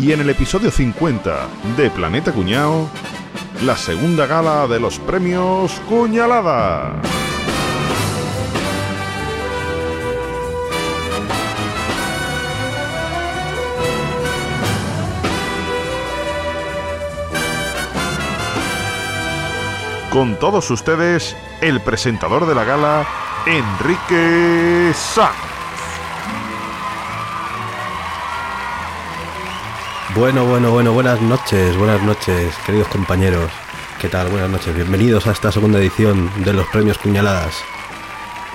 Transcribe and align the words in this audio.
Y 0.00 0.12
en 0.12 0.20
el 0.20 0.30
episodio 0.30 0.70
50 0.70 1.48
de 1.76 1.90
Planeta 1.90 2.32
Cuñao, 2.32 2.88
la 3.64 3.76
segunda 3.76 4.26
gala 4.26 4.68
de 4.68 4.78
los 4.78 5.00
premios 5.00 5.72
Cuñalada. 5.88 7.02
Con 20.12 20.38
todos 20.38 20.70
ustedes, 20.70 21.36
el 21.60 21.80
presentador 21.80 22.46
de 22.46 22.54
la 22.54 22.62
gala, 22.62 23.04
Enrique 23.46 24.92
Sanz. 24.94 25.57
Bueno, 30.18 30.44
bueno, 30.46 30.72
bueno, 30.72 30.92
buenas 30.92 31.22
noches, 31.22 31.76
buenas 31.76 32.02
noches, 32.02 32.52
queridos 32.66 32.88
compañeros. 32.88 33.52
¿Qué 34.00 34.08
tal? 34.08 34.28
Buenas 34.28 34.50
noches, 34.50 34.74
bienvenidos 34.74 35.28
a 35.28 35.30
esta 35.30 35.52
segunda 35.52 35.78
edición 35.78 36.28
de 36.44 36.52
los 36.52 36.66
premios 36.66 36.98
Cuñaladas. 36.98 37.54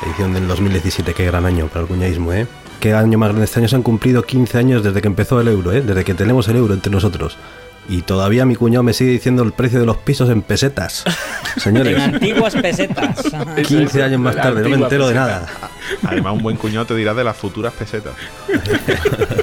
Edición 0.06 0.34
del 0.34 0.46
2017, 0.46 1.14
qué 1.14 1.24
gran 1.24 1.46
año 1.46 1.68
para 1.68 1.84
el 1.84 1.88
cuñaísmo, 1.88 2.34
¿eh? 2.34 2.48
Qué 2.82 2.94
año 2.94 3.18
más 3.18 3.30
grande. 3.30 3.46
Este 3.46 3.62
año 3.62 3.70
se 3.70 3.78
han 3.78 3.82
cumplido 3.82 4.24
15 4.24 4.58
años 4.58 4.84
desde 4.84 5.02
que 5.02 5.08
empezó 5.08 5.40
el 5.40 5.48
euro, 5.48 5.72
¿eh? 5.72 5.82
Desde 5.82 6.04
que 6.04 6.14
tenemos 6.14 6.50
el 6.50 6.58
euro 6.58 6.74
entre 6.74 6.92
nosotros. 6.92 7.38
Y 7.88 8.02
todavía 8.02 8.46
mi 8.46 8.56
cuñado 8.56 8.84
me 8.84 8.94
sigue 8.94 9.12
diciendo 9.12 9.42
el 9.44 9.54
precio 9.54 9.80
de 9.80 9.86
los 9.86 9.96
pisos 9.98 10.30
en 10.30 10.42
pesetas. 10.42 11.06
Señores. 11.58 11.96
En 11.96 12.16
antiguas 12.16 12.56
pesetas. 12.56 13.24
15 13.68 14.04
años 14.04 14.20
más 14.20 14.36
tarde, 14.36 14.64
no 14.64 14.70
me 14.70 14.84
entero 14.84 15.08
de 15.08 15.16
nada. 15.16 15.48
Además, 16.04 16.34
un 16.34 16.44
buen 16.44 16.58
cuñado 16.58 16.86
te 16.86 16.96
dirá 16.96 17.14
de 17.14 17.24
las 17.24 17.38
futuras 17.38 17.74
pesetas. 17.74 18.14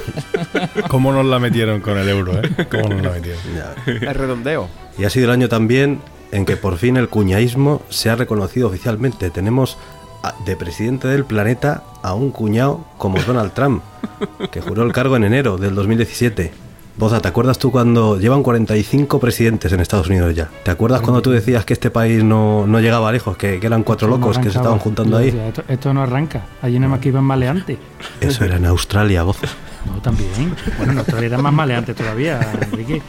¿Cómo 0.89 1.11
nos 1.13 1.25
la 1.25 1.39
metieron 1.39 1.81
con 1.81 1.97
el 1.97 2.07
euro, 2.09 2.33
eh? 2.41 2.67
¿Cómo 2.69 2.89
nos 2.89 3.01
la 3.03 3.11
metieron? 3.11 3.41
El 3.85 4.13
redondeo. 4.15 4.67
Y 4.97 5.05
ha 5.05 5.09
sido 5.09 5.25
el 5.25 5.31
año 5.31 5.49
también 5.49 5.99
en 6.31 6.45
que 6.45 6.57
por 6.57 6.77
fin 6.77 6.97
el 6.97 7.09
cuñaísmo 7.09 7.81
se 7.89 8.09
ha 8.09 8.15
reconocido 8.15 8.67
oficialmente. 8.67 9.29
Tenemos 9.29 9.77
a- 10.23 10.33
de 10.45 10.55
presidente 10.55 11.07
del 11.07 11.25
planeta 11.25 11.83
a 12.03 12.13
un 12.13 12.31
cuñado 12.31 12.85
como 12.97 13.19
Donald 13.21 13.53
Trump, 13.53 13.81
que 14.51 14.61
juró 14.61 14.83
el 14.83 14.93
cargo 14.93 15.15
en 15.15 15.23
enero 15.23 15.57
del 15.57 15.75
2017. 15.75 16.51
Boza, 16.97 17.21
¿te 17.21 17.29
acuerdas 17.29 17.57
tú 17.57 17.71
cuando 17.71 18.19
llevan 18.19 18.43
45 18.43 19.19
presidentes 19.19 19.71
en 19.71 19.79
Estados 19.79 20.07
Unidos 20.07 20.35
ya? 20.35 20.49
¿Te 20.63 20.71
acuerdas 20.71 21.01
cuando 21.01 21.21
tú 21.21 21.31
decías 21.31 21.63
que 21.65 21.73
este 21.73 21.89
país 21.89 22.21
no, 22.23 22.67
no 22.67 22.79
llegaba 22.81 23.11
lejos, 23.13 23.37
que, 23.37 23.59
que 23.61 23.65
eran 23.67 23.83
cuatro 23.83 24.07
Esto 24.07 24.17
no 24.19 24.25
locos 24.27 24.37
que 24.43 24.51
se 24.51 24.57
estaban 24.57 24.77
juntando 24.77 25.11
Yo 25.13 25.17
ahí? 25.17 25.25
decía, 25.31 25.47
Esto, 25.47 25.63
esto 25.69 25.93
no 25.93 26.03
arranca. 26.03 26.43
Allí 26.61 26.77
nada 26.79 26.91
más 26.91 26.99
que 26.99 27.07
iban 27.09 27.23
maleantes. 27.23 27.77
Eso 28.19 28.43
era 28.43 28.57
en 28.57 28.65
Australia, 28.65 29.23
Boza. 29.23 29.47
No, 29.85 30.01
también. 30.01 30.55
Bueno, 30.77 30.93
en 30.93 30.99
Australia 30.99 31.27
eran 31.27 31.41
más 31.43 31.53
maleantes 31.53 31.95
todavía, 31.95 32.39
Enrique. 32.61 33.01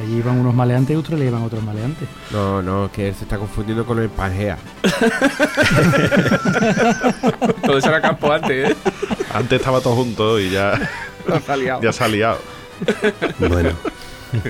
Allí 0.00 0.16
iban 0.18 0.38
unos 0.38 0.54
maleantes 0.54 0.94
y 0.94 0.96
Australia 0.96 1.26
iban 1.26 1.42
otros 1.42 1.62
maleantes. 1.62 2.08
No, 2.30 2.62
no, 2.62 2.90
que 2.92 3.08
él 3.08 3.14
se 3.14 3.24
está 3.24 3.36
confundiendo 3.38 3.84
con 3.84 3.98
el 3.98 4.08
Pangea. 4.08 4.56
Todo 7.64 7.78
eso 7.78 7.88
era 7.88 8.00
campo 8.00 8.32
antes, 8.32 8.70
¿eh? 8.70 8.76
Antes 9.32 9.60
estaba 9.60 9.80
todo 9.80 9.94
junto 9.94 10.40
y 10.40 10.50
ya, 10.50 10.72
Se 11.46 11.52
ha 11.52 11.56
liado. 11.56 11.82
ya 11.82 11.92
se 11.92 12.04
ha 12.04 12.08
liado. 12.08 12.38
Bueno. 13.38 13.70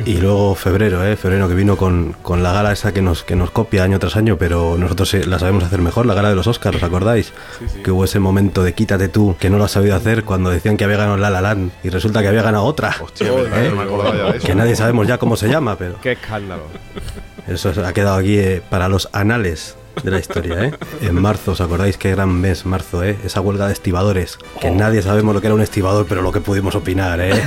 Y 0.04 0.18
luego 0.18 0.54
febrero, 0.54 1.04
¿eh? 1.06 1.16
Febrero 1.16 1.48
que 1.48 1.54
vino 1.54 1.76
con, 1.76 2.14
con 2.22 2.42
la 2.42 2.52
gala 2.52 2.72
esa 2.72 2.92
que 2.92 3.02
nos, 3.02 3.22
que 3.24 3.36
nos 3.36 3.50
copia 3.50 3.82
año 3.84 3.98
tras 3.98 4.16
año, 4.16 4.36
pero 4.36 4.76
nosotros 4.78 5.14
eh, 5.14 5.24
la 5.26 5.38
sabemos 5.38 5.64
hacer 5.64 5.80
mejor, 5.80 6.06
la 6.06 6.14
gala 6.14 6.28
de 6.30 6.34
los 6.34 6.46
Oscars, 6.46 6.76
¿os 6.76 6.82
acordáis? 6.82 7.32
Que 7.82 7.90
hubo 7.90 8.04
ese 8.04 8.18
momento 8.18 8.62
de 8.62 8.74
quítate 8.74 9.08
tú, 9.08 9.36
que 9.38 9.50
no 9.50 9.58
lo 9.58 9.64
has 9.64 9.70
sabido 9.72 9.96
hacer 9.96 10.24
cuando 10.24 10.50
decían 10.50 10.76
que 10.76 10.84
había 10.84 10.96
ganado 10.98 11.16
La 11.16 11.30
La 11.30 11.40
Land 11.40 11.72
y 11.82 11.88
resulta 11.88 12.20
que 12.22 12.28
había 12.28 12.42
ganado 12.42 12.64
otra. 12.64 12.94
Hostia, 13.00 13.32
¿verdad? 13.32 13.64
¿Eh? 13.64 13.70
no 13.70 13.76
me 13.76 13.82
acordaba 13.82 14.16
ya 14.16 14.32
de 14.32 14.38
eso. 14.38 14.46
Que 14.46 14.54
nadie 14.54 14.76
sabemos 14.76 15.06
ya 15.06 15.18
cómo 15.18 15.36
se 15.36 15.48
llama, 15.48 15.76
pero 15.76 16.00
Qué 16.00 16.12
escándalo. 16.12 16.62
eso 17.48 17.72
ha 17.84 17.92
quedado 17.92 18.16
aquí 18.16 18.36
eh, 18.38 18.62
para 18.68 18.88
los 18.88 19.08
anales 19.12 19.76
de 20.02 20.10
la 20.10 20.18
historia, 20.18 20.64
¿eh? 20.64 20.72
En 21.02 21.14
marzo, 21.20 21.52
¿os 21.52 21.60
acordáis 21.60 21.96
qué 21.96 22.10
gran 22.10 22.30
mes 22.40 22.66
marzo, 22.66 23.02
eh? 23.04 23.16
Esa 23.24 23.40
huelga 23.40 23.66
de 23.66 23.72
estibadores, 23.72 24.38
que 24.60 24.70
nadie 24.70 25.02
sabemos 25.02 25.34
lo 25.34 25.40
que 25.40 25.46
era 25.48 25.54
un 25.54 25.60
estibador, 25.60 26.06
pero 26.08 26.22
lo 26.22 26.32
que 26.32 26.40
pudimos 26.40 26.74
opinar, 26.74 27.20
¿eh? 27.20 27.32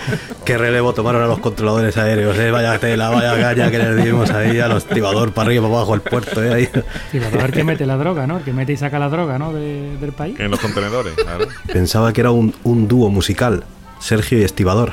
qué 0.44 0.58
relevo 0.58 0.92
tomaron 0.92 1.22
a 1.22 1.26
los 1.26 1.38
controladores 1.38 1.96
aéreos, 1.96 2.36
¿eh? 2.38 2.50
Vaya 2.50 2.78
tela, 2.78 3.10
vaya 3.10 3.38
caña 3.40 3.70
que 3.70 3.78
les 3.78 4.04
dimos 4.04 4.30
ahí 4.30 4.58
a 4.60 4.68
los 4.68 4.84
estibador 4.84 5.32
para 5.32 5.46
arriba, 5.46 5.62
para 5.64 5.74
abajo 5.76 5.94
el 5.94 6.00
puerto, 6.00 6.42
¿eh? 6.42 6.52
Ahí. 6.52 6.68
Sí, 7.10 7.18
va 7.18 7.26
a 7.26 7.30
ver 7.30 7.52
que 7.52 7.64
mete 7.64 7.86
la 7.86 7.96
droga, 7.96 8.26
¿no? 8.26 8.38
El 8.38 8.44
que 8.44 8.52
mete 8.52 8.72
y 8.72 8.76
saca 8.76 8.98
la 8.98 9.08
droga, 9.08 9.38
¿no? 9.38 9.52
De- 9.52 9.96
del 9.98 10.12
país. 10.12 10.38
En 10.40 10.50
los 10.50 10.60
contenedores, 10.60 11.14
claro. 11.14 11.46
Pensaba 11.72 12.12
que 12.12 12.20
era 12.20 12.30
un, 12.30 12.54
un 12.64 12.88
dúo 12.88 13.10
musical, 13.10 13.64
Sergio 14.00 14.38
y 14.38 14.42
Estibador. 14.42 14.92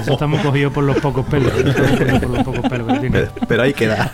Eso 0.00 0.12
estamos 0.12 0.40
cogidos 0.40 0.72
por 0.72 0.84
los 0.84 0.96
pocos 0.98 1.24
pelos. 1.26 1.52
Estamos 1.54 1.90
cogidos 1.98 2.20
por 2.20 2.30
los 2.30 2.44
pocos 2.44 2.70
pelos 2.70 2.86
que 2.92 2.98
tiene. 3.00 3.18
Pero, 3.20 3.32
pero 3.48 3.62
ahí 3.62 3.74
queda. 3.74 4.10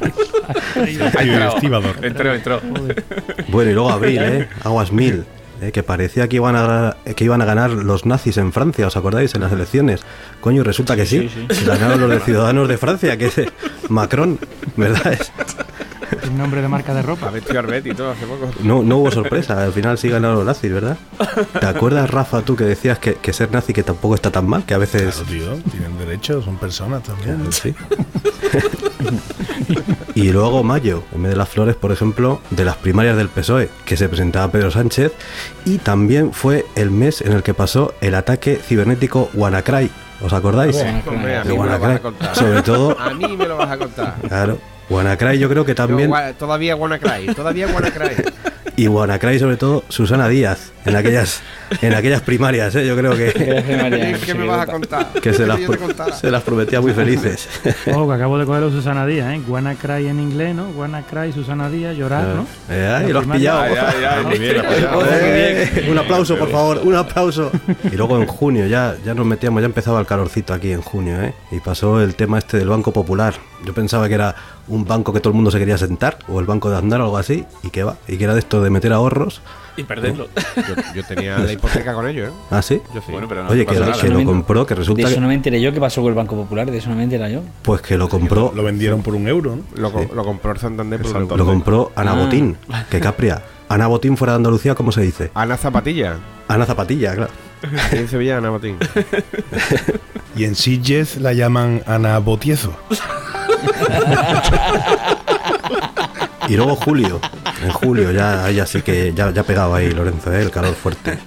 Ahí, 1.19 1.27
Y 1.27 1.31
el 1.31 1.43
estibador. 1.43 2.05
Entró, 2.05 2.35
entró. 2.35 2.61
Bueno, 3.49 3.71
y 3.71 3.75
luego 3.75 3.91
abril, 3.91 4.19
¿eh? 4.23 4.49
Aguas 4.65 4.93
mil. 4.93 5.25
¿eh? 5.61 5.73
Que 5.73 5.83
parecía 5.83 6.29
que 6.29 6.37
iban, 6.37 6.57
a, 6.57 6.97
que 7.17 7.25
iban 7.25 7.43
a 7.43 7.45
ganar 7.45 7.71
los 7.71 8.07
nazis 8.07 8.37
en 8.37 8.53
Francia, 8.53 8.87
¿os 8.87 8.97
acordáis? 8.97 9.35
En 9.35 9.41
las 9.43 9.53
elecciones. 9.53 10.03
Coño, 10.41 10.63
resulta 10.65 10.97
que 10.97 11.07
sí. 11.07 11.31
Ganaron 11.67 12.01
los 12.01 12.11
de 12.11 12.21
Ciudadanos 12.21 12.69
de 12.69 12.79
Francia, 12.79 13.17
que 13.17 13.27
es 13.27 13.39
eh, 13.39 13.49
Macron, 13.89 14.39
¿verdad? 14.77 15.13
Es- 15.15 15.33
El 16.23 16.37
nombre 16.37 16.63
de 16.63 16.69
marca 16.69 16.95
de 16.95 17.03
ropa. 17.03 17.31
Vestido 17.31 17.59
Arbet 17.59 17.87
y 17.87 17.95
todo 17.95 18.11
hace 18.13 18.27
poco. 18.27 18.51
no, 18.63 18.83
no 18.83 18.99
hubo 18.99 19.11
sorpresa, 19.11 19.63
al 19.63 19.73
final 19.73 19.99
sí 19.99 20.09
ganaron 20.09 20.37
los 20.37 20.45
nazis, 20.47 20.73
¿verdad? 20.73 20.97
¿Te 21.59 21.67
acuerdas, 21.67 22.11
Rafa, 22.11 22.43
tú 22.43 22.57
que 22.57 22.65
decías 22.65 22.99
que, 22.99 23.15
que 23.15 23.33
ser 23.33 23.51
nazi 23.53 23.73
que 23.73 23.83
tampoco 23.83 24.15
está 24.15 24.31
tan 24.31 24.47
mal? 24.47 24.65
Que 24.65 24.75
a 24.75 24.79
veces... 24.79 25.17
Claro, 25.17 25.27
tío, 25.29 25.71
tienen 25.71 25.99
derechos, 25.99 26.45
son 26.45 26.57
personas 26.57 27.03
también. 27.03 27.53
Sí. 27.53 27.75
y 30.15 30.33
luego 30.33 30.63
mayo, 30.63 31.03
en 31.15 31.23
vez 31.23 31.33
de 31.33 31.37
las 31.37 31.49
flores, 31.49 31.77
por 31.77 31.93
ejemplo, 31.93 32.41
de 32.51 32.65
las 32.65 32.77
primarias 32.77 33.17
del 33.17 33.29
PSOE, 33.29 33.69
que 33.85 33.97
se 33.97 34.09
presentaba 34.09 34.51
Pedro 34.51 34.71
Sánchez, 34.71 35.13
y 35.65 35.79
también 35.79 36.33
fue 36.33 36.65
el 36.75 36.91
mes 36.91 37.21
en 37.21 37.33
el 37.33 37.43
que 37.43 37.55
pasó 37.55 37.95
el 38.01 38.15
ataque 38.15 38.57
cibernético 38.57 39.31
WannaCry. 39.35 39.91
¿Os 40.21 40.33
acordáis? 40.33 40.77
Hombre, 41.07 41.37
a 41.37 41.45
De 41.45 41.51
mí 41.51 41.59
me 41.59 41.65
lo 41.65 41.69
vas 41.69 41.71
a 41.71 41.79
WannaCry. 41.81 42.03
contar. 42.03 42.35
Sobre 42.37 42.63
todo, 42.63 42.97
A 42.99 43.15
mí 43.15 43.37
me 43.37 43.47
lo 43.47 43.57
vas 43.57 43.71
a 43.71 43.79
contar. 43.79 44.15
claro, 44.27 44.59
WannaCry 44.91 45.39
yo 45.39 45.49
creo 45.49 45.65
que 45.65 45.75
también, 45.75 46.11
todavía 46.39 46.77
WannaCry, 46.77 47.35
todavía 47.35 47.67
WannaCry. 47.75 48.25
y 48.77 48.89
WannaCry 48.89 49.39
sobre 49.39 49.57
todo, 49.57 49.85
Susana 49.89 50.29
Díaz, 50.29 50.73
en 50.85 50.97
aquellas, 50.97 51.41
en 51.83 51.95
aquellas 51.95 52.23
primarias, 52.23 52.75
¿eh? 52.75 52.87
yo 52.87 52.97
creo 52.97 53.15
que, 53.17 53.33
¿Qué 54.25 54.35
me 54.35 54.47
vas 54.47 54.69
a 54.69 54.73
contar? 54.73 55.13
que 55.23 55.33
se, 55.33 55.47
las, 55.47 55.61
se 56.21 56.31
las 56.31 56.43
prometía 56.43 56.81
muy 56.81 56.93
felices. 56.93 57.49
Ojo, 57.87 58.09
que 58.09 58.15
acabo 58.15 58.39
de 58.39 58.47
cogerlo 58.47 58.71
Susana 58.71 59.07
Díaz, 59.07 59.35
¿eh? 59.35 59.41
Wanna 59.47 59.75
cry 59.75 60.09
en 60.09 60.21
inglés, 60.21 60.55
¿no? 60.55 60.69
Wanna 60.71 61.03
cry, 61.03 61.33
Susana 61.33 61.69
Díaz, 61.69 61.97
llorar, 61.97 62.27
¿no? 62.27 62.47
Eh, 62.69 62.95
ay, 62.97 63.07
La 63.07 63.13
lo 63.13 63.21
has 63.21 63.27
pillado. 63.27 63.65
Eh, 65.11 65.89
un 65.91 65.99
aplauso, 65.99 66.37
por 66.37 66.51
favor, 66.51 66.81
un 66.85 66.95
aplauso. 66.95 67.51
Y 67.91 67.97
luego 67.97 68.19
en 68.19 68.27
junio 68.27 68.67
ya, 68.67 68.97
ya 69.05 69.15
nos 69.15 69.25
metíamos, 69.27 69.63
ya 69.63 69.67
empezaba 69.67 70.01
el 70.01 70.07
calorcito 70.07 70.53
aquí 70.53 70.73
en 70.73 70.83
junio, 70.83 71.23
¿eh? 71.23 71.35
Y 71.51 71.61
pasó 71.61 72.01
el 72.03 72.15
tema 72.15 72.39
este 72.39 72.59
del 72.59 72.69
Banco 72.69 72.93
Popular. 72.93 73.35
Yo 73.65 73.73
pensaba 73.73 74.09
que 74.09 74.15
era 74.15 74.35
un 74.69 74.85
banco 74.85 75.13
que 75.13 75.21
todo 75.21 75.31
el 75.31 75.37
mundo 75.37 75.51
se 75.51 75.59
quería 75.59 75.79
sentar, 75.79 76.19
o 76.29 76.41
el 76.41 76.47
Banco 76.47 76.71
de 76.71 76.77
Aznar 76.77 77.01
o 77.01 77.05
algo 77.05 77.17
así, 77.19 77.45
y 77.63 77.71
que 77.71 77.85
va, 77.85 77.97
y 78.07 78.19
que 78.19 78.25
era 78.25 78.35
de 78.35 78.41
esto 78.41 78.63
de 78.63 78.71
meter 78.71 78.93
ahorros. 78.93 79.41
Y 79.79 79.85
perderlo. 79.85 80.29
Yo, 80.57 80.75
yo 80.97 81.05
tenía 81.05 81.39
la 81.39 81.53
hipoteca 81.53 81.95
con 81.95 82.07
ellos, 82.09 82.29
¿eh? 82.29 82.33
¿Ah, 82.51 82.61
sí? 82.61 82.81
Yo 82.95 83.01
sí. 83.01 83.13
Bueno, 83.13 83.29
pero 83.29 83.45
no 83.45 83.51
Oye, 83.51 83.65
que, 83.65 83.79
nada. 83.79 83.93
que 83.93 84.09
lo 84.09 84.25
compró, 84.25 84.67
que 84.67 84.75
De 84.75 84.81
resulta 84.81 85.03
eso 85.03 85.15
que, 85.15 85.21
no 85.21 85.29
me 85.29 85.35
enteré 85.35 85.61
yo. 85.61 85.73
¿Qué 85.73 85.81
pasó 85.81 86.03
con 86.03 86.11
el 86.11 86.17
Banco 86.17 86.35
Popular? 86.37 86.69
De 86.71 86.77
eso 86.79 86.91
no 86.91 86.97
me 86.97 87.05
enteré 87.05 87.33
yo. 87.33 87.43
pues 87.63 87.81
que 87.81 87.97
lo 87.97 88.09
compró, 88.09 88.53
Lo 88.55 88.63
vendieron 88.65 89.03
por 89.03 89.15
un 89.15 89.29
euro, 89.29 89.57
¿no? 89.57 89.63
Lo, 89.81 89.93
co- 89.93 90.11
lo 90.15 90.25
compró 90.25 90.53
el 90.53 90.59
Santander 90.59 91.01
por 91.01 91.13
Santander. 91.13 91.39
lo 91.39 91.47
compró 91.47 91.93
Ana 91.95 92.13
Ah. 92.13 92.25
Botín, 92.25 92.57
que 92.91 93.01
capria. 93.01 93.43
Ana 93.69 93.87
Botín 93.87 94.17
fuera 94.17 94.33
de 94.33 94.37
Andalucía, 94.37 94.75
¿cómo 94.75 94.93
se 94.93 95.03
dice? 95.03 95.31
Ana 95.35 95.57
Zapatilla. 95.57 96.17
Ana 96.49 96.67
Zapatilla, 96.67 97.15
claro. 97.15 97.31
Y 97.93 97.97
en 97.97 98.09
Sevilla, 98.09 98.39
Ana 98.39 98.51
Botín. 98.51 98.77
Y 100.37 100.45
en 100.45 100.55
Sitges 100.55 101.17
la 101.21 101.33
llaman 101.33 101.83
Ana 101.87 102.19
Botiezo. 102.19 102.73
Y 106.49 106.57
luego 106.57 106.77
julio, 106.77 107.21
en 107.63 107.71
julio 107.71 108.11
ya, 108.11 108.51
ya 108.51 108.65
sí 108.67 108.83
que 108.83 109.13
ya, 109.15 109.31
ya 109.33 109.43
pegaba 109.43 109.77
ahí 109.79 109.91
Lorenzo, 109.91 110.33
¿eh? 110.33 110.43
el 110.43 110.51
calor 110.51 110.75
fuerte. 110.75 111.19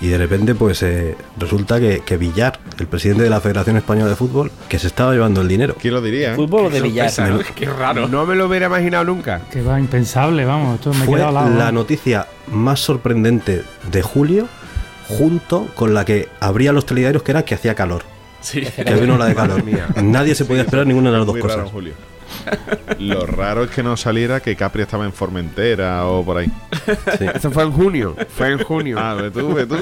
Y 0.00 0.08
de 0.08 0.18
repente 0.18 0.54
pues 0.54 0.82
eh, 0.82 1.16
resulta 1.38 1.78
que, 1.78 2.00
que 2.04 2.16
Villar, 2.16 2.58
el 2.78 2.86
presidente 2.88 3.22
de 3.22 3.30
la 3.30 3.40
Federación 3.40 3.76
Española 3.76 4.10
de 4.10 4.16
Fútbol, 4.16 4.50
que 4.68 4.78
se 4.78 4.88
estaba 4.88 5.12
llevando 5.12 5.40
el 5.40 5.48
dinero. 5.48 5.76
¿Quién 5.80 5.94
lo 5.94 6.02
diría? 6.02 6.32
eh? 6.32 6.36
¿Fútbol 6.36 6.66
o 6.66 6.70
de 6.70 6.80
billar? 6.80 7.10
Sorpresa, 7.10 7.38
¿no? 7.50 7.54
Qué 7.54 7.66
raro. 7.66 8.08
No 8.08 8.26
me 8.26 8.34
lo 8.34 8.46
hubiera 8.46 8.66
imaginado 8.66 9.04
nunca. 9.04 9.42
Que 9.50 9.62
va 9.62 9.78
impensable, 9.78 10.44
vamos. 10.44 10.74
Esto 10.74 10.92
me 10.92 11.04
he 11.04 11.06
Fue 11.06 11.14
quedado 11.18 11.28
al 11.28 11.34
lado. 11.46 11.56
la 11.58 11.66
¿no? 11.66 11.80
noticia 11.80 12.26
más 12.50 12.80
sorprendente 12.80 13.62
de 13.90 14.02
julio, 14.02 14.48
junto 15.08 15.68
con 15.76 15.94
la 15.94 16.04
que 16.04 16.28
abría 16.40 16.72
los 16.72 16.84
telediarios, 16.86 17.22
que 17.22 17.30
era 17.30 17.44
que 17.44 17.54
hacía 17.54 17.74
calor. 17.74 18.02
Sí. 18.40 18.60
Que 18.62 18.94
vino 18.96 19.16
la 19.16 19.26
de 19.26 19.34
calor. 19.34 19.62
Nadie 20.02 20.34
se 20.34 20.44
podía 20.44 20.62
esperar 20.62 20.86
ninguna 20.86 21.10
de 21.12 21.18
las 21.18 21.26
dos 21.26 21.38
cosas. 21.38 21.70
Julio. 21.70 21.94
Lo 22.98 23.26
raro 23.26 23.64
es 23.64 23.70
que 23.70 23.82
no 23.82 23.96
saliera 23.96 24.40
que 24.40 24.56
Capri 24.56 24.82
estaba 24.82 25.04
en 25.04 25.12
Formentera 25.12 26.06
o 26.06 26.24
por 26.24 26.38
ahí. 26.38 26.50
Eso 27.34 27.50
fue 27.50 27.62
en 27.64 27.72
junio. 27.72 28.16
Fue 28.36 28.52
en 28.52 28.58
junio. 28.62 28.96
Ah, 28.98 29.14
ve 29.14 29.30
tú, 29.30 29.52
ve 29.54 29.66
tú. 29.66 29.76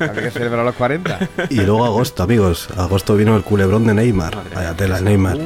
Había 0.00 0.22
que 0.22 0.30
celebrar 0.30 0.64
los 0.64 0.74
40. 0.74 1.28
Y 1.50 1.56
luego 1.60 1.84
agosto, 1.84 2.22
amigos. 2.22 2.68
Agosto 2.76 3.16
vino 3.16 3.36
el 3.36 3.42
culebrón 3.42 3.86
de 3.86 3.94
Neymar. 3.94 4.36
Vaya 4.54 4.74
tela, 4.74 5.00
Neymar. 5.00 5.36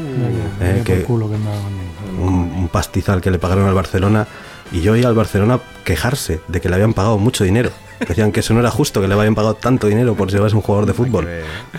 Eh, 0.60 0.82
que- 0.84 1.02
culo 1.02 1.28
que 1.28 1.36
un, 1.36 2.32
un 2.56 2.68
pastizal 2.68 3.20
que 3.20 3.30
le 3.30 3.38
pagaron 3.38 3.66
al 3.68 3.74
Barcelona. 3.74 4.26
Y 4.70 4.82
yo 4.82 4.92
oía 4.92 5.08
al 5.08 5.14
Barcelona 5.14 5.60
quejarse 5.84 6.40
de 6.48 6.60
que 6.60 6.68
le 6.68 6.74
habían 6.74 6.92
pagado 6.92 7.16
mucho 7.16 7.42
dinero. 7.44 7.70
Decían 8.06 8.32
que 8.32 8.40
eso 8.40 8.52
no 8.54 8.60
era 8.60 8.70
justo, 8.70 9.00
que 9.00 9.08
le 9.08 9.14
habían 9.14 9.34
pagado 9.34 9.54
tanto 9.54 9.86
dinero 9.86 10.14
por 10.14 10.30
llevarse 10.30 10.54
un 10.54 10.62
jugador 10.62 10.86
de 10.86 10.92
fútbol. 10.92 11.26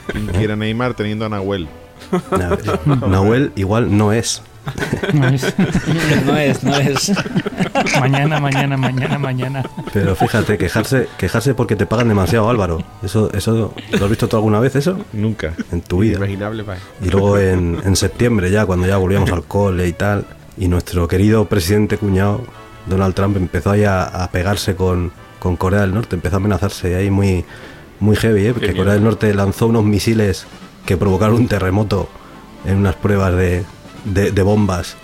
¿Quién 0.08 0.26
quiere 0.28 0.56
Neymar 0.58 0.96
teniendo 0.96 1.26
a 1.26 1.30
Nahuel? 1.30 1.68
Nah, 2.32 3.08
Nahuel 3.08 3.52
igual 3.56 3.96
no 3.98 4.12
es. 4.14 4.42
No 5.14 5.28
es- 5.30 5.54
No 6.26 6.38
es, 6.38 6.64
no 6.64 6.76
es. 6.76 7.12
mañana, 8.00 8.40
mañana, 8.40 8.78
mañana, 8.78 9.18
mañana. 9.18 9.64
Pero 9.94 10.16
fíjate, 10.16 10.58
quejarse, 10.58 11.08
quejarse 11.18 11.54
porque 11.56 11.76
te 11.76 11.86
pagan 11.86 12.08
demasiado, 12.10 12.50
Álvaro. 12.50 12.84
Eso, 13.02 13.32
eso, 13.34 13.74
¿lo 13.98 14.04
has 14.04 14.10
visto 14.10 14.28
tú 14.28 14.36
alguna 14.38 14.60
vez 14.60 14.76
eso? 14.76 15.00
Nunca. 15.14 15.54
En 15.72 15.82
tu 15.82 16.00
vida. 16.00 16.18
Inimaginable, 16.18 16.64
pa. 16.64 16.76
Y 17.04 17.10
luego 17.10 17.38
en, 17.40 17.80
en 17.84 17.96
septiembre 17.96 18.52
ya, 18.52 18.66
cuando 18.66 18.86
ya 18.88 18.98
volvíamos 18.98 19.32
al 19.32 19.44
cole 19.44 19.88
y 19.88 19.94
tal, 19.94 20.26
y 20.58 20.68
nuestro 20.68 21.08
querido 21.08 21.46
presidente 21.46 21.98
cuñado, 21.98 22.44
Donald 22.86 23.16
Trump, 23.16 23.38
empezó 23.38 23.72
ahí 23.72 23.86
a, 23.86 24.04
a 24.04 24.30
pegarse 24.30 24.76
con, 24.76 25.12
con 25.40 25.56
Corea 25.56 25.82
del 25.82 25.94
Norte, 25.94 26.16
empezó 26.16 26.36
a 26.36 26.38
amenazarse 26.38 26.96
ahí 26.96 27.10
muy, 27.10 27.44
muy 28.00 28.16
heavy, 28.18 28.46
¿eh? 28.48 28.54
porque. 28.54 28.76
Corea 28.76 28.94
del 28.94 29.04
Norte 29.04 29.34
lanzó 29.34 29.68
unos 29.68 29.84
misiles 29.84 30.46
que 30.86 30.98
provocaron 30.98 31.36
un 31.36 31.48
terremoto 31.48 32.10
en 32.66 32.78
unas 32.78 32.96
pruebas 32.96 33.36
de, 33.36 33.64
de- 34.06 34.32
de 34.32 34.42
bombas. 34.42 34.96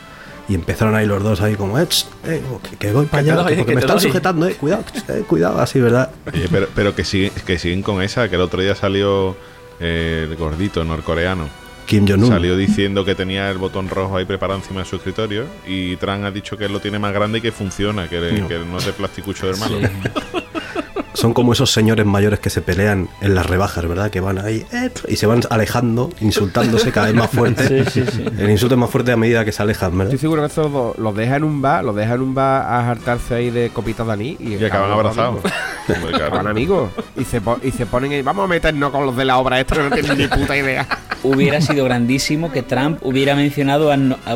Y 0.48 0.54
empezaron 0.54 0.94
ahí 0.94 1.07
los 1.07 1.24
dos 1.24 1.42
ahí 1.42 1.56
como, 1.56 1.80
eh, 1.80 1.88
eh, 2.25 2.42
que, 2.69 2.77
que 2.77 2.92
voy 2.92 3.07
para 3.07 3.22
allá, 3.22 3.36
doy, 3.36 3.45
que 3.48 3.56
porque 3.56 3.66
que 3.72 3.75
me 3.75 3.81
están 3.81 3.98
doy". 3.98 4.04
sujetando, 4.06 4.48
eh, 4.48 4.54
cuidado, 4.54 4.83
eh, 5.07 5.24
cuidado, 5.27 5.60
así, 5.60 5.80
¿verdad? 5.80 6.12
Oye, 6.31 6.48
pero, 6.51 6.68
pero 6.75 6.94
que, 6.94 7.04
siguen, 7.04 7.31
que 7.48 7.57
siguen 7.57 7.81
con 7.81 8.01
esa, 8.04 8.30
que 8.30 8.36
el 8.36 8.42
otro 8.42 8.62
día 8.62 8.75
salió 8.75 9.36
eh, 9.80 10.27
el 10.30 10.36
gordito 10.36 10.83
norcoreano. 10.83 11.50
Kim 11.88 12.07
Jong-un. 12.07 12.28
Salió 12.30 12.56
diciendo 12.57 13.06
que 13.06 13.16
tenía 13.16 13.50
el 13.50 13.57
botón 13.57 13.89
rojo 13.89 14.18
ahí 14.18 14.25
preparado 14.25 14.60
encima 14.60 14.81
de 14.81 14.86
su 14.88 14.95
escritorio 14.98 15.45
y 15.68 15.95
Trump 15.98 16.24
ha 16.25 16.31
dicho 16.31 16.57
que 16.57 16.68
lo 16.69 16.80
tiene 16.80 16.98
más 17.00 17.12
grande 17.13 17.39
y 17.39 17.42
que 17.42 17.51
funciona, 17.51 18.07
que, 18.07 18.19
No. 18.39 18.48
que 18.48 18.60
no 18.60 18.78
es 18.78 18.86
de 18.86 18.94
plasticucho 18.94 19.48
de 19.48 19.54
hermano. 19.54 19.78
Son 21.15 21.33
como 21.33 21.53
esos 21.53 21.71
señores 21.71 22.06
mayores 22.06 22.39
que 22.39 22.50
se 22.50 22.62
pelean 22.62 23.09
en 23.21 23.33
las 23.35 23.45
rebajas, 23.45 23.88
¿verdad? 23.88 24.09
Que 24.12 24.19
van 24.19 24.38
ahí 24.38 24.65
eh, 24.71 24.89
y 25.07 25.15
se 25.15 25.25
van 25.25 25.41
alejando, 25.50 26.12
insultándose 26.21 26.91
cada 26.91 27.07
vez 27.07 27.15
más 27.15 27.29
fuerte. 27.31 27.85
Sí, 27.85 28.03
sí, 28.06 28.12
sí. 28.12 28.25
El 28.38 28.50
insulto 28.50 28.75
es 28.75 28.79
más 28.79 28.89
fuerte 28.89 29.12
a 29.12 29.17
medida 29.17 29.44
que 29.45 29.51
se 29.51 29.63
alejan, 29.63 29.91
¿verdad? 29.97 30.13
Estoy 30.13 30.19
seguro 30.27 30.41
que 30.41 30.47
eso 30.47 30.69
lo- 30.69 30.95
los 31.03 31.15
deja 31.15 31.35
en 31.38 31.44
un 31.44 31.62
bar, 31.62 31.83
los 31.83 31.95
deja 31.95 32.13
en 32.15 32.21
un 32.21 32.33
bar 32.35 32.62
a 32.63 32.89
hartarse 32.91 33.35
ahí 33.35 33.50
de 33.50 33.69
copitas 33.69 34.06
de 34.07 34.13
anís 34.13 34.38
y, 34.39 34.56
Y 34.56 34.65
acaban 34.65 34.91
abrazados. 34.91 35.39
Acaban 36.13 36.47
amigos. 36.47 36.89
Y 37.15 37.23
se, 37.25 37.41
y 37.63 37.71
se 37.71 37.85
ponen 37.85 38.11
ahí, 38.11 38.21
vamos 38.21 38.45
a 38.45 38.47
meternos 38.47 38.91
con 38.91 39.06
los 39.06 39.15
de 39.15 39.23
la 39.25 39.38
obra 39.38 39.59
esto 39.59 39.75
que 39.75 39.83
no 39.83 39.91
tienen 39.91 40.18
ni 40.18 40.27
puta 40.27 40.56
idea. 40.57 40.88
Hubiera 41.23 41.59
sido 41.61 41.85
grandísimo 41.85 42.51
que 42.51 42.61
Trump 42.61 43.00
hubiera 43.01 43.35
mencionado, 43.35 43.91
a 43.91 43.95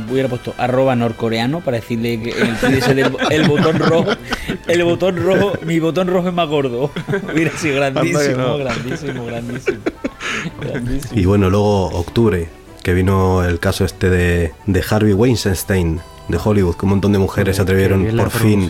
hubiera 0.09 0.27
puesto 0.27 0.55
arroba 0.57 0.95
norcoreano 0.95 1.59
para 1.61 1.77
decirle 1.77 2.19
que 2.19 2.33
el 3.29 3.47
botón 3.47 3.77
rojo, 3.79 4.11
el 4.67 4.83
botón 4.83 5.17
rojo, 5.17 5.53
mi 5.65 5.79
botón 5.79 6.07
rojo 6.07 6.29
es 6.29 6.33
más 6.33 6.47
gordo. 6.47 6.68
Hubiera 7.33 7.51
sido 7.57 7.75
grandísimo, 7.77 8.37
no. 8.37 8.57
grandísimo, 8.57 9.25
grandísimo. 9.25 9.77
grandísimo. 10.61 11.19
Y 11.19 11.25
bueno, 11.25 11.49
luego 11.49 11.87
octubre, 11.87 12.49
que 12.83 12.93
vino 12.93 13.43
el 13.43 13.59
caso 13.59 13.85
este 13.85 14.09
de, 14.09 14.53
de 14.65 14.83
Harvey 14.89 15.13
Weinstein 15.13 15.99
de 16.27 16.37
Hollywood, 16.43 16.75
que 16.75 16.85
un 16.85 16.91
montón 16.91 17.11
de 17.11 17.17
mujeres 17.17 17.55
se 17.55 17.61
Qué 17.61 17.63
atrevieron 17.63 18.05
por 18.15 18.29
fin 18.29 18.69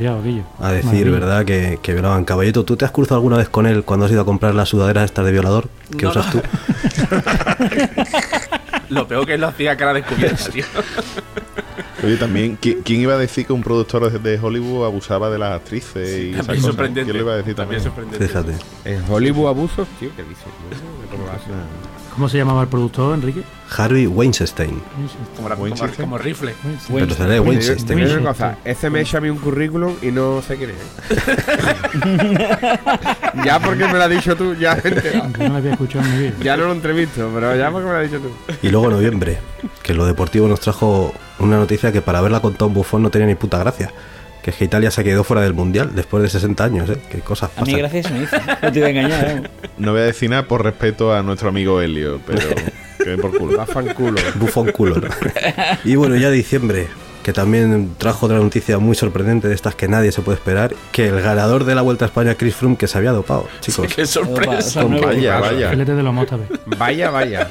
a 0.60 0.72
decir. 0.72 1.12
¿verdad?, 1.12 1.44
que, 1.44 1.78
que 1.82 1.92
violaban 1.94 2.24
caballito. 2.24 2.64
¿Tú 2.64 2.78
te 2.78 2.86
has 2.86 2.92
cruzado 2.92 3.16
alguna 3.18 3.36
vez 3.38 3.50
con 3.50 3.66
él 3.66 3.84
cuando 3.84 4.06
has 4.06 4.12
ido 4.14 4.22
a 4.22 4.26
comprar 4.26 4.56
las 4.56 4.70
sudaderas 4.70 5.04
estas 5.06 5.26
de 5.26 5.32
violador 5.34 5.68
que 5.98 6.06
No, 6.06 6.12
usas 6.12 6.34
no. 6.34 6.42
tú? 6.42 6.48
Lo 8.90 9.08
peor 9.08 9.26
que 9.28 9.34
él 9.36 9.42
lo 9.42 9.48
hacía 9.50 9.76
cara 9.78 9.94
descubierta, 9.94 10.50
tío. 10.50 10.64
Oye, 12.04 12.16
también, 12.18 12.58
¿qui- 12.60 12.78
¿quién 12.84 13.02
iba 13.02 13.14
a 13.14 13.18
decir 13.18 13.46
que 13.46 13.54
un 13.54 13.62
productor 13.62 14.10
de- 14.22 14.40
Hollywood 14.40 14.86
abusaba 14.86 15.30
de 15.30 15.38
las 15.38 15.54
actrices 15.54 16.20
y 16.20 16.32
También 16.32 16.62
sorprendente. 16.62 17.04
¿Quién 17.12 17.18
lo 17.18 17.24
iba 17.24 17.34
a 17.34 17.38
decir 17.38 17.56
También 17.56 17.84
también? 17.84 18.10
sorprendente. 18.20 18.28
Fíjate. 18.28 18.54
En 18.86 19.04
Hollywood 19.12 19.50
abusos, 19.50 19.88
tío, 20.00 20.10
¿qué 20.16 20.24
dices? 20.24 20.46
¿Cómo 22.14 22.28
se 22.28 22.38
llamaba 22.38 22.64
el 22.64 22.68
productor, 22.68 23.14
Enrique? 23.16 23.44
Harvey 23.78 24.08
Weinstein. 24.08 24.82
Como, 25.36 25.48
la- 25.50 25.56
como, 25.56 25.66
Weinstein. 25.66 25.92
como 25.96 26.18
rifle. 26.18 26.54
Pero 26.92 27.14
será 27.14 27.42
Weinstein. 27.42 28.02
una 28.20 28.30
cosa, 28.32 28.58
ese 28.66 28.90
me 28.90 29.02
echa 29.02 29.20
a 29.20 29.22
mí 29.22 29.30
un 29.30 29.38
currículum 29.38 29.96
y 30.02 30.08
no 30.12 30.42
sé 30.42 30.58
quién 30.58 30.72
es. 30.72 31.10
ya 33.46 33.60
porque 33.60 33.86
me 33.86 33.94
lo 33.94 34.04
has 34.04 34.10
dicho 34.10 34.36
tú, 34.36 34.56
ya 34.56 34.76
no 35.38 35.50
lo 35.50 35.56
había 35.56 35.72
escuchado 35.72 36.04
en 36.06 36.12
mi 36.12 36.18
vida. 36.24 36.34
Ya 36.42 36.58
no 36.58 36.66
lo 36.66 36.72
entrevisto, 36.74 37.30
pero 37.34 37.56
ya 37.56 37.72
porque 37.72 37.86
me 37.88 37.94
lo 37.94 38.00
has 38.00 38.12
dicho 38.12 38.22
tú. 38.22 38.30
Y 38.64 38.70
luego 38.70 38.90
noviembre, 38.90 39.38
que 39.84 39.94
lo 39.94 40.06
deportivo 40.06 40.48
nos 40.48 40.60
trajo 40.60 41.14
una 41.40 41.58
noticia 41.58 41.92
que 41.92 42.02
para 42.02 42.20
haberla 42.20 42.40
con 42.42 42.54
Tom 42.56 42.74
Buffon 42.74 43.02
no 43.04 43.10
tenía 43.10 43.28
ni 43.28 43.36
puta 43.36 43.58
gracia. 43.60 43.92
Que 44.42 44.52
es 44.52 44.56
que 44.56 44.66
Italia 44.66 44.90
se 44.90 45.04
quedó 45.04 45.24
fuera 45.26 45.42
del 45.42 45.54
Mundial 45.54 45.92
después 45.94 46.24
de 46.24 46.30
60 46.30 46.64
años, 46.64 46.90
¿eh? 46.90 46.98
Qué 47.12 47.20
cosas 47.20 47.50
A 47.58 47.62
mí 47.66 47.74
pasan. 47.74 47.80
gracias 47.80 48.12
me 48.12 48.24
hizo. 48.24 48.38
No 48.62 48.72
te 48.72 48.80
voy 48.80 48.82
a 48.84 48.90
engañar. 48.90 49.28
¿eh? 49.28 49.44
No 49.78 49.92
voy 49.92 50.02
a 50.02 50.06
decir 50.06 50.30
nada 50.30 50.44
por 50.48 50.64
respeto 50.64 51.14
a 51.14 51.24
nuestro 51.24 51.50
amigo 51.50 51.82
Helio, 51.82 52.20
pero 52.26 52.42
que 53.04 53.18
por 53.18 53.38
culo. 53.38 53.66
Fan 53.66 53.94
culo. 53.94 54.20
Buffon 54.36 54.72
culo. 54.72 54.96
¿no? 54.98 55.08
y 55.84 55.96
bueno, 55.96 56.16
ya 56.16 56.30
diciembre, 56.32 56.88
que 57.30 57.34
también 57.34 57.94
trajo 58.00 58.26
otra 58.26 58.40
noticia 58.40 58.80
muy 58.80 58.96
sorprendente 58.96 59.48
de 59.48 59.54
estas 59.54 59.76
que 59.76 59.88
nadie 59.88 60.12
se 60.12 60.24
puede 60.24 60.40
esperar, 60.40 60.74
que 60.92 61.10
el 61.10 61.22
ganador 61.22 61.64
de 61.64 61.76
la 61.76 61.84
Vuelta 61.84 62.06
a 62.06 62.08
España, 62.08 62.34
Chris 62.34 62.56
Froome, 62.56 62.76
que 62.76 62.88
se 62.88 62.98
había 62.98 63.12
dopado, 63.12 63.48
chicos. 63.60 63.94
Qué 63.94 64.08
sorpresa. 64.08 64.80
Opa, 64.84 64.90
nuevo. 64.90 65.06
Vaya, 65.06 65.40
vaya. 65.40 65.70
De 65.76 66.02
los 66.04 66.12
mostas. 66.14 66.40
Vaya, 66.66 67.12
vaya. 67.12 67.48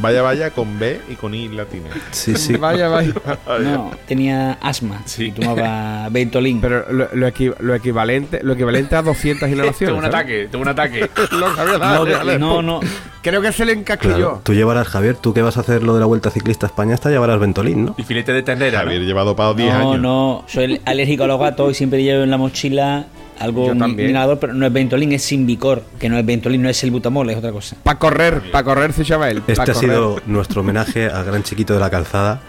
Vaya, 0.00 0.22
vaya 0.22 0.50
con 0.50 0.76
B 0.80 1.00
y 1.08 1.14
con 1.14 1.34
I 1.34 1.48
latina. 1.50 1.90
Sí, 2.10 2.34
sí. 2.34 2.56
Vaya, 2.66 2.88
vaya. 2.88 3.12
No, 3.60 3.92
tenía 4.08 4.54
asma. 4.54 5.02
Sí. 5.04 5.26
Y 5.26 5.32
tomaba 5.32 6.08
Ventolin. 6.10 6.60
Pero 6.60 6.90
lo, 6.90 7.08
lo 7.12 7.28
equi- 7.28 7.54
lo 7.60 7.74
equivalente, 7.76 8.40
lo 8.42 8.54
equivalente 8.54 8.96
a 8.96 9.02
200 9.02 9.48
inhalaciones. 9.48 9.78
Tengo 9.78 9.98
un 9.98 10.02
¿sabes? 10.02 10.14
ataque, 10.16 10.48
tengo 10.50 10.62
un 10.62 10.68
ataque. 10.68 11.10
No, 11.36 11.54
dale, 11.54 12.10
que- 12.10 12.16
dale. 12.16 12.38
no, 12.38 12.62
no. 12.62 12.80
Creo 13.22 13.42
que 13.42 13.52
se 13.52 13.64
le 13.64 13.72
encasquilló. 13.72 14.14
Claro, 14.14 14.40
tú 14.44 14.54
llevarás, 14.54 14.86
Javier, 14.88 15.16
tú 15.16 15.34
que 15.34 15.42
vas 15.42 15.56
a 15.56 15.60
hacer 15.60 15.82
lo 15.82 15.94
de 15.94 16.00
la 16.00 16.06
Vuelta 16.06 16.30
Ciclista 16.30 16.66
a 16.66 16.68
España, 16.68 16.94
esta 16.94 17.10
llevarás 17.10 17.38
Ventolín, 17.40 17.84
¿no? 17.86 17.94
Y 17.98 18.04
filete 18.04 18.32
de 18.32 18.42
ternera. 18.42 18.84
¿no? 18.84 18.92
Javier 18.96 19.06
lleva 19.08 19.24
dopado 19.24 19.54
10 19.54 19.72
No, 19.74 19.78
años. 19.92 20.00
no, 20.00 20.44
soy 20.48 20.80
alérgico 20.84 21.24
a 21.24 21.26
los 21.26 21.38
gatos 21.40 21.70
y 21.72 21.74
siempre 21.74 22.02
llevo 22.02 22.22
en 22.24 22.30
la 22.30 22.36
mochila 22.38 23.06
algo 23.38 23.70
inhalador, 23.74 24.38
pero 24.38 24.54
no 24.54 24.64
es 24.64 24.72
Ventolin, 24.72 25.12
es 25.12 25.22
Sinvicor, 25.22 25.82
que 25.98 26.08
no 26.08 26.16
es 26.16 26.24
Ventolin, 26.24 26.62
no 26.62 26.70
es 26.70 26.82
el 26.84 26.90
butamol, 26.90 27.28
es 27.28 27.36
otra 27.36 27.52
cosa. 27.52 27.76
Para 27.82 27.98
correr, 27.98 28.50
para 28.50 28.64
correr, 28.64 28.94
se 28.94 29.04
llama 29.04 29.28
él. 29.28 29.42
Este 29.46 29.52
ha 29.52 29.56
correr. 29.66 29.76
sido 29.76 30.20
nuestro 30.24 30.62
homenaje 30.62 31.06
al 31.10 31.22
gran 31.26 31.42
chiquito 31.42 31.74
de 31.74 31.80
la 31.80 31.90
calzada 31.90 32.40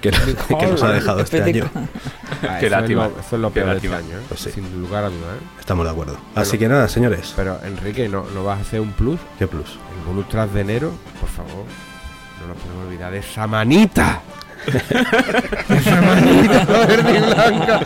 que, 0.00 0.10
que 0.58 0.66
nos 0.68 0.82
ha 0.84 0.92
dejado 0.92 1.20
este 1.20 1.42
año. 1.42 1.68
Ah, 1.74 2.58
Qué 2.60 2.66
eso 2.66 2.66
es 2.66 2.70
lástima. 2.70 3.08
lo- 3.08 3.20
Eso 3.20 3.36
es 3.36 3.42
lo 3.42 3.48
Qué 3.52 3.54
peor 3.60 3.70
de 3.70 3.76
este 3.78 3.88
año, 3.88 4.16
¿eh? 4.18 4.22
Pues 4.28 4.40
sí. 4.40 4.50
Sin 4.52 4.80
lugar 4.80 5.02
a 5.04 5.08
dudas. 5.08 5.34
¿eh? 5.36 5.44
Estamos 5.58 5.84
de 5.84 5.90
acuerdo. 5.90 6.16
Así 6.36 6.56
que 6.58 6.68
nada, 6.68 6.86
señores. 6.86 7.32
Pero 7.34 7.58
Enrique, 7.64 8.08
¿no, 8.08 8.24
¿no 8.32 8.44
vas 8.44 8.58
a 8.58 8.60
hacer 8.62 8.80
un 8.80 8.92
plus? 8.92 9.18
¿Qué 9.36 9.48
plus? 9.48 9.78
El 9.98 10.06
bonus 10.06 10.28
tras 10.28 10.54
de 10.54 10.60
enero, 10.60 10.92
por 11.18 11.28
favor. 11.28 11.64
No 12.40 12.46
nos 12.54 12.56
podemos 12.56 12.86
olvidar 12.86 13.10
de 13.12 13.18
esa 13.18 13.48
manita. 13.48 14.22
Esa 14.66 16.00
manita 16.02 16.64
verde 16.86 17.18
y 17.18 17.20
blanca. 17.34 17.80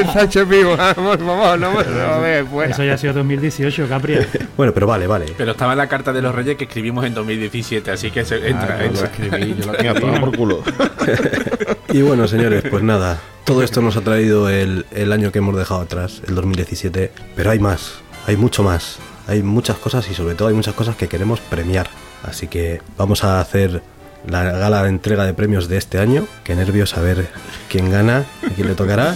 Esa 0.00 0.20
HP, 0.22 0.64
vamos, 0.64 1.18
vamos, 1.18 1.58
no 1.60 1.72
me 1.72 1.84
lo 1.84 2.20
de 2.22 2.44
fuera. 2.44 2.70
Eso 2.72 2.84
ya 2.84 2.94
ha 2.94 2.98
sido 2.98 3.12
2018, 3.14 3.88
Capri. 3.88 4.18
Bueno, 4.56 4.72
pero 4.72 4.86
vale, 4.86 5.06
vale. 5.06 5.26
Pero 5.36 5.52
estaba 5.52 5.72
en 5.72 5.78
la 5.78 5.88
carta 5.88 6.12
de 6.12 6.22
los 6.22 6.34
reyes 6.34 6.56
que 6.56 6.64
escribimos 6.64 7.04
en 7.06 7.14
2017, 7.14 7.90
así 7.90 8.10
que 8.10 8.24
se, 8.24 8.36
entra, 8.48 8.76
Ah, 8.80 8.84
yo 8.84 8.84
lo 8.84 8.84
entra. 8.86 9.06
escribí, 9.06 9.54
yo 9.58 9.66
lo 9.66 9.72
Venga, 9.72 9.92
escribí. 9.92 10.00
toma 10.00 10.20
por 10.20 10.36
culo. 10.36 10.62
Y 11.92 12.02
bueno, 12.02 12.26
señores, 12.28 12.64
pues 12.70 12.82
nada. 12.82 13.18
Todo 13.44 13.62
esto 13.62 13.80
nos 13.80 13.96
ha 13.96 14.00
traído 14.00 14.48
el, 14.48 14.86
el 14.90 15.12
año 15.12 15.30
que 15.30 15.38
hemos 15.38 15.56
dejado 15.56 15.80
atrás, 15.80 16.20
el 16.26 16.34
2017. 16.34 17.12
Pero 17.36 17.50
hay 17.50 17.58
más, 17.60 17.94
hay 18.26 18.36
mucho 18.36 18.62
más. 18.62 18.98
Hay 19.28 19.42
muchas 19.42 19.76
cosas 19.78 20.08
y 20.10 20.14
sobre 20.14 20.34
todo 20.36 20.48
hay 20.48 20.54
muchas 20.54 20.74
cosas 20.74 20.94
que 20.96 21.08
queremos 21.08 21.40
premiar. 21.40 21.88
Así 22.22 22.46
que 22.48 22.80
vamos 22.96 23.24
a 23.24 23.40
hacer 23.40 23.82
la 24.26 24.44
gala 24.44 24.82
de 24.82 24.88
entrega 24.88 25.24
de 25.24 25.34
premios 25.34 25.68
de 25.68 25.76
este 25.76 25.98
año. 25.98 26.26
Qué 26.44 26.54
nervios 26.54 26.96
a 26.96 27.00
ver 27.00 27.28
quién 27.68 27.90
gana, 27.90 28.24
a 28.44 28.50
quién 28.54 28.68
le 28.68 28.74
tocará. 28.74 29.14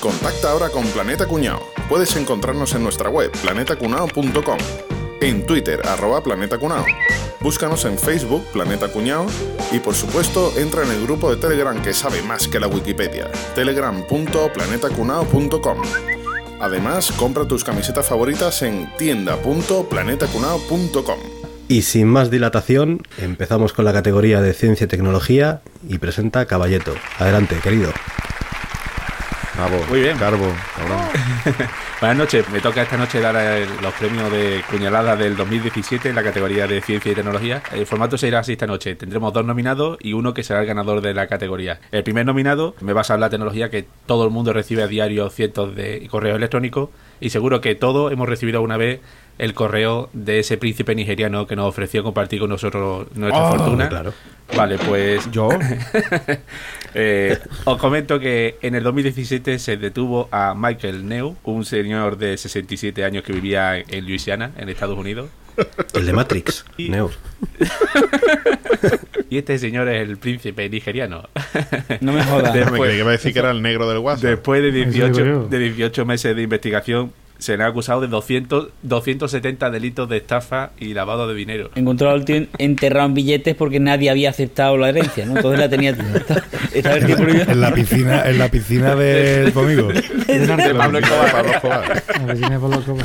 Contacta 0.00 0.50
ahora 0.50 0.68
con 0.68 0.84
Planeta 0.88 1.26
Cuñao. 1.26 1.62
Puedes 1.88 2.14
encontrarnos 2.16 2.74
en 2.74 2.82
nuestra 2.82 3.08
web 3.10 3.30
planetacunao.com, 3.42 4.58
en 5.20 5.46
Twitter 5.46 5.80
arroba 5.86 6.22
Planeta 6.22 6.58
Cunao. 6.58 6.84
Búscanos 7.40 7.84
en 7.84 7.98
Facebook 7.98 8.42
Planeta 8.52 8.88
Cuñao 8.88 9.26
y 9.70 9.80
por 9.80 9.94
supuesto 9.94 10.54
entra 10.56 10.82
en 10.82 10.90
el 10.90 11.02
grupo 11.02 11.30
de 11.30 11.36
Telegram 11.36 11.80
que 11.82 11.92
sabe 11.92 12.22
más 12.22 12.48
que 12.48 12.58
la 12.58 12.68
Wikipedia, 12.68 13.30
telegram.planetacunao.com. 13.54 16.13
Además, 16.64 17.12
compra 17.18 17.46
tus 17.46 17.62
camisetas 17.62 18.06
favoritas 18.06 18.62
en 18.62 18.88
tienda.planetacunao.com. 18.96 21.18
Y 21.68 21.82
sin 21.82 22.08
más 22.08 22.30
dilatación, 22.30 23.02
empezamos 23.18 23.74
con 23.74 23.84
la 23.84 23.92
categoría 23.92 24.40
de 24.40 24.54
ciencia 24.54 24.86
y 24.86 24.88
tecnología 24.88 25.60
y 25.86 25.98
presenta 25.98 26.46
Caballeto. 26.46 26.94
Adelante, 27.18 27.56
querido. 27.62 27.92
Bravo. 29.56 29.84
Muy 29.88 30.00
bien. 30.00 30.16
Carbo, 30.18 30.46
cabrón. 30.76 30.98
Buenas 32.00 32.18
noches, 32.18 32.48
me 32.50 32.60
toca 32.60 32.82
esta 32.82 32.96
noche 32.96 33.20
dar 33.20 33.36
eh, 33.38 33.66
los 33.80 33.92
premios 33.94 34.30
de 34.32 34.62
Cuñalada 34.68 35.14
del 35.16 35.36
2017 35.36 36.08
en 36.08 36.14
la 36.16 36.22
categoría 36.24 36.66
de 36.66 36.80
Ciencia 36.80 37.12
y 37.12 37.14
Tecnología. 37.14 37.62
El 37.72 37.86
formato 37.86 38.18
será 38.18 38.40
así 38.40 38.52
esta 38.52 38.66
noche. 38.66 38.96
Tendremos 38.96 39.32
dos 39.32 39.44
nominados 39.46 39.96
y 40.00 40.12
uno 40.12 40.34
que 40.34 40.42
será 40.42 40.60
el 40.60 40.66
ganador 40.66 41.00
de 41.00 41.14
la 41.14 41.28
categoría. 41.28 41.78
El 41.92 42.02
primer 42.02 42.26
nominado 42.26 42.74
me 42.80 42.92
basa 42.92 43.14
en 43.14 43.20
la 43.20 43.30
tecnología 43.30 43.70
que 43.70 43.86
todo 44.06 44.24
el 44.24 44.30
mundo 44.30 44.52
recibe 44.52 44.82
a 44.82 44.88
diario 44.88 45.30
cientos 45.30 45.74
de 45.76 46.06
correos 46.10 46.36
electrónicos 46.36 46.90
y 47.20 47.30
seguro 47.30 47.60
que 47.60 47.76
todos 47.76 48.12
hemos 48.12 48.28
recibido 48.28 48.58
alguna 48.58 48.76
vez 48.76 49.00
el 49.38 49.54
correo 49.54 50.10
de 50.12 50.40
ese 50.40 50.58
príncipe 50.58 50.94
nigeriano 50.94 51.46
que 51.46 51.56
nos 51.56 51.66
ofreció 51.68 52.02
compartir 52.04 52.40
con 52.40 52.50
nosotros 52.50 53.06
nuestra 53.14 53.50
Oh, 53.50 53.56
fortuna. 53.56 53.88
claro. 53.88 54.12
Vale, 54.56 54.78
pues 54.78 55.28
Yo. 55.30 55.48
eh, 56.94 57.38
os 57.64 57.78
comento 57.78 58.18
que 58.20 58.56
en 58.62 58.74
el 58.74 58.82
2017 58.84 59.58
se 59.58 59.76
detuvo 59.76 60.28
a 60.30 60.54
Michael 60.56 61.08
Neu, 61.08 61.36
un 61.44 61.64
señor 61.64 62.18
de 62.18 62.36
67 62.36 63.04
años 63.04 63.24
que 63.24 63.32
vivía 63.32 63.76
en 63.78 64.06
Luisiana, 64.06 64.52
en 64.56 64.68
Estados 64.68 64.96
Unidos. 64.98 65.30
El 65.94 66.06
de 66.06 66.12
Matrix, 66.12 66.64
Neo. 66.78 67.10
Y 69.30 69.38
este 69.38 69.58
señor 69.58 69.88
es 69.88 70.06
el 70.08 70.16
príncipe 70.18 70.68
nigeriano. 70.68 71.28
No 72.00 72.12
me 72.12 72.22
jodas. 72.22 72.52
De- 72.54 72.64
Me 72.66 72.78
creí 72.78 72.92
que 72.92 72.98
iba 72.98 73.08
a 73.08 73.12
decir 73.12 73.32
que 73.32 73.38
era 73.40 73.50
el 73.50 73.62
negro 73.62 73.88
del 73.88 73.98
WhatsApp. 73.98 74.24
Después 74.30 74.62
de 74.62 74.68
Eso 74.68 74.90
digo 74.90 75.06
18, 75.08 75.24
yo. 75.24 75.48
de 75.48 75.58
18 75.58 76.04
meses 76.04 76.36
de 76.36 76.42
investigación, 76.42 77.12
se 77.44 77.58
le 77.58 77.64
ha 77.64 77.66
acusado 77.66 78.00
de 78.00 78.08
200, 78.08 78.68
270 78.82 79.70
delitos 79.70 80.08
de 80.08 80.16
estafa 80.16 80.70
y 80.78 80.94
lavado 80.94 81.28
de 81.28 81.34
dinero. 81.34 81.70
Encontró 81.74 82.08
al 82.08 82.24
tío 82.24 82.46
enterrado 82.56 83.06
en 83.08 83.12
billetes 83.12 83.54
porque 83.54 83.80
nadie 83.80 84.08
había 84.08 84.30
aceptado 84.30 84.78
la 84.78 84.88
herencia, 84.88 85.26
¿no? 85.26 85.36
Entonces 85.36 85.60
la 85.60 85.68
tenía. 85.68 85.94
Prohibido. 85.94 87.52
En 87.52 87.60
la 87.60 87.74
piscina, 87.74 88.22
en 88.26 88.38
la 88.38 88.48
piscina 88.48 88.94
de 88.96 89.50
tu 89.52 89.60
amigo. 89.60 89.88
De 90.26 90.74
Pablo 90.74 90.98
Escobar. 91.00 91.32
Pablo 91.32 91.50
Escobar. 91.52 92.02
A 92.18 92.24
ver 92.24 92.36
si 92.38 92.44
me 92.48 92.58
pongo 92.58 92.80
como- 92.82 93.02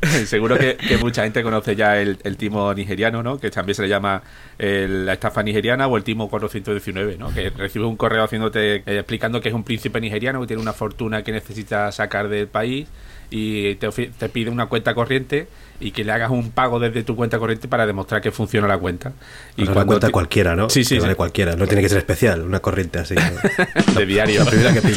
Seguro 0.26 0.56
que, 0.56 0.76
mucha 1.00 1.24
gente 1.24 1.42
conoce 1.42 1.74
ya 1.74 2.00
el, 2.00 2.18
el 2.22 2.36
timo 2.36 2.72
nigeriano, 2.72 3.22
¿no? 3.22 3.38
Que 3.38 3.50
también 3.50 3.74
se 3.74 3.82
le 3.82 3.88
llama 3.88 4.22
el- 4.56 5.06
la 5.06 5.14
estafa 5.14 5.42
nigeriana 5.42 5.88
o 5.88 5.96
el 5.96 6.04
timo 6.04 6.28
419, 6.30 7.16
¿no? 7.18 7.34
Que 7.34 7.50
recibes 7.50 7.88
un 7.88 7.96
correo 7.96 8.22
haciéndote, 8.22 8.76
eh, 8.76 8.82
explicando 8.86 9.40
que 9.40 9.48
es 9.48 9.54
un 9.54 9.64
príncipe 9.64 10.00
nigeriano 10.00 10.40
que 10.40 10.46
tiene 10.46 10.62
una 10.62 10.72
fortuna 10.72 11.22
que 11.24 11.32
necesita 11.32 11.90
sacar 11.90 12.28
del 12.28 12.46
país 12.46 12.86
y 13.30 13.74
te, 13.76 13.88
te 13.90 14.28
pide 14.28 14.50
una 14.50 14.66
cuenta 14.66 14.94
corriente 14.94 15.48
y 15.80 15.92
que 15.92 16.02
le 16.04 16.12
hagas 16.12 16.30
un 16.30 16.50
pago 16.50 16.80
desde 16.80 17.02
tu 17.04 17.14
cuenta 17.14 17.38
corriente 17.38 17.68
para 17.68 17.86
demostrar 17.86 18.20
que 18.20 18.30
funciona 18.32 18.66
la 18.66 18.78
cuenta. 18.78 19.12
Y 19.56 19.62
una 19.62 19.84
cuenta 19.84 20.06
te- 20.08 20.12
cualquiera, 20.12 20.56
¿no? 20.56 20.68
Sí, 20.70 20.82
sí, 20.84 20.96
Que 20.96 21.00
vale 21.02 21.12
sí. 21.12 21.16
cualquiera. 21.16 21.54
No 21.56 21.66
tiene 21.66 21.82
que 21.82 21.88
ser 21.88 21.98
especial, 21.98 22.42
una 22.42 22.60
corriente 22.60 22.98
así. 22.98 23.14
¿no? 23.14 23.94
de 23.98 24.06
diario. 24.06 24.44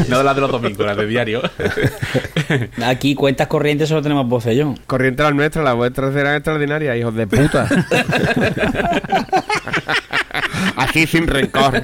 no 0.09 0.23
la 0.23 0.33
de 0.33 0.41
los 0.41 0.51
domingos, 0.51 0.85
la 0.85 0.95
de 0.95 1.05
diario. 1.05 1.41
Aquí 2.85 3.15
cuentas 3.15 3.47
corrientes 3.47 3.89
solo 3.89 4.01
tenemos 4.01 4.27
voz 4.27 4.45
y 4.47 4.55
yo. 4.55 4.73
Corriente 4.87 5.23
la 5.23 5.31
nuestra, 5.31 5.61
las 5.63 5.75
vuestras 5.75 6.13
serán 6.13 6.35
extraordinarias, 6.35 6.97
hijos 6.97 7.15
de 7.15 7.27
puta. 7.27 7.67
Aquí 10.77 11.05
sin 11.05 11.27
rencor. 11.27 11.83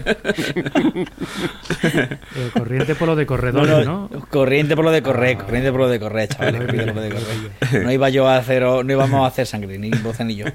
Corriente 2.54 2.96
por 2.96 3.08
lo 3.10 3.16
de 3.16 3.26
corredores, 3.26 3.86
¿no? 3.86 4.10
Corriente 4.30 4.76
por 4.76 4.86
lo 4.86 4.92
de 4.92 5.02
correr, 5.02 5.38
corriente 5.38 5.72
por 5.72 5.82
lo 5.82 5.90
de 5.90 6.00
correr, 6.00 6.28
chavales. 6.30 6.62
corriente 6.62 6.86
por 6.94 6.96
lo 6.96 7.02
de 7.02 7.10
correr. 7.10 7.84
No 7.86 7.92
iba 7.92 8.10
yo 8.10 8.28
a 8.28 8.38
hacer, 8.38 8.64
no 8.88 8.94
íbamos 8.94 9.24
a 9.24 9.28
hacer 9.28 9.46
sangre, 9.46 9.78
ni 9.78 9.90
voz 9.90 10.20
ni 10.22 10.36
yo. 10.36 10.46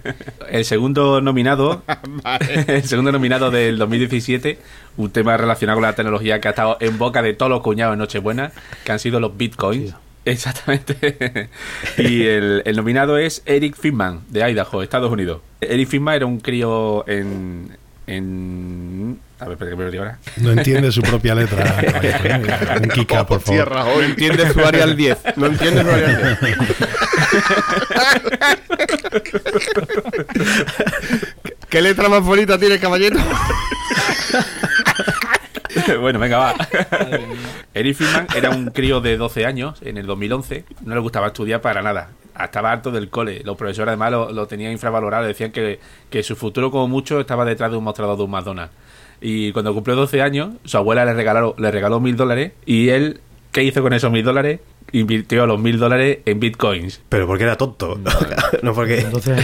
El 0.48 0.64
segundo 0.64 1.20
nominado, 1.20 1.82
el 2.66 2.82
segundo 2.84 3.12
nominado 3.12 3.50
del 3.50 3.78
2017, 3.78 4.58
un 4.96 5.10
tema 5.10 5.36
relacionado 5.36 5.76
con 5.76 5.82
la 5.82 5.94
tecnología 5.94 6.40
que 6.40 6.48
ha 6.48 6.50
estado 6.52 6.76
en 6.80 6.98
boca 6.98 7.22
de 7.22 7.34
todos 7.34 7.50
los 7.50 7.60
cuñados 7.60 7.92
en 7.92 8.00
Nochebuena, 8.00 8.52
que 8.84 8.92
han 8.92 8.98
sido 8.98 9.20
los 9.20 9.36
bitcoins. 9.36 9.94
Exactamente. 10.24 11.48
y 11.98 12.22
el, 12.22 12.62
el 12.64 12.76
nominado 12.76 13.18
es 13.18 13.42
Eric 13.44 13.76
Finman, 13.76 14.20
de 14.28 14.48
Idaho, 14.50 14.82
Estados 14.82 15.10
Unidos. 15.12 15.40
Eric 15.60 15.88
Finman 15.88 16.14
era 16.14 16.26
un 16.26 16.40
crío 16.40 17.06
en. 17.08 17.76
En 18.06 19.18
a 19.38 19.44
ver, 19.44 19.52
espera 19.54 19.71
que 19.71 19.76
me 19.76 19.85
perdí 19.85 19.99
ahora. 19.99 20.18
No 20.37 20.52
entiende 20.52 20.92
su 20.92 21.02
propia 21.02 21.35
letra. 21.35 21.75
Un 22.82 22.88
Kika, 22.90 23.26
por 23.26 23.40
favor. 23.40 23.64
Tierra 23.66 23.85
No 23.85 24.00
entiende 24.02 24.52
su 24.52 24.61
área 24.64 24.85
al 24.85 24.97
10. 24.97 25.18
No 25.37 25.47
entiende 25.47 25.82
su 25.82 25.90
área 25.90 26.09
al 26.09 26.38
10. 26.40 26.56
¿Qué- 31.42 31.56
¿Qué 31.68 31.80
letra 31.82 32.09
más 32.09 32.23
bonita 32.23 32.59
tiene 32.59 32.78
caballero? 32.78 33.18
bueno, 36.00 36.18
venga, 36.18 36.38
va. 36.38 36.54
Eric 37.75 37.97
Finman 37.97 38.26
era 38.37 38.50
un 38.50 38.66
crío 38.71 39.00
de 39.00 39.16
12 39.16 39.47
años 39.47 39.78
en 39.82 39.97
el 39.97 40.06
2011. 40.06 40.64
No 40.85 40.94
le 40.94 41.00
gustaba 41.00 41.28
estudiar 41.28 41.61
para 41.61 41.82
nada. 41.82 42.11
Estaba 42.38 42.72
harto 42.72 42.90
del 42.90 43.10
cole. 43.10 43.42
Los 43.44 43.56
profesores 43.56 43.88
además 43.88 44.10
lo, 44.10 44.32
lo 44.32 44.46
tenían 44.46 44.72
infravalorado. 44.72 45.26
Decían 45.26 45.52
que, 45.52 45.80
que 46.10 46.22
su 46.22 46.36
futuro 46.36 46.70
como 46.70 46.88
mucho 46.88 47.20
estaba 47.20 47.44
detrás 47.44 47.70
de 47.70 47.76
un 47.76 47.84
mostrador 47.84 48.16
de 48.16 48.24
un 48.24 48.30
McDonald's. 48.30 48.74
Y 49.20 49.52
cuando 49.52 49.72
cumplió 49.72 49.94
12 49.94 50.20
años, 50.20 50.50
su 50.64 50.76
abuela 50.76 51.04
le 51.04 51.14
regaló, 51.14 51.54
le 51.56 51.70
regaló 51.70 52.00
mil 52.00 52.16
dólares. 52.16 52.52
Y 52.66 52.88
él, 52.88 53.20
¿qué 53.52 53.62
hizo 53.62 53.82
con 53.82 53.92
esos 53.92 54.10
mil 54.10 54.24
dólares? 54.24 54.60
Invirtió 54.92 55.46
los 55.46 55.58
mil 55.61 55.78
dólares 55.78 56.18
en 56.26 56.38
bitcoins. 56.38 57.00
Pero 57.08 57.26
porque 57.26 57.44
era 57.44 57.56
tonto. 57.56 57.99
no 58.62 58.75
porque. 58.75 59.00
Entonces, 59.00 59.42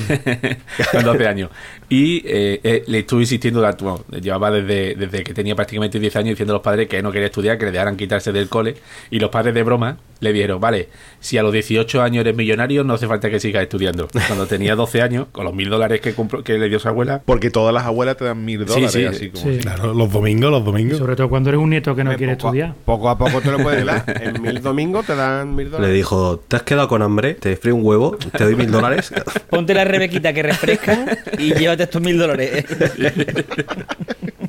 con 0.93 1.05
12 1.05 1.27
años. 1.27 1.51
Y 1.89 2.19
eh, 2.27 2.61
eh, 2.63 2.85
le 2.87 2.99
estuve 2.99 3.23
insistiendo, 3.23 3.61
durante- 3.61 3.83
bueno, 3.83 4.05
llevaba 4.21 4.51
desde, 4.51 4.95
desde 4.95 5.25
que 5.25 5.33
tenía 5.33 5.55
prácticamente 5.57 5.99
10 5.99 6.17
años 6.17 6.29
diciendo 6.31 6.53
a 6.53 6.57
los 6.57 6.63
padres 6.63 6.87
que 6.87 7.03
no 7.03 7.11
quería 7.11 7.27
estudiar, 7.29 7.57
que 7.57 7.65
le 7.65 7.73
dejaran 7.73 7.97
quitarse 7.97 8.31
del 8.31 8.49
cole. 8.51 8.75
Y 9.11 9.19
los 9.21 9.31
padres 9.31 9.55
de 9.55 9.63
broma 9.63 9.97
le 10.21 10.33
dijeron, 10.33 10.61
vale, 10.61 10.89
si 11.21 11.39
a 11.39 11.43
los 11.43 11.53
18 11.53 12.03
años 12.03 12.21
eres 12.23 12.37
millonario, 12.37 12.85
no 12.85 12.95
hace 12.95 13.07
falta 13.07 13.31
que 13.31 13.41
sigas 13.41 13.63
estudiando. 13.63 14.09
Cuando 14.27 14.47
tenía 14.47 14.75
12 14.75 15.01
años, 15.01 15.29
con 15.33 15.45
los 15.47 15.55
mil 15.55 15.71
dólares 15.71 16.01
que, 16.03 16.15
compró- 16.15 16.43
que 16.43 16.59
le 16.59 16.69
dio 16.69 16.79
su 16.79 16.89
abuela, 16.89 17.23
Porque 17.25 17.51
todas 17.51 17.73
las 17.73 17.85
abuelas 17.85 18.19
te 18.19 18.25
dan 18.27 18.45
mil 18.45 18.67
dólares, 18.67 18.93
sí. 18.93 19.05
así 19.05 19.31
como. 19.31 19.45
sí. 19.45 19.59
Claro, 19.61 19.95
los 19.95 20.13
domingos, 20.13 20.51
los 20.51 20.65
domingos. 20.65 20.99
sobre 20.99 21.17
todo 21.17 21.31
cuando 21.31 21.49
eres 21.51 21.61
un 21.61 21.71
nieto 21.71 21.95
que 21.97 22.05
no 22.05 22.15
quiere 22.17 22.35
poco 22.37 22.49
a- 22.49 22.51
estudiar. 22.51 22.75
Poco 22.85 23.09
a 23.09 23.17
poco 23.17 23.41
te 23.41 23.51
lo 23.51 23.59
puedes 23.59 23.87
dar. 23.87 24.05
En 24.23 24.43
mil 24.43 24.61
domingos 24.61 25.07
te 25.07 25.15
dan 25.15 25.38
mil 25.47 25.71
Le 25.79 25.91
dijo, 25.93 26.39
¿te 26.49 26.57
has 26.57 26.63
quedado 26.63 26.89
con 26.89 27.03
hambre? 27.03 27.35
Te 27.35 27.57
frío 27.57 27.75
un 27.75 27.85
huevo, 27.85 28.17
te 28.17 28.45
doy 28.45 28.55
mil 28.57 28.71
dólares. 28.71 29.13
Ponte 29.51 29.75
la 29.75 29.85
rebequita 29.85 30.33
que 30.33 30.43
refresca 30.43 31.19
y 31.39 31.55
llévate 31.55 31.85
estos 31.85 32.03
mil 32.03 32.19
dólares. 32.19 32.65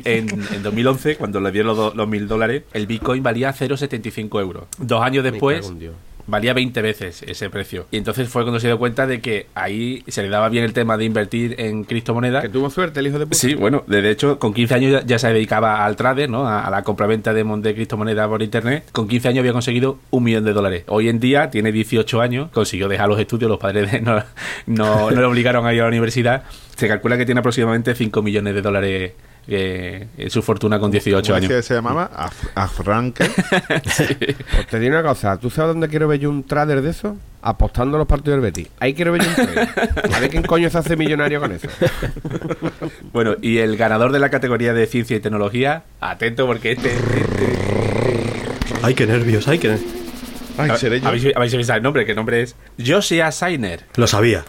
en, 0.05 0.29
en 0.29 0.63
2011, 0.63 1.15
cuando 1.17 1.39
le 1.39 1.51
dieron 1.51 1.67
los, 1.67 1.77
do- 1.77 1.93
los 1.96 2.08
mil 2.08 2.27
dólares, 2.27 2.63
el 2.74 2.88
bitcoin 2.88 3.22
valía 3.24 3.53
0,75 3.53 4.39
euros. 4.41 4.63
Dos 4.77 5.01
años 5.03 5.24
después. 5.24 5.72
Valía 6.29 6.53
20 6.53 6.81
veces 6.81 7.24
ese 7.24 7.50
precio. 7.50 7.88
Y 7.91 7.98
entonces 7.98 8.29
fue 8.29 8.43
cuando 8.43 8.59
se 8.59 8.67
dio 8.67 8.77
cuenta 8.77 9.07
de 9.07 9.19
que 9.21 9.48
ahí 9.55 10.03
se 10.07 10.21
le 10.21 10.29
daba 10.29 10.50
bien 10.50 10.63
el 10.63 10.74
tema 10.74 10.98
de 10.98 11.05
invertir 11.05 11.55
en 11.59 11.83
criptomonedas. 11.83 12.41
Que 12.43 12.50
tuvo 12.50 12.69
suerte 12.69 13.00
el 13.00 13.07
hijo 13.07 13.19
de 13.19 13.25
puta. 13.25 13.38
Sí, 13.38 13.55
bueno, 13.55 13.83
de 13.88 14.01
de 14.01 14.12
hecho, 14.12 14.39
con 14.39 14.53
15 14.53 14.74
años 14.75 14.91
ya, 14.91 15.05
ya 15.05 15.19
se 15.19 15.27
dedicaba 15.33 15.86
al 15.86 15.95
trader, 15.95 16.29
¿no? 16.29 16.48
A, 16.48 16.65
a 16.65 16.69
la 16.69 16.83
compraventa 16.83 17.33
de, 17.33 17.43
de 17.43 17.74
criptomonedas 17.75 18.27
por 18.27 18.41
internet. 18.41 18.86
Con 18.91 19.07
15 19.07 19.27
años 19.29 19.39
había 19.39 19.53
conseguido 19.53 20.00
un 20.12 20.24
millón 20.24 20.45
de 20.45 20.53
dólares. 20.53 20.83
Hoy 20.88 21.09
en 21.09 21.19
día 21.19 21.50
tiene 21.50 21.71
18 21.71 22.21
años, 22.21 22.50
consiguió 22.51 22.88
dejar 22.88 23.09
los 23.09 23.19
estudios, 23.19 23.50
los 23.50 23.59
padres 23.59 23.91
de- 23.91 24.01
no, 24.01 24.24
no, 24.67 25.12
no 25.12 25.19
le 25.19 25.24
obligaron 25.25 25.65
a 25.65 25.74
ir 25.74 25.79
a 25.81 25.83
la 25.83 25.89
universidad. 25.89 26.43
Se 26.75 26.88
calcula 26.88 27.17
que 27.17 27.25
tiene 27.25 27.39
aproximadamente 27.39 27.93
5 27.95 28.21
millones 28.21 28.53
de 28.55 28.62
dólares 28.62 29.12
eh, 29.50 30.08
su 30.29 30.41
fortuna 30.41 30.79
con 30.79 30.91
18 30.91 31.34
¿Cómo 31.34 31.46
años. 31.46 31.65
se 31.65 31.74
llamaba? 31.74 32.10
Af- 32.15 32.50
Afranque. 32.56 33.25
Pues 33.89 34.68
te 34.70 34.79
digo 34.79 34.94
una 34.98 35.03
cosa, 35.03 35.38
¿tú 35.38 35.50
sabes 35.50 35.74
dónde 35.74 35.88
quiero 35.88 36.08
ver 36.08 36.20
yo 36.20 36.29
un 36.29 36.44
trader 36.44 36.82
de 36.82 36.89
eso? 36.91 37.18
Apostando 37.41 37.96
a 37.96 38.00
los 38.00 38.08
partidos 38.08 38.36
del 38.36 38.41
Betis. 38.51 38.68
Ahí 38.79 38.94
quiero 38.94 39.12
ver 39.13 39.24
yo 39.24 39.29
un 39.29 39.36
trader. 39.36 39.70
A 40.13 40.20
ver 40.20 40.29
quién 40.29 40.44
coño 40.44 40.70
se 40.70 40.77
hace 40.77 40.96
millonario 40.96 41.39
con 41.39 41.51
eso. 41.51 41.68
Bueno, 43.12 43.36
y 43.41 43.58
el 43.58 43.75
ganador 43.77 44.12
de 44.12 44.20
la 44.20 44.29
categoría 44.29 44.74
de 44.74 44.86
ciencia 44.86 45.18
y 45.18 45.20
tecnología, 45.20 45.84
atento 46.00 46.46
porque 46.46 46.74
este... 46.74 46.89
este- 46.94 47.58
ay, 48.84 48.94
qué 48.94 49.08
nervios, 49.08 49.48
ay, 49.48 49.58
qué. 49.60 49.70
ner- 49.70 49.79
Ay, 50.60 50.72
seré 50.78 51.00
yo. 51.01 51.08
¿Habéis, 51.08 51.36
habéis 51.36 51.56
visto 51.56 51.74
el 51.74 51.82
nombre? 51.82 52.06
que 52.06 52.12
el 52.12 52.16
nombre 52.18 52.42
es 52.42 52.56
Josiah 52.84 53.32
Sainer. 53.32 53.86
Lo 53.96 54.08
sabía. 54.08 54.44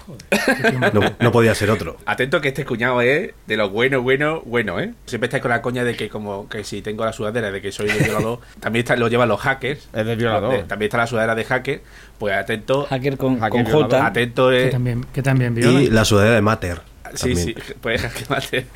No, 0.92 1.00
no 1.18 1.32
podía 1.32 1.54
ser 1.54 1.70
otro. 1.70 1.96
Atento 2.06 2.40
que 2.40 2.48
este 2.48 2.64
cuñado 2.64 3.00
es 3.00 3.30
de 3.46 3.56
lo 3.56 3.70
bueno, 3.70 4.02
bueno, 4.02 4.42
bueno, 4.44 4.80
¿eh? 4.80 4.92
Siempre 5.06 5.26
estáis 5.26 5.42
con 5.42 5.50
la 5.50 5.62
coña 5.62 5.84
de 5.84 5.96
que 5.96 6.08
como 6.08 6.48
que 6.48 6.64
si 6.64 6.82
tengo 6.82 7.04
la 7.04 7.12
sudadera 7.12 7.50
de 7.50 7.60
que 7.60 7.72
soy 7.72 7.88
de 7.88 7.98
violador, 7.98 8.40
también 8.60 8.84
está, 8.84 8.96
lo 8.96 9.08
llevan 9.08 9.28
los 9.28 9.40
hackers. 9.40 9.88
Es 9.92 10.06
de 10.06 10.16
violador. 10.16 10.54
Eh, 10.54 10.64
También 10.66 10.88
está 10.88 10.98
la 10.98 11.06
sudadera 11.06 11.34
de 11.34 11.44
hacker. 11.44 11.82
Pues 12.18 12.36
atento, 12.36 12.86
Hacker 12.88 13.16
con, 13.16 13.40
Hacker 13.40 13.64
con 13.64 13.82
J. 13.82 14.06
atento 14.06 14.50
Que 14.50 14.66
es... 14.66 14.70
también, 14.70 15.06
que 15.12 15.22
también 15.22 15.54
viola. 15.54 15.80
Y 15.80 15.88
la 15.88 16.04
sudadera 16.04 16.34
de 16.34 16.42
Mater. 16.42 16.80
Sí, 17.14 17.34
también. 17.34 17.46
sí, 17.46 17.54
pues 17.80 18.02
hacker 18.02 18.30
mate. 18.30 18.66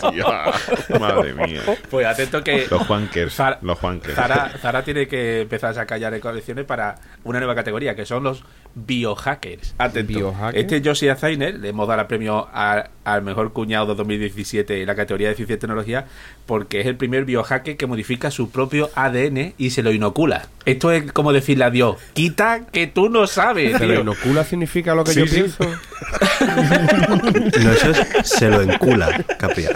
Hostia, 0.00 0.98
madre 1.00 1.32
mía. 1.34 1.62
Pues 1.90 2.06
atento 2.06 2.42
que. 2.44 2.66
Los 2.70 2.82
Juankers. 2.86 3.34
Zara, 3.34 3.58
Los 3.62 3.78
Juankers. 3.78 4.14
Zara, 4.14 4.52
Zara 4.60 4.82
tiene 4.84 5.06
que 5.08 5.42
empezar 5.42 5.70
a 5.70 5.74
sacar 5.74 5.98
ya 5.98 6.10
de 6.10 6.20
colecciones 6.20 6.64
para 6.64 6.96
una 7.24 7.38
nueva 7.38 7.54
categoría, 7.54 7.94
que 7.94 8.04
son 8.06 8.22
los 8.24 8.44
biohackers. 8.74 9.74
Atento. 9.78 10.12
¿Biohackers? 10.12 10.56
Este 10.72 10.82
Josie 10.88 11.14
Zainer 11.14 11.58
le 11.58 11.68
hemos 11.68 11.86
dado 11.88 12.00
el 12.00 12.06
premio 12.06 12.48
al 12.52 13.22
mejor 13.22 13.52
cuñado 13.52 13.86
de 13.86 13.94
2017 13.96 14.80
en 14.80 14.86
la 14.86 14.94
categoría 14.94 15.28
de 15.28 15.34
ciencia 15.34 15.54
y 15.54 15.58
tecnología, 15.58 16.06
porque 16.46 16.80
es 16.80 16.86
el 16.86 16.96
primer 16.96 17.24
biohacker 17.24 17.76
que 17.76 17.86
modifica 17.86 18.30
su 18.30 18.50
propio 18.50 18.90
ADN 18.94 19.54
y 19.58 19.70
se 19.70 19.82
lo 19.82 19.92
inocula. 19.92 20.46
Esto 20.64 20.92
es 20.92 21.10
como 21.12 21.32
decirle 21.32 21.64
a 21.64 21.70
Dios: 21.70 21.96
quita 22.14 22.66
que 22.70 22.86
tú 22.86 23.08
no 23.08 23.26
sabes. 23.26 23.76
¿Se 23.78 23.86
lo 23.86 23.92
tío". 23.94 24.02
inocula 24.02 24.44
significa 24.44 24.94
lo 24.94 25.04
que 25.04 25.12
Sí, 25.12 25.20
yo 25.20 25.26
sí. 25.26 25.34
pienso? 25.34 25.64
No, 27.62 27.72
eso 27.72 27.90
es, 27.90 28.28
se 28.28 28.48
lo 28.48 28.62
encula, 28.62 29.24
Capria. 29.38 29.70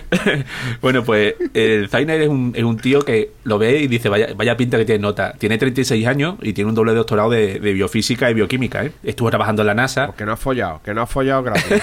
Bueno, 0.80 1.04
pues 1.04 1.34
el 1.54 1.88
Zainer 1.88 2.20
es 2.20 2.28
un, 2.28 2.52
es 2.54 2.62
un 2.62 2.76
tío 2.76 3.00
que 3.00 3.30
lo 3.44 3.58
ve 3.58 3.80
y 3.80 3.86
dice, 3.86 4.08
vaya, 4.08 4.28
vaya 4.36 4.56
pinta 4.56 4.78
que 4.78 4.84
tiene 4.84 5.00
nota. 5.00 5.34
Tiene 5.38 5.58
36 5.58 6.06
años 6.06 6.36
y 6.42 6.52
tiene 6.52 6.68
un 6.68 6.74
doble 6.74 6.94
doctorado 6.94 7.30
de, 7.30 7.58
de 7.58 7.72
biofísica 7.72 8.30
y 8.30 8.34
bioquímica. 8.34 8.84
¿eh? 8.84 8.92
Estuvo 9.02 9.30
trabajando 9.30 9.62
en 9.62 9.66
la 9.66 9.74
NASA. 9.74 10.06
Porque 10.06 10.24
no 10.24 10.32
ha 10.32 10.36
follado, 10.36 10.80
que 10.84 10.94
no 10.94 11.02
ha 11.02 11.06
follado 11.06 11.42
gratis. 11.42 11.64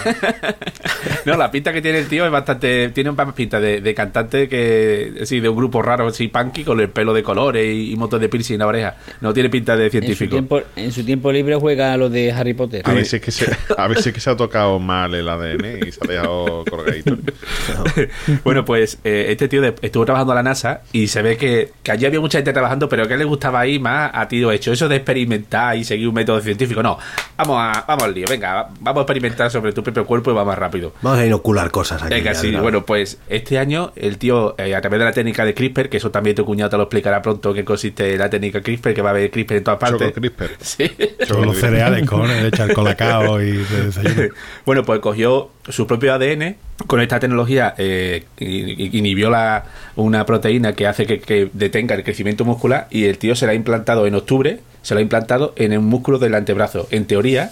No, 1.25 1.37
la 1.37 1.51
pinta 1.51 1.71
que 1.71 1.81
tiene 1.81 1.99
el 1.99 2.07
tío 2.07 2.25
es 2.25 2.31
bastante... 2.31 2.89
Tiene 2.89 3.11
más 3.11 3.33
pinta 3.33 3.59
de, 3.59 3.81
de 3.81 3.93
cantante 3.93 4.47
que... 4.49 5.21
Sí, 5.25 5.39
de 5.39 5.49
un 5.49 5.55
grupo 5.55 5.81
raro, 5.81 6.07
así, 6.07 6.27
punky, 6.27 6.63
con 6.63 6.79
el 6.79 6.89
pelo 6.89 7.13
de 7.13 7.21
colores 7.21 7.75
y, 7.75 7.95
montón 7.95 8.21
de 8.21 8.29
piercing 8.29 8.55
en 8.55 8.59
la 8.59 8.67
oreja. 8.67 8.95
No 9.19 9.33
tiene 9.33 9.49
pinta 9.49 9.75
de 9.75 9.85
En 9.85 9.91
su, 9.91 9.97
científico. 9.99 10.31
tiempo, 10.31 10.61
en 10.75 10.91
su 10.91 11.03
tiempo 11.03 11.31
libre 11.31 11.55
juega 11.55 11.93
a 11.93 11.97
lo 11.97 12.09
de 12.09 12.31
Harry 12.31 12.53
Potter. 12.53 12.81
A 12.85 12.93
veces, 12.93 13.21
que 13.21 13.31
se, 13.31 13.55
a 13.77 13.87
veces 13.87 14.13
que 14.13 14.19
se 14.19 14.29
ha 14.29 14.35
tocado 14.35 14.79
mal 14.79 15.13
el 15.13 15.29
ADN 15.29 15.87
y 15.87 15.91
se 15.91 15.99
ha 16.03 16.07
dejado 16.07 16.65
colgadito. 16.69 17.17
bueno, 18.43 18.65
pues 18.65 18.97
eh, 19.03 19.27
este 19.29 19.47
tío 19.47 19.61
de- 19.61 19.75
estuvo 19.81 20.05
trabajando 20.05 20.31
a 20.33 20.35
la 20.35 20.43
NASA 20.43 20.81
y 20.91 21.07
se 21.07 21.21
ve 21.21 21.37
que, 21.37 21.71
que 21.83 21.91
allí 21.91 22.05
había 22.05 22.19
mucha 22.19 22.37
gente 22.37 22.53
trabajando, 22.53 22.87
pero 22.89 23.07
que 23.07 23.17
le 23.17 23.23
gustaba 23.25 23.59
ahí 23.61 23.79
más 23.79 24.11
a 24.13 24.27
tiro 24.27 24.51
hecho. 24.51 24.71
Eso 24.71 24.87
de 24.87 24.97
experimentar 24.97 25.75
y 25.77 25.83
seguir 25.83 26.07
un 26.07 26.13
método 26.15 26.39
científico. 26.41 26.81
No, 26.83 26.97
vamos, 27.37 27.57
a, 27.59 27.83
vamos 27.87 28.03
al 28.03 28.13
lío. 28.13 28.25
Venga, 28.29 28.67
vamos 28.79 28.99
a 28.99 29.03
experimentar 29.03 29.49
sobre 29.51 29.73
tu 29.73 29.83
propio 29.83 30.05
cuerpo 30.05 30.31
y 30.31 30.33
va 30.33 30.45
más 30.45 30.57
rápido. 30.57 30.93
Vamos 31.01 31.19
a 31.19 31.25
inocular 31.25 31.71
cosas 31.71 32.01
aquí. 32.03 32.13
Venga, 32.13 32.33
ya, 32.33 32.39
sí, 32.39 32.55
bueno, 32.55 32.85
pues 32.85 33.19
este 33.29 33.57
año 33.59 33.91
el 33.95 34.17
tío, 34.17 34.55
eh, 34.57 34.75
a 34.75 34.81
través 34.81 34.99
de 34.99 35.05
la 35.05 35.11
técnica 35.11 35.45
de 35.45 35.53
CRISPR, 35.53 35.89
que 35.89 35.97
eso 35.97 36.11
también 36.11 36.35
tu 36.35 36.45
cuñado 36.45 36.69
te 36.71 36.77
lo 36.77 36.83
explicará 36.83 37.21
pronto 37.21 37.53
qué 37.53 37.63
consiste 37.63 38.17
la 38.17 38.29
técnica 38.29 38.61
CRISPR, 38.61 38.93
que 38.93 39.01
va 39.01 39.09
a 39.09 39.11
haber 39.11 39.29
CRISPR 39.31 39.55
en 39.55 39.63
todas 39.63 39.79
partes. 39.79 40.07
Choco 40.13 40.19
CRISPR. 40.21 40.49
Sí. 40.61 40.91
Son 41.27 41.45
los 41.45 41.57
cereales, 41.57 42.05
cojones, 42.07 42.41
de 42.41 42.47
echar 42.49 42.73
colacao 42.73 43.41
y 43.41 43.51
de 43.57 43.83
desayuno. 43.85 44.33
bueno, 44.65 44.83
pues 44.83 44.99
cogió 44.99 45.49
su 45.69 45.85
propio 45.87 46.13
ADN, 46.13 46.55
con 46.87 46.99
esta 47.01 47.19
tecnología 47.19 47.75
eh, 47.77 47.90
i- 48.39 48.97
inhibió 48.97 49.29
la, 49.29 49.65
una 49.95 50.25
proteína 50.25 50.73
que 50.73 50.87
hace 50.87 51.05
que, 51.05 51.19
que 51.19 51.49
detenga 51.53 51.95
el 51.95 52.03
crecimiento 52.03 52.45
muscular 52.45 52.87
y 52.89 53.05
el 53.05 53.17
tío 53.17 53.35
se 53.35 53.45
la 53.45 53.51
ha 53.51 53.55
implantado 53.55 54.05
en 54.07 54.15
octubre, 54.15 54.59
se 54.81 54.93
la 54.95 54.99
ha 54.99 55.01
implantado 55.03 55.53
en 55.57 55.73
el 55.73 55.79
músculo 55.79 56.19
del 56.19 56.35
antebrazo. 56.35 56.87
En 56.91 57.05
teoría, 57.05 57.51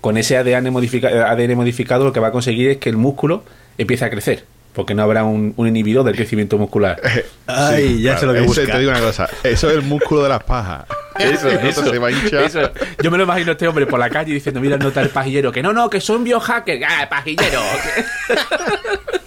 con 0.00 0.16
ese 0.16 0.36
ADN, 0.36 0.70
modifica- 0.72 1.30
ADN 1.30 1.54
modificado 1.56 2.04
lo 2.04 2.12
que 2.12 2.20
va 2.20 2.28
a 2.28 2.32
conseguir 2.32 2.70
es 2.70 2.76
que 2.78 2.88
el 2.90 2.96
músculo 2.96 3.44
empiece 3.78 4.04
a 4.04 4.10
crecer. 4.10 4.44
Porque 4.72 4.94
no 4.94 5.02
habrá 5.02 5.24
un, 5.24 5.52
un 5.56 5.66
inhibidor 5.66 6.04
del 6.04 6.14
crecimiento 6.14 6.56
muscular. 6.56 7.00
Ay, 7.48 8.02
ya 8.02 8.16
sé 8.16 8.24
lo 8.24 8.32
que 8.32 8.38
eso, 8.38 8.46
busca. 8.46 8.70
Te 8.72 8.78
digo 8.78 8.92
una 8.92 9.00
cosa, 9.00 9.28
eso 9.42 9.68
es 9.68 9.74
el 9.74 9.82
músculo 9.82 10.22
de 10.22 10.28
las 10.28 10.44
pajas. 10.44 10.84
Eso, 11.18 11.48
Eso 11.50 11.66
eso, 11.82 11.90
se 11.90 11.98
va 11.98 12.06
a 12.08 12.12
hinchar. 12.12 12.44
eso. 12.44 12.70
Yo 13.02 13.10
me 13.10 13.18
lo 13.18 13.24
imagino 13.24 13.50
a 13.50 13.52
este 13.52 13.66
hombre 13.68 13.84
por 13.84 13.98
la 13.98 14.08
calle 14.08 14.32
diciendo, 14.32 14.58
mira, 14.60 14.78
nota 14.78 15.02
el 15.02 15.10
pajillero, 15.10 15.52
que 15.52 15.60
no, 15.62 15.72
no, 15.72 15.90
que 15.90 16.00
son 16.00 16.22
biohackers. 16.24 16.82
¡Ah, 16.88 17.08
pajillero! 17.10 17.60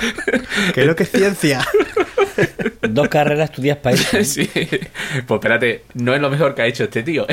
No 0.86 0.96
que 0.96 1.02
es 1.02 1.10
ciencia. 1.10 1.66
Dos 2.82 3.08
carreras 3.08 3.50
estudias 3.50 3.78
para 3.78 3.96
eso. 3.96 4.18
sí. 4.24 4.48
Pues 4.54 5.38
espérate, 5.38 5.84
no 5.94 6.14
es 6.14 6.20
lo 6.20 6.30
mejor 6.30 6.54
que 6.54 6.62
ha 6.62 6.66
hecho 6.66 6.84
este 6.84 7.02
tío. 7.02 7.26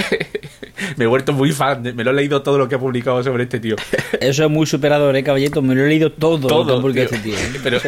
Me 0.95 1.05
he 1.05 1.07
vuelto 1.07 1.33
muy 1.33 1.51
fan, 1.51 1.81
me 1.95 2.03
lo 2.03 2.11
he 2.11 2.13
leído 2.13 2.41
todo 2.41 2.57
lo 2.57 2.67
que 2.67 2.75
ha 2.75 2.79
publicado 2.79 3.23
sobre 3.23 3.43
este 3.43 3.59
tío. 3.59 3.75
Eso 4.19 4.43
es 4.45 4.49
muy 4.49 4.65
superador, 4.65 5.15
eh, 5.15 5.23
caballito. 5.23 5.61
Me 5.61 5.75
lo 5.75 5.85
he 5.85 5.87
leído 5.87 6.11
todo, 6.11 6.37
lo 6.37 6.41
que 6.41 6.47
Todo, 6.47 6.77
ha 6.77 6.81
publicado 6.81 7.05
este 7.05 7.19
tío. 7.19 7.35
¿eh? 7.35 7.59
Pero 7.63 7.79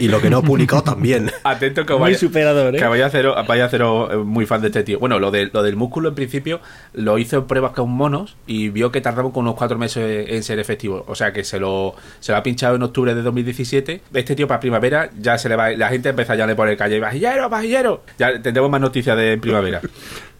Y 0.00 0.08
lo 0.08 0.20
que 0.20 0.30
no 0.30 0.38
ha 0.38 0.42
publicado 0.42 0.82
también. 0.82 1.30
atento 1.44 1.84
que 1.84 1.92
Muy 1.94 2.02
vaya, 2.02 2.18
superador, 2.18 2.74
eh. 2.74 2.78
que 2.78 2.84
vaya 2.84 3.04
a 3.04 3.08
hacer 3.08 3.26
vaya 3.46 3.64
a 3.64 3.66
haceros, 3.66 4.12
eh, 4.12 4.16
muy 4.16 4.46
fan 4.46 4.60
de 4.60 4.68
este 4.68 4.82
tío. 4.82 4.98
Bueno, 4.98 5.18
lo, 5.18 5.30
de, 5.30 5.50
lo 5.52 5.62
del 5.62 5.76
músculo 5.76 6.08
en 6.10 6.14
principio 6.14 6.60
lo 6.92 7.18
hizo 7.18 7.38
en 7.38 7.44
pruebas 7.46 7.72
con 7.72 7.90
monos 7.90 8.36
y 8.46 8.68
vio 8.68 8.90
que 8.90 9.00
tardaba 9.00 9.32
con 9.32 9.44
unos 9.44 9.56
cuatro 9.56 9.78
meses 9.78 10.26
en 10.28 10.42
ser 10.42 10.58
efectivo. 10.58 11.04
O 11.08 11.14
sea 11.14 11.32
que 11.32 11.44
se 11.44 11.58
lo, 11.58 11.94
se 12.20 12.32
lo 12.32 12.38
ha 12.38 12.42
pinchado 12.42 12.76
en 12.76 12.82
octubre 12.82 13.14
de 13.14 13.22
2017. 13.22 14.02
Este 14.14 14.36
tío 14.36 14.46
para 14.46 14.60
primavera 14.60 15.10
ya 15.18 15.38
se 15.38 15.48
le 15.48 15.56
va, 15.56 15.70
la 15.70 15.88
gente 15.88 16.10
empieza 16.10 16.34
ya 16.34 16.44
a 16.44 16.46
le 16.46 16.54
poner 16.54 16.76
calle, 16.76 17.00
pajillero, 17.00 17.50
pajillero. 17.50 18.02
Ya 18.18 18.40
tendremos 18.40 18.70
más 18.70 18.80
noticias 18.80 19.16
de 19.16 19.38
primavera. 19.38 19.80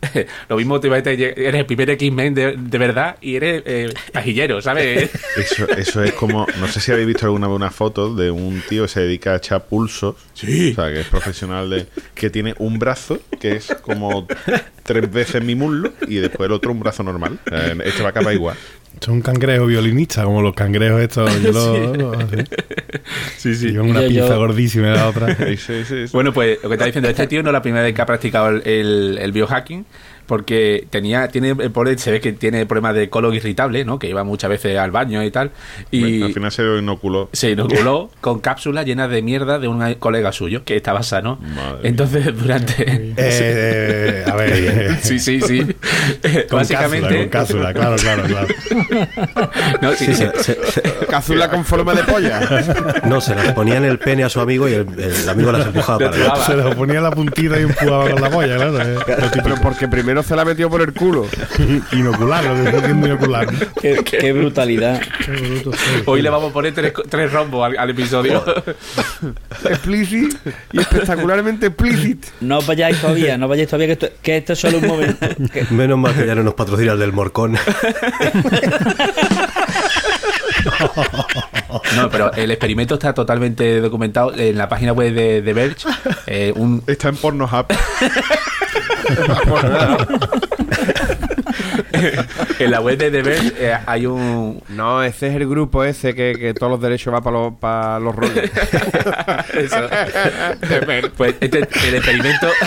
lo 0.49 0.57
mismo 0.57 0.81
te 0.81 0.89
eres 0.89 1.55
el 1.55 1.67
primer 1.67 1.91
X-Men 1.91 2.35
de, 2.35 2.57
de 2.57 2.79
verdad 2.79 3.17
y 3.21 3.37
eres 3.37 3.63
eh, 3.67 3.95
pajillero, 4.13 4.61
¿sabes? 4.61 5.11
Eso, 5.37 5.69
eso 5.69 6.03
es 6.03 6.13
como, 6.13 6.47
no 6.59 6.67
sé 6.69 6.81
si 6.81 6.93
habéis 6.93 7.07
visto 7.07 7.27
alguna 7.27 7.47
vez 7.47 7.57
una 7.57 7.71
foto 7.71 8.15
de 8.15 8.31
un 8.31 8.63
tío 8.69 8.83
que 8.83 8.89
se 8.89 9.01
dedica 9.01 9.33
a 9.33 9.37
echar 9.37 9.67
pulsos. 9.67 10.17
Sí. 10.35 10.73
O 10.73 10.75
sea, 10.75 10.93
que 10.93 11.01
es 11.01 11.07
profesional 11.07 11.69
de. 11.71 11.87
que 12.15 12.31
tiene 12.31 12.55
un 12.59 12.79
brazo 12.79 13.19
que 13.41 13.53
es 13.57 13.67
como 13.83 14.27
tres 14.83 15.11
veces 15.11 15.43
mi 15.43 15.55
muslo 15.55 15.93
y 16.09 16.17
después 16.17 16.47
el 16.47 16.53
otro 16.53 16.73
un 16.73 16.81
brazo 16.81 17.03
normal. 17.03 17.39
Eh, 17.51 17.77
Este 17.85 18.03
va 18.03 18.09
a 18.09 18.11
acabar 18.11 18.35
igual. 18.35 18.57
Es 19.01 19.09
un 19.09 19.21
cangrejo 19.21 19.67
violinista, 19.67 20.25
como 20.25 20.41
los 20.43 20.55
cangrejos 20.55 21.01
estos. 21.03 21.43
Yo 21.43 21.53
lo, 21.53 22.19
sí, 23.37 23.55
sí. 23.55 23.71
Llevan 23.71 23.91
una 23.91 24.03
Yo- 24.03 24.09
yo- 24.09 24.21
pinza 24.23 24.37
gordísima 24.37 24.89
y 24.89 24.95
la 24.95 25.09
otra. 25.09 25.37
Sí, 25.37 25.57
sí, 25.57 25.85
sí. 25.85 26.05
Bueno, 26.13 26.33
pues 26.33 26.59
lo 26.63 26.69
que 26.69 26.75
está 26.75 26.87
diciendo 26.87 27.09
este 27.11 27.27
tío 27.27 27.43
no 27.43 27.51
es 27.51 27.53
la 27.53 27.63
primera 27.63 27.85
vez 27.85 27.95
que 27.95 28.03
ha 28.03 28.07
practicado 28.07 28.49
el, 28.49 28.63
el- 28.67 29.19
el 29.21 29.33
biohacking, 29.33 29.85
porque 30.27 30.87
tenía, 30.91 31.29
tiene 31.29 31.51
el 31.51 31.71
pobre- 31.73 31.97
se 31.99 32.11
ve 32.11 32.21
que 32.21 32.33
tiene 32.33 32.67
problemas 32.67 32.95
de 32.95 33.09
colon 33.09 33.35
irritable, 33.35 33.85
¿no? 33.85 33.99
Que 33.99 34.09
iba 34.09 34.25
muchas 34.25 34.51
veces 34.51 34.77
al 34.79 34.91
baño 34.91 35.23
y 35.25 35.31
tal. 35.31 35.51
Y 35.91 36.23
Al 36.23 36.33
final 36.33 36.53
se 36.53 36.63
lo 36.63 36.79
inoculó. 36.79 37.29
se 37.33 37.51
inoculó 37.51 38.11
con 38.21 38.41
cápsulas 38.41 38.85
llenas 38.87 39.11
de 39.11 39.23
mierda 39.23 39.59
de 39.59 39.69
un 39.69 39.95
colega 39.95 40.33
suyo, 40.33 40.65
que 40.65 40.77
estaba 40.77 41.03
sano. 41.03 41.39
Madre 41.41 41.89
Entonces, 41.89 42.27
durante. 42.37 43.13
Eh, 43.17 44.25
a 44.31 44.35
ver. 44.37 44.51
eh, 44.53 44.99
Sí, 45.03 45.19
sí, 45.19 45.41
sí. 45.41 45.61
Con 46.49 46.59
Básicamente. 46.59 47.29
cápsula, 47.29 47.73
con 47.73 47.83
cápsula, 47.83 48.17
claro, 48.17 48.23
claro. 48.25 48.49
No, 49.81 49.93
sí, 49.93 50.07
Sí, 50.07 50.15
se- 50.15 50.33
se- 50.43 50.55
se- 50.73 50.83
Cazula 51.07 51.49
con 51.51 51.65
forma 51.65 51.95
de 51.95 52.03
polla. 52.05 52.41
no, 53.05 53.21
se 53.21 53.35
las 53.35 53.53
ponía 53.53 53.77
en 53.77 53.85
el 53.85 53.99
pene 53.99 54.25
a 54.25 54.29
su 54.29 54.41
amigo 54.41 54.69
y 54.69 54.75
el, 54.75 54.87
el 54.99 55.29
amigo 55.29 55.53
las 55.53 55.67
empujaba 55.67 55.99
para. 56.11 56.37
Se 56.45 56.55
lo 56.55 56.75
ponía 56.75 56.97
en 56.99 57.03
la 57.03 57.11
puntita 57.11 57.59
y 57.59 57.63
empujaba 57.63 58.11
con 58.11 58.21
la 58.21 58.31
polla, 58.31 58.57
claro. 58.57 58.81
eh. 58.83 58.97
Pero 59.43 59.55
porque 59.63 59.89
primero 59.89 60.16
se 60.23 60.37
la 60.37 60.45
metió 60.45 60.69
por 60.71 60.81
el 60.83 60.93
culo. 60.93 61.27
Inocular, 61.93 62.45
lo 62.45 62.65
que 62.71 62.77
estoy 62.77 62.91
inocular. 62.93 63.47
Qué, 63.81 63.97
qué 64.05 64.33
brutalidad. 64.33 65.01
Qué 65.25 65.33
bruto 65.33 65.73
soy. 65.73 66.03
Hoy 66.07 66.23
le 66.23 66.31
vamos 66.31 66.51
a 66.51 66.53
poner 66.53 66.75
tres, 66.75 66.93
tres 67.09 67.33
rombos 67.33 67.65
al, 67.67 67.79
al 67.79 67.91
episodio. 67.91 68.45
Explicit 69.65 70.35
y 70.73 70.81
espectacularmente 70.81 71.67
explicit. 71.67 72.27
No 72.41 72.59
os 72.59 72.67
vayáis 72.67 73.01
todavía, 73.01 73.37
no 73.39 73.49
vayáis 73.49 73.69
todavía, 73.69 73.87
que 73.89 73.93
esto, 74.07 74.09
que 74.23 74.37
esto 74.39 74.53
es 74.53 74.59
solo 74.61 74.79
un 74.79 74.87
momento. 74.87 75.27
Que- 75.53 75.65
Menos 75.71 75.99
mal 75.99 76.15
que 76.15 76.27
ya 76.27 76.35
no 76.35 76.43
nos 76.43 76.55
patrocina 76.55 76.93
el 76.93 76.99
del 76.99 77.13
Morcón. 77.13 77.57
No, 81.97 82.11
pero 82.11 82.33
el 82.33 82.51
experimento 82.51 82.95
está 82.95 83.13
totalmente 83.15 83.81
documentado 83.81 84.35
en 84.35 84.57
la 84.57 84.69
página 84.69 84.93
web 84.93 85.15
de, 85.15 85.43
de 85.43 85.53
Verge. 85.53 85.89
Eh, 86.27 86.53
un, 86.57 86.83
Está 86.87 87.09
en 87.09 87.17
Pornhub. 87.17 87.67
en 92.59 92.71
la 92.71 92.81
web 92.81 92.99
de 92.99 93.11
The 93.11 93.23
Verge 93.23 93.53
eh, 93.59 93.77
hay 93.87 94.07
un. 94.07 94.63
No, 94.69 95.03
ese 95.03 95.29
es 95.29 95.35
el 95.37 95.49
grupo 95.49 95.85
ese 95.85 96.15
que, 96.15 96.35
que 96.39 96.55
todos 96.55 96.71
los 96.73 96.81
derechos 96.81 97.13
van 97.13 97.23
para 97.23 97.37
los, 97.39 97.55
para 97.55 97.99
los 98.01 98.15
rollos. 98.15 98.39
Eso. 99.55 99.89
Pues 101.17 101.35
este- 101.41 101.59
el 101.89 101.95
experimento. 101.95 102.49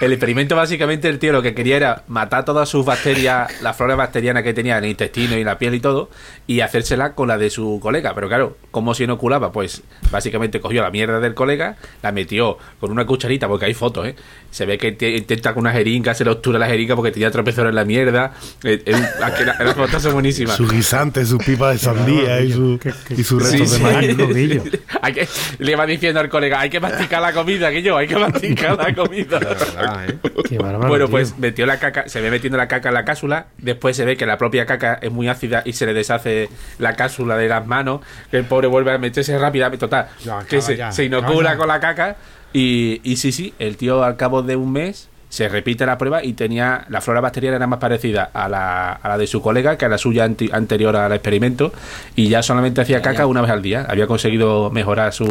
El 0.00 0.12
experimento, 0.14 0.56
básicamente, 0.56 1.10
el 1.10 1.18
tío 1.18 1.30
lo 1.30 1.42
que 1.42 1.54
quería 1.54 1.76
era 1.76 2.04
matar 2.08 2.46
todas 2.46 2.66
sus 2.70 2.86
bacterias, 2.86 3.60
las 3.60 3.76
flores 3.76 3.98
bacterianas 3.98 4.42
que 4.42 4.54
tenía 4.54 4.78
en 4.78 4.84
el 4.84 4.90
intestino 4.92 5.36
y 5.36 5.40
en 5.40 5.44
la 5.44 5.58
piel 5.58 5.74
y 5.74 5.80
todo, 5.80 6.08
y 6.46 6.60
hacérsela 6.60 7.12
con 7.14 7.28
la 7.28 7.36
de 7.36 7.50
su 7.50 7.78
colega. 7.82 8.14
Pero 8.14 8.26
claro, 8.26 8.56
¿cómo 8.70 8.94
se 8.94 9.04
inoculaba? 9.04 9.52
Pues 9.52 9.82
básicamente 10.10 10.58
cogió 10.58 10.80
la 10.80 10.90
mierda 10.90 11.20
del 11.20 11.34
colega, 11.34 11.76
la 12.02 12.12
metió 12.12 12.56
con 12.80 12.90
una 12.90 13.04
cucharita, 13.04 13.46
porque 13.46 13.66
hay 13.66 13.74
fotos, 13.74 14.06
¿eh? 14.06 14.16
Se 14.50 14.64
ve 14.64 14.78
que 14.78 14.92
te- 14.92 15.18
intenta 15.18 15.52
con 15.52 15.60
una 15.64 15.72
jeringa, 15.72 16.14
se 16.14 16.24
le 16.24 16.30
obtura 16.30 16.58
la 16.58 16.66
jeringa 16.66 16.96
porque 16.96 17.10
tenía 17.12 17.30
tropezones 17.30 17.68
en 17.68 17.74
la 17.76 17.84
mierda. 17.84 18.32
Eh, 18.62 18.82
eh, 18.84 18.94
aquí 19.22 19.44
la- 19.44 19.56
las 19.58 19.74
fotos 19.74 20.02
son 20.02 20.12
buenísimas. 20.12 20.54
Su 20.56 20.68
guisante, 20.68 21.24
su 21.24 21.38
pipa 21.38 21.70
de 21.70 21.78
sandía 21.78 22.40
y 22.42 22.52
su, 22.52 22.78
Que- 22.78 22.92
que- 23.08 23.14
y 23.14 23.24
sus 23.24 23.42
Sí, 23.48 23.58
restos 23.58 23.78
sí. 23.78 23.82
de 23.84 23.92
maíz. 23.92 24.18
rodillo. 24.18 24.62
Hay 25.02 25.12
que- 25.14 25.28
le 25.58 25.76
va 25.76 25.86
diciendo 25.86 26.20
al 26.20 26.28
colega, 26.28 26.60
hay 26.60 26.68
que 26.70 26.78
masticar 26.80 27.22
la 27.22 27.32
comida, 27.32 27.70
que 27.70 27.82
yo, 27.82 27.96
hay 27.96 28.06
que 28.06 28.16
masticar 28.16 28.76
la 28.76 28.94
comida. 28.94 29.38
verdad, 29.38 30.04
¿eh? 30.10 30.18
Qué 30.48 30.58
bárbaro, 30.58 30.88
Bueno, 30.88 31.06
tío. 31.06 31.10
pues 31.12 31.38
metió 31.38 31.64
la 31.66 31.78
caca, 31.78 32.04
se 32.08 32.20
ve 32.20 32.30
metiendo 32.30 32.58
la 32.58 32.68
caca 32.68 32.88
en 32.88 32.94
la 32.94 33.04
cápsula, 33.04 33.46
después 33.58 33.96
se 33.96 34.04
ve 34.04 34.16
que 34.16 34.26
la 34.26 34.36
propia 34.36 34.66
caca 34.66 34.98
es 35.00 35.10
muy 35.10 35.28
ácida 35.28 35.62
y 35.64 35.72
se 35.72 35.86
le 35.86 35.94
deshace 35.94 36.48
la 36.78 36.94
cápsula 36.96 37.36
de 37.36 37.48
las 37.48 37.66
manos, 37.66 38.00
que 38.30 38.36
el 38.38 38.44
pobre 38.44 38.66
vuelve 38.68 38.92
a 38.92 38.98
meterse 38.98 39.38
rápidamente, 39.38 39.78
total, 39.80 40.08
Ya, 40.24 40.40
que 40.48 40.60
se, 40.60 40.76
ya, 40.76 40.92
se 40.92 41.04
inocula 41.04 41.56
con 41.56 41.68
la 41.68 41.80
caca 41.80 42.16
y, 42.52 43.00
y 43.04 43.16
sí, 43.16 43.32
sí, 43.32 43.54
el 43.58 43.76
tío 43.76 44.02
al 44.02 44.16
cabo 44.16 44.42
de 44.42 44.56
un 44.56 44.72
mes 44.72 45.08
se 45.30 45.48
repite 45.48 45.86
la 45.86 45.96
prueba 45.96 46.22
y 46.22 46.34
tenía 46.34 46.84
la 46.90 47.00
flora 47.00 47.20
bacteriana 47.22 47.56
era 47.56 47.66
más 47.66 47.78
parecida 47.78 48.30
a 48.34 48.48
la, 48.48 48.92
a 48.92 49.08
la 49.08 49.16
de 49.16 49.26
su 49.26 49.40
colega 49.40 49.78
que 49.78 49.86
a 49.86 49.88
la 49.88 49.96
suya 49.96 50.24
anti- 50.24 50.50
anterior 50.52 50.94
al 50.96 51.12
experimento 51.12 51.72
y 52.16 52.28
ya 52.28 52.42
solamente 52.42 52.82
hacía 52.82 53.00
caca 53.00 53.26
una 53.26 53.40
vez 53.40 53.50
al 53.50 53.62
día. 53.62 53.86
Había 53.88 54.06
conseguido 54.06 54.70
mejorar 54.70 55.12
su, 55.14 55.26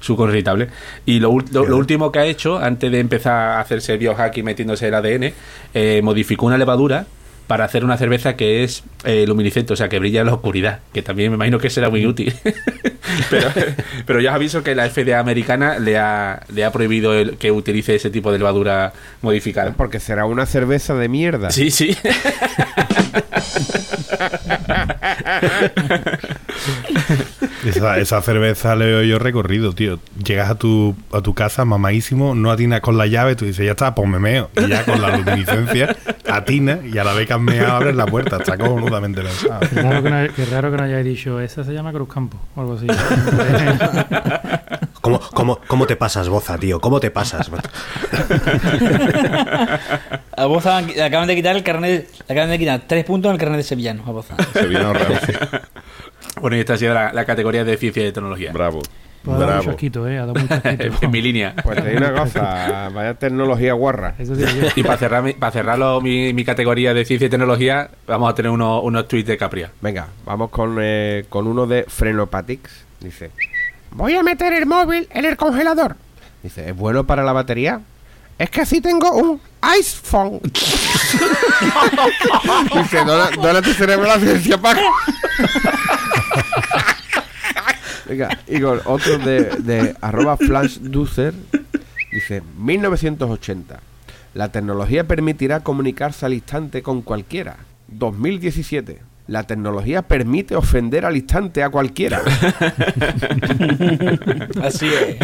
su. 0.00 0.16
Y 1.06 1.20
lo, 1.20 1.36
lo- 1.52 1.66
lo 1.66 1.76
último 1.76 2.10
que 2.10 2.18
ha 2.20 2.24
hecho, 2.24 2.58
antes 2.58 2.90
de 2.90 2.98
empezar 3.00 3.34
a 3.34 3.60
hacerse 3.60 3.96
biohacking 3.98 4.44
metiéndose 4.44 4.88
el 4.88 4.94
ADN, 4.94 5.32
eh, 5.74 6.00
modificó 6.02 6.46
una 6.46 6.56
levadura 6.58 7.06
para 7.46 7.64
hacer 7.64 7.84
una 7.84 7.96
cerveza 7.96 8.36
que 8.36 8.64
es 8.64 8.84
eh, 9.04 9.26
luminiscente, 9.26 9.72
o 9.72 9.76
sea, 9.76 9.88
que 9.88 9.98
brilla 9.98 10.20
en 10.20 10.26
la 10.26 10.34
oscuridad, 10.34 10.80
que 10.92 11.02
también 11.02 11.30
me 11.30 11.36
imagino 11.36 11.58
que 11.58 11.70
será 11.70 11.90
muy 11.90 12.06
útil. 12.06 12.34
pero, 13.30 13.48
pero 14.06 14.20
ya 14.20 14.30
os 14.30 14.36
aviso 14.36 14.62
que 14.62 14.74
la 14.74 14.88
FDA 14.88 15.18
americana 15.18 15.78
le 15.78 15.98
ha, 15.98 16.42
le 16.52 16.64
ha 16.64 16.72
prohibido 16.72 17.14
el, 17.14 17.36
que 17.36 17.52
utilice 17.52 17.94
ese 17.94 18.10
tipo 18.10 18.32
de 18.32 18.38
levadura 18.38 18.92
modificada. 19.22 19.72
Porque 19.76 20.00
será 20.00 20.24
una 20.24 20.46
cerveza 20.46 20.94
de 20.94 21.08
mierda. 21.08 21.50
Sí, 21.50 21.70
sí. 21.70 21.96
Esa, 27.64 27.98
esa 27.98 28.20
cerveza 28.22 28.76
le 28.76 28.90
doy 28.90 29.08
yo 29.08 29.18
recorrido, 29.18 29.72
tío. 29.72 29.98
Llegas 30.24 30.50
a 30.50 30.54
tu, 30.56 30.94
a 31.12 31.20
tu 31.20 31.34
casa 31.34 31.64
mamadísimo, 31.64 32.34
no 32.34 32.50
atinas 32.50 32.80
con 32.80 32.98
la 32.98 33.06
llave, 33.06 33.36
tú 33.36 33.44
dices, 33.44 33.64
ya 33.64 33.72
está, 33.72 33.94
pues 33.94 34.08
me 34.08 34.18
meo. 34.18 34.50
Y 34.56 34.68
ya 34.68 34.84
con 34.84 35.00
la 35.00 35.16
luminiscencia 35.16 35.96
atinas 36.28 36.80
y 36.84 36.98
a 36.98 37.04
la 37.04 37.12
vez 37.14 37.26
que 37.26 37.32
has 37.32 37.40
meado 37.40 37.72
abres 37.72 37.94
la 37.94 38.06
puerta. 38.06 38.36
Está 38.36 38.58
cojonudamente 38.58 39.22
lanzado. 39.22 39.60
Qué 39.60 39.82
raro, 39.82 40.02
que 40.02 40.10
no, 40.10 40.34
qué 40.34 40.44
raro 40.46 40.70
que 40.70 40.76
no 40.76 40.82
hayáis 40.84 41.04
dicho, 41.04 41.40
esa 41.40 41.64
se 41.64 41.72
llama 41.72 41.92
Cruzcampo 41.92 42.38
o 42.54 42.60
algo 42.60 42.74
así. 42.74 42.86
¿Cómo, 45.00 45.20
cómo, 45.20 45.60
cómo 45.66 45.86
te 45.86 45.96
pasas, 45.96 46.28
Boza, 46.28 46.56
tío? 46.58 46.80
¿Cómo 46.80 46.98
te 46.98 47.10
pasas? 47.10 47.50
A 50.36 50.46
Boza 50.46 50.80
le 50.80 51.02
acaban 51.02 51.28
de 51.28 51.36
quitar 51.36 51.54
el 51.56 51.62
carnet, 51.62 52.08
le 52.26 52.32
acaban 52.32 52.50
de 52.50 52.58
quitar 52.58 52.82
tres 52.86 53.04
puntos 53.04 53.28
en 53.28 53.34
el 53.34 53.38
carnet 53.38 53.58
de 53.58 53.64
sevillano 53.64 54.02
a 54.06 54.10
Boza. 54.10 54.34
Sevillano 54.52 54.92
Real. 54.92 55.20
Bueno, 56.44 56.58
y 56.58 56.60
esta 56.60 56.74
ha 56.74 56.76
sido 56.76 56.92
la, 56.92 57.10
la 57.10 57.24
categoría 57.24 57.64
de 57.64 57.74
ciencia 57.78 58.06
y 58.06 58.12
tecnología. 58.12 58.52
Bravo. 58.52 58.82
Pues 59.22 59.34
ha 59.34 59.40
dado 59.40 59.46
Bravo. 59.62 59.70
¿eh? 60.06 60.18
Ha 60.18 60.26
dado 60.26 60.34
mucho 60.34 60.52
asquito. 60.52 60.96
en 61.06 61.10
mi 61.10 61.22
línea. 61.22 61.54
Pues 61.64 61.82
te 61.82 61.88
digo 61.88 62.00
una 62.06 62.12
cosa, 62.12 62.90
vaya 62.92 63.14
tecnología 63.14 63.72
guarra. 63.72 64.14
Eso. 64.18 64.34
Y 64.76 64.82
para 64.82 64.98
cerrar, 64.98 65.22
mi- 65.22 65.32
para 65.32 65.52
cerrarlo 65.52 66.02
mi, 66.02 66.34
mi 66.34 66.44
categoría 66.44 66.92
de 66.92 67.06
ciencia 67.06 67.28
y 67.28 67.30
tecnología, 67.30 67.88
vamos 68.06 68.30
a 68.30 68.34
tener 68.34 68.50
uno- 68.50 68.82
unos 68.82 69.08
tweets 69.08 69.26
de 69.28 69.38
Capria. 69.38 69.70
Venga, 69.80 70.08
vamos 70.26 70.50
con, 70.50 70.76
eh, 70.82 71.24
con 71.30 71.46
uno 71.46 71.66
de 71.66 71.86
Frenopatics. 71.88 72.84
Dice, 73.00 73.30
voy 73.92 74.14
a 74.14 74.22
meter 74.22 74.52
el 74.52 74.66
móvil 74.66 75.08
en 75.12 75.24
el 75.24 75.38
congelador. 75.38 75.96
Dice, 76.42 76.68
¿es 76.68 76.76
bueno 76.76 77.04
para 77.04 77.22
la 77.24 77.32
batería? 77.32 77.80
Es 78.36 78.50
que 78.50 78.60
así 78.60 78.82
tengo 78.82 79.10
un 79.12 79.40
iPhone. 79.62 80.40
Dice, 82.74 82.98
dona, 83.04 83.30
dona 83.40 83.62
tu 83.62 83.72
cerebro 83.72 84.04
a 84.10 84.16
la 84.16 84.20
ciencia, 84.20 84.58
Paco. 84.60 84.80
Venga, 88.08 88.38
y 88.46 88.60
con 88.60 88.80
otro 88.84 89.18
de, 89.18 89.44
de 89.58 89.94
arroba 90.00 90.36
flashducer. 90.36 91.34
Dice, 92.12 92.42
1980. 92.58 93.80
La 94.34 94.48
tecnología 94.50 95.04
permitirá 95.06 95.60
comunicarse 95.60 96.26
al 96.26 96.34
instante 96.34 96.82
con 96.82 97.02
cualquiera. 97.02 97.56
2017. 97.88 99.00
La 99.26 99.44
tecnología 99.44 100.02
permite 100.02 100.54
ofender 100.54 101.06
al 101.06 101.16
instante 101.16 101.62
a 101.62 101.70
cualquiera. 101.70 102.20
Así 104.62 104.86
es. 104.86 105.16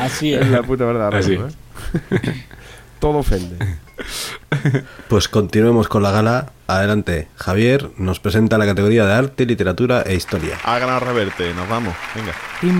Así 0.00 0.32
es. 0.32 0.40
Es 0.40 0.48
la 0.48 0.62
puta 0.62 0.86
verdad, 0.86 1.14
Así. 1.14 1.34
¿eh? 1.34 1.40
Todo 2.98 3.18
ofende. 3.18 3.58
Pues 5.08 5.28
continuemos 5.28 5.88
con 5.88 6.02
la 6.02 6.10
gala. 6.10 6.52
Adelante, 6.76 7.28
Javier 7.36 7.90
nos 7.98 8.20
presenta 8.20 8.58
la 8.58 8.66
categoría 8.66 9.06
de 9.06 9.12
arte, 9.14 9.46
literatura 9.46 10.02
e 10.06 10.14
historia. 10.14 10.56
Ha 10.64 10.78
ganado 10.78 11.00
Reverte, 11.00 11.52
nos 11.54 11.68
vamos. 11.68 11.94
Venga. 12.14 12.32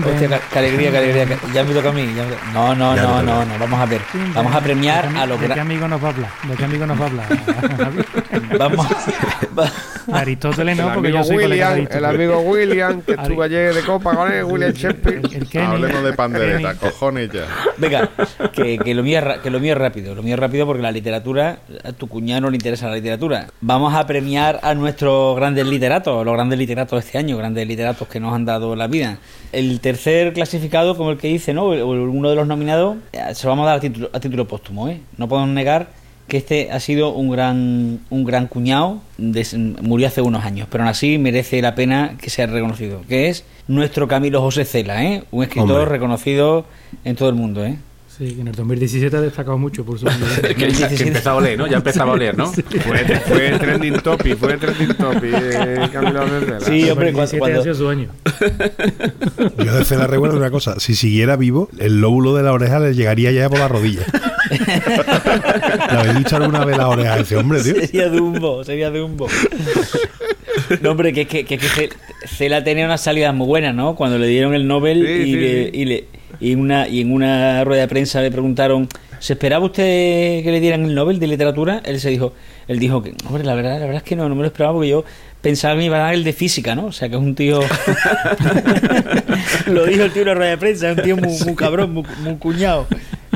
Hostia, 0.09 0.39
qué- 0.51 0.59
alegría, 0.59 0.91
qué 0.91 0.97
alegría. 0.97 1.25
que- 1.25 1.37
Ya 1.53 1.63
me 1.63 1.73
toca 1.73 1.89
a 1.89 1.91
mí. 1.91 2.05
ya 2.15 2.23
me 2.23 2.31
toca- 2.31 2.51
No, 2.53 2.75
no, 2.75 2.95
Ya 2.95 3.03
no, 3.03 3.21
no, 3.23 3.45
no. 3.45 3.59
Vamos 3.59 3.79
a 3.79 3.85
ver. 3.85 4.01
Vamos 4.33 4.55
a 4.55 4.61
premiar 4.61 5.07
¿De 5.07 5.13
qué- 5.13 5.19
a 5.19 5.25
los 5.25 5.41
¿De 5.41 5.49
qué 5.49 5.59
amigo 5.59 5.87
nos 5.87 6.01
va 6.03 6.07
a 6.07 6.11
hablar? 6.11 6.31
¿De 6.47 6.55
qué 6.55 6.63
amigo 6.65 6.85
nos 6.85 6.99
va 7.01 7.03
a 7.03 7.07
hablar? 7.07 7.27
Vamos. 8.57 8.87
va- 9.57 9.71
Aristóteles 10.19 10.75
no, 10.77 10.93
porque 10.93 11.11
yo 11.13 11.23
soy 11.23 11.37
William, 11.37 11.87
el 11.89 12.05
amigo 12.05 12.39
William, 12.41 13.01
que 13.01 13.13
estuvo 13.13 13.41
ayer 13.41 13.73
de 13.73 13.81
copa 13.83 14.13
con 14.15 14.29
él, 14.31 14.43
William 14.43 14.71
Shakespeare. 14.73 15.21
Hablemos 15.65 16.03
de 16.03 16.13
pandereta, 16.13 16.75
cojones 16.75 17.29
ya. 17.31 17.45
Venga, 17.77 18.09
que, 18.51 18.77
que 18.79 18.93
lo 18.93 19.01
mío 19.03 19.21
que 19.41 19.49
lo 19.49 19.59
mío 19.61 19.73
es 19.73 19.77
rápido. 19.79 20.13
Lo 20.15 20.21
mío 20.21 20.33
es 20.35 20.39
rápido 20.39 20.65
porque 20.65 20.81
la 20.81 20.91
literatura, 20.91 21.59
a 21.83 21.91
tu 21.93 22.07
cuñado 22.09 22.41
no 22.41 22.49
le 22.49 22.57
interesa 22.57 22.87
la 22.89 22.95
literatura. 22.95 23.47
Vamos 23.61 23.82
a 23.91 24.05
premiar 24.05 24.59
a 24.61 24.75
nuestros 24.75 25.35
grandes 25.35 25.65
literatos, 25.65 26.23
los 26.23 26.33
grandes 26.35 26.59
literatos 26.59 27.01
de 27.01 27.07
este 27.07 27.17
año, 27.17 27.35
grandes 27.37 27.67
literatos 27.67 28.07
que 28.07 28.19
nos 28.19 28.35
han 28.35 28.45
dado 28.45 28.75
la 28.75 28.85
vida. 28.85 29.17
El 29.51 29.79
tercer 29.79 30.33
clasificado, 30.33 30.95
como 30.95 31.09
el 31.09 31.17
que 31.17 31.29
dice, 31.29 31.55
¿no? 31.55 31.63
O 31.65 31.91
uno 31.91 32.29
de 32.29 32.35
los 32.35 32.45
nominados, 32.45 32.97
eh, 33.11 33.19
se 33.33 33.47
lo 33.47 33.49
vamos 33.49 33.63
a 33.63 33.69
dar 33.69 33.77
a 33.77 33.81
título, 33.81 34.09
a 34.13 34.19
título 34.19 34.47
póstumo, 34.47 34.87
¿eh? 34.87 34.99
No 35.17 35.27
podemos 35.27 35.49
negar 35.49 35.87
que 36.27 36.37
este 36.37 36.71
ha 36.71 36.79
sido 36.79 37.13
un 37.13 37.29
gran 37.29 37.99
un 38.09 38.23
gran 38.23 38.47
cuñado, 38.47 38.99
murió 39.81 40.07
hace 40.07 40.21
unos 40.21 40.45
años, 40.45 40.67
pero 40.71 40.83
aún 40.83 40.89
así 40.91 41.17
merece 41.17 41.61
la 41.61 41.75
pena 41.75 42.15
que 42.21 42.29
sea 42.29 42.45
reconocido, 42.47 43.01
que 43.09 43.29
es 43.29 43.43
nuestro 43.67 44.07
Camilo 44.07 44.39
José 44.41 44.65
Cela, 44.65 45.03
¿eh? 45.03 45.23
Un 45.31 45.43
escritor 45.43 45.81
Hombre. 45.81 45.85
reconocido 45.85 46.65
en 47.03 47.15
todo 47.15 47.29
el 47.29 47.35
mundo, 47.35 47.65
¿eh? 47.65 47.77
Sí, 48.23 48.35
que 48.35 48.41
en 48.41 48.47
el 48.47 48.55
2017 48.55 49.17
ha 49.17 49.21
destacado 49.21 49.57
mucho 49.57 49.83
por 49.83 49.99
su... 49.99 50.05
Que, 50.43 50.55
que 50.55 51.03
empezó 51.07 51.31
a 51.31 51.35
oler, 51.35 51.57
¿no? 51.57 51.67
Ya 51.67 51.77
empezaba 51.77 52.11
a 52.11 52.15
oler, 52.15 52.37
¿no? 52.37 52.47
Fue, 52.53 52.97
fue 53.27 53.51
trending 53.59 53.95
topic, 53.99 54.37
fue 54.37 54.57
trending 54.57 54.93
topic. 54.95 55.33
Eh, 55.33 55.89
Camilo. 55.91 56.23
Sí, 56.61 56.89
hombre, 56.89 57.09
El 57.09 57.15
cuando, 57.15 57.37
2017 57.37 57.53
ha 57.57 57.61
sido 57.63 57.75
su 57.75 57.89
año. 57.89 58.09
Yo 59.65 59.75
de 59.75 59.85
Cela 59.85 60.07
recuerdo 60.07 60.37
una 60.37 60.51
cosa. 60.51 60.79
Si 60.79 60.95
siguiera 60.95 61.35
vivo, 61.35 61.69
el 61.79 61.99
lóbulo 62.01 62.35
de 62.35 62.43
la 62.43 62.53
oreja 62.53 62.79
le 62.79 62.93
llegaría 62.93 63.31
ya 63.31 63.49
por 63.49 63.59
la 63.59 63.67
rodilla. 63.67 64.03
¿Le 64.49 65.97
habéis 65.97 66.15
dicho 66.19 66.35
alguna 66.37 66.65
vez 66.65 66.77
la 66.77 66.87
oreja 66.87 67.13
a 67.15 67.19
ese 67.19 67.35
hombre, 67.37 67.61
tío? 67.61 67.75
sería 67.75 68.07
Dumbo, 68.09 68.63
sería 68.63 68.89
Dumbo. 68.89 69.27
No, 70.81 70.91
hombre, 70.91 71.13
que, 71.13 71.25
que, 71.27 71.45
que, 71.45 71.57
que 71.57 71.67
Ce- 71.67 71.89
Cela 72.27 72.63
tenía 72.63 72.85
unas 72.85 73.01
salidas 73.01 73.33
muy 73.33 73.47
buenas, 73.47 73.73
¿no? 73.75 73.95
Cuando 73.95 74.17
le 74.17 74.27
dieron 74.27 74.53
el 74.53 74.67
Nobel 74.67 75.05
Sí, 75.05 75.11
y, 75.13 75.25
sí, 75.25 75.35
le- 75.35 75.63
sí. 75.65 75.69
y, 75.73 75.85
le- 75.85 76.07
y, 76.43 76.55
una, 76.55 76.89
y 76.89 76.99
en 76.99 77.13
una 77.13 77.63
rueda 77.63 77.83
de 77.83 77.87
prensa 77.87 78.21
le 78.21 78.29
preguntaron, 78.29 78.89
¿se 79.19 79.33
esperaba 79.33 79.63
usted 79.65 80.43
que 80.43 80.49
le 80.51 80.59
dieran 80.59 80.83
el 80.83 80.93
Nobel 80.93 81.17
de 81.17 81.27
literatura? 81.27 81.81
Él 81.85 82.01
se 82.01 82.09
dijo, 82.09 82.33
él 82.67 82.79
dijo 82.79 83.01
que, 83.01 83.13
hombre, 83.25 83.45
la 83.45 83.55
verdad, 83.55 83.79
la 83.79 83.85
verdad 83.85 83.97
es 83.97 84.03
que 84.03 84.17
no, 84.17 84.27
no 84.27 84.35
me 84.35 84.41
lo 84.41 84.47
esperaba 84.47 84.73
porque 84.73 84.89
yo 84.89 85.05
pensaba 85.41 85.73
que 85.73 85.77
me 85.77 85.85
iba 85.85 85.95
a 85.95 86.01
dar 86.01 86.13
el 86.13 86.25
de 86.25 86.33
física, 86.33 86.75
¿no? 86.75 86.87
O 86.87 86.91
sea, 86.91 87.07
que 87.07 87.15
es 87.15 87.21
un 87.21 87.33
tío... 87.33 87.61
lo 89.67 89.85
dijo 89.85 90.03
el 90.03 90.11
tío 90.11 90.23
en 90.23 90.27
una 90.27 90.33
rueda 90.33 90.49
de 90.51 90.57
prensa, 90.57 90.91
es 90.91 90.97
un 90.97 91.03
tío 91.03 91.15
muy, 91.15 91.33
muy 91.45 91.55
cabrón, 91.55 91.93
muy, 91.93 92.03
muy 92.21 92.35
cuñado. 92.35 92.87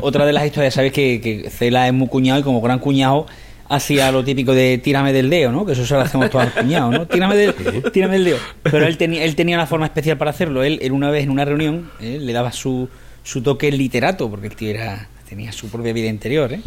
Otra 0.02 0.26
de 0.26 0.34
las 0.34 0.44
historias, 0.44 0.74
sabes 0.74 0.92
que, 0.92 1.20
que 1.22 1.48
Cela 1.48 1.86
es 1.86 1.94
muy 1.94 2.08
cuñado 2.08 2.40
y 2.40 2.42
como 2.42 2.60
gran 2.60 2.78
cuñado 2.78 3.26
hacía 3.68 4.10
lo 4.12 4.24
típico 4.24 4.54
de 4.54 4.78
tírame 4.78 5.12
del 5.12 5.28
dedo, 5.30 5.52
¿no? 5.52 5.66
Que 5.66 5.72
eso 5.72 5.84
se 5.84 5.94
lo 5.94 6.00
hacemos 6.00 6.30
todos 6.30 6.46
al 6.46 6.52
cuñado, 6.52 6.90
¿no? 6.90 7.06
Tírame 7.06 7.36
del, 7.36 7.54
tírame 7.92 8.14
del 8.14 8.24
dedo. 8.24 8.38
Pero 8.62 8.86
él 8.86 8.96
tenía, 8.98 9.24
él 9.24 9.34
tenía 9.36 9.56
una 9.56 9.66
forma 9.66 9.86
especial 9.86 10.16
para 10.18 10.30
hacerlo. 10.30 10.62
Él, 10.62 10.78
él 10.82 10.92
una 10.92 11.10
vez 11.10 11.24
en 11.24 11.30
una 11.30 11.44
reunión, 11.44 11.90
eh, 12.00 12.18
le 12.20 12.32
daba 12.32 12.52
su, 12.52 12.88
su 13.22 13.42
toque 13.42 13.70
literato, 13.70 14.30
porque 14.30 14.46
el 14.46 14.56
tío 14.56 14.70
era, 14.70 15.08
tenía 15.28 15.52
su 15.52 15.68
propia 15.68 15.92
vida 15.92 16.08
interior, 16.08 16.52
¿eh? 16.52 16.60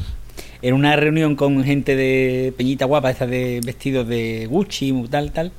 En 0.64 0.76
una 0.76 0.96
reunión 0.96 1.36
con 1.36 1.64
gente 1.64 1.96
de 1.96 2.54
Peñita 2.56 2.86
Guapa, 2.86 3.10
estas 3.10 3.30
de 3.32 3.62
vestidos 3.66 4.08
de 4.08 4.46
Gucci, 4.48 4.94
tal, 5.10 5.32
tal. 5.32 5.52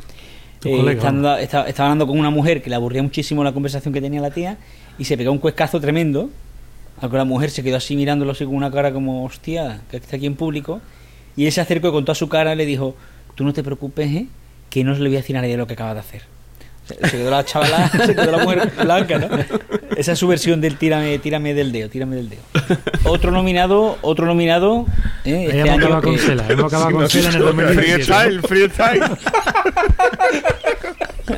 Eh, 0.65 0.77
estando- 0.93 1.37
estaba, 1.39 1.69
estaba 1.69 1.89
hablando 1.89 2.07
con 2.07 2.17
una 2.21 2.31
mujer 2.31 2.63
que 2.63 2.71
le 2.71 2.77
aburría 2.77 3.03
muchísimo 3.03 3.43
la 3.43 3.51
conversación 3.53 3.93
que 3.93 4.01
tenía 4.01 4.21
la 4.21 4.31
tía 4.31 4.59
y 4.99 5.05
se 5.05 5.17
pegó 5.17 5.33
un 5.33 5.39
cuescazo 5.39 5.81
tremendo. 5.81 6.31
Al 7.01 7.11
que 7.11 7.17
la 7.17 7.25
mujer 7.25 7.51
se 7.51 7.65
quedó 7.65 7.79
así 7.79 7.97
mirándolo 7.97 8.31
así 8.31 8.45
con 8.45 8.55
una 8.55 8.71
cara 8.71 8.93
como, 8.93 9.25
hostia, 9.25 9.81
que 9.91 9.97
está 9.97 10.15
aquí 10.15 10.27
en 10.27 10.37
público. 10.37 10.81
Y 11.37 11.47
él 11.47 11.53
se 11.53 11.61
acercó 11.61 11.89
y 11.89 11.93
con 11.93 12.05
toda 12.05 12.15
su 12.15 12.29
cara 12.29 12.55
le 12.55 12.67
dijo, 12.67 12.95
tú 13.35 13.45
no 13.45 13.53
te 13.53 13.63
preocupes, 13.63 14.11
¿eh? 14.11 14.27
que 14.71 14.85
no 14.85 14.95
se 14.95 15.03
le 15.03 15.09
voy 15.09 15.17
a 15.17 15.21
decir 15.21 15.37
a 15.37 15.43
nadie 15.43 15.57
lo 15.57 15.67
que 15.67 15.75
acabas 15.75 15.95
de 15.95 16.01
hacer. 16.01 16.23
Se, 16.87 16.97
quedó 16.97 17.31
la 17.31 17.45
chavala, 17.45 17.89
se 18.07 18.15
quedó 18.15 18.31
la 18.33 18.39
mujer 18.39 18.73
blanca, 18.83 19.19
¿no? 19.19 19.29
Esa 19.97 20.13
es 20.13 20.19
su 20.19 20.27
versión 20.27 20.61
del 20.61 20.77
tírame, 20.77 21.19
tírame 21.19 21.55
del 21.55 21.71
dedo, 21.71 21.89
tírame 21.89 22.17
del 22.17 22.31
dedo. 22.31 22.43
Otro 23.05 23.31
nominado, 23.31 23.99
otro 24.01 24.27
nominado, 24.27 24.87
¿eh? 25.25 25.47
Este 25.47 25.61
hemos 25.61 25.79
acabado 25.79 26.03
con 26.03 26.19
Cela, 26.19 26.45
hemos 26.49 26.73
acabado 26.73 26.91
con 26.93 27.09
Cela 27.09 27.29
en 27.29 27.35
el 27.37 27.43
2017. 27.43 28.43
Freestyle, 28.43 28.43
freestyle. 28.43 29.03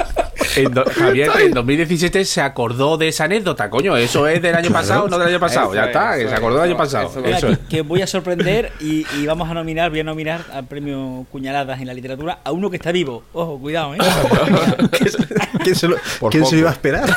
En 0.56 0.72
do- 0.72 0.84
Javier, 0.96 1.30
en 1.40 1.52
2017 1.52 2.24
se 2.24 2.40
acordó 2.40 2.96
de 2.96 3.08
esa 3.08 3.24
anécdota, 3.24 3.70
coño. 3.70 3.96
Eso 3.96 4.26
es 4.28 4.40
del 4.42 4.54
año 4.54 4.70
pasado, 4.70 5.08
no 5.08 5.18
del 5.18 5.28
año 5.28 5.40
pasado. 5.40 5.66
Eso 5.66 5.74
ya 5.74 5.82
es, 5.82 5.86
está, 5.88 6.16
que 6.18 6.28
se 6.28 6.34
acordó 6.34 6.56
del 6.60 6.70
año 6.70 6.76
pasado. 6.76 7.08
eso 7.10 7.20
Mira, 7.20 7.38
Eso 7.38 7.46
que, 7.48 7.52
es. 7.54 7.58
que 7.68 7.82
voy 7.82 8.02
a 8.02 8.06
sorprender 8.06 8.72
y, 8.80 9.06
y 9.18 9.26
vamos 9.26 9.48
a 9.50 9.54
nominar, 9.54 9.90
voy 9.90 10.00
a 10.00 10.04
nominar 10.04 10.40
al 10.52 10.66
premio 10.66 11.26
Cuñaladas 11.30 11.80
en 11.80 11.86
la 11.86 11.94
literatura 11.94 12.38
a 12.44 12.52
uno 12.52 12.70
que 12.70 12.76
está 12.76 12.92
vivo. 12.92 13.22
Ojo, 13.32 13.58
cuidado, 13.58 13.94
¿eh? 13.94 13.98
¿Quién 15.62 15.74
se 15.76 15.88
lo, 15.88 15.96
Por 16.20 16.30
quién 16.30 16.44
se 16.44 16.50
poco. 16.50 16.54
lo 16.54 16.58
iba 16.60 16.70
a 16.70 16.72
esperar? 16.72 17.16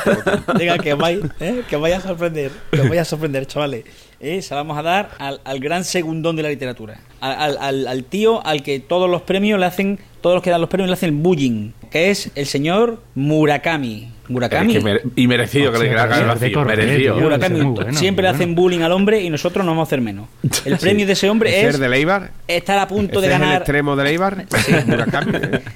Venga, 0.57 0.77
que 0.77 0.93
os 0.93 0.99
vais, 0.99 1.19
¿eh? 1.39 1.63
que 1.69 1.75
os 1.75 1.81
vais 1.81 1.95
a 1.95 2.01
sorprender. 2.01 2.51
Que 2.71 2.81
os 2.81 2.89
vais 2.89 3.01
a 3.01 3.05
sorprender, 3.05 3.45
chavales. 3.45 3.83
Eh, 4.19 4.41
Se 4.41 4.55
la 4.55 4.61
vamos 4.61 4.77
a 4.77 4.81
dar 4.81 5.09
al, 5.19 5.41
al 5.43 5.59
gran 5.59 5.83
segundón 5.83 6.35
de 6.35 6.43
la 6.43 6.49
literatura. 6.49 6.99
Al, 7.21 7.57
al- 7.59 7.87
al- 7.87 8.03
tío 8.03 8.45
al 8.45 8.63
que 8.63 8.79
todos 8.79 9.09
los 9.09 9.21
premios 9.21 9.59
le 9.59 9.65
hacen, 9.65 9.99
todos 10.21 10.35
los 10.35 10.43
que 10.43 10.49
dan 10.49 10.59
los 10.61 10.69
premios 10.69 10.87
le 10.89 10.93
hacen 10.93 11.21
bullying. 11.21 11.71
Que 11.91 12.09
es 12.11 12.31
el 12.35 12.45
señor 12.47 13.01
Murakami. 13.15 14.09
Murakami. 14.29 14.73
Es 14.75 14.79
que 14.79 14.83
mere- 14.83 15.01
y 15.15 15.27
merecido 15.27 15.71
que 15.71 15.79
le 15.79 15.91
hagan 15.91 16.25
correr, 16.53 16.77
Merecido. 16.77 17.13
tío. 17.15 17.23
Murakami. 17.23 17.59
Es 17.59 17.65
bueno, 17.65 17.93
Siempre 17.93 18.23
le 18.23 18.29
muy 18.29 18.35
hacen 18.35 18.49
bueno. 18.55 18.61
bullying 18.61 18.81
al 18.81 18.91
hombre 18.91 19.21
y 19.21 19.29
nosotros 19.29 19.63
no 19.65 19.71
vamos 19.71 19.85
a 19.85 19.87
hacer 19.87 20.01
menos. 20.01 20.27
El 20.65 20.77
premio 20.77 21.05
de 21.05 21.13
ese 21.13 21.29
hombre 21.29 21.51
¿Ser 21.51 21.69
es 21.69 21.79
de 21.79 21.87
Leibar? 21.87 22.31
estar 22.47 22.77
a 22.79 22.87
punto 22.87 23.19
¿Ese 23.19 23.21
de 23.21 23.27
es 23.27 23.33
el 23.35 23.39
ganar. 23.41 23.57
extremo 23.61 23.95
de 23.95 24.03
Leibar? 24.03 24.45
Murakami. 24.87 25.31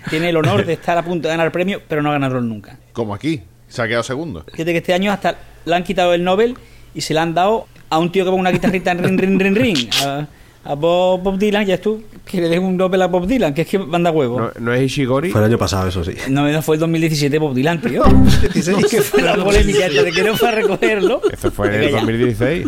Tiene 0.10 0.30
el 0.30 0.36
honor 0.38 0.66
de 0.66 0.74
estar 0.74 0.98
a 0.98 1.04
punto 1.04 1.28
de 1.28 1.34
ganar 1.34 1.46
el 1.46 1.52
premio, 1.52 1.82
pero 1.88 2.02
no 2.02 2.12
ganarlo 2.12 2.42
nunca. 2.42 2.78
Como 2.94 3.14
aquí. 3.14 3.42
Se 3.68 3.82
ha 3.82 3.88
quedado 3.88 4.04
segundo. 4.04 4.44
Fíjate 4.52 4.72
que 4.74 4.78
este 4.80 4.94
año 4.94 5.12
hasta 5.14 5.38
le 5.64 5.76
han 5.76 5.84
quitado 5.84 6.14
el 6.14 6.24
Nobel 6.26 6.58
y 6.94 7.00
se 7.02 7.14
le 7.14 7.22
han 7.22 7.34
dado 7.34 7.68
a 7.92 8.00
un 8.00 8.12
tío 8.12 8.24
que 8.24 8.32
pone 8.32 8.40
una 8.42 8.52
guitarrita 8.52 8.92
en 8.92 9.04
ring, 9.04 9.20
ring, 9.20 9.40
ring, 9.40 9.56
ring. 9.56 9.90
A, 10.04 10.26
a 10.64 10.76
Bob, 10.76 11.22
Bob 11.22 11.38
Dylan, 11.38 11.66
ya 11.66 11.76
es 11.76 11.82
tú, 11.82 12.02
que 12.26 12.40
le 12.40 12.48
den 12.48 12.64
un 12.64 12.78
Nobel 12.78 13.02
a 13.02 13.08
Bob 13.08 13.28
Dylan, 13.28 13.54
que 13.54 13.64
es 13.64 13.68
que 13.68 13.78
manda 13.78 14.12
huevo. 14.12 14.40
¿No, 14.40 14.52
no 14.60 14.74
es 14.74 14.84
Ishigori? 14.84 15.30
Fue 15.30 15.42
el 15.42 15.48
año 15.48 15.58
pasado, 15.58 15.90
eso 15.90 16.04
sí. 16.04 16.14
No, 16.30 16.50
no 16.50 16.62
fue 16.62 16.76
el 16.76 16.80
2017 16.80 17.38
Bob 17.38 17.54
Dylan, 17.54 17.82
tío. 17.82 18.04
que 18.90 19.02
fue 19.02 19.22
la 19.22 19.36
polémica 19.36 19.88
esta 19.88 20.04
de 20.04 20.12
que 20.12 20.24
no 20.24 20.38
fue 20.38 20.48
a 20.48 20.52
recogerlo. 20.52 21.22
Eso 21.32 21.52
fue 21.52 21.68
en 21.68 21.74
el 21.74 21.80
Venga, 21.82 21.92
ya. 21.92 22.00
2016. 22.06 22.68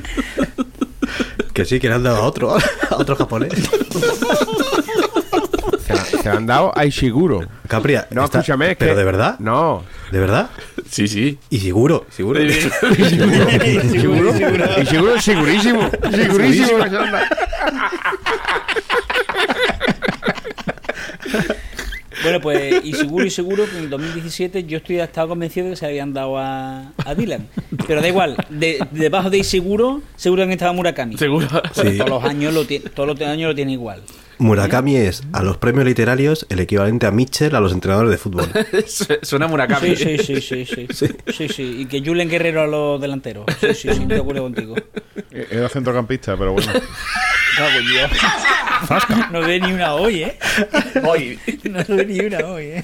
Que 1.54 1.66
sí, 1.66 1.80
que 1.80 1.88
le 1.88 1.94
han 1.94 2.04
dado 2.04 2.18
a 2.18 2.22
otro, 2.24 2.56
a 2.90 2.96
otro 2.98 3.16
japonés. 3.16 3.54
Se, 6.24 6.30
la- 6.30 6.36
han 6.36 6.46
dado 6.46 6.72
a 6.78 6.86
Ishiguro. 6.86 7.42
Capria, 7.68 8.08
No, 8.12 8.24
está- 8.26 8.40
escúchame, 8.40 8.72
es 8.72 8.78
¿Pero 8.78 8.94
que- 8.94 8.98
de 9.00 9.04
verdad? 9.06 9.40
No. 9.40 9.84
¿De 10.12 10.20
verdad? 10.20 10.50
Sí, 10.90 11.08
sí. 11.08 11.38
Y 11.50 11.60
seguro, 11.60 12.06
seguro. 12.10 12.40
Seguro, 13.92 14.34
seguro. 14.34 14.66
Ishiguro, 14.82 15.22
segurísimo. 15.22 15.90
Segurísimo 16.12 16.68
que 16.84 16.84
se 16.90 16.92
la 16.92 17.04
han 17.04 17.12
dado. 17.12 17.26
Bueno, 22.22 22.40
pues, 22.40 22.86
y 22.86 22.94
seguro 22.94 23.26
y 23.26 23.30
seguro 23.30 23.66
que 23.66 23.78
en 23.78 23.84
el 23.86 23.90
2017 23.90 24.64
yo 24.66 24.78
estoy 24.78 25.00
estaba 25.00 25.28
convencido 25.28 25.66
de 25.66 25.72
que 25.72 25.76
se 25.78 25.86
habían 25.88 26.14
dado 26.14 26.38
a, 26.38 26.92
a 27.04 27.16
Dylan. 27.16 27.48
Pero 27.86 28.02
da 28.02 28.08
igual, 28.08 28.38
de, 28.50 28.80
debajo 28.92 29.30
de 29.30 29.44
seguro, 29.44 30.02
seguro 30.16 30.46
que 30.46 30.54
estaba 30.54 30.72
Murakami. 30.72 31.18
Seguro. 31.18 31.48
Sí. 31.74 31.98
Todos 31.98 32.10
los 32.10 32.24
años 32.24 32.54
lo 32.54 32.66
tiene, 32.66 32.90
todos 32.92 33.10
los 33.10 33.20
años 33.28 33.50
lo 33.50 33.56
tiene 33.56 33.74
igual. 33.74 34.04
Murakami 34.40 34.96
es 34.98 35.24
a 35.32 35.44
los 35.44 35.58
premios 35.58 35.86
literarios 35.86 36.46
el 36.50 36.60
equivalente 36.60 37.06
a 37.06 37.12
Mitchell 37.12 37.56
a 37.56 37.60
los 37.60 37.72
entrenadores 37.72 38.12
de 38.12 38.18
fútbol. 38.18 38.46
Su- 38.88 39.06
Suena 39.22 39.48
Murakami. 39.48 39.96
Sí, 39.96 40.18
sí, 40.18 40.42
sí, 40.42 40.66
sí, 40.66 40.88
sí. 40.92 41.08
Sí, 41.32 41.50
sí. 41.50 41.76
Y 41.82 41.86
que 41.86 42.02
Julen 42.02 42.30
Guerrero 42.30 42.62
a 42.62 42.68
los 42.68 43.00
delanteros. 43.02 43.46
Sí, 43.62 43.68
sí, 43.70 43.76
sí, 43.76 43.90
estoy 43.90 44.06
de 44.08 44.18
acuerdo 44.18 44.44
contigo. 44.44 44.76
Eh, 45.32 45.48
Era 45.52 45.70
centrocampista, 45.70 46.36
pero 46.38 46.54
bueno. 46.54 46.72
Cago 47.58 47.80
en 47.80 47.88
Dios. 47.88 48.12
No 49.32 49.42
ve 49.42 49.60
ni 49.60 49.72
una 49.72 49.94
hoy, 49.94 50.24
¿eh? 50.24 50.38
Hoy. 51.06 51.40
No 51.70 51.80
ve 51.88 52.06
ni 52.06 52.20
una 52.20 52.40
hoy, 52.48 52.64
¿eh? 52.66 52.84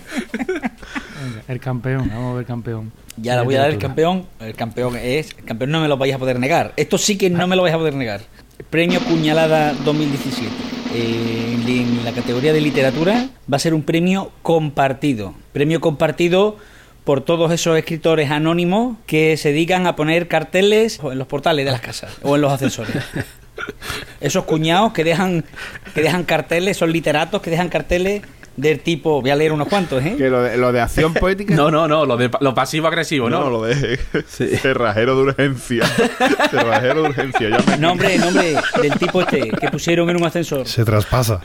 El 1.47 1.59
campeón, 1.59 2.07
vamos 2.09 2.33
a 2.33 2.37
ver 2.37 2.45
campeón. 2.45 2.91
Ya 3.17 3.35
la 3.35 3.41
voy 3.41 3.55
a 3.55 3.61
dar 3.61 3.71
el 3.71 3.77
campeón. 3.79 4.27
El 4.39 4.53
campeón 4.53 4.95
es. 4.95 5.31
El 5.37 5.43
campeón 5.45 5.71
no 5.71 5.81
me 5.81 5.87
lo 5.87 5.97
vais 5.97 6.13
a 6.13 6.17
poder 6.19 6.39
negar. 6.39 6.73
Esto 6.77 6.97
sí 6.97 7.17
que 7.17 7.29
no 7.29 7.47
me 7.47 7.55
lo 7.55 7.63
vais 7.63 7.73
a 7.73 7.77
poder 7.77 7.95
negar. 7.95 8.21
Premio 8.69 8.99
Puñalada 9.01 9.73
2017. 9.83 10.49
Eh, 10.93 11.57
en 11.67 12.03
la 12.03 12.11
categoría 12.13 12.51
de 12.51 12.61
literatura 12.61 13.29
va 13.51 13.57
a 13.57 13.59
ser 13.59 13.73
un 13.73 13.83
premio 13.83 14.31
compartido. 14.41 15.35
Premio 15.53 15.81
compartido 15.81 16.57
por 17.03 17.21
todos 17.21 17.51
esos 17.51 17.77
escritores 17.77 18.31
anónimos 18.31 18.97
que 19.05 19.37
se 19.37 19.49
dedican 19.49 19.85
a 19.87 19.95
poner 19.95 20.27
carteles 20.27 20.99
en 21.03 21.17
los 21.17 21.27
portales 21.27 21.65
de 21.65 21.71
las 21.71 21.81
casas 21.81 22.17
o 22.23 22.35
en 22.35 22.41
los 22.41 22.51
ascensores. 22.51 22.95
Esos 24.21 24.45
cuñados 24.45 24.93
que 24.93 25.03
dejan 25.03 25.45
que 25.93 26.01
dejan 26.01 26.23
carteles, 26.23 26.77
son 26.77 26.91
literatos 26.91 27.41
que 27.41 27.49
dejan 27.49 27.69
carteles 27.69 28.21
del 28.57 28.79
tipo, 28.81 29.21
voy 29.21 29.29
a 29.29 29.35
leer 29.35 29.51
unos 29.53 29.67
cuantos, 29.67 30.03
¿eh? 30.03 30.15
Que 30.17 30.29
lo 30.29 30.41
de, 30.43 30.57
lo 30.57 30.71
de 30.71 30.81
acción 30.81 31.13
poética. 31.19 31.55
No, 31.55 31.71
no, 31.71 31.87
no, 31.87 32.05
lo, 32.05 32.17
de, 32.17 32.29
lo 32.41 32.53
pasivo-agresivo, 32.53 33.29
¿no? 33.29 33.39
No, 33.45 33.49
lo 33.49 33.63
de 33.63 33.97
cerrajero 34.61 35.15
de 35.15 35.21
urgencia. 35.23 35.85
cerrajero 36.51 37.03
de 37.03 37.09
urgencia. 37.09 37.49
Ya 37.49 37.59
me- 37.65 37.77
Nombre, 37.77 38.17
nombre 38.17 38.55
del 38.81 38.93
tipo 38.99 39.21
este 39.21 39.49
que 39.49 39.69
pusieron 39.69 40.09
en 40.09 40.17
un 40.17 40.25
ascensor. 40.25 40.67
Se 40.67 40.83
traspasa. 40.83 41.41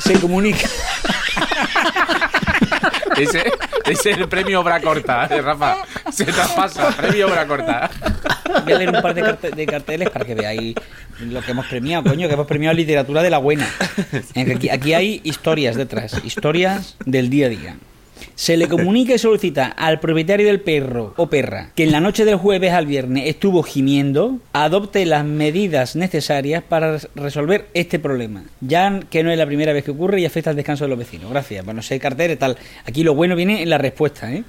Se 0.00 0.18
comunica. 0.20 0.68
Ese, 3.16 3.44
ese 3.86 4.10
es 4.10 4.18
el 4.18 4.28
premio 4.28 4.60
obra 4.60 4.80
corta, 4.80 5.26
¿eh, 5.30 5.40
Rafa. 5.40 5.76
Se 6.12 6.24
traspasa, 6.24 6.88
premio 6.96 7.28
obra 7.28 7.46
corta. 7.46 7.90
Voy 8.64 8.72
a 8.72 8.78
leer 8.78 8.90
un 8.94 9.02
par 9.02 9.14
de, 9.14 9.22
carte- 9.22 9.50
de 9.54 9.66
carteles 9.66 10.10
para 10.10 10.24
que 10.24 10.34
veáis 10.34 10.74
lo 11.20 11.40
que 11.42 11.50
hemos 11.52 11.66
premiado, 11.66 12.04
coño, 12.04 12.28
que 12.28 12.34
hemos 12.34 12.46
premiado 12.46 12.74
literatura 12.76 13.22
de 13.22 13.30
la 13.30 13.38
buena. 13.38 13.68
Aquí, 14.54 14.68
aquí 14.70 14.94
hay 14.94 15.20
historias 15.24 15.76
detrás, 15.76 16.20
historias 16.24 16.96
del 17.04 17.30
día 17.30 17.46
a 17.46 17.48
día. 17.50 17.76
Se 18.34 18.56
le 18.56 18.68
comunica 18.68 19.14
y 19.14 19.18
solicita 19.18 19.66
al 19.66 20.00
propietario 20.00 20.46
del 20.46 20.60
perro 20.60 21.14
o 21.16 21.28
perra 21.28 21.70
que 21.74 21.84
en 21.84 21.92
la 21.92 22.00
noche 22.00 22.24
del 22.24 22.36
jueves 22.36 22.72
al 22.72 22.86
viernes 22.86 23.24
estuvo 23.26 23.62
gimiendo, 23.62 24.38
adopte 24.52 25.04
las 25.06 25.24
medidas 25.24 25.96
necesarias 25.96 26.62
para 26.62 26.92
res- 26.92 27.08
resolver 27.14 27.66
este 27.74 27.98
problema, 27.98 28.44
ya 28.60 29.00
que 29.10 29.22
no 29.22 29.30
es 29.30 29.38
la 29.38 29.46
primera 29.46 29.72
vez 29.72 29.84
que 29.84 29.90
ocurre 29.90 30.20
y 30.20 30.26
afecta 30.26 30.50
al 30.50 30.56
descanso 30.56 30.84
de 30.84 30.90
los 30.90 30.98
vecinos. 30.98 31.30
Gracias. 31.30 31.64
Bueno, 31.64 31.82
sé 31.82 31.98
carteles 31.98 32.38
tal. 32.38 32.56
Aquí 32.84 33.02
lo 33.04 33.14
bueno 33.14 33.36
viene 33.36 33.62
en 33.62 33.70
la 33.70 33.78
respuesta, 33.78 34.32
¿eh? 34.32 34.44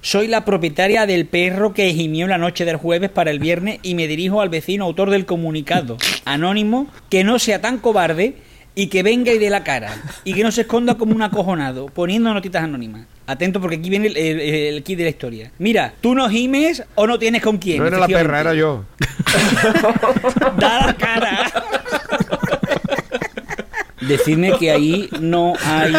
Soy 0.00 0.26
la 0.26 0.44
propietaria 0.44 1.06
del 1.06 1.26
perro 1.26 1.74
que 1.74 1.92
gimió 1.92 2.26
la 2.26 2.38
noche 2.38 2.64
del 2.64 2.76
jueves 2.76 3.10
para 3.10 3.30
el 3.30 3.38
viernes 3.38 3.78
y 3.84 3.94
me 3.94 4.08
dirijo 4.08 4.40
al 4.40 4.48
vecino 4.48 4.84
autor 4.84 5.10
del 5.10 5.26
comunicado 5.26 5.96
anónimo 6.24 6.88
que 7.08 7.22
no 7.22 7.38
sea 7.38 7.60
tan 7.60 7.78
cobarde 7.78 8.34
y 8.74 8.88
que 8.88 9.02
venga 9.04 9.32
y 9.32 9.38
dé 9.38 9.48
la 9.50 9.62
cara 9.62 9.94
y 10.24 10.34
que 10.34 10.42
no 10.42 10.50
se 10.50 10.62
esconda 10.62 10.96
como 10.96 11.14
un 11.14 11.22
acojonado 11.22 11.86
poniendo 11.86 12.32
notitas 12.34 12.64
anónimas. 12.64 13.06
Atento 13.26 13.60
porque 13.60 13.76
aquí 13.76 13.88
viene 13.88 14.08
el, 14.08 14.16
el, 14.16 14.40
el 14.40 14.82
kit 14.82 14.98
de 14.98 15.04
la 15.04 15.10
historia. 15.10 15.52
Mira, 15.58 15.94
tú 16.00 16.14
no 16.14 16.28
gimes 16.28 16.82
o 16.94 17.06
no 17.06 17.18
tienes 17.18 17.42
con 17.42 17.58
quién. 17.58 17.78
No 17.78 17.86
era 17.86 17.98
la 17.98 18.08
perra, 18.08 18.40
era 18.40 18.54
yo. 18.54 18.84
Da 20.58 20.86
la 20.86 20.94
cara. 20.94 21.52
Decidme 24.00 24.58
que 24.58 24.70
ahí 24.70 25.08
no 25.20 25.54
hay 25.64 25.92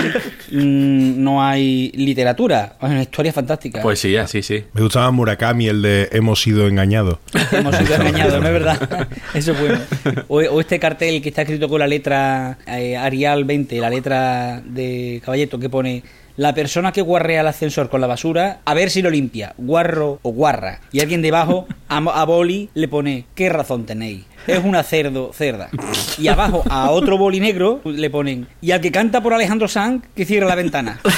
mm, 0.51 1.23
no 1.23 1.41
hay 1.43 1.91
literatura. 1.95 2.75
Es 2.81 2.89
una 2.89 3.01
historia 3.01 3.31
fantástica. 3.31 3.81
Pues 3.81 3.99
sí, 3.99 4.15
así 4.17 4.43
sí. 4.43 4.63
Me 4.73 4.81
gustaba 4.81 5.09
Murakami, 5.11 5.67
el 5.67 5.81
de 5.81 6.09
Hemos 6.11 6.41
sido 6.41 6.67
engañados. 6.67 7.19
Hemos 7.51 7.75
sido 7.75 7.95
engañados, 8.01 8.41
¿no 8.41 8.47
es 8.47 8.53
verdad? 8.53 9.07
Eso 9.33 9.53
es 9.53 9.59
bueno. 9.59 9.79
O, 10.27 10.39
o 10.39 10.59
este 10.59 10.79
cartel 10.79 11.21
que 11.21 11.29
está 11.29 11.43
escrito 11.43 11.69
con 11.69 11.79
la 11.79 11.87
letra 11.87 12.57
eh, 12.67 12.97
Arial 12.97 13.45
20, 13.45 13.79
la 13.79 13.89
letra 13.89 14.61
de 14.65 15.21
Caballeto, 15.23 15.57
que 15.57 15.69
pone 15.69 16.03
la 16.35 16.53
persona 16.55 16.91
que 16.91 17.01
guarrea 17.01 17.41
el 17.41 17.47
ascensor 17.47 17.89
con 17.89 18.01
la 18.01 18.07
basura, 18.07 18.59
a 18.65 18.73
ver 18.73 18.89
si 18.89 19.01
lo 19.01 19.09
limpia, 19.09 19.53
guarro 19.57 20.19
o 20.23 20.31
guarra. 20.31 20.79
Y 20.91 20.99
alguien 21.01 21.21
debajo, 21.21 21.67
a, 21.89 21.97
a 21.97 22.25
boli, 22.25 22.69
le 22.73 22.87
pone, 22.87 23.25
¿qué 23.35 23.49
razón 23.49 23.85
tenéis? 23.85 24.25
Es 24.47 24.61
una 24.63 24.83
cerdo, 24.83 25.31
cerda. 25.33 25.69
Y 26.17 26.27
abajo, 26.27 26.63
a 26.69 26.89
otro 26.89 27.17
boli 27.17 27.39
negro, 27.39 27.81
le 27.85 28.09
ponen, 28.09 28.47
y 28.61 28.71
al 28.71 28.81
que 28.81 28.91
canta 28.91 29.21
por 29.21 29.33
Alejandro 29.33 29.67
Sanz, 29.67 30.03
que 30.15 30.25
cierre 30.25 30.47
la 30.47 30.55
ventana. 30.55 30.99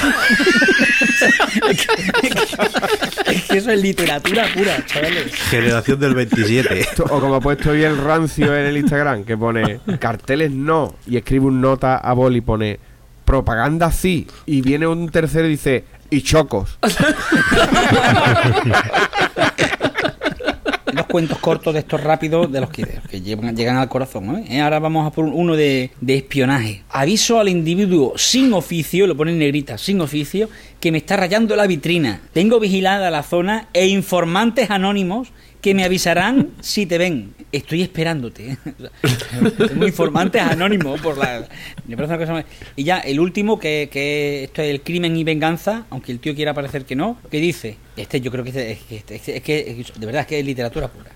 es 3.26 3.42
que 3.44 3.58
eso 3.58 3.70
es 3.70 3.80
literatura 3.82 4.46
pura, 4.54 4.84
chavales. 4.86 5.32
Generación 5.34 5.98
del 6.00 6.14
27. 6.14 6.80
Esto- 6.80 7.04
O 7.10 7.20
como 7.20 7.36
ha 7.36 7.40
puesto 7.40 7.70
hoy 7.70 7.82
el 7.82 7.96
rancio 7.98 8.54
en 8.56 8.66
el 8.66 8.76
Instagram, 8.76 9.24
que 9.24 9.36
pone 9.36 9.80
carteles 9.98 10.50
no, 10.52 10.94
y 11.06 11.16
escribe 11.16 11.46
un 11.46 11.60
nota 11.60 11.96
a 11.96 12.12
boli 12.12 12.38
y 12.38 12.42
pone 12.42 12.78
propaganda 13.26 13.92
sí, 13.92 14.26
y 14.46 14.62
viene 14.62 14.86
un 14.86 15.10
tercero 15.10 15.46
y 15.46 15.50
dice 15.50 15.84
y 16.08 16.22
chocos. 16.22 16.78
los 20.92 21.06
cuentos 21.06 21.38
cortos 21.38 21.74
de 21.74 21.80
estos 21.80 22.02
rápidos 22.02 22.50
de 22.50 22.60
los 22.60 22.70
que, 22.70 22.86
que 23.10 23.20
llegan, 23.20 23.76
al 23.76 23.88
corazón. 23.88 24.44
¿eh? 24.48 24.62
Ahora 24.62 24.78
vamos 24.78 25.06
a 25.06 25.10
por 25.10 25.26
uno 25.26 25.54
de 25.54 25.90
espionaje. 26.06 26.84
Aviso 26.88 27.38
al 27.38 27.48
individuo 27.48 28.14
sin 28.16 28.54
oficio, 28.54 29.06
lo 29.06 29.16
pone 29.16 29.32
en 29.32 29.38
negrita, 29.38 29.76
sin 29.76 30.00
oficio, 30.00 30.48
que 30.80 30.90
me 30.92 30.98
está 30.98 31.16
rayando 31.16 31.54
la 31.54 31.66
vitrina. 31.66 32.22
Tengo 32.32 32.58
vigilada 32.58 33.10
la 33.10 33.22
zona 33.22 33.68
e 33.74 33.86
informantes 33.88 34.70
anónimos 34.70 35.32
que 35.66 35.74
me 35.74 35.82
avisarán 35.82 36.50
si 36.60 36.86
te 36.86 36.96
ven. 36.96 37.34
Estoy 37.50 37.82
esperándote. 37.82 38.56
Tengo 39.68 39.84
informantes 39.84 40.40
anónimos 40.40 41.00
por 41.00 41.18
la. 41.18 41.44
Y 42.76 42.84
ya, 42.84 43.00
el 43.00 43.18
último, 43.18 43.58
que, 43.58 43.88
que 43.90 44.44
esto 44.44 44.62
es 44.62 44.70
el 44.70 44.82
crimen 44.82 45.16
y 45.16 45.24
venganza, 45.24 45.84
aunque 45.90 46.12
el 46.12 46.20
tío 46.20 46.36
quiera 46.36 46.54
parecer 46.54 46.84
que 46.84 46.94
no, 46.94 47.18
que 47.32 47.38
dice, 47.38 47.78
este 47.96 48.20
yo 48.20 48.30
creo 48.30 48.44
que 48.44 48.50
este- 48.50 48.78
este- 48.94 49.36
es 49.38 49.42
que- 49.42 49.84
de 49.96 50.06
verdad 50.06 50.20
es 50.20 50.28
que 50.28 50.38
es 50.38 50.46
literatura 50.46 50.86
pura. 50.86 51.10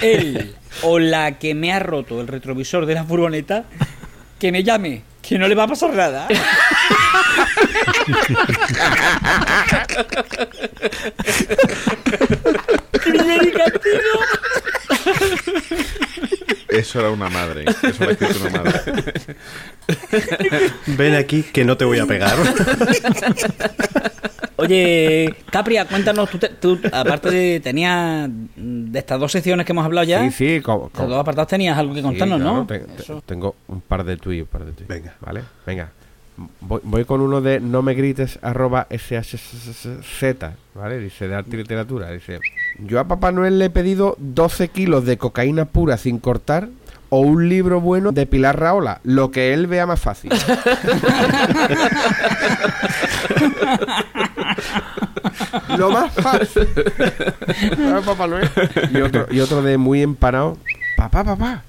Él 0.00 0.54
o 0.82 1.00
la 1.00 1.36
que 1.40 1.56
me 1.56 1.72
ha 1.72 1.80
roto 1.80 2.20
el 2.20 2.28
retrovisor 2.28 2.86
de 2.86 2.94
la 2.94 3.02
furgoneta, 3.02 3.64
que 4.38 4.52
me 4.52 4.62
llame, 4.62 5.02
que 5.22 5.40
no 5.40 5.48
le 5.48 5.56
va 5.56 5.64
a 5.64 5.66
pasar 5.66 5.92
nada. 5.92 6.28
Crimen 13.36 13.48
y 13.48 13.52
castigo. 13.52 14.20
Eso 16.68 17.00
era 17.00 17.10
una 17.10 17.28
madre. 17.28 17.64
Eso 17.64 18.04
ha 18.04 18.10
escrito 18.12 18.40
una 18.48 18.62
madre. 18.62 19.02
Ven 20.86 21.14
aquí 21.14 21.42
que 21.42 21.64
no 21.64 21.76
te 21.76 21.84
voy 21.84 21.98
a 21.98 22.06
pegar. 22.06 22.36
Oye, 24.56 25.34
Capria, 25.50 25.84
cuéntanos, 25.86 26.28
tú, 26.30 26.38
te- 26.38 26.48
tú, 26.48 26.80
aparte 26.92 27.30
de, 27.30 27.60
tenías 27.60 28.28
mm, 28.28 28.90
de 28.90 28.98
estas 28.98 29.20
dos 29.20 29.30
secciones 29.30 29.64
que 29.64 29.70
hemos 29.70 29.84
hablado 29.84 30.04
ya, 30.04 30.20
Sí, 30.24 30.30
sí, 30.56 30.60
co- 30.60 30.86
estos 30.88 31.04
co- 31.04 31.08
dos 31.08 31.20
apartados 31.20 31.48
tenías 31.48 31.78
algo 31.78 31.94
que 31.94 32.00
Sí, 32.00 32.04
contarnos, 32.04 32.40
claro, 32.40 32.56
¿no? 32.56 32.66
te- 32.66 32.80
te- 32.80 33.20
tengo 33.24 33.54
un 33.68 33.80
par 33.80 34.02
de 34.04 34.16
tweets, 34.16 34.42
un 34.42 34.48
par 34.48 34.64
de 34.64 34.72
tweets. 34.72 34.88
Venga. 34.88 35.14
¿Vale? 35.20 35.42
Venga. 35.64 35.92
Voy, 36.60 36.80
voy 36.84 37.04
con 37.04 37.20
uno 37.20 37.40
de 37.40 37.58
no 37.60 37.82
me 37.82 37.94
grites 37.94 38.38
arroba 38.42 38.86
shz, 38.90 39.88
¿vale? 40.74 40.98
Dice 40.98 41.26
de 41.28 41.34
arte 41.34 41.50
y 41.54 41.56
literatura. 41.56 42.10
Dice, 42.12 42.38
yo 42.78 43.00
a 43.00 43.08
Papá 43.08 43.32
Noel 43.32 43.58
le 43.58 43.64
he 43.66 43.70
pedido 43.70 44.14
12 44.18 44.68
kilos 44.68 45.04
de 45.04 45.18
cocaína 45.18 45.64
pura 45.64 45.96
sin 45.96 46.18
cortar 46.18 46.68
o 47.10 47.20
un 47.20 47.48
libro 47.48 47.80
bueno 47.80 48.12
de 48.12 48.26
Pilar 48.26 48.60
Raola, 48.60 49.00
lo 49.02 49.30
que 49.30 49.54
él 49.54 49.66
vea 49.66 49.86
más 49.86 50.00
fácil. 50.00 50.30
lo 55.76 55.90
más 55.90 56.12
fácil. 56.12 56.68
¿Sabes, 57.76 58.04
Papá 58.06 58.26
Noel? 58.26 58.50
Y 58.92 59.00
otro, 59.00 59.26
y 59.30 59.40
otro 59.40 59.62
de 59.62 59.78
muy 59.78 60.02
empanado. 60.02 60.58
Papá, 60.96 61.24
papá, 61.24 61.62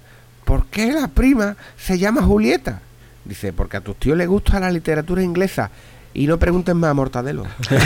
¿por 0.43 0.65
qué 0.65 0.91
la 0.91 1.07
prima 1.07 1.55
se 1.77 1.97
llama 1.97 2.21
Julieta? 2.21 2.81
Dice, 3.29 3.53
porque 3.53 3.77
a 3.77 3.81
tus 3.81 3.95
tíos 3.95 4.17
les 4.17 4.27
gusta 4.27 4.59
la 4.59 4.71
literatura 4.71 5.21
inglesa. 5.23 5.69
Y 6.13 6.25
no 6.25 6.39
preguntes 6.39 6.73
más 6.73 6.89
a 6.89 6.93
Mortadelo. 6.95 7.45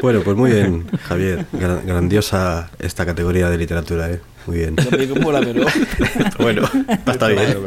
Bueno, 0.00 0.20
pues 0.20 0.36
muy 0.36 0.50
bien, 0.52 0.86
Javier. 1.08 1.44
Gra- 1.52 1.82
grandiosa 1.84 2.70
esta 2.78 3.04
categoría 3.04 3.50
de 3.50 3.58
literatura, 3.58 4.08
¿eh? 4.10 4.20
Muy 4.46 4.58
bien. 4.58 4.76
Bueno, 6.38 6.62
está 7.06 7.28
bien. 7.28 7.58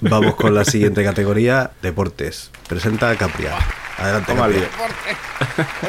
Vamos 0.00 0.34
con 0.34 0.54
la 0.54 0.64
siguiente 0.64 1.02
categoría, 1.04 1.70
deportes. 1.82 2.50
Presenta 2.68 3.10
a 3.10 3.16
Capria. 3.16 3.52
Adelante, 3.98 4.32
Toma, 4.32 4.42
Capria. 4.48 4.68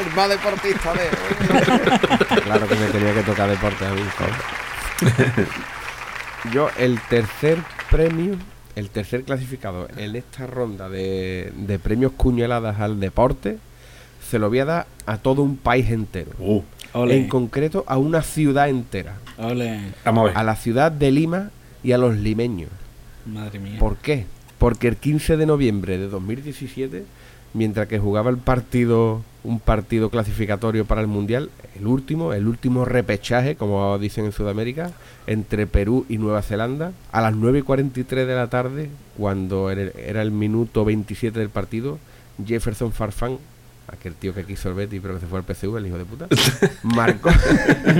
El 0.00 0.14
más 0.16 0.28
deportista 0.30 0.92
de. 0.94 2.40
claro 2.42 2.68
que 2.68 2.74
me 2.76 2.86
tenía 2.86 3.14
que 3.14 3.22
tocar 3.22 3.50
deporte 3.50 3.84
a 3.86 3.90
mí. 3.90 4.02
joder. 4.16 4.32
Yo, 6.52 6.68
el 6.78 7.00
tercer 7.08 7.58
premio, 7.90 8.36
el 8.76 8.90
tercer 8.90 9.24
clasificado 9.24 9.88
en 9.96 10.16
esta 10.16 10.46
ronda 10.46 10.88
de, 10.88 11.52
de 11.56 11.78
premios 11.78 12.12
cuñaladas 12.12 12.80
al 12.80 13.00
deporte, 13.00 13.58
se 14.28 14.38
lo 14.38 14.48
voy 14.48 14.60
a 14.60 14.64
dar 14.64 14.86
a 15.06 15.18
todo 15.18 15.42
un 15.42 15.56
país 15.56 15.90
entero. 15.90 16.30
Uh, 16.38 16.62
En 17.08 17.28
concreto, 17.28 17.84
a 17.86 17.98
una 17.98 18.22
ciudad 18.22 18.68
entera. 18.68 19.16
ole. 19.38 19.80
vamos 20.04 20.22
a 20.22 20.28
ver. 20.28 20.38
A 20.38 20.42
la 20.44 20.56
ciudad 20.56 20.92
de 20.92 21.10
Lima 21.10 21.50
y 21.82 21.92
a 21.92 21.98
los 21.98 22.16
limeños. 22.16 22.70
Madre 23.26 23.58
mía. 23.58 23.78
¿Por 23.78 23.96
qué? 23.96 24.26
Porque 24.58 24.88
el 24.88 24.96
15 24.96 25.36
de 25.36 25.46
noviembre 25.46 25.98
de 25.98 26.08
2017, 26.08 27.04
mientras 27.54 27.88
que 27.88 27.98
jugaba 27.98 28.30
el 28.30 28.38
partido, 28.38 29.22
un 29.44 29.60
partido 29.60 30.10
clasificatorio 30.10 30.84
para 30.84 31.00
el 31.00 31.06
Mundial, 31.06 31.50
el 31.78 31.86
último, 31.86 32.32
el 32.32 32.46
último 32.48 32.84
repechaje, 32.84 33.54
como 33.56 33.98
dicen 33.98 34.24
en 34.26 34.32
Sudamérica, 34.32 34.90
entre 35.26 35.66
Perú 35.66 36.04
y 36.08 36.18
Nueva 36.18 36.42
Zelanda, 36.42 36.92
a 37.12 37.20
las 37.20 37.34
9 37.34 37.60
y 37.60 37.62
43 37.62 38.26
de 38.26 38.34
la 38.34 38.48
tarde, 38.48 38.90
cuando 39.16 39.70
era 39.70 40.22
el- 40.22 40.30
minuto 40.32 40.84
27 40.84 41.38
del 41.38 41.50
partido, 41.50 41.98
Jefferson 42.44 42.92
Farfán, 42.92 43.38
aquel 43.90 44.14
tío 44.14 44.34
que 44.34 44.44
quiso 44.44 44.68
el 44.68 44.74
Betis 44.74 45.00
pero 45.00 45.14
que 45.14 45.20
se 45.20 45.26
fue 45.26 45.38
al 45.38 45.44
PSV, 45.44 45.76
el 45.78 45.86
hijo 45.86 45.98
de 45.98 46.04
puta, 46.04 46.26
marcó, 46.82 47.30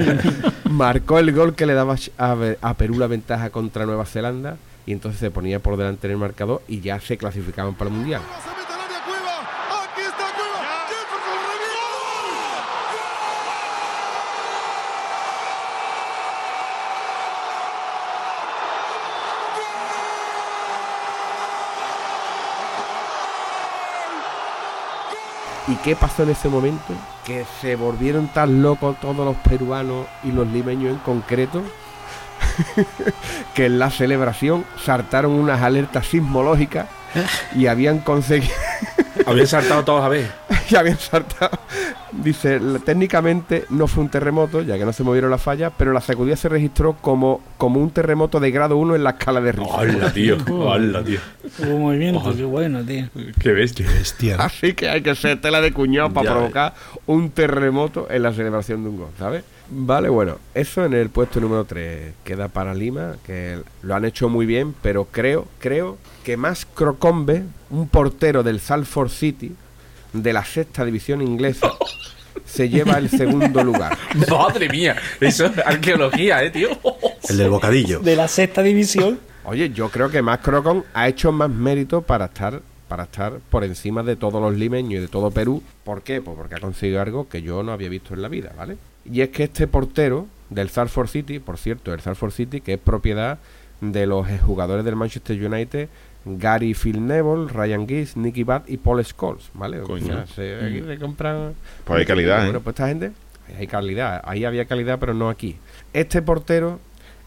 marcó 0.71 1.19
el 1.19 1.33
gol 1.33 1.55
que 1.55 1.67
le 1.67 1.75
daba 1.75 1.97
a, 2.19 2.37
a 2.61 2.75
Perú 2.75 2.99
la 2.99 3.07
ventaja 3.07 3.51
contra 3.51 3.87
Nueva 3.87 4.05
Zelanda 4.05 4.57
y 4.87 4.93
entonces 4.93 5.21
se 5.21 5.31
ponía 5.31 5.61
por 5.61 5.77
delante 5.77 6.07
en 6.07 6.13
el 6.13 6.19
marcador 6.19 6.63
y 6.69 6.81
ya 6.81 6.99
se 7.01 7.17
clasificaban 7.17 7.75
para 7.75 7.91
el 7.91 7.97
Mundial. 7.97 8.23
¿Y 25.69 25.75
qué 25.77 25.95
pasó 25.95 26.23
en 26.23 26.31
ese 26.31 26.49
momento? 26.49 26.95
Que 27.25 27.45
se 27.61 27.77
volvieron 27.77 28.29
tan 28.29 28.63
locos 28.63 28.99
todos 29.01 29.25
los 29.25 29.37
peruanos 29.37 30.07
y 30.25 30.33
los 30.33 30.47
limeños 30.49 30.93
en 30.93 30.99
concreto 30.99 31.63
que 33.55 33.67
en 33.67 33.79
la 33.79 33.91
celebración 33.91 34.65
saltaron 34.85 35.33
unas 35.33 35.61
alertas 35.63 36.07
sismológicas 36.07 36.87
y 37.55 37.67
habían 37.67 37.99
conseguido 37.99 38.55
Habían 39.27 39.47
saltado 39.47 39.85
todos 39.85 40.05
a 40.05 40.09
ver. 40.09 40.31
y 40.71 40.77
habían 40.77 40.99
saltado. 40.99 41.59
Dice, 42.13 42.59
"la- 42.61 42.79
técnicamente 42.79 43.65
no 43.71 43.87
fue 43.87 44.03
un 44.05 44.09
terremoto, 44.11 44.63
ya 44.63 44.79
que 44.79 44.85
no 44.85 44.93
se 44.93 45.03
movieron 45.03 45.31
las 45.31 45.43
fallas, 45.43 45.73
pero 45.77 45.93
la 45.93 46.01
sacudida 46.01 46.37
se 46.37 46.49
registró 46.49 46.95
como, 47.01 47.41
como 47.59 47.81
un 47.81 47.91
terremoto 47.91 48.41
de 48.41 48.51
grado 48.51 48.77
1 48.79 48.97
en 48.97 49.05
la 49.05 49.11
escala 49.11 49.41
de 49.41 49.53
Richter. 49.53 49.91
Hola, 49.97 50.13
tío. 50.13 50.37
Hola, 50.51 51.05
tío. 51.05 51.19
Hubo 51.59 51.79
movimiento, 51.79 52.35
qué 52.37 52.45
bueno, 52.45 52.83
tío. 52.85 53.09
Qué 53.41 53.53
bestia. 53.53 53.87
Bestia. 53.87 54.37
Así 54.39 54.73
que 54.75 54.89
hay 54.89 55.03
que 55.03 55.15
ser 55.15 55.41
tela 55.41 55.61
de 55.61 55.73
cuñado 55.73 56.11
para 56.13 56.33
provocar 56.35 56.75
un 57.07 57.31
terremoto 57.31 58.07
en 58.11 58.23
la 58.23 58.33
celebración 58.33 58.83
de 58.85 58.91
un 58.91 58.97
gol, 58.99 59.09
¿sabes? 59.19 59.45
Vale, 59.71 60.09
bueno, 60.09 60.37
eso 60.55 60.87
en 60.87 60.95
el 60.95 61.11
puesto 61.11 61.41
número 61.41 61.65
3 61.65 62.15
queda 62.25 62.49
para 62.49 62.73
Lima, 62.73 63.17
que 63.27 63.59
lo 63.83 63.95
han 63.95 64.07
hecho 64.07 64.31
muy 64.31 64.47
bien, 64.47 64.75
pero 64.81 65.07
creo, 65.13 65.47
creo 65.59 65.99
que 66.25 66.39
más 66.39 66.67
Crocombe, 66.75 67.43
un 67.69 67.87
portero 67.89 68.43
del 68.43 68.61
Salford 68.61 69.11
City, 69.11 69.55
de 70.13 70.33
la 70.33 70.45
sexta 70.45 70.85
división 70.85 71.23
inglesa, 71.23 71.73
se 72.45 72.69
lleva 72.69 72.99
el 72.99 73.09
segundo 73.11 73.63
lugar. 73.63 73.97
Madre 74.31 74.69
mía. 74.69 74.97
Eso 75.21 75.47
es 75.47 75.59
arqueología, 75.59 76.43
eh, 76.43 76.51
tío. 76.51 76.71
El 77.29 77.37
del 77.39 77.51
bocadillo. 77.51 78.01
De 78.01 78.17
la 78.17 78.29
sexta 78.29 78.63
división. 78.63 79.19
Oye, 79.45 79.71
yo 79.71 79.89
creo 79.91 80.11
que 80.11 80.23
más 80.23 80.39
Crocon 80.39 80.85
ha 80.95 81.09
hecho 81.09 81.33
más 81.33 81.51
mérito 81.51 82.03
para 82.03 82.27
estar 82.27 82.61
para 82.89 83.05
estar 83.05 83.35
por 83.51 83.65
encima 83.65 84.03
de 84.03 84.17
todos 84.17 84.41
los 84.41 84.57
limeños 84.57 84.95
y 84.95 85.01
de 85.03 85.09
todo 85.09 85.31
Perú. 85.31 85.63
¿Por 85.85 86.03
qué? 86.03 86.23
Pues 86.23 86.37
porque 86.37 86.55
ha 86.55 86.61
conseguido 86.61 87.01
algo 87.01 87.29
que 87.29 87.43
yo 87.43 87.63
no 87.63 87.73
había 87.73 87.91
visto 87.91 88.15
en 88.15 88.23
la 88.23 88.29
vida, 88.29 88.53
¿vale? 88.57 88.79
Y 89.05 89.21
es 89.21 89.29
que 89.29 89.45
este 89.45 89.67
portero 89.67 90.27
del 90.51 90.71
Salford 90.71 91.09
City, 91.09 91.39
por 91.39 91.59
cierto, 91.59 91.93
el 91.93 92.01
Salford 92.01 92.33
City, 92.33 92.61
que 92.63 92.75
es 92.75 92.81
propiedad 92.81 93.39
de 93.81 94.07
los 94.07 94.27
jugadores 94.41 94.85
del 94.85 94.97
Manchester 94.97 95.41
United, 95.45 95.89
Gary 96.37 96.75
Phil 96.75 97.07
Neville, 97.07 97.49
Ryan 97.49 97.87
Giggs, 97.87 98.17
Nicky 98.17 98.43
Butt 98.43 98.69
y 98.69 98.77
Paul 98.77 99.05
Scholes, 99.05 99.51
¿vale? 99.55 99.81
O 99.81 99.85
Coño. 99.85 100.07
sea, 100.07 100.27
se, 100.27 100.57
aquí 100.65 100.83
se 100.87 100.99
compran... 100.99 101.55
Pues 101.85 102.01
hay 102.01 102.07
calidad, 102.07 102.41
¿eh? 102.43 102.45
Bueno, 102.45 102.61
pues 102.61 102.75
esta 102.75 102.89
gente, 102.89 103.13
hay 103.59 103.67
calidad. 103.67 104.21
Ahí 104.25 104.45
había 104.45 104.67
calidad, 104.67 104.99
pero 104.99 105.15
no 105.15 105.29
aquí. 105.31 105.57
Este 105.93 106.21
portero 106.23 106.81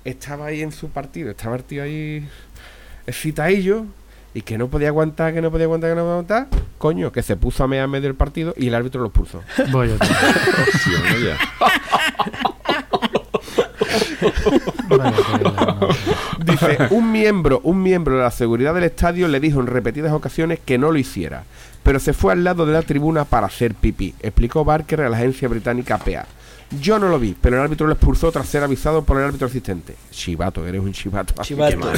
estaba 0.05 0.47
ahí 0.47 0.61
en 0.61 0.71
su 0.71 0.89
partido, 0.89 1.31
estaba 1.31 1.55
el 1.55 1.63
tío 1.63 1.83
ahí 1.83 2.27
excitadillo 3.07 3.85
y 4.33 4.41
que 4.41 4.57
no 4.57 4.67
podía 4.67 4.89
aguantar, 4.89 5.33
que 5.33 5.41
no 5.41 5.51
podía 5.51 5.65
aguantar, 5.65 5.89
que 5.91 5.95
no 5.95 6.01
podía 6.01 6.13
aguantar. 6.13 6.47
Coño, 6.77 7.11
que 7.11 7.21
se 7.21 7.35
puso 7.35 7.63
a 7.63 7.75
en 7.75 7.89
medio 7.89 8.07
del 8.07 8.15
partido 8.15 8.53
y 8.57 8.67
el 8.67 8.75
árbitro 8.75 9.01
lo 9.01 9.09
puso. 9.09 9.43
Voy 9.71 9.89
a. 9.91 9.97
Dice, 16.45 16.77
un 16.91 17.11
miembro, 17.11 17.59
un 17.63 17.81
miembro 17.81 18.17
de 18.17 18.23
la 18.23 18.31
seguridad 18.31 18.73
del 18.73 18.83
estadio 18.85 19.27
le 19.27 19.39
dijo 19.39 19.59
en 19.59 19.67
repetidas 19.67 20.13
ocasiones 20.13 20.59
que 20.63 20.77
no 20.77 20.91
lo 20.91 20.97
hiciera, 20.97 21.43
pero 21.83 21.99
se 21.99 22.13
fue 22.13 22.33
al 22.33 22.43
lado 22.43 22.65
de 22.65 22.73
la 22.73 22.81
tribuna 22.81 23.25
para 23.25 23.47
hacer 23.47 23.73
pipí, 23.75 24.13
explicó 24.21 24.63
Barker 24.63 25.01
a 25.01 25.09
la 25.09 25.17
agencia 25.17 25.47
británica 25.47 25.97
PA. 25.97 26.25
Yo 26.79 26.99
no 26.99 27.09
lo 27.09 27.19
vi, 27.19 27.35
pero 27.39 27.57
el 27.57 27.63
árbitro 27.63 27.85
lo 27.85 27.91
expulsó 27.93 28.31
tras 28.31 28.47
ser 28.47 28.63
avisado 28.63 29.03
por 29.03 29.17
el 29.17 29.25
árbitro 29.25 29.47
asistente. 29.47 29.93
Chivato, 30.09 30.65
eres 30.65 30.79
un 30.79 30.93
chivato. 30.93 31.33
Chivato. 31.43 31.91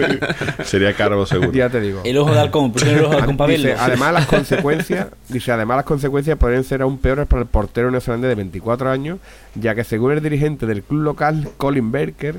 Sería 0.64 0.94
Carbo 0.94 1.26
seguro. 1.26 1.52
Ya 1.52 1.68
te 1.68 1.78
digo. 1.78 2.00
El 2.04 2.16
ojo 2.16 2.32
de 2.32 2.40
halcón, 2.40 2.72
pusieron 2.72 3.00
el 3.00 3.04
ojo 3.04 3.14
de 3.14 3.20
halcón 3.20 3.36
para 3.36 3.52
Dice, 3.52 3.66
verlo. 3.68 3.82
además 3.82 4.12
las 4.14 4.26
consecuencias, 4.28 5.08
dice, 5.28 5.52
además 5.52 5.76
las 5.76 5.84
consecuencias 5.84 6.38
podrían 6.38 6.64
ser 6.64 6.80
aún 6.80 6.96
peores 6.96 7.26
para 7.26 7.42
el 7.42 7.48
portero 7.48 7.90
neozelandés 7.90 8.30
de 8.30 8.34
24 8.36 8.90
años, 8.90 9.18
ya 9.56 9.74
que 9.74 9.84
según 9.84 10.12
el 10.12 10.22
dirigente 10.22 10.64
del 10.64 10.82
club 10.82 11.02
local, 11.02 11.50
Colin 11.58 11.92
Berker, 11.92 12.36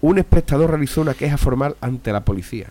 un 0.00 0.18
espectador 0.18 0.70
realizó 0.70 1.00
una 1.00 1.14
queja 1.14 1.36
formal 1.36 1.76
ante 1.80 2.12
la 2.12 2.20
policía. 2.24 2.68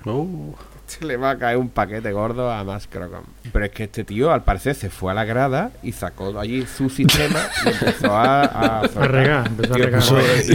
Se 0.88 1.04
le 1.04 1.18
va 1.18 1.32
a 1.32 1.38
caer 1.38 1.58
un 1.58 1.70
paquete 1.70 2.12
gordo 2.12 2.52
a 2.52 2.64
Max 2.64 2.88
Crocom. 2.88 3.24
Pero 3.52 3.66
es 3.66 3.72
que 3.72 3.86
este 3.86 4.04
tío, 4.04 4.32
al 4.32 4.44
parecer, 4.44 4.76
se 4.76 4.92
fue 4.92 5.12
a 5.12 5.16
la 5.16 5.26
grada 5.26 5.72
y 5.82 5.92
sacó 5.92 6.40
allí 6.40 6.66
su 6.68 6.90
sistema 6.90 7.40
y 7.66 7.70
empezó 7.86 8.16
a, 8.16 8.44
a, 8.44 8.80
A 8.82 9.08
regar, 9.08 9.48
empezó 9.48 9.74
a 9.74 9.78
regar. 9.78 10.04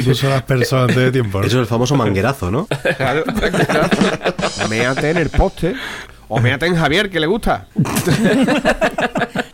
Puso 0.05 0.29
las 0.29 0.43
personas 0.43 0.91
antes 0.91 1.05
de 1.05 1.11
tiempo. 1.13 1.41
¿no? 1.41 1.47
Eso 1.47 1.57
es 1.57 1.63
el 1.63 1.67
famoso 1.67 1.97
manguerazo, 1.97 2.49
¿no? 2.51 2.69
Claro, 2.97 3.25
claro. 3.25 3.89
Méate 4.71 5.11
en 5.11 5.17
el 5.17 5.31
poste. 5.31 5.75
O 6.33 6.39
méate 6.39 6.67
en 6.67 6.77
Javier, 6.77 7.11
que 7.11 7.19
le 7.19 7.27
gusta. 7.27 7.67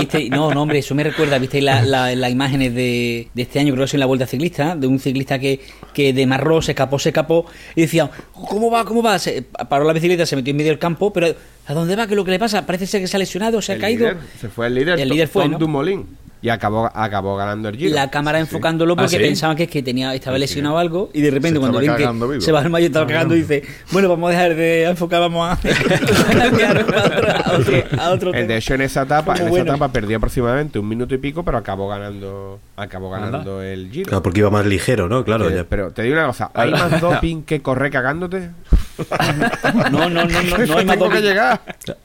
¿Viste? 0.00 0.28
No, 0.30 0.52
no, 0.52 0.62
hombre, 0.62 0.78
eso 0.78 0.94
me 0.94 1.02
recuerda, 1.04 1.38
¿viste 1.38 1.60
la- 1.60 1.82
la- 1.82 2.14
las 2.14 2.30
imágenes 2.30 2.74
de, 2.74 3.28
de 3.34 3.42
este 3.42 3.58
año, 3.60 3.72
creo 3.74 3.84
que 3.84 3.88
es 3.88 3.94
en 3.94 4.00
la 4.00 4.06
Vuelta 4.06 4.26
Ciclista, 4.26 4.76
de 4.76 4.86
un 4.86 4.98
ciclista 4.98 5.38
que, 5.38 5.60
que 5.92 6.12
demarró, 6.12 6.60
se 6.62 6.72
escapó, 6.72 6.98
se 6.98 7.10
escapó, 7.10 7.46
y 7.74 7.82
decía, 7.82 8.10
¿cómo 8.32 8.70
va, 8.70 8.84
cómo 8.84 9.02
va? 9.02 9.18
Se, 9.18 9.42
paró 9.42 9.84
la 9.84 9.92
bicicleta, 9.92 10.26
se 10.26 10.36
metió 10.36 10.50
en 10.52 10.56
medio 10.56 10.70
del 10.70 10.78
campo, 10.78 11.12
pero 11.12 11.34
¿a 11.66 11.74
dónde 11.74 11.96
va? 11.96 12.06
¿Qué 12.06 12.12
es 12.14 12.16
lo 12.16 12.24
que 12.24 12.30
le 12.32 12.38
pasa? 12.38 12.64
Parece 12.66 12.86
ser 12.86 13.00
que 13.00 13.06
se 13.06 13.16
ha 13.16 13.20
lesionado, 13.20 13.60
se 13.62 13.72
ha 13.72 13.78
caído. 13.78 14.08
líder, 14.08 14.18
se 14.40 14.48
fue 14.48 14.66
el 14.68 14.74
líder. 14.74 15.00
El 15.00 15.08
líder 15.08 15.28
fue, 15.28 15.42
Tom 15.44 15.52
¿no? 15.52 15.58
Dumoulin. 15.58 16.06
Y 16.40 16.50
acabó, 16.50 16.90
acabó 16.94 17.36
ganando 17.36 17.68
el 17.68 17.76
Giro. 17.76 17.94
La 17.94 18.10
cámara 18.10 18.38
enfocándolo 18.38 18.94
porque 18.96 19.16
¿Ah, 19.16 19.18
pensaban 19.18 19.56
que, 19.56 19.64
es 19.64 19.70
que 19.70 19.82
tenía, 19.82 20.14
estaba 20.14 20.38
lesionado 20.38 20.78
algo 20.78 21.10
y 21.12 21.20
de 21.20 21.30
repente 21.30 21.58
cuando 21.58 21.78
ven 21.78 21.96
que 21.96 22.40
se 22.40 22.52
va 22.52 22.62
el 22.62 22.70
mayo 22.70 22.86
estaba 22.86 23.06
cagando 23.06 23.34
y 23.34 23.40
dice 23.40 23.64
bueno 23.90 24.08
vamos 24.08 24.28
a 24.28 24.32
dejar 24.32 24.54
de 24.54 24.84
enfocar 24.84 25.20
vamos 25.20 25.48
a 25.48 25.52
a 25.52 25.56
otro, 25.56 26.98
a 26.98 27.52
otro, 27.58 28.00
a 28.00 28.10
otro 28.10 28.28
El 28.30 28.34
tema". 28.36 28.46
de 28.46 28.56
hecho 28.56 28.74
en 28.74 28.82
esa 28.82 29.02
etapa, 29.02 29.34
Como 29.34 29.48
en 29.48 29.52
esa 29.54 29.62
etapa 29.62 29.90
perdió 29.90 30.16
aproximadamente 30.18 30.78
un 30.78 30.88
minuto 30.88 31.14
y 31.14 31.18
pico, 31.18 31.42
pero 31.44 31.58
acabó 31.58 31.88
ganando, 31.88 32.60
acabó 32.78 33.10
ganando 33.10 33.62
el 33.62 33.90
Giro. 33.90 34.08
Claro, 34.08 34.22
porque 34.22 34.40
iba 34.40 34.50
más 34.50 34.66
ligero, 34.66 35.08
¿no? 35.08 35.24
Claro, 35.24 35.48
Eh, 35.50 35.56
ya. 35.56 35.64
Pero 35.64 35.90
te 35.92 36.02
digo 36.02 36.14
una 36.16 36.26
cosa, 36.26 36.50
¿hay 36.54 36.70
más 36.70 37.00
doping 37.00 37.42
que 37.42 37.60
correr 37.60 37.90
cagándote? 37.90 38.50
no 39.92 40.08
no 40.08 40.08
no 40.08 40.24
no, 40.24 40.42
no 40.66 40.76
hay 40.78 40.84
más 40.86 40.96
que 40.98 41.20
llegar. 41.20 41.60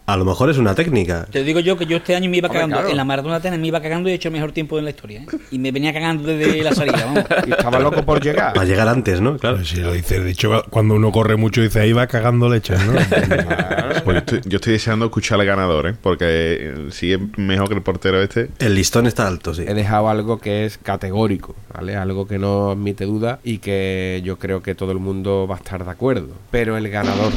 A 0.05 0.17
lo 0.17 0.25
mejor 0.25 0.49
es 0.49 0.57
una 0.57 0.75
técnica. 0.75 1.25
Te 1.31 1.43
digo 1.43 1.59
yo 1.59 1.77
que 1.77 1.85
yo 1.85 1.97
este 1.97 2.15
año 2.15 2.29
me 2.29 2.37
iba 2.37 2.47
Hombre, 2.47 2.59
cagando 2.59 2.75
claro. 2.77 2.89
en 2.89 2.97
la 2.97 3.03
maratona 3.05 3.33
de 3.35 3.39
Atenas 3.39 3.59
me 3.59 3.67
iba 3.67 3.81
cagando 3.81 4.09
y 4.09 4.11
he 4.11 4.15
hecho 4.15 4.27
el 4.29 4.33
mejor 4.33 4.51
tiempo 4.51 4.77
en 4.77 4.85
la 4.85 4.91
historia 4.91 5.21
¿eh? 5.21 5.27
y 5.51 5.59
me 5.59 5.71
venía 5.71 5.91
cagando 5.93 6.27
desde 6.27 6.61
la 6.63 6.73
salida 6.73 7.05
vamos 7.05 7.23
Y 7.47 7.51
estaba 7.51 7.79
loco 7.79 8.03
por 8.03 8.21
llegar. 8.21 8.53
Para 8.53 8.65
llegar 8.65 8.87
antes, 8.87 9.21
¿no? 9.21 9.37
Claro. 9.37 9.63
Si 9.63 9.77
lo 9.77 9.93
dices, 9.93 10.23
de 10.23 10.31
hecho, 10.31 10.63
cuando 10.69 10.93
uno 10.95 11.11
corre 11.11 11.35
mucho, 11.35 11.61
dice 11.61 11.79
ahí 11.79 11.93
va 11.93 12.05
cagando 12.07 12.47
leche, 12.49 12.75
¿no? 12.77 12.93
Pues 14.03 14.15
yo, 14.15 14.19
estoy, 14.19 14.41
yo 14.45 14.55
estoy 14.57 14.73
deseando 14.73 15.05
escuchar 15.05 15.39
al 15.39 15.45
ganador, 15.45 15.87
¿eh? 15.87 15.95
Porque 15.99 16.25
eh, 16.27 16.75
si 16.91 17.13
es 17.13 17.19
mejor 17.37 17.69
que 17.69 17.75
el 17.75 17.81
portero 17.81 18.21
este. 18.21 18.49
El 18.59 18.75
listón 18.75 19.07
está 19.07 19.27
alto, 19.27 19.53
sí. 19.53 19.63
He 19.67 19.73
dejado 19.73 20.09
algo 20.09 20.37
que 20.39 20.62
es 20.65 20.77
categórico, 20.77 21.55
¿vale? 21.73 21.95
Algo 21.95 22.27
que 22.27 22.39
no 22.39 22.71
admite 22.71 23.05
duda 23.05 23.39
y 23.43 23.59
que 23.59 24.21
yo 24.23 24.37
creo 24.37 24.63
que 24.63 24.75
todo 24.75 24.91
el 24.91 24.99
mundo 24.99 25.47
va 25.49 25.55
a 25.55 25.57
estar 25.59 25.83
de 25.83 25.91
acuerdo. 25.91 26.29
Pero 26.51 26.77
el 26.77 26.89
ganador 26.89 27.31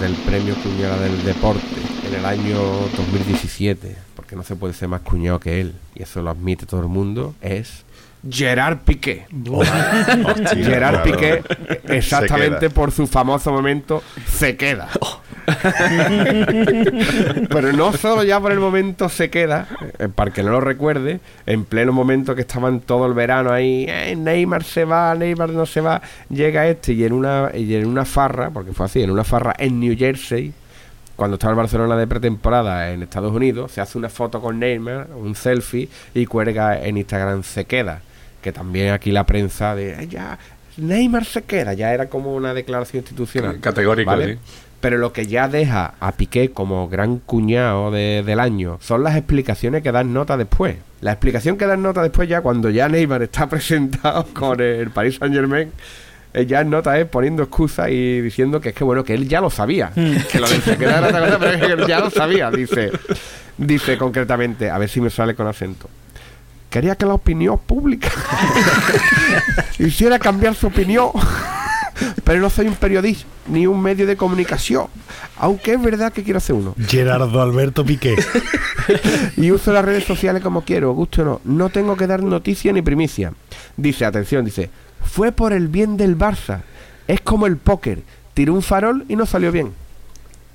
del 0.00 0.14
premio 0.14 0.54
Cuñada 0.56 1.00
del 1.00 1.24
Deporte 1.24 1.62
en 2.06 2.14
el 2.14 2.24
año 2.24 2.58
2017, 2.96 3.96
porque 4.16 4.36
no 4.36 4.42
se 4.42 4.56
puede 4.56 4.74
ser 4.74 4.88
más 4.88 5.00
cuñado 5.00 5.40
que 5.40 5.60
él, 5.60 5.74
y 5.94 6.02
eso 6.02 6.22
lo 6.22 6.30
admite 6.30 6.66
todo 6.66 6.80
el 6.80 6.88
mundo, 6.88 7.34
es 7.40 7.84
Gerard 8.28 8.78
Piqué. 8.78 9.26
Hostia, 9.50 10.54
Gerard 10.54 11.02
claro. 11.02 11.04
Piqué, 11.04 11.42
exactamente 11.88 12.70
por 12.70 12.92
su 12.92 13.06
famoso 13.06 13.52
momento, 13.52 14.02
se 14.26 14.56
queda. 14.56 14.88
Pero 17.48 17.72
no 17.72 17.92
solo 17.92 18.22
ya 18.22 18.40
por 18.40 18.52
el 18.52 18.60
momento 18.60 19.08
se 19.08 19.30
queda, 19.30 19.66
eh, 19.98 20.08
para 20.14 20.30
que 20.30 20.42
no 20.42 20.50
lo 20.50 20.60
recuerde, 20.60 21.20
en 21.46 21.64
pleno 21.64 21.92
momento 21.92 22.34
que 22.34 22.42
estaban 22.42 22.80
todo 22.80 23.06
el 23.06 23.14
verano 23.14 23.52
ahí, 23.52 23.86
"Eh, 23.88 24.14
Neymar 24.16 24.64
se 24.64 24.84
va, 24.84 25.14
Neymar 25.14 25.50
no 25.50 25.66
se 25.66 25.80
va, 25.80 26.00
llega 26.28 26.66
este 26.66 26.92
y 26.92 27.04
en 27.04 27.12
una 27.12 27.50
y 27.54 27.74
en 27.74 27.86
una 27.86 28.04
farra, 28.04 28.50
porque 28.50 28.72
fue 28.72 28.86
así, 28.86 29.02
en 29.02 29.10
una 29.10 29.24
farra 29.24 29.54
en 29.58 29.80
New 29.80 29.96
Jersey, 29.96 30.52
cuando 31.16 31.34
estaba 31.36 31.52
el 31.52 31.56
Barcelona 31.56 31.96
de 31.96 32.06
pretemporada 32.06 32.90
en 32.92 33.02
Estados 33.02 33.32
Unidos, 33.32 33.72
se 33.72 33.80
hace 33.80 33.98
una 33.98 34.08
foto 34.08 34.40
con 34.40 34.58
Neymar, 34.58 35.08
un 35.16 35.34
selfie, 35.34 35.88
y 36.14 36.26
cuelga 36.26 36.80
en 36.84 36.96
Instagram 36.98 37.42
se 37.42 37.64
queda. 37.64 38.00
Que 38.42 38.52
también 38.52 38.92
aquí 38.92 39.10
la 39.10 39.24
prensa 39.26 39.74
de 39.74 40.02
"Eh, 40.04 40.08
ya, 40.08 40.38
Neymar 40.76 41.24
se 41.24 41.42
queda, 41.42 41.72
ya 41.74 41.92
era 41.92 42.08
como 42.08 42.34
una 42.34 42.54
declaración 42.54 43.02
institucional. 43.02 43.58
Categórico, 43.60 44.10
¿vale? 44.10 44.34
sí. 44.34 44.38
Pero 44.80 44.96
lo 44.96 45.12
que 45.12 45.26
ya 45.26 45.48
deja 45.48 45.94
a 45.98 46.12
Piqué 46.12 46.52
como 46.52 46.88
gran 46.88 47.18
cuñado 47.18 47.90
de- 47.90 48.22
del 48.24 48.38
año 48.38 48.78
son 48.80 49.02
las 49.02 49.16
explicaciones 49.16 49.82
que 49.82 49.90
dan 49.90 50.12
nota 50.14 50.36
después. 50.36 50.76
La 51.00 51.10
explicación 51.10 51.56
que 51.58 51.66
dan 51.66 51.82
nota 51.82 52.00
después 52.00 52.28
ya 52.28 52.42
cuando 52.42 52.70
ya 52.70 52.88
Neymar 52.88 53.22
está 53.22 53.46
presentado 53.50 54.24
con 54.32 54.60
el 54.60 54.90
Paris 54.90 55.16
Saint 55.18 55.34
Germain, 55.34 55.72
ya 56.46 56.60
en 56.60 56.70
nota 56.70 56.96
es 56.96 57.06
poniendo 57.06 57.42
excusas 57.42 57.88
y 57.90 58.20
diciendo 58.20 58.60
que 58.60 58.68
es 58.68 58.74
que 58.76 58.84
bueno, 58.84 59.02
que 59.02 59.14
él 59.14 59.28
ya 59.28 59.40
lo 59.40 59.50
sabía. 59.50 59.90
que 60.30 60.38
lo 60.38 60.48
de 60.48 60.60
se 60.60 60.76
queda 60.76 60.98
era 60.98 61.08
otra 61.08 61.20
cosa, 61.24 61.38
pero 61.40 61.50
es 61.52 61.60
que 61.60 61.72
él 61.72 61.86
ya 61.88 61.98
lo 61.98 62.10
sabía. 62.10 62.48
Dice, 62.52 62.92
dice 63.58 63.98
concretamente, 63.98 64.70
a 64.70 64.78
ver 64.78 64.88
si 64.88 65.00
me 65.00 65.10
sale 65.10 65.34
con 65.34 65.48
acento. 65.48 65.90
Quería 66.70 66.96
que 66.96 67.06
la 67.06 67.14
opinión 67.14 67.58
pública 67.58 68.10
hiciera 69.78 70.18
cambiar 70.18 70.54
su 70.54 70.66
opinión. 70.66 71.10
Pero 72.24 72.40
no 72.40 72.50
soy 72.50 72.68
un 72.68 72.74
periodista 72.74 73.26
ni 73.48 73.66
un 73.66 73.80
medio 73.80 74.06
de 74.06 74.16
comunicación. 74.16 74.86
Aunque 75.38 75.72
es 75.72 75.82
verdad 75.82 76.12
que 76.12 76.22
quiero 76.22 76.38
hacer 76.38 76.54
uno. 76.54 76.74
Gerardo 76.86 77.40
Alberto 77.40 77.84
Piqué. 77.84 78.16
Y 79.36 79.50
uso 79.50 79.70
las 79.70 79.84
redes 79.84 80.04
sociales 80.04 80.42
como 80.42 80.62
quiero, 80.62 80.92
gusto 80.92 81.20
o 81.22 81.24
no. 81.24 81.40
No 81.44 81.68
tengo 81.68 81.94
que 81.96 82.06
dar 82.06 82.22
noticia 82.22 82.72
ni 82.72 82.80
primicia. 82.80 83.34
Dice, 83.76 84.06
atención, 84.06 84.44
dice, 84.44 84.70
fue 85.04 85.30
por 85.30 85.52
el 85.52 85.68
bien 85.68 85.96
del 85.98 86.16
Barça. 86.16 86.62
Es 87.06 87.20
como 87.20 87.46
el 87.46 87.58
póker. 87.58 88.02
Tiró 88.32 88.54
un 88.54 88.62
farol 88.62 89.04
y 89.08 89.16
no 89.16 89.26
salió 89.26 89.52
bien. 89.52 89.72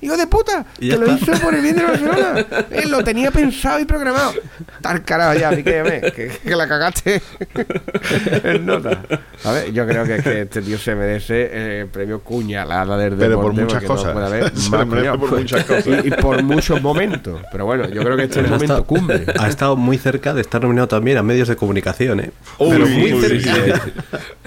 Hijo 0.04 0.18
de 0.18 0.28
puta, 0.28 0.66
Y 0.80 0.90
que 0.90 0.98
lo 0.98 1.06
está. 1.08 1.32
hizo 1.32 1.42
por 1.44 1.56
el 1.56 1.62
bien 1.62 1.76
de 1.78 1.84
Barcelona. 1.84 2.46
Él 2.72 2.92
lo 2.92 3.04
tenía 3.04 3.32
pensado 3.32 3.80
y 3.80 3.86
programado. 3.86 4.34
Tal 4.82 5.04
carajo 5.04 5.40
ya, 5.40 5.50
Piqué, 5.52 6.12
que, 6.16 6.28
que 6.44 6.56
la 6.56 6.68
cagaste 6.68 7.22
en 8.44 8.66
nota. 8.66 9.02
A 9.44 9.52
ver, 9.52 9.72
yo 9.74 9.86
creo 9.88 10.04
que, 10.06 10.18
que 10.22 10.42
este 10.42 10.62
tío 10.62 10.78
se 10.78 10.96
merece 10.96 11.50
eh, 11.52 11.80
el 11.82 11.88
premio 11.88 12.20
cuñalada 12.22 12.98
del 12.98 13.14
Pero 13.16 13.42
por 13.42 13.54
muchas 13.54 13.82
no 13.84 13.88
cosas. 13.88 14.12
puede 14.14 14.26
haber 14.26 14.52
Se 14.58 14.70
más 14.70 14.80
lo 14.82 14.86
merece 14.88 15.10
cuñado. 15.10 15.20
por 15.30 15.40
muchas 15.40 15.66
cosas. 15.66 15.88
Y, 16.04 16.08
y 16.08 16.12
por 16.12 16.44
muchos 16.44 16.82
momentos. 16.82 17.42
Pero 17.52 17.66
bueno, 17.66 17.88
yo 17.90 18.04
creo 18.04 18.18
que 18.18 18.24
este 18.24 18.40
es 18.40 18.46
el 18.46 18.52
momento 18.52 18.74
estado, 18.74 18.86
cumbre. 18.86 19.26
ha 19.40 19.48
estado 19.48 19.76
muy 19.76 19.98
cerca 19.98 20.34
de 20.34 20.42
estar 20.42 20.62
nominado 20.62 20.88
también 20.88 21.18
a 21.18 21.24
medios 21.24 21.48
de 21.48 21.56
comunicación, 21.56 22.20
¿eh? 22.20 22.32
Uy, 22.58 22.72
Pero 22.72 22.88
muy 22.88 23.14
uy, 23.14 23.22
cerca. 23.42 23.54
sí. 23.86 23.92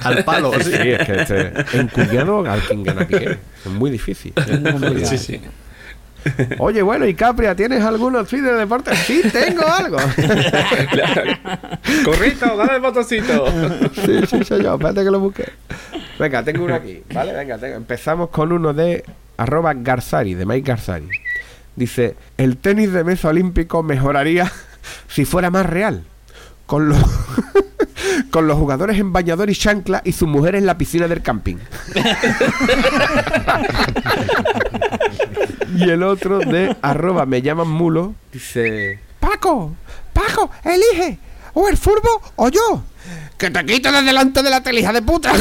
Al 0.03 0.25
palo. 0.25 0.53
Sí, 0.61 0.71
es 0.73 1.07
que 1.07 1.21
este, 1.23 1.53
en 1.79 1.89
cuñado 1.89 2.45
al 2.47 2.61
quien 2.61 2.83
gana 2.83 3.07
Piqué. 3.07 3.39
Es 3.65 3.73
muy 3.73 3.91
difícil. 3.91 4.33
Sí, 5.07 5.19
sí. 5.19 5.41
Oye, 6.59 6.83
bueno, 6.83 7.07
y 7.07 7.15
Capria, 7.15 7.55
¿tienes 7.55 7.83
algunos 7.85 8.29
tweets 8.29 8.45
de 8.47 8.53
deporte? 8.55 8.95
Sí, 8.97 9.23
tengo 9.33 9.67
algo. 9.67 9.97
Corrito, 12.05 12.57
dale 12.57 12.77
el 12.77 12.81
botoncito. 12.81 13.47
Sí, 13.95 14.21
sí, 14.29 14.45
soy 14.45 14.63
yo. 14.63 14.75
Espérate 14.75 15.05
que 15.05 15.11
lo 15.11 15.21
busque. 15.21 15.45
Venga, 16.19 16.43
tengo 16.43 16.65
uno 16.65 16.75
aquí. 16.75 17.03
¿Vale? 17.13 17.33
Venga, 17.33 17.59
tengo- 17.59 17.77
empezamos 17.77 18.31
con 18.31 18.53
uno 18.53 18.73
de 18.73 19.05
arroba 19.37 19.75
Garzari, 19.75 20.35
de 20.35 20.47
Mike 20.47 20.67
Garzari. 20.69 21.09
Dice, 21.77 22.17
el 22.39 22.57
tenis 22.57 22.93
de 22.93 23.05
mesa 23.05 23.29
olímpico 23.29 23.83
mejoraría 23.83 24.51
si 25.09 25.25
fuera 25.25 25.51
más 25.51 25.67
real. 25.67 26.05
Con 26.67 26.89
los, 26.89 26.99
con 28.33 28.49
los 28.49 28.59
jugadores 28.59 28.99
en 28.99 29.13
bañador 29.13 29.49
y 29.51 29.55
chancla 29.55 30.03
y 30.05 30.11
sus 30.11 30.27
mujeres 30.27 30.59
en 30.59 30.67
la 30.67 30.77
piscina 30.77 31.07
del 31.07 31.23
camping. 31.23 31.59
y 35.77 35.91
el 35.91 36.03
otro 36.03 36.39
de 36.39 36.77
arroba 36.83 37.27
me 37.27 37.43
llaman 37.43 37.69
mulo. 37.69 38.15
Dice, 38.33 38.99
Paco, 39.21 39.75
Paco, 40.13 40.51
elige. 40.65 41.19
O 41.55 41.69
el 41.69 41.77
furbo 41.77 42.21
o 42.37 42.49
yo. 42.49 42.83
Que 43.39 43.51
te 43.51 43.65
quito 43.65 43.93
de 43.93 44.03
delante 44.03 44.43
de 44.43 44.51
la 44.51 44.63
tele, 44.63 44.81
hija 44.81 44.93
de 44.93 45.03
puta. 45.03 45.33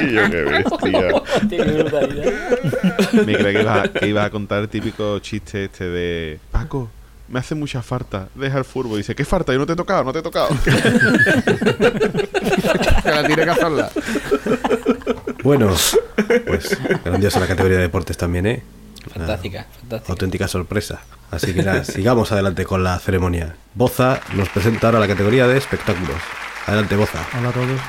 Y 0.00 0.12
yo, 0.12 0.30
qué 0.30 0.42
bestia. 0.42 1.22
Me 3.24 3.34
creía 3.34 3.52
que 3.52 3.60
ibas, 3.60 3.84
a, 3.84 3.88
que 3.92 4.08
ibas 4.08 4.26
a 4.26 4.30
contar 4.30 4.62
el 4.62 4.68
típico 4.68 5.18
chiste 5.20 5.64
este 5.64 5.84
de 5.84 6.38
Paco, 6.50 6.90
me 7.28 7.40
hace 7.40 7.54
mucha 7.54 7.82
falta, 7.82 8.28
deja 8.34 8.58
el 8.58 8.64
furbo. 8.64 8.96
dice, 8.96 9.14
¿qué 9.14 9.24
falta? 9.24 9.52
Yo 9.52 9.58
no 9.58 9.66
te 9.66 9.72
he 9.72 9.76
tocado, 9.76 10.04
no 10.04 10.12
te 10.12 10.18
he 10.18 10.22
tocado. 10.22 10.48
que 13.02 13.10
la 13.10 13.26
tiene 13.26 13.44
que 13.44 13.50
hacerla. 13.50 13.90
Bueno, 15.42 15.74
pues 16.46 16.78
grandiosa 17.04 17.40
la 17.40 17.46
categoría 17.46 17.76
de 17.76 17.82
deportes 17.82 18.16
también, 18.16 18.46
¿eh? 18.46 18.62
Fantástica, 19.12 19.66
fantástica. 19.80 20.12
Auténtica 20.12 20.48
sorpresa. 20.48 21.00
Así 21.30 21.52
que 21.52 21.62
nada, 21.62 21.84
sigamos 21.84 22.32
adelante 22.32 22.64
con 22.64 22.82
la 22.84 22.98
ceremonia. 22.98 23.56
Boza 23.74 24.20
nos 24.34 24.48
presenta 24.48 24.86
ahora 24.86 25.00
la 25.00 25.08
categoría 25.08 25.46
de 25.46 25.58
espectáculos. 25.58 26.16
Adelante, 26.66 26.96
Boza. 26.96 27.26
Hola 27.38 27.50
a 27.50 27.52
todos. 27.52 27.80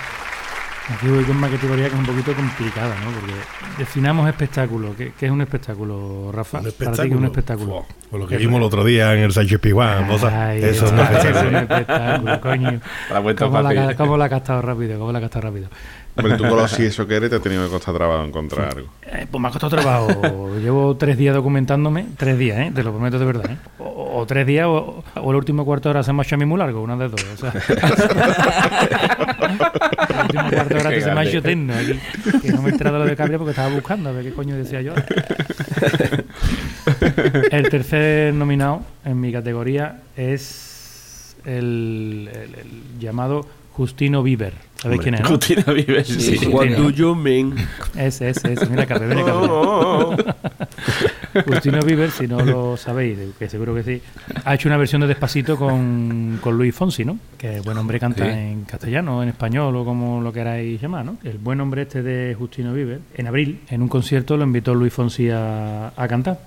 Aquí 0.88 1.08
voy 1.08 1.24
con 1.24 1.38
una 1.38 1.50
categoría 1.50 1.88
que 1.90 1.94
es 1.96 2.00
un 2.00 2.06
poquito 2.06 2.34
complicada, 2.36 2.94
¿no? 3.04 3.10
Porque 3.12 3.34
definamos 3.80 4.28
espectáculo. 4.28 4.96
¿Qué, 4.96 5.14
qué 5.18 5.26
es 5.26 5.32
un 5.32 5.42
espectáculo, 5.42 6.32
Rafa? 6.32 6.60
Un 6.60 6.72
Para 6.72 6.92
ti, 6.92 7.02
¿qué 7.02 7.08
es 7.08 7.16
un 7.16 7.26
espectáculo? 7.26 7.68
Fua, 7.68 7.86
Por 8.12 8.20
lo 8.20 8.28
que 8.28 8.38
vimos 8.38 8.58
el 8.60 8.64
otro 8.64 8.84
día 8.84 9.14
en 9.14 9.22
el 9.22 9.32
Sánchez 9.34 9.60
Piguán. 9.60 10.08
Ay, 10.32 10.64
Eso 10.64 10.92
no 10.92 11.02
es 11.02 11.10
eso 11.10 11.30
es 11.30 11.44
un 11.44 11.56
espectáculo. 11.56 12.34
espectáculo, 12.34 12.42
coño. 12.42 12.82
La 13.10 13.20
vuelta 13.20 13.46
¿Cómo 13.46 13.62
la, 13.62 13.96
cómo 13.96 14.18
la 14.18 14.26
ha 14.26 14.28
gastado 14.28 14.62
rápido? 14.62 15.00
¿Cómo 15.00 15.12
la 15.12 15.18
ha 15.18 15.22
gastado 15.22 15.48
rápido? 15.48 15.70
Hombre, 16.18 16.38
tú 16.38 16.44
con 16.48 16.58
lo 16.58 16.64
así 16.64 16.84
eso 16.84 17.06
que 17.06 17.16
eres 17.16 17.30
te 17.30 17.36
ha 17.36 17.40
tenido 17.40 17.66
que 17.66 17.70
costar 17.72 17.94
trabajo 17.94 18.24
encontrar 18.24 18.70
algo. 18.78 18.88
Eh, 19.06 19.28
pues 19.30 19.42
me 19.42 19.48
ha 19.48 19.52
costado 19.52 19.76
trabajo. 19.76 20.56
Llevo 20.62 20.96
tres 20.96 21.18
días 21.18 21.36
documentándome. 21.36 22.06
Tres 22.18 22.38
días, 22.40 22.58
¿eh? 22.60 22.72
Te 22.74 22.84
lo 22.84 22.92
prometo 22.92 23.20
de 23.20 23.26
verdad, 23.26 23.52
¿eh? 23.52 23.58
O, 23.80 24.20
o 24.22 24.26
tres 24.26 24.48
días 24.48 24.66
o, 24.68 25.04
o 25.16 25.32
el 25.32 25.36
último 25.38 25.66
cuarto 25.66 25.90
de 25.90 25.92
hora 25.92 26.04
se 26.04 26.14
me 26.14 26.22
ha 26.22 26.24
hecho 26.24 26.36
a 26.36 26.38
mí 26.38 26.46
muy 26.46 26.58
largo, 26.58 26.82
una 26.82 26.96
de 26.96 27.10
dos. 27.10 27.22
O 27.34 27.38
sea. 27.38 27.52
el 30.10 30.22
último 30.22 30.50
cuarto 30.52 30.74
de 30.74 30.80
hora 30.80 30.90
que 30.92 31.02
se 31.02 31.12
me 31.14 31.20
ha 31.20 31.24
hecho 31.24 31.40
aquí. 31.40 32.00
Que 32.42 32.52
no 32.54 32.62
me 32.62 32.70
he 32.70 32.72
enterado 32.72 33.00
lo 33.00 33.06
de 33.06 33.16
Cabria 33.16 33.38
porque 33.38 33.52
estaba 33.52 33.70
buscando 33.74 34.10
a 34.10 34.14
ver 34.14 34.24
qué 34.24 34.32
coño 34.34 34.56
decía 34.56 34.82
yo. 34.82 34.94
El 37.52 37.70
tercer 37.70 38.34
nominado 38.34 38.82
en 39.04 39.20
mi 39.20 39.32
categoría 39.32 40.02
es 40.16 41.36
el, 41.46 42.30
el- 42.34 42.56
el 42.56 43.00
llamado 43.00 43.46
Justino 43.74 44.24
Bieber. 44.24 44.54
¿Sabéis 44.78 45.02
quién 45.02 45.16
es? 45.16 45.22
no? 45.22 45.30
Justina 45.30 45.64
Vives, 45.74 46.08
sí. 46.08 46.38
sí. 46.38 46.48
What 46.48 46.68
do 46.70 46.90
you 46.92 47.16
mean? 47.16 47.56
Ese, 47.98 48.30
ese, 48.30 48.54
ese. 48.54 48.66
Mira, 48.68 48.86
Carlos, 48.86 49.08
viene 49.08 49.24
Carlos. 49.24 50.16
Justino 51.46 51.82
Bieber, 51.82 52.12
si 52.12 52.28
no 52.28 52.40
lo 52.42 52.78
sabéis, 52.78 53.18
que 53.38 53.50
seguro 53.50 53.76
que 53.76 53.84
sí, 53.84 54.02
ha 54.46 54.54
hecho 54.56 54.70
una 54.70 54.78
versión 54.78 55.02
de 55.02 55.08
Despacito 55.08 55.58
con, 55.58 56.40
con 56.42 56.58
Luis 56.58 56.74
Fonsi, 56.74 57.04
¿no? 57.04 57.18
Que 57.38 57.56
el 57.58 57.62
buen 57.62 57.78
hombre 57.78 58.00
canta 58.00 58.24
Sí. 58.26 58.30
en 58.32 58.64
castellano, 58.64 59.22
en 59.22 59.30
español 59.30 59.76
o 59.76 59.84
como 59.84 60.22
lo 60.22 60.32
queráis 60.32 60.82
llamar, 60.82 61.04
¿no? 61.06 61.18
El 61.24 61.38
buen 61.38 61.60
hombre 61.60 61.82
este 61.84 62.02
de 62.04 62.34
Justino 62.36 62.74
Bieber, 62.74 63.02
en 63.16 63.28
abril, 63.28 63.60
en 63.70 63.82
un 63.82 63.90
concierto 63.90 64.38
lo 64.38 64.44
invitó 64.46 64.74
Luis 64.74 64.94
Fonsi 64.94 65.30
a, 65.30 65.92
a 65.96 66.08
cantar. 66.08 66.40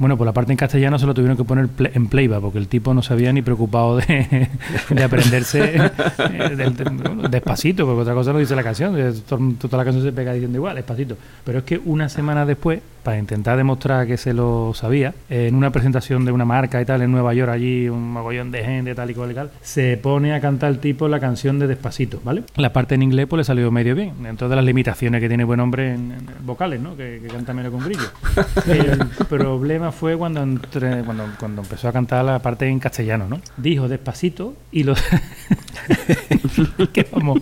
Bueno, 0.00 0.16
pues 0.16 0.24
la 0.24 0.32
parte 0.32 0.50
en 0.50 0.56
castellano 0.56 0.98
se 0.98 1.04
lo 1.04 1.12
tuvieron 1.12 1.36
que 1.36 1.44
poner 1.44 1.68
en 1.92 2.06
playback 2.06 2.40
porque 2.40 2.56
el 2.56 2.68
tipo 2.68 2.94
no 2.94 3.02
se 3.02 3.12
había 3.12 3.34
ni 3.34 3.42
preocupado 3.42 3.98
de, 3.98 4.48
de 4.88 5.04
aprenderse 5.04 5.76
eh, 5.76 5.90
bueno, 7.04 7.28
despacito, 7.28 7.84
porque 7.84 8.00
otra 8.00 8.14
cosa 8.14 8.32
no 8.32 8.38
dice 8.38 8.56
la 8.56 8.62
canción. 8.62 8.96
Toda 9.28 9.76
la 9.76 9.84
canción 9.84 10.02
se 10.02 10.12
pega 10.12 10.32
diciendo 10.32 10.56
igual, 10.56 10.76
despacito. 10.76 11.18
Pero 11.44 11.58
es 11.58 11.64
que 11.64 11.78
una 11.84 12.08
semana 12.08 12.46
después, 12.46 12.80
para 13.02 13.18
intentar 13.18 13.56
demostrar 13.56 14.06
que 14.06 14.16
se 14.16 14.32
lo 14.34 14.72
sabía, 14.74 15.14
en 15.28 15.54
una 15.54 15.70
presentación 15.70 16.24
de 16.24 16.32
una 16.32 16.44
marca 16.44 16.80
y 16.80 16.84
tal 16.84 17.02
en 17.02 17.10
Nueva 17.10 17.34
York, 17.34 17.50
allí 17.50 17.88
un 17.88 18.12
mogollón 18.12 18.50
de 18.50 18.64
gente, 18.64 18.94
tal 18.94 19.10
y 19.10 19.14
cual 19.14 19.30
y 19.30 19.34
tal, 19.34 19.50
se 19.62 19.96
pone 19.96 20.34
a 20.34 20.40
cantar 20.40 20.70
el 20.70 20.78
tipo 20.78 21.08
la 21.08 21.20
canción 21.20 21.58
de 21.58 21.66
despacito, 21.66 22.20
¿vale? 22.24 22.44
La 22.56 22.72
parte 22.72 22.94
en 22.94 23.02
inglés 23.02 23.26
pues 23.28 23.38
le 23.38 23.44
salió 23.44 23.70
medio 23.70 23.94
bien, 23.94 24.12
dentro 24.22 24.48
de 24.48 24.56
las 24.56 24.64
limitaciones 24.64 25.20
que 25.20 25.28
tiene 25.28 25.44
buen 25.44 25.60
hombre 25.60 25.94
en, 25.94 26.12
en 26.12 26.26
vocales, 26.46 26.80
¿no? 26.80 26.96
Que, 26.96 27.20
que 27.22 27.28
canta 27.28 27.52
menos 27.54 27.72
con 27.72 27.80
grillo. 27.84 28.08
El 28.66 29.26
problema 29.26 29.92
fue 29.92 30.16
cuando, 30.16 30.42
entré- 30.42 31.04
cuando, 31.04 31.24
cuando 31.38 31.62
empezó 31.62 31.88
a 31.88 31.92
cantar 31.92 32.24
la 32.24 32.38
parte 32.40 32.66
en 32.66 32.78
castellano, 32.78 33.26
¿no? 33.28 33.40
Dijo 33.56 33.88
despacito 33.88 34.54
y 34.72 34.82
los 34.84 35.00
que 36.92 37.06
vamos, 37.12 37.40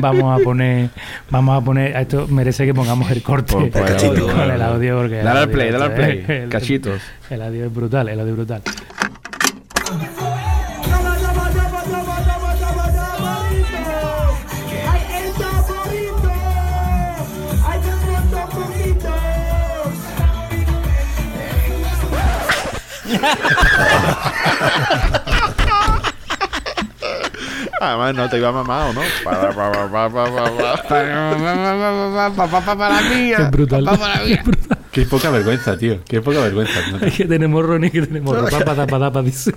vamos 0.00 0.40
a 0.40 0.44
poner 0.44 0.90
vamos 1.30 1.60
a 1.60 1.64
poner 1.64 1.96
a 1.96 2.02
esto 2.02 2.26
merece 2.28 2.66
que 2.66 2.74
pongamos 2.74 3.10
el 3.10 3.22
corte 3.22 3.54
Pues, 3.54 3.70
pues, 3.70 4.02
con 4.20 4.50
el 4.50 4.62
audio 4.62 4.87
porque 4.96 5.16
Dale 5.16 5.40
al 5.40 5.50
play, 5.50 5.70
dale 5.70 5.84
al 5.84 5.94
play. 5.94 6.24
el- 6.42 6.48
Cachitos. 6.48 7.00
el 7.30 7.42
audio 7.42 7.66
es 7.66 7.74
brutal, 7.74 8.08
el 8.08 8.20
audio 8.20 8.32
es 8.32 8.36
brutal. 8.36 8.62
Además, 27.80 28.14
no 28.14 28.28
te 28.28 28.38
iba 28.38 28.50
mamado, 28.52 28.92
¿no? 28.92 29.00
Pa, 29.24 29.40
pa, 29.40 29.50
pa, 29.52 29.72
pa, 29.72 29.88
pa, 30.10 30.24
pa, 30.24 30.50
pa. 30.58 30.82
Para 30.88 31.30
brutal. 34.42 34.77
Qué 34.98 35.06
poca 35.06 35.30
vergüenza, 35.30 35.78
tío. 35.78 35.98
Qué 36.04 36.20
poca 36.20 36.40
vergüenza. 36.40 36.80
¿no? 36.90 36.98
Es 37.06 37.14
que 37.14 37.24
tenemos 37.24 37.64
Ronnie 37.64 37.90
que 37.90 38.02
tenemos 38.02 38.36
ropa 38.36 38.74
para 38.74 39.12
para 39.12 39.22
dice. 39.22 39.54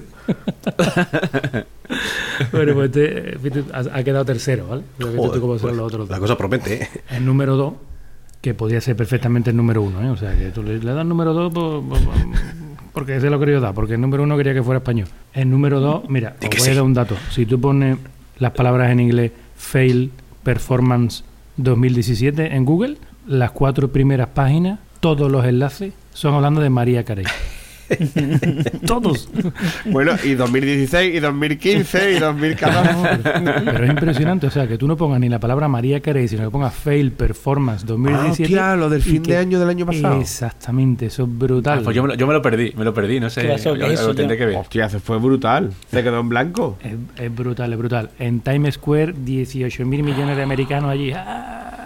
bueno, 2.51 2.73
pues 2.75 2.95
este, 2.95 3.63
ha, 3.73 4.03
quedado 4.03 4.23
tercero, 4.23 4.67
¿vale? 4.67 4.83
Cómo 4.99 5.11
Joder, 5.17 5.41
pues, 5.41 5.63
los 5.63 5.79
otros 5.79 6.07
la 6.09 6.17
dos. 6.17 6.19
cosa 6.19 6.37
promete, 6.37 6.83
¿eh? 6.83 6.89
El 7.09 7.25
número 7.25 7.55
2, 7.55 7.73
que 8.39 8.53
podría 8.53 8.81
ser 8.81 8.95
perfectamente 8.95 9.49
el 9.49 9.57
número 9.57 9.81
1, 9.81 10.03
¿eh? 10.03 10.09
O 10.11 10.17
sea, 10.17 10.37
que 10.37 10.51
tú 10.51 10.61
le, 10.61 10.77
le 10.77 10.91
das 10.93 11.01
el 11.01 11.09
número 11.09 11.33
2 11.33 11.51
porque 12.93 13.19
se 13.19 13.29
lo 13.29 13.39
quería 13.39 13.59
dar, 13.59 13.73
porque 13.73 13.95
el 13.95 14.01
número 14.01 14.21
1 14.21 14.37
quería 14.37 14.53
que 14.53 14.61
fuera 14.61 14.77
español. 14.77 15.07
El 15.33 15.49
número 15.49 15.79
2, 15.79 16.07
mira, 16.07 16.35
os 16.39 16.49
que 16.49 16.57
voy 16.59 16.69
a 16.69 16.75
dar 16.75 16.83
un 16.83 16.93
dato. 16.93 17.15
Si 17.31 17.47
tú 17.47 17.59
pones 17.59 17.97
las 18.37 18.51
palabras 18.51 18.91
en 18.91 18.99
inglés 18.99 19.31
fail 19.55 20.11
performance 20.43 21.23
2017 21.57 22.55
en 22.55 22.63
Google, 22.63 22.97
las 23.27 23.51
cuatro 23.51 23.91
primeras 23.91 24.29
páginas, 24.29 24.79
todos 25.01 25.29
los 25.29 25.43
enlaces 25.45 25.93
son 26.13 26.33
hablando 26.35 26.61
de 26.61 26.69
María 26.69 27.03
Carey. 27.03 27.25
Todos. 28.85 29.29
Bueno, 29.85 30.13
y 30.23 30.35
2016, 30.35 31.13
y 31.15 31.19
2015, 31.19 32.13
y 32.13 32.19
2014. 32.19 33.19
Pero 33.65 33.83
es 33.83 33.89
impresionante, 33.89 34.47
o 34.47 34.49
sea, 34.49 34.65
que 34.65 34.77
tú 34.77 34.87
no 34.87 34.95
pongas 34.95 35.19
ni 35.19 35.27
la 35.27 35.39
palabra 35.39 35.67
María 35.67 35.99
Carey, 35.99 36.27
sino 36.29 36.43
que 36.45 36.49
pongas 36.49 36.73
fail 36.73 37.11
performance 37.11 37.83
Ah, 37.83 37.87
2017. 37.87 38.43
hostia, 38.43 38.75
lo 38.77 38.89
del 38.89 39.01
fin 39.01 39.21
de 39.23 39.35
año 39.35 39.59
del 39.59 39.67
año 39.69 39.85
pasado. 39.85 40.21
Exactamente, 40.21 41.07
eso 41.07 41.23
es 41.23 41.37
brutal. 41.37 41.79
Ah, 41.79 41.81
pues 41.83 41.95
yo 41.95 42.03
me, 42.03 42.09
lo, 42.09 42.15
yo 42.15 42.27
me 42.27 42.33
lo 42.33 42.41
perdí, 42.41 42.71
me 42.77 42.85
lo 42.85 42.93
perdí, 42.93 43.19
no 43.19 43.29
sé. 43.29 43.41
Yo- 43.43 43.49
¿Qué 43.49 43.55
es 43.55 43.65
lo 43.65 43.87
eso, 43.87 44.15
tendré 44.15 44.37
que 44.37 44.45
ver. 44.45 44.55
Hostia, 44.55 44.87
se 44.87 44.99
fue 44.99 45.17
brutal. 45.19 45.71
Se 45.91 46.01
quedó 46.01 46.19
en 46.21 46.29
blanco. 46.29 46.77
Es, 46.83 46.93
es 47.25 47.35
brutal, 47.35 47.73
es 47.73 47.77
brutal. 47.79 48.09
En 48.19 48.39
Times 48.39 48.75
Square, 48.75 49.13
18 49.17 49.85
mil 49.85 50.03
millones 50.03 50.37
de 50.37 50.43
americanos 50.43 50.89
allí. 50.91 51.11
¡ah! 51.13 51.80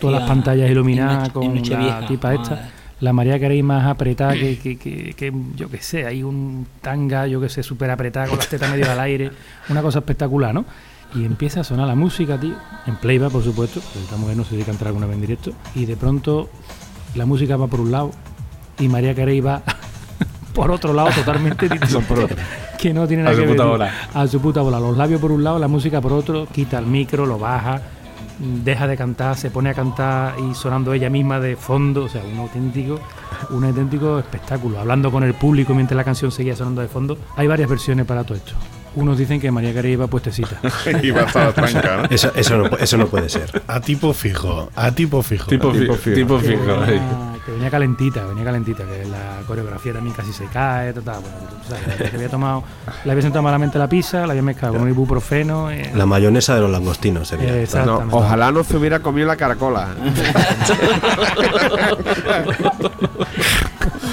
Todas 0.00 0.20
las 0.20 0.28
pantallas 0.28 0.70
iluminadas 0.70 1.28
en 1.28 1.30
con 1.32 1.54
Noche- 1.54 1.74
en 1.74 1.86
la 1.86 2.06
tipa 2.06 2.28
madre. 2.28 2.42
esta. 2.42 2.68
La 3.00 3.12
María 3.12 3.40
Carey 3.40 3.62
más 3.64 3.84
apretada 3.86 4.32
que, 4.34 4.58
que, 4.58 4.78
que, 4.78 5.12
que, 5.14 5.32
yo 5.56 5.68
que 5.68 5.78
sé, 5.78 6.06
hay 6.06 6.22
un 6.22 6.66
tanga, 6.80 7.26
yo 7.26 7.40
que 7.40 7.48
sé, 7.48 7.64
súper 7.64 7.90
apretada 7.90 8.28
con 8.28 8.38
las 8.38 8.48
tetas 8.48 8.70
medio 8.70 8.88
al 8.90 9.00
aire. 9.00 9.32
Una 9.70 9.82
cosa 9.82 9.98
espectacular, 9.98 10.54
¿no? 10.54 10.64
Y 11.14 11.24
empieza 11.24 11.60
a 11.60 11.64
sonar 11.64 11.88
la 11.88 11.96
música, 11.96 12.38
tío, 12.38 12.54
en 12.86 12.94
playback, 12.96 13.32
por 13.32 13.42
supuesto, 13.42 13.80
porque 13.80 13.98
esta 14.04 14.16
mujer 14.16 14.36
no 14.36 14.44
se 14.44 14.52
dedica 14.54 14.70
a 14.70 14.74
entrar 14.74 14.88
alguna 14.88 15.06
vez 15.06 15.16
en 15.16 15.20
directo. 15.20 15.52
Y 15.74 15.84
de 15.84 15.96
pronto 15.96 16.48
la 17.16 17.26
música 17.26 17.56
va 17.56 17.66
por 17.66 17.80
un 17.80 17.90
lado 17.90 18.12
y 18.78 18.86
María 18.88 19.14
Carey 19.16 19.40
va 19.40 19.62
por 20.54 20.70
otro 20.70 20.92
lado 20.92 21.10
totalmente 21.10 21.68
distinto. 21.68 22.28
Que 22.78 22.94
no 22.94 23.06
tiene 23.08 23.22
A 23.24 23.26
nada 23.26 23.36
su 23.36 23.42
que 23.42 23.46
ver. 23.48 23.56
puta 23.56 23.64
tío. 23.64 23.70
bola. 23.72 23.92
A 24.14 24.26
su 24.28 24.40
puta 24.40 24.60
bola. 24.60 24.78
Los 24.78 24.96
labios 24.96 25.20
por 25.20 25.32
un 25.32 25.42
lado, 25.42 25.58
la 25.58 25.68
música 25.68 26.00
por 26.00 26.12
otro, 26.12 26.46
quita 26.46 26.78
el 26.78 26.86
micro, 26.86 27.26
lo 27.26 27.36
baja, 27.38 27.82
deja 28.64 28.86
de 28.86 28.96
cantar, 28.96 29.36
se 29.36 29.50
pone 29.50 29.70
a 29.70 29.74
cantar 29.74 30.34
y 30.38 30.54
sonando 30.54 30.92
ella 30.92 31.08
misma 31.10 31.38
de 31.40 31.56
fondo. 31.56 32.04
O 32.04 32.08
sea, 32.08 32.22
un 32.22 32.38
auténtico, 32.38 32.98
un 33.50 33.64
auténtico 33.64 34.18
espectáculo. 34.18 34.78
Hablando 34.80 35.10
con 35.10 35.22
el 35.22 35.34
público 35.34 35.74
mientras 35.74 35.96
la 35.96 36.04
canción 36.04 36.30
seguía 36.32 36.56
sonando 36.56 36.80
de 36.82 36.88
fondo. 36.88 37.16
Hay 37.36 37.46
varias 37.46 37.68
versiones 37.70 38.04
para 38.06 38.24
todo 38.24 38.36
esto. 38.36 38.52
Unos 38.94 39.16
dicen 39.16 39.40
que 39.40 39.50
María 39.50 39.72
Carey 39.72 39.92
iba 39.92 40.06
puestecita. 40.06 40.60
Y 41.02 41.10
va 41.10 41.22
a 41.22 41.24
estar 41.24 41.52
tranca, 41.54 41.96
¿no? 41.96 42.04
Eso, 42.10 42.30
eso, 42.34 42.58
no, 42.58 42.66
eso 42.76 42.96
no 42.98 43.06
puede 43.06 43.28
ser. 43.30 43.62
A 43.66 43.80
tipo 43.80 44.12
fijo, 44.12 44.68
a 44.76 44.90
tipo 44.90 45.22
fijo. 45.22 45.46
Tipo, 45.46 45.72
Tipo 45.72 45.94
fi- 45.94 45.98
fijo. 46.10 46.14
tipo 46.14 46.38
fijo. 46.38 46.80
venía, 46.80 47.31
que 47.44 47.52
venía 47.52 47.70
calentita, 47.70 48.24
venía 48.26 48.44
calentita, 48.44 48.84
que 48.84 49.04
la 49.06 49.40
coreografía 49.46 49.92
también 49.92 50.14
casi 50.14 50.32
se 50.32 50.44
cae, 50.46 50.92
tal, 50.92 51.02
tal. 51.02 51.20
Bueno, 51.22 51.96
que 52.10 52.16
había 52.16 52.28
tomado, 52.28 52.62
le 53.04 53.10
había 53.10 53.22
sentado 53.22 53.42
malamente 53.42 53.78
la 53.78 53.88
pizza, 53.88 54.26
la 54.26 54.32
había 54.32 54.42
mezclado 54.42 54.74
con 54.74 54.82
un 54.82 54.88
ibuprofeno. 54.88 55.70
eh, 55.70 55.90
La 55.94 56.06
mayonesa 56.06 56.54
de 56.54 56.60
los 56.60 56.70
langostinos 56.70 57.26
sería. 57.28 57.56
Eh, 57.56 57.66
No, 57.84 58.02
ojalá 58.12 58.52
no 58.52 58.62
se 58.62 58.76
hubiera 58.76 59.00
comido 59.00 59.26
la 59.26 59.36
caracola. 59.36 59.88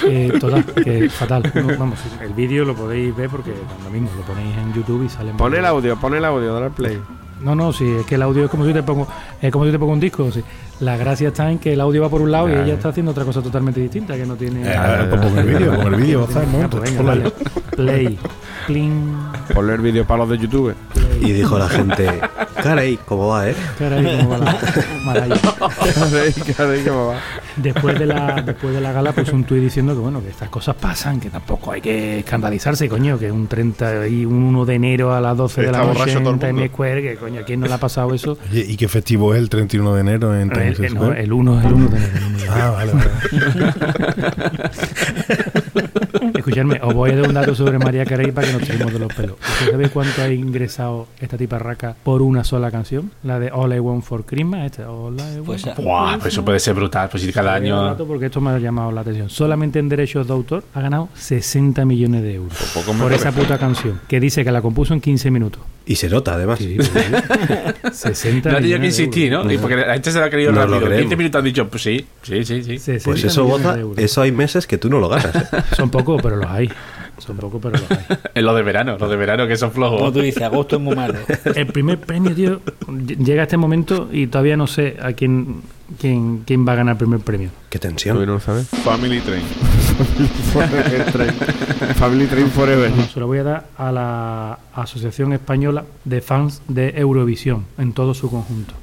Eh, 0.08 0.32
total, 0.40 0.66
que 0.66 1.10
fatal. 1.10 1.52
No, 1.54 1.78
vamos, 1.78 2.00
el 2.22 2.34
vídeo 2.34 2.64
lo 2.66 2.74
podéis 2.74 3.16
ver 3.16 3.30
porque 3.30 3.54
lo 3.84 3.90
mismo, 3.92 4.10
lo 4.18 4.24
ponéis 4.24 4.56
en 4.58 4.74
YouTube 4.74 5.04
y 5.06 5.10
sale 5.10 5.34
Pon 5.34 5.54
el 5.54 5.66
audio, 5.66 5.98
pon 5.98 6.16
el 6.16 6.26
audio, 6.26 6.54
dale 6.54 6.68
al 6.68 6.72
play. 6.72 7.00
No, 7.42 7.54
no, 7.54 7.72
sí, 7.72 7.88
es 8.00 8.06
que 8.06 8.16
el 8.16 8.22
audio 8.24 8.46
es 8.46 8.50
como 8.50 8.66
si 8.66 8.74
te 8.74 8.82
pongo, 8.82 9.08
es 9.42 9.52
como 9.52 9.66
si 9.66 9.72
te 9.72 9.78
pongo 9.80 9.94
un 9.94 10.00
disco. 10.00 10.32
sí. 10.32 10.44
La 10.80 10.96
gracia 10.96 11.28
está 11.30 11.52
en 11.52 11.60
que 11.60 11.74
el 11.74 11.82
audio 11.82 12.02
va 12.02 12.10
por 12.10 12.22
un 12.22 12.32
lado 12.32 12.48
y 12.48 12.54
ella 12.54 12.74
está 12.74 12.90
haciendo 12.90 13.12
otra 13.12 13.26
cosa 13.26 13.42
totalmente 13.42 13.82
distinta 13.82 14.16
que 14.16 14.26
no 14.26 14.36
tiene. 14.36 14.64
Eh, 14.64 15.08
pues 15.10 15.22
pon 15.22 15.38
el 15.38 15.46
vídeo, 15.46 15.76
pon 15.76 15.94
el 15.94 16.02
vídeo, 16.02 16.26
pues 16.26 16.96
venga. 16.96 17.32
Play. 17.76 18.20
Cling. 18.66 19.18
Ponle 19.54 19.74
el 19.74 19.82
vídeo 19.82 20.06
para 20.06 20.20
los 20.20 20.30
de 20.30 20.38
YouTube. 20.38 20.76
Y 21.22 21.32
dijo 21.34 21.58
la 21.58 21.68
gente, 21.68 22.08
Caray, 22.64 22.98
¿cómo 23.06 23.28
va, 23.28 23.50
eh? 23.50 23.56
Caray, 23.78 24.18
cómo 24.18 24.30
va 24.30 24.38
la 24.38 24.60
maralla. 25.06 25.36
Caray, 25.96 26.34
caray, 26.56 26.84
cómo 26.84 27.08
va. 27.08 27.20
Después 27.56 28.00
de 28.00 28.06
la, 28.06 28.42
después 28.42 28.74
de 28.74 28.82
la 28.82 28.92
gala 28.92 29.12
puso 29.12 29.36
un 29.36 29.44
tuit 29.44 29.62
diciendo 29.62 29.94
que 29.94 30.00
bueno, 30.00 30.22
que 30.22 30.30
estas 30.30 30.50
cosas 30.50 30.76
pasan, 30.76 31.20
que 31.20 31.30
tampoco 31.30 31.72
hay 31.72 31.82
que 31.82 32.20
escandalizarse, 32.20 32.88
coño, 32.88 33.18
que 33.18 33.32
un 33.32 33.48
30 33.48 34.08
y 34.08 34.26
un 34.26 34.44
1 34.44 34.66
de 34.66 34.76
enero 34.76 35.14
a 35.14 35.20
las 35.20 35.36
12 35.36 35.62
de 35.62 35.72
la 35.72 35.80
noche 35.80 36.14
en. 36.14 36.40
Times 36.40 36.72
Square, 36.72 37.02
que 37.02 37.16
coño, 37.16 37.42
¿a 37.42 37.44
quién 37.44 37.60
no 37.60 37.68
le 37.68 37.74
ha 37.74 37.78
pasado 37.80 38.14
eso? 38.14 38.38
Oye, 38.50 38.66
¿y 38.68 38.78
qué 38.78 38.88
festivo 38.88 39.34
es 39.34 39.40
el 39.40 39.50
31 39.50 39.96
de 39.96 40.02
enero 40.02 40.40
en 40.40 40.50
Times 40.50 40.69
El, 40.78 40.86
el- 40.86 40.94
no, 40.94 41.02
Square? 41.02 41.24
el 41.24 41.34
1 41.34 41.62
el 41.62 41.74
1 41.74 41.88
de 41.90 41.98
enero. 41.98 42.10
el 42.20 42.26
1 42.26 42.30
de 42.30 42.38
enero. 42.38 42.52
Ah, 42.52 42.70
vale, 42.72 42.94
vale. 42.94 43.10
Escuchadme, 46.50 46.80
os 46.82 46.94
voy 46.94 47.12
a 47.12 47.16
dar 47.16 47.28
un 47.28 47.34
dato 47.34 47.54
sobre 47.56 47.78
María 47.78 48.06
Carey 48.06 48.32
para 48.32 48.48
que 48.48 48.54
nos 48.54 48.64
tiremos 48.64 48.92
de 48.94 49.00
los 49.00 49.14
pelos. 49.14 49.36
¿Usted 49.40 49.72
sabe 49.72 49.90
cuánto 49.90 50.22
ha 50.22 50.30
ingresado 50.30 51.08
esta 51.20 51.38
tipa 51.38 51.60
raca 51.60 51.96
por 52.04 52.22
una 52.22 52.44
sola 52.44 52.72
canción? 52.72 53.12
La 53.24 53.40
de 53.40 53.52
All 53.52 53.74
I 53.76 53.80
Want 53.80 54.04
for 54.04 54.26
Christmas. 54.26 54.66
Esta, 54.66 54.90
All 54.92 55.14
I 55.16 55.22
Want 55.40 55.46
Pues, 55.46 55.62
for 55.64 55.76
Buah, 55.84 56.18
pues 56.20 56.34
eso 56.34 56.44
puede 56.44 56.60
ser 56.60 56.74
brutal. 56.74 57.08
Pues 57.10 57.24
si 57.24 57.32
cada 57.32 57.54
año. 57.54 57.96
Porque 57.98 58.26
esto 58.28 58.42
me 58.42 58.50
ha 58.52 58.58
llamado 58.60 58.92
la 58.92 59.02
atención. 59.02 59.30
Solamente 59.30 59.80
en 59.80 59.90
derechos 59.90 60.26
de 60.28 60.34
autor 60.34 60.64
ha 60.74 60.82
ganado 60.82 61.10
60 61.14 61.86
millones 61.86 62.24
de 62.24 62.34
euros 62.36 62.58
Por 62.74 62.84
poco 62.84 62.98
por 62.98 63.14
esa 63.14 63.32
puta 63.32 63.58
canción. 63.58 64.00
Que 64.08 64.20
dice 64.20 64.44
que 64.44 64.52
la 64.52 64.62
compuso 64.62 64.94
en 64.94 65.02
15 65.02 65.30
minutos. 65.32 65.62
Y 65.86 65.96
se 65.96 66.08
nota, 66.10 66.34
además. 66.36 66.60
Sí, 66.60 66.78
60 67.92 68.50
No 68.52 68.58
ha 68.58 68.60
tenido 68.62 68.80
que 68.80 68.86
insistir. 68.88 69.32
¿no? 69.32 69.52
Y 69.52 69.58
porque 69.58 69.76
la 69.76 69.94
gente 69.94 70.12
se 70.12 70.20
lo 70.20 70.26
ha 70.26 70.30
querido 70.30 70.52
No 70.52 70.58
lo 70.60 70.66
rápido. 70.66 70.80
creemos. 70.82 70.98
20 71.00 71.16
minutos 71.16 71.40
han 71.40 71.46
dicho, 71.46 71.68
pues 71.68 71.84
sí, 71.84 72.06
sí, 72.22 72.44
sí, 72.46 72.64
sí. 72.64 72.78
60 72.78 73.04
Pues 73.06 73.24
eso, 73.24 73.42
euros. 73.76 73.98
eso 73.98 74.22
hay 74.22 74.32
meses 74.32 74.68
que 74.68 74.78
tú 74.78 74.90
no 74.90 75.00
lo 75.00 75.10
ganas. 75.10 75.36
¿eh? 75.36 75.42
Son 75.76 75.90
pocos, 75.90 76.22
pero 76.22 76.36
los 76.40 76.50
hay. 76.50 76.70
Son 77.18 77.36
pocos, 77.38 77.60
pero 77.62 77.78
los 77.78 77.92
hay. 77.92 78.06
En 78.36 78.46
los 78.46 78.56
de 78.56 78.64
verano, 78.64 78.98
los 78.98 79.10
de 79.10 79.16
verano 79.18 79.48
que 79.48 79.58
son 79.58 79.72
Como 79.72 79.90
flojos. 79.90 80.14
tú 80.14 80.22
dices, 80.22 80.42
agosto 80.44 80.78
es 80.78 80.82
muy 80.82 80.96
malo. 80.96 81.16
El 81.56 81.68
primer 81.68 82.00
premio, 82.00 82.34
tío, 82.34 82.62
llega 83.18 83.42
a 83.42 83.44
este 83.44 83.58
momento 83.58 84.08
y 84.12 84.28
todavía 84.28 84.56
no 84.58 84.68
sé 84.68 84.98
a 85.02 85.14
quién, 85.14 85.62
quién, 86.00 86.44
quién 86.46 86.68
va 86.68 86.74
a 86.74 86.76
ganar 86.76 86.94
el 86.94 86.98
primer 86.98 87.20
premio. 87.20 87.50
Qué 87.70 87.80
Todavía 87.80 87.96
tensión. 87.98 88.26
no 88.26 88.34
lo 88.34 88.40
sabes. 88.40 88.68
Family 88.70 89.20
Train. 89.22 89.44
Family 91.96 92.26
Train 92.28 92.50
Forever. 92.52 92.90
Bueno, 92.90 93.06
se 93.12 93.20
lo 93.20 93.28
voy 93.28 93.40
a 93.40 93.44
dar 93.44 93.66
a 93.78 93.92
la 93.92 94.60
Asociación 94.74 95.34
Española 95.34 95.84
de 96.06 96.22
Fans 96.22 96.62
de 96.68 96.90
Eurovisión 96.96 97.66
en 97.78 97.94
todo 97.94 98.14
su 98.14 98.30
conjunto. 98.30 98.74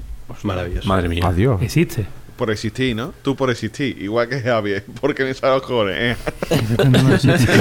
Maravilloso. 0.42 0.88
Madre 0.88 1.08
mía. 1.08 1.22
Adiós. 1.26 1.62
Existe. 1.62 2.06
Por 2.36 2.50
existir, 2.50 2.94
¿no? 2.94 3.14
Tú 3.22 3.34
por 3.34 3.50
existir. 3.50 3.96
Igual 4.00 4.28
que 4.28 4.40
Javier. 4.40 4.84
Porque 5.00 5.24
me 5.24 5.32
sale 5.32 5.54
los 5.54 5.62
cojones. 5.62 5.96
¿eh? 5.98 6.16
No, 6.90 7.02
no 7.02 7.14
existe. 7.14 7.52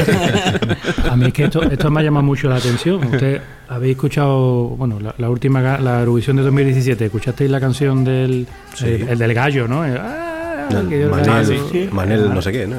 A 1.09 1.15
mí 1.15 1.27
es 1.27 1.33
que 1.33 1.45
esto, 1.45 1.63
esto 1.63 1.89
me 1.89 2.01
ha 2.01 2.03
llamado 2.03 2.23
mucho 2.23 2.49
la 2.49 2.57
atención. 2.57 3.03
Usted 3.05 3.41
habéis 3.69 3.95
escuchado, 3.95 4.69
bueno, 4.69 4.99
la, 4.99 5.15
la 5.17 5.29
última, 5.29 5.79
la 5.79 5.99
Eurovisión 6.01 6.35
de 6.35 6.43
2017, 6.43 7.05
¿escuchasteis 7.05 7.49
la 7.49 7.59
canción 7.61 8.03
del, 8.03 8.47
Sí. 8.73 8.85
el, 8.85 9.07
el 9.09 9.17
del 9.17 9.33
gallo, 9.33 9.67
no? 9.67 9.85
El, 9.85 9.97
ah, 9.97 10.67
que 10.89 10.99
yo- 11.01 11.09
Manel, 11.09 11.45
sí, 11.45 11.57
sí. 11.71 11.89
Manel 11.91 12.33
no 12.33 12.41
sé 12.41 12.51
qué, 12.51 12.67
¿no? 12.67 12.75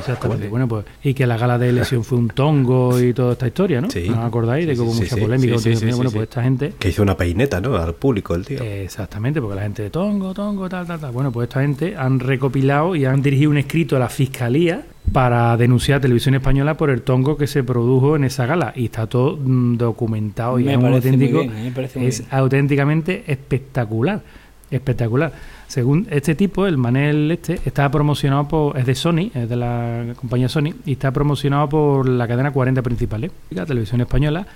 Exactamente. 0.00 0.48
Bueno, 0.48 0.66
pues, 0.68 0.84
y 1.04 1.14
que 1.14 1.26
la 1.26 1.36
gala 1.38 1.58
de 1.58 1.68
elección 1.68 2.02
fue 2.04 2.18
un 2.18 2.28
tongo 2.28 3.00
y 3.00 3.14
toda 3.14 3.32
esta 3.32 3.46
historia, 3.46 3.80
¿no? 3.80 3.90
Sí. 3.90 4.06
¿No 4.08 4.18
os 4.20 4.24
acordáis 4.26 4.66
de 4.66 4.72
que 4.72 4.76
Sí, 4.76 4.82
hubo 4.82 4.92
sí, 4.92 5.00
mucha 5.02 5.14
sí, 5.14 5.20
polémica? 5.20 5.58
sí, 5.58 5.74
sí, 5.74 5.76
sí, 5.76 5.84
bueno, 5.94 6.10
sí, 6.10 6.16
pues 6.16 6.26
sí. 6.26 6.30
esta 6.30 6.42
gente 6.42 6.72
Que 6.78 6.88
hizo 6.88 7.02
una 7.02 7.16
peineta, 7.16 7.60
¿no? 7.60 7.76
Al 7.76 7.94
público, 7.94 8.34
el 8.34 8.44
tío. 8.44 8.60
Exactamente, 8.62 9.40
porque 9.40 9.56
la 9.56 9.62
gente 9.62 9.82
de 9.84 9.90
Tongo, 9.90 10.34
Tongo, 10.34 10.68
tal, 10.68 10.86
tal, 10.86 10.98
tal. 11.00 11.12
Bueno, 11.12 11.30
pues 11.30 11.48
esta 11.48 11.60
gente 11.62 11.96
han 11.96 12.18
recopilado 12.20 12.96
y 12.96 13.04
han 13.04 13.22
dirigido 13.22 13.50
un 13.50 13.58
escrito 13.58 13.96
a 13.96 13.98
la 13.98 14.08
fiscalía 14.08 14.82
para 15.12 15.56
denunciar 15.56 15.98
a 15.98 16.00
Televisión 16.00 16.34
Española 16.36 16.76
por 16.76 16.88
el 16.90 17.02
tongo 17.02 17.36
que 17.36 17.46
se 17.46 17.64
produjo 17.64 18.14
en 18.16 18.24
esa 18.24 18.46
gala. 18.46 18.72
Y 18.76 18.84
está 18.86 19.06
todo 19.06 19.36
mm, 19.36 19.76
documentado 19.76 20.58
y 20.60 20.64
Me 20.64 20.72
es 20.72 20.76
un 20.76 20.82
parece 20.84 21.12
muy 21.12 21.24
auténtico. 21.26 21.40
bien, 21.52 21.64
me 21.64 21.70
parece 21.72 21.98
muy 21.98 22.08
es 22.08 22.18
bien. 22.20 22.28
auténticamente 22.32 23.24
espectacular. 23.26 24.22
Espectacular. 24.70 25.32
Según 25.70 26.08
este 26.10 26.34
tipo, 26.34 26.66
el 26.66 26.76
Manel 26.76 27.30
este 27.30 27.60
está 27.64 27.88
promocionado 27.92 28.48
por. 28.48 28.76
es 28.76 28.86
de 28.86 28.96
Sony, 28.96 29.30
es 29.32 29.48
de 29.48 29.54
la 29.54 30.14
compañía 30.16 30.48
Sony, 30.48 30.74
y 30.84 30.92
está 30.92 31.12
promocionado 31.12 31.68
por 31.68 32.08
la 32.08 32.26
cadena 32.26 32.50
40 32.50 32.82
principales. 32.82 33.30
La 33.50 33.64
televisión 33.64 34.00
española 34.00 34.48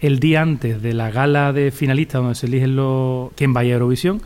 el 0.00 0.18
día 0.18 0.40
antes 0.40 0.80
de 0.80 0.94
la 0.94 1.10
gala 1.10 1.52
de 1.52 1.72
finalistas 1.72 2.22
donde 2.22 2.34
se 2.34 2.46
eligen 2.46 2.74
los 2.74 3.32
quién 3.34 3.52
vaya 3.52 3.72
a 3.72 3.74
Eurovisión, 3.74 4.22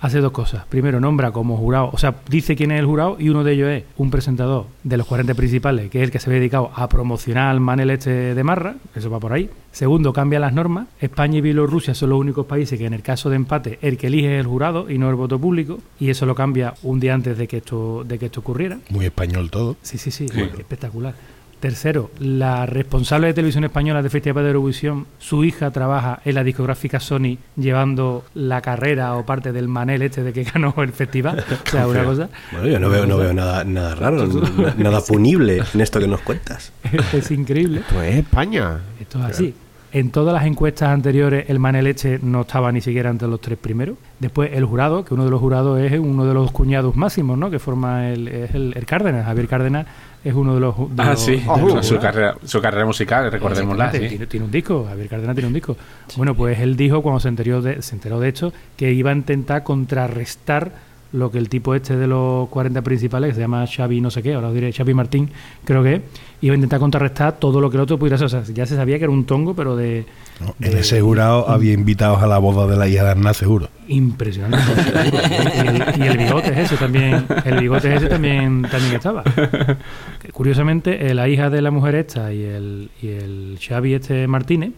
hace 0.00 0.20
dos 0.20 0.32
cosas. 0.32 0.64
Primero, 0.68 1.00
nombra 1.00 1.30
como 1.30 1.56
jurado, 1.56 1.90
o 1.92 1.98
sea, 1.98 2.16
dice 2.28 2.56
quién 2.56 2.70
es 2.72 2.80
el 2.80 2.86
jurado 2.86 3.16
y 3.18 3.28
uno 3.28 3.44
de 3.44 3.52
ellos 3.52 3.68
es 3.68 3.84
un 3.96 4.10
presentador 4.10 4.66
de 4.82 4.96
los 4.96 5.06
40 5.06 5.34
principales, 5.34 5.90
que 5.90 5.98
es 5.98 6.04
el 6.04 6.10
que 6.10 6.18
se 6.18 6.30
ve 6.30 6.36
dedicado 6.36 6.70
a 6.74 6.88
promocionar 6.88 7.48
al 7.50 7.60
Manel 7.60 7.90
este 7.90 8.34
de 8.34 8.44
Marra, 8.44 8.76
eso 8.94 9.10
va 9.10 9.20
por 9.20 9.32
ahí. 9.32 9.50
Segundo, 9.72 10.12
cambia 10.12 10.40
las 10.40 10.52
normas. 10.52 10.88
España 11.00 11.38
y 11.38 11.40
Bielorrusia 11.40 11.94
son 11.94 12.10
los 12.10 12.18
únicos 12.18 12.46
países 12.46 12.78
que 12.78 12.86
en 12.86 12.94
el 12.94 13.02
caso 13.02 13.30
de 13.30 13.36
empate 13.36 13.78
el 13.82 13.96
que 13.96 14.08
elige 14.08 14.34
es 14.34 14.40
el 14.40 14.46
jurado 14.46 14.90
y 14.90 14.98
no 14.98 15.08
el 15.08 15.14
voto 15.14 15.38
público, 15.38 15.78
y 15.98 16.10
eso 16.10 16.26
lo 16.26 16.34
cambia 16.34 16.74
un 16.82 16.98
día 16.98 17.14
antes 17.14 17.38
de 17.38 17.46
que 17.46 17.58
esto, 17.58 18.04
de 18.04 18.18
que 18.18 18.26
esto 18.26 18.40
ocurriera. 18.40 18.78
Muy 18.88 19.06
español 19.06 19.50
todo. 19.50 19.76
Sí, 19.82 19.98
sí, 19.98 20.10
sí, 20.10 20.26
espectacular. 20.58 21.14
Tercero, 21.60 22.10
la 22.18 22.64
responsable 22.64 23.26
de 23.26 23.34
televisión 23.34 23.64
española 23.64 24.02
de 24.02 24.08
Festival 24.08 24.44
de 24.44 24.50
Eurovisión, 24.50 25.06
su 25.18 25.44
hija 25.44 25.70
trabaja 25.70 26.20
en 26.24 26.34
la 26.34 26.42
discográfica 26.42 27.00
Sony 27.00 27.36
llevando 27.54 28.24
la 28.32 28.62
carrera 28.62 29.14
o 29.14 29.26
parte 29.26 29.52
del 29.52 29.68
manel 29.68 30.00
este 30.00 30.22
de 30.22 30.32
que 30.32 30.44
ganó 30.54 30.72
el 30.78 30.92
festival. 30.92 31.44
O 31.66 31.70
sea, 31.70 31.86
una 31.86 32.04
cosa 32.04 32.30
Bueno, 32.52 32.66
yo 32.66 32.80
no 32.80 32.88
veo, 32.88 33.04
no 33.04 33.18
veo 33.18 33.34
nada, 33.34 33.62
nada 33.64 33.94
raro, 33.94 34.26
nada 34.78 35.02
punible 35.02 35.62
en 35.74 35.80
esto 35.82 36.00
que 36.00 36.08
nos 36.08 36.22
cuentas. 36.22 36.72
es 37.12 37.30
increíble. 37.30 37.80
Esto 37.80 38.02
es 38.02 38.16
España. 38.16 38.80
Esto 38.98 39.18
es 39.18 39.24
así. 39.26 39.54
En 39.92 40.12
todas 40.12 40.32
las 40.32 40.46
encuestas 40.46 40.90
anteriores, 40.90 41.46
el 41.48 41.58
Manel 41.58 41.88
Eche 41.88 42.20
no 42.22 42.42
estaba 42.42 42.70
ni 42.70 42.80
siquiera 42.80 43.10
entre 43.10 43.26
los 43.26 43.40
tres 43.40 43.58
primeros. 43.58 43.98
Después, 44.20 44.50
el 44.54 44.64
jurado, 44.64 45.04
que 45.04 45.14
uno 45.14 45.24
de 45.24 45.30
los 45.30 45.40
jurados 45.40 45.80
es 45.80 45.98
uno 45.98 46.24
de 46.24 46.32
los 46.32 46.52
cuñados 46.52 46.94
máximos, 46.94 47.36
¿no? 47.36 47.50
Que 47.50 47.58
forma 47.58 48.08
el, 48.08 48.28
es 48.28 48.54
el, 48.54 48.72
el 48.76 48.86
Cárdenas. 48.86 49.26
Javier 49.26 49.48
Cárdenas 49.48 49.86
es 50.22 50.34
uno 50.34 50.54
de 50.54 50.60
los. 50.60 50.76
de 50.76 51.02
Ah, 51.02 51.10
los- 51.12 51.20
sí. 51.24 51.36
de 51.36 51.44
Oh, 51.48 51.58
los 51.76 51.86
su, 51.86 51.98
carrera, 51.98 52.36
su 52.44 52.60
carrera 52.60 52.84
musical, 52.84 53.30
recordémosla. 53.32 53.90
Sí. 53.92 53.98
Tiene, 54.08 54.26
tiene 54.26 54.46
un 54.46 54.52
disco, 54.52 54.84
Javier 54.88 55.08
Cárdenas 55.08 55.34
tiene 55.34 55.48
un 55.48 55.54
disco. 55.54 55.76
Bueno, 56.16 56.34
pues 56.34 56.58
él 56.60 56.76
dijo 56.76 57.00
cuando 57.02 57.20
se 57.20 57.28
enteró, 57.28 57.62
de, 57.62 57.80
se 57.82 57.94
enteró 57.94 58.20
de 58.20 58.28
esto 58.28 58.52
que 58.76 58.92
iba 58.92 59.10
a 59.10 59.14
intentar 59.14 59.62
contrarrestar 59.62 60.89
lo 61.12 61.30
que 61.30 61.38
el 61.38 61.48
tipo 61.48 61.74
este 61.74 61.96
de 61.96 62.06
los 62.06 62.48
40 62.50 62.82
principales, 62.82 63.30
que 63.30 63.34
se 63.34 63.40
llama 63.40 63.66
Xavi 63.66 64.00
no 64.00 64.10
sé 64.10 64.22
qué, 64.22 64.34
ahora 64.34 64.48
os 64.48 64.54
diré 64.54 64.72
Xavi 64.72 64.94
Martín, 64.94 65.28
creo 65.64 65.82
que 65.82 66.02
iba 66.40 66.52
a 66.52 66.56
intentar 66.56 66.78
contrarrestar 66.78 67.38
todo 67.38 67.60
lo 67.60 67.68
que 67.68 67.76
el 67.76 67.82
otro 67.82 67.98
pudiera 67.98 68.14
hacer. 68.14 68.26
O 68.26 68.28
sea, 68.28 68.42
ya 68.44 68.64
se 68.64 68.76
sabía 68.76 68.96
que 68.98 69.04
era 69.04 69.12
un 69.12 69.24
tongo, 69.24 69.54
pero 69.54 69.74
de... 69.76 70.06
¿no? 70.40 70.54
En 70.64 70.78
ese 70.78 71.00
jurado 71.00 71.48
había 71.50 71.72
invitados 71.72 72.22
a 72.22 72.26
la 72.26 72.38
boda 72.38 72.66
de 72.66 72.76
la 72.76 72.86
hija 72.88 73.02
de 73.04 73.10
Arnaz, 73.10 73.36
seguro. 73.38 73.68
Impresionante. 73.88 74.58
y, 75.56 75.66
el, 75.66 76.02
y 76.02 76.06
el 76.06 76.16
bigote 76.18 76.48
es 76.52 76.58
ese 76.58 76.76
también. 76.76 77.26
El 77.44 77.58
bigote 77.58 77.88
es 77.92 77.96
ese 78.02 78.06
también, 78.08 78.62
también 78.70 78.94
estaba. 78.94 79.22
Curiosamente, 80.32 81.10
eh, 81.10 81.14
la 81.14 81.28
hija 81.28 81.50
de 81.50 81.62
la 81.62 81.70
mujer 81.70 81.94
esta 81.94 82.32
y 82.32 82.42
el, 82.42 82.90
y 83.02 83.08
el 83.08 83.58
Xavi 83.60 83.94
este 83.94 84.26
Martínez 84.26 84.72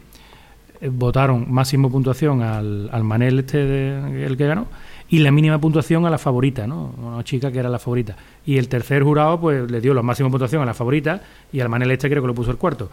eh, 0.80 0.88
votaron 0.92 1.46
máximo 1.52 1.90
puntuación 1.90 2.42
al, 2.42 2.88
al 2.92 3.04
Manel 3.04 3.40
este 3.40 3.58
de- 3.64 4.24
el 4.26 4.36
que 4.36 4.46
ganó 4.46 4.66
y 5.12 5.18
la 5.18 5.30
mínima 5.30 5.58
puntuación 5.60 6.06
a 6.06 6.10
la 6.10 6.16
favorita, 6.16 6.66
¿no? 6.66 6.94
Una 6.96 7.22
chica 7.22 7.52
que 7.52 7.58
era 7.58 7.68
la 7.68 7.78
favorita. 7.78 8.16
Y 8.46 8.56
el 8.56 8.68
tercer 8.68 9.02
jurado 9.02 9.38
pues 9.38 9.70
le 9.70 9.78
dio 9.82 9.92
la 9.92 10.00
máxima 10.00 10.30
puntuación 10.30 10.62
a 10.62 10.64
la 10.64 10.72
favorita 10.72 11.20
y 11.52 11.60
al 11.60 11.68
Manel 11.68 11.90
este 11.90 12.08
creo 12.08 12.22
que 12.22 12.28
lo 12.28 12.34
puso 12.34 12.50
el 12.50 12.56
cuarto. 12.56 12.88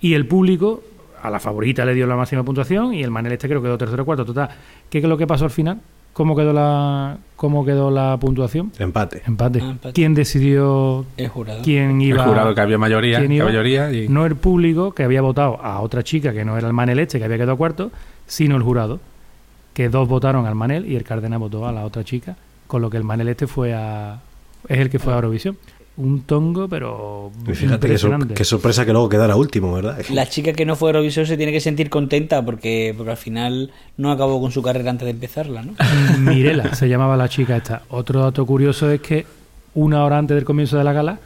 Y 0.00 0.14
el 0.14 0.26
público 0.26 0.82
a 1.22 1.28
la 1.28 1.38
favorita 1.38 1.84
le 1.84 1.92
dio 1.92 2.06
la 2.06 2.16
máxima 2.16 2.42
puntuación 2.42 2.94
y 2.94 3.02
el 3.02 3.10
Manel 3.10 3.32
este 3.32 3.48
creo 3.48 3.60
que 3.60 3.66
quedó 3.66 3.76
tercero 3.76 4.04
o 4.04 4.06
cuarto. 4.06 4.24
Total, 4.24 4.48
¿qué 4.88 4.96
es 4.96 5.04
lo 5.04 5.18
que 5.18 5.26
pasó 5.26 5.44
al 5.44 5.50
final? 5.50 5.78
¿Cómo 6.14 6.34
quedó 6.34 6.54
la, 6.54 7.18
cómo 7.36 7.66
quedó 7.66 7.90
la 7.90 8.16
puntuación? 8.18 8.72
Empate. 8.78 9.20
Empate. 9.26 9.60
Ah, 9.62 9.70
empate. 9.72 9.92
¿Quién 9.92 10.14
decidió 10.14 11.04
El 11.18 11.28
jurado. 11.28 11.60
quién 11.62 12.00
El 12.00 12.06
iba 12.08 12.24
jurado 12.24 12.54
que 12.54 12.60
había 12.62 12.78
mayoría, 12.78 13.18
quién 13.18 13.28
que 13.28 13.36
iba? 13.36 13.44
mayoría 13.44 13.92
y 13.92 14.08
No 14.08 14.24
el 14.24 14.36
público 14.36 14.92
que 14.94 15.02
había 15.02 15.20
votado 15.20 15.60
a 15.62 15.80
otra 15.80 16.02
chica 16.02 16.32
que 16.32 16.46
no 16.46 16.56
era 16.56 16.66
el 16.66 16.72
Manel 16.72 16.98
este, 17.00 17.18
que 17.18 17.26
había 17.26 17.36
quedado 17.36 17.58
cuarto, 17.58 17.90
sino 18.26 18.56
el 18.56 18.62
jurado, 18.62 19.00
que 19.78 19.88
dos 19.88 20.08
votaron 20.08 20.44
al 20.44 20.56
Manel 20.56 20.90
y 20.90 20.96
el 20.96 21.04
Cárdenas 21.04 21.38
votó 21.38 21.64
a 21.68 21.70
la 21.72 21.84
otra 21.84 22.02
chica, 22.02 22.34
con 22.66 22.82
lo 22.82 22.90
que 22.90 22.96
el 22.96 23.04
Manel 23.04 23.28
este 23.28 23.46
fue 23.46 23.72
a... 23.74 24.18
es 24.68 24.76
el 24.80 24.90
que 24.90 24.98
fue 24.98 25.12
a 25.12 25.16
Eurovisión. 25.16 25.56
Un 25.96 26.22
tongo, 26.22 26.66
pero 26.68 27.30
Y 27.46 27.54
fíjate 27.54 27.86
qué, 27.86 27.96
sor- 27.96 28.10
impresionante. 28.10 28.34
qué 28.34 28.44
sorpresa 28.44 28.84
que 28.84 28.90
luego 28.92 29.08
quedara 29.08 29.36
último, 29.36 29.72
¿verdad? 29.72 29.96
La 30.10 30.26
chica 30.26 30.52
que 30.52 30.64
no 30.64 30.74
fue 30.74 30.88
a 30.88 30.90
Eurovisión 30.94 31.26
se 31.26 31.36
tiene 31.36 31.52
que 31.52 31.60
sentir 31.60 31.90
contenta 31.90 32.44
porque, 32.44 32.92
porque 32.96 33.12
al 33.12 33.16
final 33.16 33.70
no 33.96 34.10
acabó 34.10 34.40
con 34.40 34.50
su 34.50 34.62
carrera 34.62 34.90
antes 34.90 35.06
de 35.06 35.10
empezarla, 35.12 35.62
¿no? 35.62 35.74
Mirela 36.18 36.74
se 36.74 36.88
llamaba 36.88 37.16
la 37.16 37.28
chica 37.28 37.56
esta. 37.56 37.82
Otro 37.88 38.20
dato 38.22 38.44
curioso 38.46 38.90
es 38.90 39.00
que 39.00 39.26
una 39.74 40.04
hora 40.04 40.18
antes 40.18 40.34
del 40.34 40.44
comienzo 40.44 40.76
de 40.76 40.82
la 40.82 40.92
gala, 40.92 41.20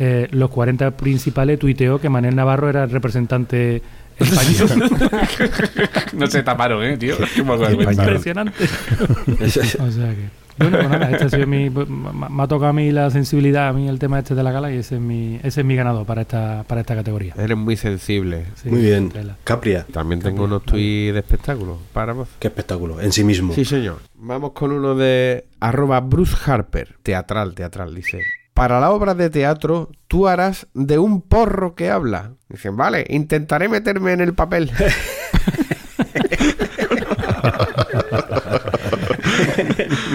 eh, 0.00 0.26
los 0.32 0.50
40 0.50 0.90
principales 0.96 1.60
tuiteó 1.60 2.00
que 2.00 2.08
Manel 2.08 2.34
Navarro 2.34 2.68
era 2.68 2.82
el 2.82 2.90
representante 2.90 3.80
no 6.14 6.26
se 6.26 6.42
taparon, 6.42 6.82
¿eh, 6.84 6.96
tío? 6.96 7.16
Qué. 7.16 7.40
Impresionante. 7.40 8.64
o 8.64 9.90
sea 9.90 10.14
que. 10.14 10.46
Bueno, 10.58 10.78
pues 10.78 10.88
nada, 10.88 11.10
este 11.10 11.24
ha 11.24 11.28
sido 11.28 11.46
mi, 11.46 11.68
pues, 11.68 11.86
me 11.86 12.42
ha 12.42 12.46
tocado 12.46 12.70
a 12.70 12.72
mí 12.72 12.90
la 12.90 13.10
sensibilidad, 13.10 13.68
a 13.68 13.72
mí 13.74 13.88
el 13.88 13.98
tema 13.98 14.20
este 14.20 14.34
de 14.34 14.42
la 14.42 14.52
gala 14.52 14.72
y 14.72 14.78
ese 14.78 14.94
es 14.94 15.00
mi, 15.02 15.36
ese 15.42 15.60
es 15.60 15.66
mi 15.66 15.76
ganador 15.76 16.06
para 16.06 16.22
esta, 16.22 16.64
para 16.66 16.80
esta 16.80 16.94
categoría. 16.94 17.34
Eres 17.36 17.58
muy 17.58 17.76
sensible. 17.76 18.46
Sí, 18.54 18.70
Muy 18.70 18.80
bien. 18.80 19.10
tela. 19.10 19.36
Capria. 19.44 19.84
También 19.92 20.22
tengo 20.22 20.44
unos 20.44 20.62
tweets 20.64 21.12
de 21.12 21.18
espectáculos 21.18 21.76
para 21.92 22.14
vos. 22.14 22.28
Qué 22.38 22.48
espectáculo. 22.48 23.00
En 23.02 23.12
sí 23.12 23.22
mismo. 23.22 23.52
Sí, 23.52 23.66
señor. 23.66 23.98
Vamos 24.14 24.52
con 24.52 24.72
uno 24.72 24.94
de 24.94 25.44
arroba 25.60 26.00
Bruce 26.00 26.34
Harper. 26.46 26.96
Teatral, 27.02 27.54
teatral, 27.54 27.94
dice. 27.94 28.22
Para 28.56 28.80
la 28.80 28.90
obra 28.90 29.12
de 29.14 29.28
teatro, 29.28 29.90
tú 30.08 30.26
harás 30.28 30.66
de 30.72 30.98
un 30.98 31.20
porro 31.20 31.74
que 31.74 31.90
habla. 31.90 32.30
Dicen, 32.48 32.74
vale, 32.74 33.04
intentaré 33.10 33.68
meterme 33.68 34.12
en 34.14 34.22
el 34.22 34.32
papel. 34.32 34.72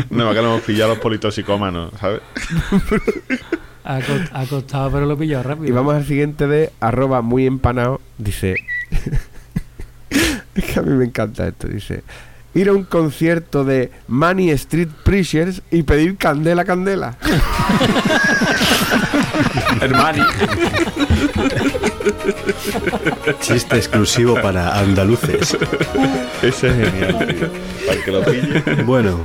No, 0.10 0.30
acá 0.30 0.42
lo 0.42 0.50
hemos 0.50 0.62
pillado 0.62 0.92
a 0.92 0.96
los 0.96 1.04
politoxicómanos, 1.04 1.92
¿sabes? 2.00 2.22
Ha, 3.84 3.98
co- 4.00 4.14
ha 4.38 4.46
costado, 4.46 4.92
pero 4.92 5.08
lo 5.08 5.16
he 5.16 5.18
pillado 5.18 5.42
rápido. 5.42 5.68
y 5.68 5.72
vamos 5.72 5.96
al 5.96 6.06
siguiente 6.06 6.46
de 6.46 6.72
arroba 6.80 7.24
muy 7.24 7.48
empanado. 7.48 8.00
Dice. 8.20 8.56
es 10.56 10.64
que 10.66 10.80
a 10.80 10.84
mí 10.84 10.92
me 10.94 11.06
encanta 11.06 11.48
esto. 11.48 11.68
Dice. 11.68 12.04
Ir 12.54 12.68
a 12.68 12.74
un 12.74 12.84
concierto 12.84 13.64
de 13.64 13.92
Money 14.08 14.50
Street 14.52 14.90
Preachers 15.04 15.62
y 15.72 15.84
pedir 15.84 16.18
candela, 16.18 16.66
candela. 16.66 17.18
Hermani. 19.82 20.22
Chiste 23.40 23.78
exclusivo 23.78 24.40
para 24.42 24.78
andaluces. 24.78 25.58
Ese 26.42 26.68
es 26.68 26.92
genial, 26.92 27.28
tío. 27.28 27.50
Para 27.88 28.04
que 28.04 28.12
lo 28.12 28.24
pille. 28.24 28.84
Bueno, 28.84 29.24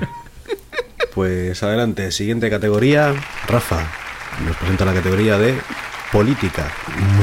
pues 1.15 1.63
adelante. 1.63 2.13
Siguiente 2.13 2.49
categoría. 2.49 3.13
Rafa 3.49 3.81
nos 4.47 4.57
presenta 4.57 4.85
la 4.85 4.95
categoría 4.95 5.37
de 5.37 5.59
política. 6.13 6.69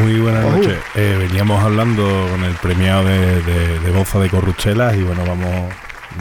Muy 0.02 0.20
buenas 0.20 0.46
noches. 0.46 0.78
Eh, 0.96 1.16
veníamos 1.18 1.64
hablando 1.64 2.28
con 2.30 2.44
el 2.44 2.54
premiado 2.56 3.06
de, 3.06 3.42
de, 3.42 3.80
de 3.80 3.92
Boza 3.92 4.20
de 4.20 4.30
Corruchelas 4.30 4.96
y 4.96 5.04
bueno, 5.04 5.24
vamos 5.26 5.74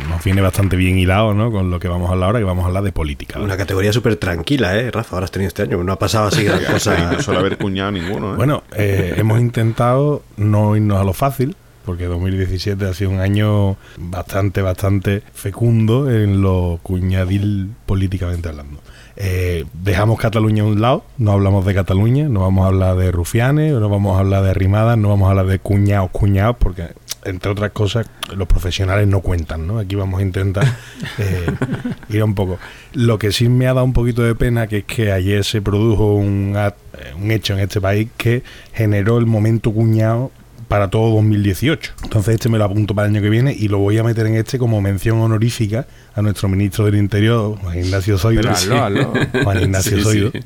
nos 0.08 0.22
viene 0.24 0.40
bastante 0.40 0.76
bien 0.76 0.98
hilado 0.98 1.34
¿no? 1.34 1.50
con 1.50 1.70
lo 1.70 1.78
que 1.78 1.88
vamos 1.88 2.08
a 2.08 2.12
hablar 2.12 2.28
ahora, 2.28 2.38
que 2.38 2.44
vamos 2.44 2.64
a 2.64 2.68
hablar 2.68 2.82
de 2.84 2.92
política. 2.92 3.40
Una 3.40 3.56
categoría 3.56 3.92
súper 3.92 4.16
tranquila, 4.16 4.76
¿eh? 4.76 4.90
Rafa, 4.90 5.16
ahora 5.16 5.24
has 5.24 5.30
tenido 5.30 5.48
este 5.48 5.62
año. 5.62 5.82
No 5.82 5.92
ha 5.92 5.98
pasado 5.98 6.28
así 6.28 6.44
gran 6.44 6.64
cosa. 6.72 7.12
no 7.12 7.20
suele 7.20 7.40
haber 7.40 7.58
cuñado 7.58 7.92
ninguno, 7.92 8.32
¿eh? 8.32 8.36
Bueno, 8.36 8.62
eh, 8.74 9.14
hemos 9.18 9.40
intentado 9.40 10.22
no 10.36 10.76
irnos 10.76 11.00
a 11.00 11.04
lo 11.04 11.12
fácil, 11.12 11.56
porque 11.84 12.06
2017 12.06 12.84
ha 12.86 12.94
sido 12.94 13.10
un 13.10 13.20
año 13.20 13.76
bastante, 13.98 14.62
bastante 14.62 15.22
fecundo 15.32 16.10
en 16.10 16.42
lo 16.42 16.78
cuñadil 16.82 17.70
políticamente 17.86 18.48
hablando. 18.48 18.80
Eh, 19.16 19.66
dejamos 19.74 20.18
Cataluña 20.18 20.62
a 20.62 20.66
un 20.66 20.80
lado, 20.80 21.04
no 21.18 21.32
hablamos 21.32 21.66
de 21.66 21.74
Cataluña, 21.74 22.28
no 22.28 22.40
vamos 22.40 22.64
a 22.64 22.68
hablar 22.68 22.96
de 22.96 23.12
rufianes, 23.12 23.72
no 23.74 23.88
vamos 23.88 24.16
a 24.16 24.20
hablar 24.20 24.42
de 24.42 24.54
rimadas, 24.54 24.96
no 24.96 25.10
vamos 25.10 25.26
a 25.26 25.30
hablar 25.30 25.46
de 25.46 25.58
cuñados, 25.58 26.10
cuñados, 26.10 26.56
porque 26.58 26.88
entre 27.24 27.50
otras 27.52 27.70
cosas 27.72 28.06
los 28.36 28.48
profesionales 28.48 29.06
no 29.06 29.20
cuentan, 29.20 29.66
¿no? 29.66 29.78
Aquí 29.78 29.94
vamos 29.94 30.20
a 30.20 30.22
intentar 30.22 30.64
eh, 31.18 31.46
ir 32.08 32.22
un 32.24 32.34
poco. 32.34 32.58
Lo 32.94 33.18
que 33.18 33.32
sí 33.32 33.48
me 33.48 33.66
ha 33.66 33.74
dado 33.74 33.84
un 33.84 33.92
poquito 33.92 34.22
de 34.22 34.34
pena 34.34 34.66
que 34.66 34.78
es 34.78 34.84
que 34.84 35.12
ayer 35.12 35.44
se 35.44 35.62
produjo 35.62 36.14
un, 36.14 36.56
un 37.16 37.30
hecho 37.30 37.52
en 37.54 37.60
este 37.60 37.80
país 37.80 38.08
que 38.16 38.42
generó 38.72 39.18
el 39.18 39.26
momento 39.26 39.72
cuñado 39.72 40.30
para 40.68 40.88
todo 40.88 41.14
2018. 41.16 41.92
Entonces 42.04 42.34
este 42.34 42.48
me 42.48 42.56
lo 42.56 42.64
apunto 42.64 42.94
para 42.94 43.06
el 43.06 43.14
año 43.14 43.22
que 43.22 43.28
viene 43.28 43.54
y 43.58 43.68
lo 43.68 43.78
voy 43.78 43.98
a 43.98 44.02
meter 44.02 44.26
en 44.26 44.36
este 44.36 44.58
como 44.58 44.80
mención 44.80 45.20
honorífica 45.20 45.86
a 46.14 46.22
nuestro 46.22 46.48
ministro 46.48 46.86
del 46.86 46.94
Interior, 46.94 47.58
Juan 47.60 47.78
Ignacio 47.78 48.16
Zoido. 48.16 48.42
Pero. 48.42 49.12
Juan 49.44 49.60
Ignacio 49.60 49.98
Sí, 49.98 50.02
Zoido. 50.02 50.30
sí. 50.32 50.40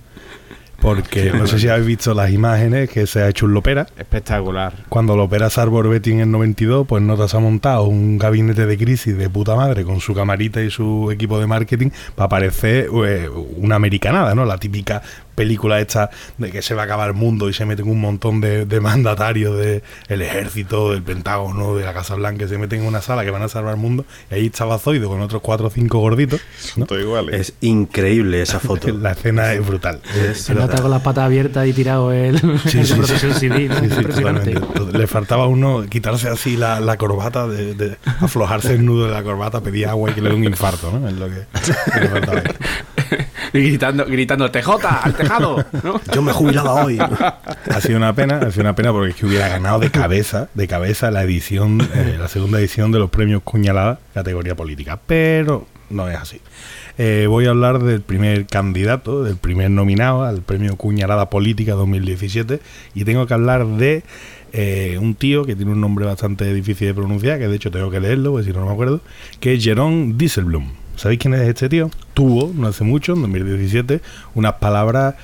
Porque 0.80 1.32
no 1.32 1.46
sé 1.46 1.58
si 1.58 1.68
habéis 1.68 1.86
visto 1.86 2.14
las 2.14 2.30
imágenes 2.30 2.90
que 2.90 3.06
se 3.06 3.22
ha 3.22 3.28
hecho 3.28 3.46
un 3.46 3.54
Lopera. 3.54 3.86
Espectacular. 3.96 4.72
Cuando 4.88 5.16
Lopera 5.16 5.50
se 5.50 5.60
Arbor 5.60 5.88
Betty 5.88 6.12
en 6.12 6.20
el 6.20 6.30
92, 6.30 6.86
pues 6.86 7.02
Nota 7.02 7.28
se 7.28 7.36
ha 7.36 7.40
montado 7.40 7.84
un 7.84 8.18
gabinete 8.18 8.66
de 8.66 8.76
crisis 8.76 9.16
de 9.16 9.30
puta 9.30 9.56
madre 9.56 9.84
con 9.84 10.00
su 10.00 10.14
camarita 10.14 10.62
y 10.62 10.70
su 10.70 11.10
equipo 11.10 11.38
de 11.40 11.46
marketing 11.46 11.90
para 12.14 12.28
parecer 12.28 12.88
eh, 13.06 13.28
una 13.56 13.76
americanada, 13.76 14.34
¿no? 14.34 14.44
La 14.44 14.58
típica 14.58 15.02
película 15.36 15.78
esta 15.80 16.10
de 16.38 16.50
que 16.50 16.62
se 16.62 16.74
va 16.74 16.82
a 16.82 16.84
acabar 16.86 17.06
el 17.08 17.14
mundo 17.14 17.48
y 17.48 17.52
se 17.52 17.64
meten 17.64 17.88
un 17.88 18.00
montón 18.00 18.40
de, 18.40 18.66
de 18.66 18.80
mandatarios 18.80 19.56
del 19.56 20.22
ejército, 20.22 20.90
del 20.90 21.02
Pentágono, 21.04 21.76
de 21.76 21.84
la 21.84 21.94
Casa 21.94 22.16
Blanca, 22.16 22.46
y 22.46 22.48
se 22.48 22.58
meten 22.58 22.80
en 22.80 22.86
una 22.86 23.00
sala 23.02 23.24
que 23.24 23.30
van 23.30 23.42
a 23.42 23.48
salvar 23.48 23.74
el 23.74 23.80
mundo. 23.80 24.04
Y 24.30 24.34
ahí 24.34 24.46
estaba 24.46 24.78
Zoido 24.78 25.08
con 25.08 25.20
otros 25.20 25.42
cuatro 25.42 25.68
o 25.68 25.70
cinco 25.70 25.98
gorditos. 26.00 26.40
¿no? 26.74 26.86
Todo 26.86 26.98
igual. 26.98 27.32
¿eh? 27.32 27.38
Es 27.40 27.52
increíble 27.60 28.42
esa 28.42 28.58
foto. 28.58 28.88
La 28.96 29.12
escena 29.12 29.52
es 29.52 29.64
brutal. 29.64 30.00
Es 30.16 30.42
Se 30.42 30.54
nota 30.54 30.80
con 30.82 30.90
las 30.90 31.02
patas 31.02 31.24
abiertas 31.24 31.66
y 31.66 31.72
tirado 31.72 32.12
el, 32.12 32.38
Sí, 32.66 32.78
el 32.78 32.86
sí, 32.86 32.92
de 32.92 32.96
protección 32.96 33.34
sí. 33.34 33.40
civil. 33.40 33.68
¿no? 33.68 33.78
Sí, 33.80 33.88
sí, 33.90 33.94
Impresionante. 33.96 34.52
totalmente. 34.54 34.98
Le 34.98 35.06
faltaba 35.06 35.44
a 35.44 35.46
uno 35.48 35.84
quitarse 35.88 36.28
así 36.28 36.56
la, 36.56 36.80
la 36.80 36.96
corbata, 36.96 37.46
de, 37.46 37.74
de 37.74 37.96
aflojarse 38.20 38.72
el 38.74 38.84
nudo 38.84 39.04
de 39.06 39.12
la 39.12 39.22
corbata, 39.22 39.60
pedir 39.60 39.86
agua 39.86 40.10
y 40.10 40.14
que 40.14 40.22
le 40.22 40.30
dé 40.30 40.34
un 40.34 40.44
infarto, 40.44 40.90
¿no? 40.90 41.06
Es 41.08 41.14
lo 41.14 41.26
que, 41.28 41.42
que 41.92 42.00
le 42.00 42.08
faltaba. 42.08 42.42
Gritando, 43.62 44.04
gritando, 44.04 44.50
TJ, 44.50 44.68
al 45.02 45.14
tejado. 45.14 45.64
¿no? 45.82 46.00
Yo 46.14 46.22
me 46.22 46.32
jubilaba 46.32 46.84
hoy. 46.84 46.98
Ha 46.98 47.80
sido 47.80 47.96
una 47.96 48.12
pena, 48.14 48.38
ha 48.38 48.50
sido 48.50 48.62
una 48.62 48.74
pena 48.74 48.92
porque 48.92 49.10
es 49.10 49.16
que 49.16 49.26
hubiera 49.26 49.48
ganado 49.48 49.78
de 49.78 49.90
cabeza, 49.90 50.48
de 50.54 50.68
cabeza 50.68 51.10
la 51.10 51.22
edición, 51.22 51.80
eh, 51.94 52.16
la 52.18 52.28
segunda 52.28 52.58
edición 52.58 52.92
de 52.92 52.98
los 52.98 53.10
premios 53.10 53.42
Cuñalada, 53.42 53.98
categoría 54.14 54.54
política. 54.54 54.98
Pero 55.06 55.66
no 55.90 56.08
es 56.08 56.16
así. 56.16 56.40
Eh, 56.98 57.26
voy 57.28 57.46
a 57.46 57.50
hablar 57.50 57.82
del 57.82 58.00
primer 58.00 58.46
candidato, 58.46 59.22
del 59.22 59.36
primer 59.36 59.70
nominado 59.70 60.24
al 60.24 60.42
premio 60.42 60.76
Cuñalada 60.76 61.28
Política 61.28 61.72
2017 61.74 62.60
y 62.94 63.04
tengo 63.04 63.26
que 63.26 63.34
hablar 63.34 63.66
de 63.66 64.02
eh, 64.52 64.96
un 65.00 65.14
tío 65.14 65.44
que 65.44 65.54
tiene 65.54 65.72
un 65.72 65.80
nombre 65.80 66.06
bastante 66.06 66.52
difícil 66.54 66.88
de 66.88 66.94
pronunciar, 66.94 67.38
que 67.38 67.48
de 67.48 67.56
hecho 67.56 67.70
tengo 67.70 67.90
que 67.90 68.00
leerlo, 68.00 68.32
porque 68.32 68.46
si 68.46 68.52
no, 68.52 68.60
no 68.60 68.66
me 68.66 68.72
acuerdo, 68.72 69.00
que 69.40 69.54
es 69.54 69.62
Jerón 69.62 70.16
Dieselblum. 70.16 70.85
¿Sabéis 70.96 71.20
quién 71.20 71.34
es 71.34 71.40
este 71.42 71.68
tío? 71.68 71.90
Tuvo, 72.14 72.52
no 72.54 72.68
hace 72.68 72.84
mucho, 72.84 73.14
en 73.14 73.22
2017, 73.22 74.00
unas 74.34 74.54
palabras 74.54 75.14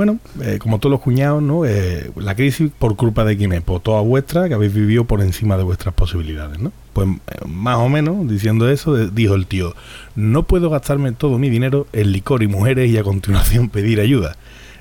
bueno, 0.00 0.18
eh, 0.40 0.56
como 0.58 0.78
todos 0.78 0.92
los 0.92 1.00
cuñados, 1.02 1.42
¿no? 1.42 1.66
Eh, 1.66 2.10
la 2.16 2.34
crisis 2.34 2.70
por 2.78 2.96
culpa 2.96 3.22
de 3.22 3.36
quién 3.36 3.52
es, 3.52 3.60
por 3.60 3.82
toda 3.82 4.00
vuestra, 4.00 4.48
que 4.48 4.54
habéis 4.54 4.72
vivido 4.72 5.04
por 5.04 5.20
encima 5.20 5.58
de 5.58 5.62
vuestras 5.62 5.94
posibilidades, 5.94 6.58
¿no? 6.58 6.72
Pues 6.94 7.06
eh, 7.06 7.46
más 7.46 7.76
o 7.76 7.90
menos, 7.90 8.26
diciendo 8.26 8.70
eso, 8.70 8.96
dijo 9.08 9.34
el 9.34 9.46
tío, 9.46 9.74
no 10.16 10.44
puedo 10.44 10.70
gastarme 10.70 11.12
todo 11.12 11.38
mi 11.38 11.50
dinero 11.50 11.86
en 11.92 12.12
licor 12.12 12.42
y 12.42 12.46
mujeres 12.46 12.88
y 12.90 12.96
a 12.96 13.02
continuación 13.02 13.68
pedir 13.68 14.00
ayuda. 14.00 14.36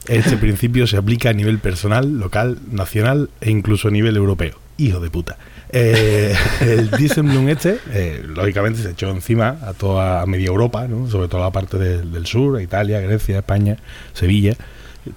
Este 0.08 0.38
principio 0.38 0.88
se 0.88 0.96
aplica 0.96 1.32
a 1.32 1.34
nivel 1.34 1.60
personal, 1.60 2.18
local, 2.18 2.58
nacional 2.72 3.30
e 3.42 3.52
incluso 3.52 3.90
a 3.90 3.92
nivel 3.92 4.16
europeo. 4.16 4.58
Hijo 4.78 5.02
de 5.02 5.10
puta. 5.10 5.38
Eh, 5.72 6.36
el 6.62 6.90
Dieselblum 6.92 7.48
este, 7.50 7.78
eh, 7.92 8.24
lógicamente, 8.28 8.82
se 8.82 8.92
echó 8.92 9.10
encima 9.12 9.58
a 9.64 9.74
toda 9.74 10.26
media 10.26 10.48
Europa, 10.48 10.88
¿no? 10.88 11.08
sobre 11.08 11.28
todo 11.28 11.42
la 11.42 11.52
parte 11.52 11.78
del- 11.78 12.26
sur, 12.26 12.60
Italia, 12.62 13.00
Grecia, 13.02 13.38
España, 13.38 13.78
Sevilla, 14.14 14.56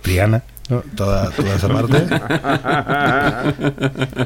Triana, 0.03 0.42
¿no? 0.68 0.82
toda, 0.94 1.30
toda 1.30 1.57
esa 1.57 1.68
parte. 1.68 2.07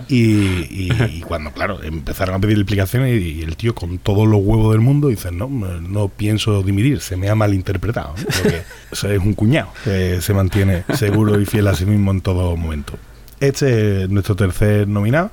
Y, 0.08 0.16
y- 0.18 0.92
y 1.14 1.20
cuando, 1.22 1.52
claro, 1.52 1.82
empezaron 1.82 2.34
a 2.34 2.38
pedir 2.38 2.56
explicaciones 2.58 3.20
y, 3.20 3.40
y 3.40 3.42
el 3.42 3.56
tío 3.56 3.74
con 3.74 3.98
todos 3.98 4.26
los 4.28 4.40
huevos 4.42 4.72
del 4.72 4.80
mundo 4.80 5.08
dice, 5.08 5.32
no, 5.32 5.48
no 5.48 6.08
pienso 6.08 6.62
dimitir, 6.62 7.00
se 7.00 7.16
me 7.16 7.28
ha 7.28 7.34
malinterpretado. 7.34 8.14
¿no? 8.18 8.24
Porque 8.42 8.62
es 8.92 9.02
un 9.22 9.34
cuñado 9.34 9.68
que 9.84 10.20
se 10.20 10.34
mantiene 10.34 10.84
seguro 10.94 11.40
y 11.40 11.46
fiel 11.46 11.66
a 11.68 11.74
sí 11.74 11.86
mismo 11.86 12.10
en 12.10 12.20
todo 12.20 12.56
momento. 12.56 12.94
Este 13.40 14.04
es 14.04 14.08
nuestro 14.10 14.36
tercer 14.36 14.88
nominado. 14.88 15.30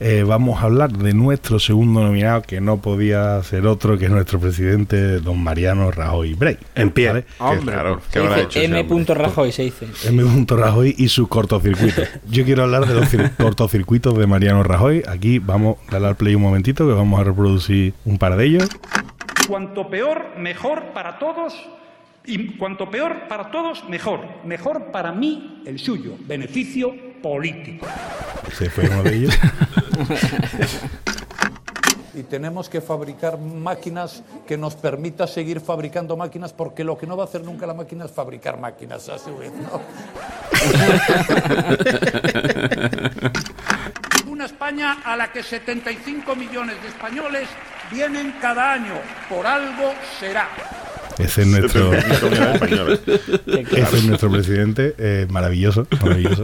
Eh, 0.00 0.24
vamos 0.26 0.60
a 0.60 0.64
hablar 0.64 0.92
de 0.92 1.14
nuestro 1.14 1.58
segundo 1.58 2.00
nominado, 2.02 2.42
que 2.42 2.60
no 2.60 2.78
podía 2.78 3.42
ser 3.42 3.66
otro 3.66 3.96
que 3.96 4.08
nuestro 4.08 4.40
presidente, 4.40 5.20
don 5.20 5.42
Mariano 5.42 5.90
Rajoy 5.90 6.34
Brey. 6.34 6.58
En 6.74 6.90
pie. 6.90 7.08
¿Vale? 7.08 7.24
Hombre, 7.38 7.76
raro. 7.76 8.00
Se 8.08 8.12
¿Qué 8.12 8.18
habrá 8.18 8.34
dice 8.36 8.46
hecho 8.46 8.58
ese 8.60 8.80
M. 8.80 9.04
Rajoy 9.14 9.52
se 9.52 9.62
dice. 9.62 9.86
M. 10.08 10.46
Rajoy 10.48 10.94
y 10.98 11.08
su 11.08 11.28
cortocircuito. 11.28 12.02
Yo 12.28 12.44
quiero 12.44 12.64
hablar 12.64 12.86
de 12.86 12.94
los 12.94 13.12
cir- 13.12 13.30
cortocircuitos 13.38 14.18
de 14.18 14.26
Mariano 14.26 14.62
Rajoy. 14.62 15.02
Aquí 15.08 15.38
vamos 15.38 15.76
a 15.88 15.92
darle 15.92 16.08
al 16.08 16.16
play 16.16 16.34
un 16.34 16.42
momentito 16.42 16.86
que 16.86 16.92
vamos 16.94 17.20
a 17.20 17.24
reproducir 17.24 17.94
un 18.04 18.18
par 18.18 18.36
de 18.36 18.44
ellos. 18.46 18.68
Cuanto 19.48 19.88
peor, 19.88 20.38
mejor 20.38 20.92
para 20.94 21.18
todos. 21.18 21.54
Y 22.26 22.56
cuanto 22.56 22.90
peor 22.90 23.28
para 23.28 23.50
todos, 23.50 23.84
mejor. 23.88 24.20
Mejor 24.46 24.90
para 24.90 25.12
mí, 25.12 25.62
el 25.66 25.78
suyo. 25.78 26.12
Beneficio 26.26 26.94
político. 27.24 27.88
Ese 28.46 28.68
fue 28.68 28.86
uno 28.86 29.02
de 29.02 29.16
ellos. 29.16 29.34
y 32.14 32.22
tenemos 32.24 32.68
que 32.68 32.82
fabricar 32.82 33.38
máquinas 33.38 34.22
que 34.46 34.58
nos 34.58 34.74
permita 34.74 35.26
seguir 35.26 35.62
fabricando 35.62 36.18
máquinas 36.18 36.52
porque 36.52 36.84
lo 36.84 36.98
que 36.98 37.06
no 37.06 37.16
va 37.16 37.24
a 37.24 37.26
hacer 37.26 37.42
nunca 37.42 37.66
la 37.66 37.72
máquina 37.72 38.04
es 38.04 38.10
fabricar 38.10 38.60
máquinas 38.60 39.08
a 39.08 39.18
su 39.18 39.38
vez, 39.38 39.52
¿no? 39.54 39.80
Una 44.30 44.44
España 44.44 44.98
a 45.02 45.16
la 45.16 45.32
que 45.32 45.42
75 45.42 46.36
millones 46.36 46.76
de 46.82 46.88
españoles 46.88 47.48
vienen 47.90 48.34
cada 48.38 48.74
año. 48.74 49.00
Por 49.30 49.46
algo 49.46 49.94
será. 50.20 50.50
Ese 51.18 51.40
es 51.40 51.46
nuestro, 51.46 51.94
ese 51.94 53.96
es 53.96 54.04
nuestro 54.04 54.30
presidente, 54.30 54.94
eh, 54.98 55.26
maravilloso, 55.30 55.86
maravilloso. 56.02 56.42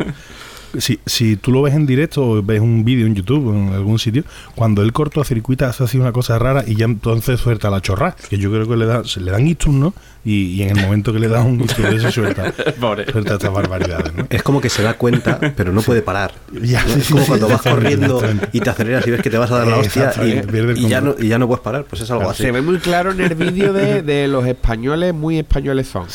Si, 0.78 1.00
si 1.06 1.36
tú 1.36 1.52
lo 1.52 1.62
ves 1.62 1.74
en 1.74 1.86
directo 1.86 2.26
o 2.26 2.42
ves 2.42 2.60
un 2.60 2.84
vídeo 2.84 3.06
en 3.06 3.14
YouTube 3.14 3.48
o 3.48 3.54
en 3.54 3.72
algún 3.72 3.98
sitio, 3.98 4.24
cuando 4.54 4.82
él 4.82 4.92
cortocircuita 4.92 5.68
hace 5.68 5.84
así 5.84 5.98
una 5.98 6.12
cosa 6.12 6.38
rara 6.38 6.64
y 6.66 6.76
ya 6.76 6.84
entonces 6.84 7.40
suelta 7.40 7.70
la 7.70 7.80
chorra, 7.80 8.16
que 8.28 8.38
yo 8.38 8.50
creo 8.50 8.68
que 8.68 8.76
le 8.76 8.86
da, 8.86 9.04
se 9.04 9.20
le 9.20 9.30
dan 9.30 9.46
ictus, 9.46 9.72
¿no? 9.74 9.94
Y, 10.24 10.52
y 10.52 10.62
en 10.62 10.76
el 10.76 10.84
momento 10.84 11.14
que 11.14 11.18
le 11.18 11.28
dan 11.28 11.46
un 11.46 11.58
de 11.58 11.96
eso 11.96 12.10
suelta, 12.10 12.52
suelta 13.12 13.34
estas 13.34 13.52
barbaridades, 13.52 14.14
¿no? 14.14 14.26
Es 14.28 14.42
como 14.42 14.60
que 14.60 14.68
se 14.68 14.82
da 14.82 14.94
cuenta, 14.94 15.40
pero 15.56 15.72
no 15.72 15.80
puede 15.80 16.02
parar. 16.02 16.32
Ya, 16.62 16.84
¿no? 16.84 16.92
sí, 16.92 17.00
es 17.00 17.08
como 17.08 17.22
sí, 17.22 17.28
cuando 17.28 17.48
vas 17.48 17.62
corriendo 17.62 18.22
y 18.52 18.60
te 18.60 18.68
aceleras 18.68 19.06
y 19.06 19.10
ves 19.12 19.22
que 19.22 19.30
te 19.30 19.38
vas 19.38 19.50
a 19.50 19.58
dar 19.58 19.66
la 19.66 19.78
hostia 19.78 20.12
y, 20.22 20.32
el 20.32 20.76
y 20.76 20.88
ya 20.88 21.00
no, 21.00 21.14
y 21.18 21.28
ya 21.28 21.38
no 21.38 21.46
puedes 21.46 21.62
parar. 21.62 21.84
Pues 21.88 22.02
es 22.02 22.10
algo 22.10 22.28
así. 22.28 22.42
Se 22.42 22.52
ve 22.52 22.60
muy 22.60 22.78
claro 22.78 23.12
en 23.12 23.20
el 23.20 23.34
vídeo 23.34 23.72
de, 23.72 24.02
de 24.02 24.28
los 24.28 24.46
españoles, 24.46 25.14
muy 25.14 25.38
españoles 25.38 25.88
son. 25.88 26.06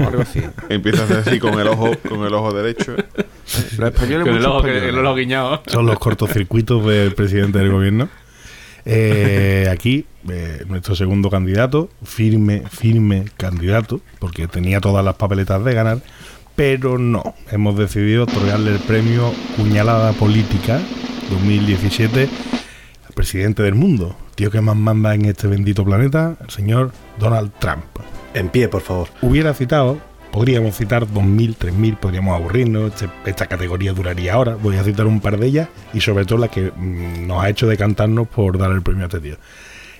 Algo 0.00 0.22
así. 0.22 0.42
Empieza 0.68 1.02
a 1.02 1.04
hacer 1.04 1.18
así 1.18 1.38
con 1.38 1.58
el 1.60 1.68
ojo, 1.68 1.90
con 2.08 2.24
el 2.24 2.34
ojo 2.34 2.52
derecho. 2.52 2.96
Los 3.78 3.92
españoles 3.92 4.24
Con 4.26 4.28
el 4.34 4.40
mucho 4.40 4.50
ojo, 4.54 4.62
que- 4.62 4.68
españoles. 4.76 4.98
el 5.00 5.06
ojo 5.06 5.14
guiñado. 5.16 5.62
Son 5.66 5.86
los 5.86 5.98
cortocircuitos 5.98 6.84
del 6.86 7.14
presidente 7.14 7.58
del 7.58 7.70
gobierno. 7.70 8.08
Eh, 8.84 9.68
aquí, 9.70 10.06
eh, 10.28 10.64
nuestro 10.68 10.96
segundo 10.96 11.30
candidato, 11.30 11.88
firme, 12.04 12.62
firme 12.70 13.24
candidato, 13.36 14.00
porque 14.18 14.48
tenía 14.48 14.80
todas 14.80 15.04
las 15.04 15.14
papeletas 15.14 15.64
de 15.64 15.74
ganar, 15.74 15.98
pero 16.56 16.98
no. 16.98 17.34
Hemos 17.50 17.76
decidido 17.78 18.24
otorgarle 18.24 18.72
el 18.72 18.80
premio 18.80 19.32
Cuñalada 19.56 20.12
Política 20.14 20.80
2017 21.30 22.28
al 23.06 23.12
presidente 23.14 23.62
del 23.62 23.74
mundo, 23.76 24.16
tío 24.34 24.50
que 24.50 24.60
más 24.60 24.76
manda 24.76 25.14
en 25.14 25.26
este 25.26 25.46
bendito 25.46 25.84
planeta, 25.84 26.36
el 26.42 26.50
señor 26.50 26.90
Donald 27.20 27.52
Trump. 27.60 27.84
En 28.34 28.48
pie, 28.48 28.68
por 28.68 28.80
favor. 28.82 29.08
Hubiera 29.20 29.54
citado, 29.54 29.98
podríamos 30.32 30.76
citar 30.76 31.06
2.000, 31.06 31.56
3.000, 31.56 31.96
podríamos 31.98 32.34
aburrirnos, 32.34 32.92
este- 32.94 33.08
esta 33.26 33.46
categoría 33.46 33.92
duraría 33.92 34.36
horas, 34.38 34.60
voy 34.60 34.76
a 34.76 34.82
citar 34.84 35.06
un 35.06 35.20
par 35.20 35.38
de 35.38 35.46
ellas 35.46 35.68
y 35.94 36.00
sobre 36.00 36.24
todo 36.24 36.38
la 36.38 36.48
que 36.48 36.72
mm, 36.74 37.26
nos 37.26 37.44
ha 37.44 37.48
hecho 37.50 37.68
decantarnos 37.68 38.26
por 38.28 38.58
dar 38.58 38.70
el 38.72 38.82
premio 38.82 39.04
a 39.04 39.06
este 39.06 39.20
tío. 39.20 39.36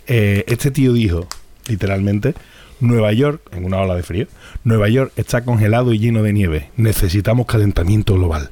Eh, 0.09 0.45
este 0.49 0.71
tío 0.71 0.93
dijo, 0.93 1.29
literalmente, 1.69 2.35
Nueva 2.81 3.13
York, 3.13 3.43
en 3.53 3.65
una 3.65 3.79
ola 3.79 3.95
de 3.95 4.03
frío, 4.03 4.27
Nueva 4.65 4.89
York 4.89 5.13
está 5.17 5.45
congelado 5.45 5.93
y 5.93 5.99
lleno 6.01 6.23
de 6.25 6.33
nieve, 6.33 6.71
necesitamos 6.77 7.47
calentamiento 7.47 8.15
global. 8.15 8.51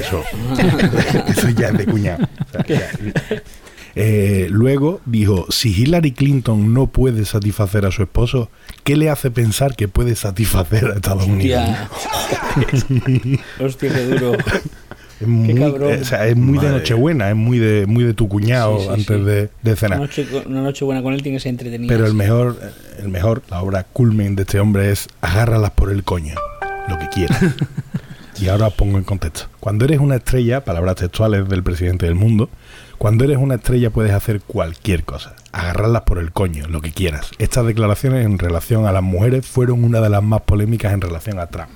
Eso, 0.00 0.24
eso 1.28 1.48
ya 1.50 1.68
es 1.68 1.78
de 1.78 1.84
cuñado. 1.86 2.24
O 2.48 2.50
sea, 2.50 2.66
ya- 2.66 2.90
eh, 4.02 4.46
luego 4.50 5.02
dijo, 5.04 5.44
si 5.50 5.78
Hillary 5.78 6.12
Clinton 6.12 6.72
no 6.72 6.86
puede 6.86 7.26
satisfacer 7.26 7.84
a 7.84 7.90
su 7.90 8.02
esposo, 8.02 8.48
¿qué 8.82 8.96
le 8.96 9.10
hace 9.10 9.30
pensar 9.30 9.76
que 9.76 9.88
puede 9.88 10.14
satisfacer 10.16 10.86
a 10.86 10.94
Estados 10.94 11.26
Unidos? 11.26 11.62
Hostia. 13.60 13.92
Qué 13.92 14.04
duro. 14.06 14.32
Es 15.20 15.28
muy, 15.28 15.54
cabrón. 15.54 15.98
o 16.00 16.04
sea, 16.06 16.26
es 16.26 16.34
muy 16.34 16.58
de. 16.58 16.70
Nochebuena, 16.70 17.28
es 17.28 17.36
muy 17.36 17.58
de, 17.58 17.84
muy 17.84 18.02
de 18.04 18.14
tu 18.14 18.26
cuñado 18.26 18.78
Sí, 18.78 18.84
sí, 18.84 18.90
antes 18.90 19.18
sí. 19.18 19.22
de, 19.22 19.40
de 19.42 19.50
Una 19.64 19.76
cenar. 19.76 19.98
noche, 19.98 20.26
una 20.46 20.62
noche 20.62 20.84
buena 20.86 21.02
con 21.02 21.12
él 21.12 21.22
tiene 21.22 21.36
que 21.36 21.42
ser 21.42 21.50
entretenida. 21.50 21.92
Pero 21.92 22.06
el 22.06 22.14
mejor, 22.14 22.58
el 23.00 23.08
mejor, 23.10 23.42
la 23.50 23.60
obra 23.60 23.84
culmen 23.84 24.34
de 24.34 24.42
este 24.42 24.60
hombre 24.60 24.90
es 24.90 25.08
agárralas 25.20 25.72
por 25.72 25.90
el 25.90 26.04
coño, 26.04 26.36
lo 26.88 26.98
que 26.98 27.08
quieras. 27.08 27.38
y 28.40 28.48
ahora 28.48 28.68
os 28.68 28.72
pongo 28.72 28.96
en 28.96 29.04
contexto. 29.04 29.44
Cuando 29.60 29.84
eres 29.84 29.98
una 30.00 30.16
estrella, 30.16 30.64
palabras 30.64 30.96
textuales 30.96 31.46
del 31.50 31.62
presidente 31.62 32.06
del 32.06 32.14
mundo, 32.14 32.48
cuando 33.00 33.24
eres 33.24 33.38
una 33.38 33.54
estrella 33.54 33.88
puedes 33.88 34.12
hacer 34.12 34.42
cualquier 34.42 35.04
cosa, 35.04 35.34
agarrarlas 35.52 36.02
por 36.02 36.18
el 36.18 36.32
coño, 36.32 36.68
lo 36.68 36.82
que 36.82 36.92
quieras. 36.92 37.30
Estas 37.38 37.64
declaraciones 37.64 38.26
en 38.26 38.38
relación 38.38 38.84
a 38.84 38.92
las 38.92 39.02
mujeres 39.02 39.46
fueron 39.46 39.84
una 39.84 40.02
de 40.02 40.10
las 40.10 40.22
más 40.22 40.42
polémicas 40.42 40.92
en 40.92 41.00
relación 41.00 41.38
a 41.38 41.46
Trump. 41.46 41.70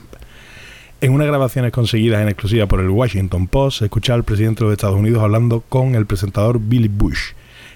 En 1.00 1.14
unas 1.14 1.26
grabaciones 1.26 1.72
conseguidas 1.72 2.20
en 2.20 2.28
exclusiva 2.28 2.66
por 2.66 2.80
el 2.80 2.90
Washington 2.90 3.46
Post, 3.46 3.78
se 3.78 4.12
al 4.12 4.24
presidente 4.24 4.60
de 4.60 4.64
los 4.66 4.72
Estados 4.74 4.96
Unidos 4.96 5.22
hablando 5.22 5.62
con 5.66 5.94
el 5.94 6.04
presentador 6.04 6.58
Billy 6.60 6.88
Bush. 6.88 7.32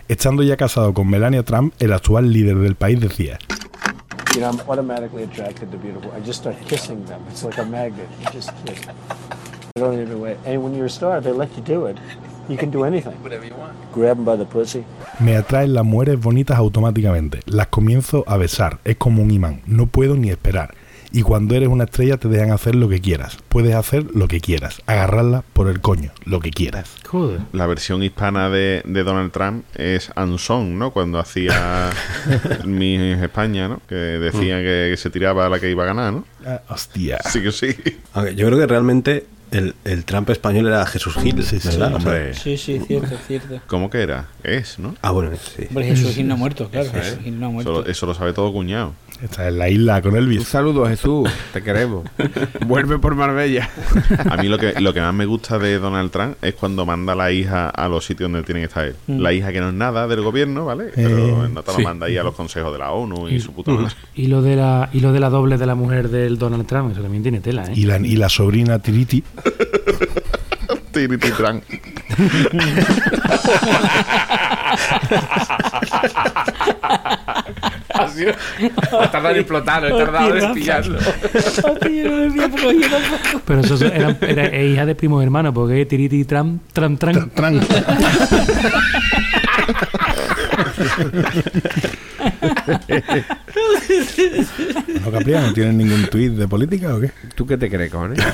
Estando 0.09 0.43
ya 0.43 0.59
casado 0.59 0.93
con 0.93 1.09
Melania 1.09 1.43
Trump, 1.43 1.73
el 1.79 1.95
actual 1.95 2.31
líder 2.31 2.59
del 2.59 2.75
país 2.75 3.01
decía, 3.01 3.39
You 4.35 4.41
know, 4.41 4.51
I'm 4.51 4.61
automatically 4.69 5.23
attracted 5.23 5.71
to 5.71 5.79
beautiful. 5.79 6.13
I 6.15 6.21
just 6.21 6.41
start 6.41 6.55
kissing 6.69 7.03
them. 7.07 7.23
It's 7.31 7.43
like 7.43 7.59
a 7.59 7.65
magnet. 7.65 8.09
You 8.21 8.31
just 8.31 8.51
kiss. 8.67 8.79
You 9.75 9.85
don't 9.85 9.99
even 9.99 10.21
wait. 10.21 10.37
And 10.45 10.63
when 10.63 10.75
you're 10.75 10.85
a 10.85 10.91
star, 10.91 11.23
they 11.23 11.33
let 11.33 11.49
you 11.57 11.63
do 11.63 11.87
it. 11.87 11.97
You 12.49 12.57
can 12.57 12.71
do 12.71 12.85
anything. 12.85 13.13
Whatever 13.23 13.47
you 13.47 13.55
want. 13.55 13.75
Grab 13.95 14.17
them 14.17 14.25
by 14.25 14.37
the 14.37 14.45
pussy. 14.47 14.85
me 15.21 15.37
atraen 15.37 15.75
las 15.75 15.85
mujeres 15.85 16.21
bonitas 16.21 16.57
automáticamente, 16.59 17.41
las 17.47 17.67
comienzo 17.69 18.25
a 18.27 18.37
besar, 18.37 18.79
es 18.85 18.97
como 18.97 19.23
un 19.23 19.31
imán, 19.31 19.63
no 19.67 19.87
puedo 19.87 20.17
ni 20.17 20.31
esperar. 20.31 20.75
Y 21.11 21.23
cuando 21.23 21.55
eres 21.55 21.71
una 21.71 21.85
estrella 21.85 22.19
te 22.19 22.29
dejan 22.29 22.51
hacer 22.51 22.75
lo 22.75 22.87
que 22.89 23.01
quieras, 23.01 23.39
puedes 23.49 23.75
hacer 23.75 24.05
lo 24.15 24.29
que 24.29 24.41
quieras, 24.41 24.83
agarrarla 24.87 25.43
por 25.55 25.69
el 25.69 25.81
coño, 25.81 26.11
lo 26.27 26.41
que 26.41 26.51
quieras. 26.51 26.97
Joder. 27.07 27.41
La 27.53 27.67
versión 27.67 28.03
hispana 28.03 28.51
de, 28.51 28.83
de 28.85 29.05
Donald 29.05 29.33
Trump 29.33 29.65
es 29.75 30.13
Anson, 30.17 30.79
¿no? 30.79 30.91
Cuando 30.91 31.19
hacía 31.19 31.91
Miss 32.67 33.23
España, 33.23 33.69
¿no? 33.69 33.81
Que 33.89 33.95
decían 33.95 34.61
que, 34.61 34.89
que 34.91 34.97
se 34.99 35.09
tiraba 35.09 35.47
a 35.47 35.49
la 35.49 35.59
que 35.59 35.71
iba 35.71 35.85
a 35.85 35.87
ganar, 35.87 36.13
¿no? 36.13 36.25
Ah, 36.47 36.61
hostia. 36.69 37.19
Sí 37.25 37.43
que 37.43 37.53
sí. 37.53 37.75
Yo 38.37 38.47
creo 38.47 38.59
que 38.59 38.67
realmente 38.67 39.27
el, 39.51 39.75
el 39.85 40.05
Trump 40.05 40.29
español 40.31 40.67
era 40.67 40.85
Jesús 40.87 41.15
Gil, 41.15 41.43
Sí, 41.43 41.59
sí, 41.61 41.69
¿verdad? 41.69 41.95
O 41.95 42.01
sea, 42.01 42.11
Hombre, 42.13 42.35
Sí, 42.35 42.57
sí, 42.57 42.81
cierto, 42.87 43.17
cierto. 43.27 43.61
¿cómo 43.67 43.91
que 43.91 44.01
era? 44.03 44.27
Es, 44.43 44.79
¿no? 44.79 44.95
ah, 45.03 45.11
bueno, 45.11 45.31
sí. 45.37 45.65
Hombre, 45.69 45.87
Jesús 45.87 46.15
Gil 46.15 46.29
no 46.29 46.35
ha 46.35 46.37
muerto, 46.37 46.69
claro. 46.69 46.87
Eso. 46.89 46.95
Jesús 46.99 47.19
Gil 47.25 47.39
no 47.41 47.47
ha 47.47 47.51
muerto. 47.51 47.73
Eso, 47.73 47.83
lo- 47.83 47.87
eso 47.91 48.07
lo 48.07 48.15
sabe 48.15 48.33
todo 48.33 48.53
cuñado. 48.53 48.95
Esta 49.23 49.49
es 49.49 49.55
la 49.55 49.69
isla 49.69 50.01
con 50.01 50.13
Un 50.13 50.19
Elvis. 50.19 50.47
saludo, 50.47 50.87
Jesús. 50.87 51.29
Te 51.53 51.61
queremos. 51.61 52.05
Vuelve 52.67 52.99
por 53.01 53.17
Marbella. 53.17 53.69
A 54.31 54.37
mí 54.37 54.47
lo 54.49 54.59
que, 54.59 54.81
lo 54.81 54.95
que 54.95 55.01
más 55.01 55.13
me 55.13 55.27
gusta 55.27 55.59
de 55.59 55.79
Donald 55.81 56.13
Trump 56.13 56.37
es 56.41 56.55
cuando 56.55 56.87
manda 56.87 57.15
a 57.15 57.17
la 57.17 57.33
hija 57.33 57.69
a 57.69 57.89
los 57.89 58.05
sitios 58.05 58.31
donde 58.31 58.45
tiene 58.47 58.61
que 58.61 58.67
estar 58.67 58.85
él. 58.85 58.95
Mm. 59.09 59.19
La 59.19 59.33
hija 59.33 59.53
que 59.53 59.61
no 59.61 59.69
es 59.71 59.75
nada 59.75 60.07
del 60.07 60.21
gobierno, 60.21 60.67
¿vale? 60.67 60.93
Pero 60.95 61.47
Eh, 61.47 61.49
no 61.53 61.63
te 61.65 61.73
lo 61.73 61.79
sí. 61.79 61.83
manda 61.83 62.07
ahí 62.07 62.17
a 62.17 62.23
los 62.23 62.35
consejos 62.37 62.73
de 62.73 62.79
la 62.79 62.93
ONU 62.93 63.29
y 63.29 63.41
su 63.41 63.53
puta 63.53 63.73
madre. 63.73 63.93
Y 64.15 64.29
lo 64.29 64.41
de 64.41 64.55
la 64.55 64.89
y 64.93 65.01
lo 65.01 65.13
de 65.13 65.19
la 65.19 65.31
doble 65.31 65.59
de 65.59 65.67
la 65.67 65.75
mujer 65.75 66.11
del 66.11 66.39
Donald 66.39 66.67
Trump, 66.67 66.93
eso 66.93 67.03
también 67.03 67.25
tiene 67.25 67.41
tela, 67.41 67.65
¿eh? 67.65 67.73
Y 67.75 67.87
la, 67.87 67.99
y 67.99 68.15
la 68.15 68.29
sobrina 68.29 68.79
Tiriti. 68.79 69.25
Tiriti 70.93 71.31
Trump. 71.33 71.63
Ha 77.95 78.09
sido. 78.09 78.33
Ha 79.01 79.11
tardado 79.11 79.31
en 79.35 79.41
explotar, 79.41 79.85
he 79.85 79.91
tardado 79.91 80.37
en 80.37 80.55
pillarlo. 80.55 80.99
Pero 83.47 83.61
eso 83.61 83.85
era, 83.87 84.17
era- 84.21 84.57
hija 84.63 84.87
de 84.87 84.95
primos 84.95 85.23
hermanos, 85.23 85.53
porque 85.55 85.83
es 85.83 85.89
Tiriti 85.89 86.25
Tram, 86.25 86.61
Tram, 86.73 86.97
Tram. 86.97 87.31
Tran. 87.31 87.61
¿No, 95.05 95.11
Capria? 95.11 95.43
¿No 95.43 95.53
tienen 95.53 95.77
ningún 95.79 96.07
tuit 96.07 96.33
de 96.33 96.49
política 96.49 96.95
o 96.95 97.01
qué? 97.01 97.11
¿Tú 97.35 97.47
qué 97.47 97.57
te 97.57 97.71
crees, 97.71 97.91
cojones? 97.93 98.19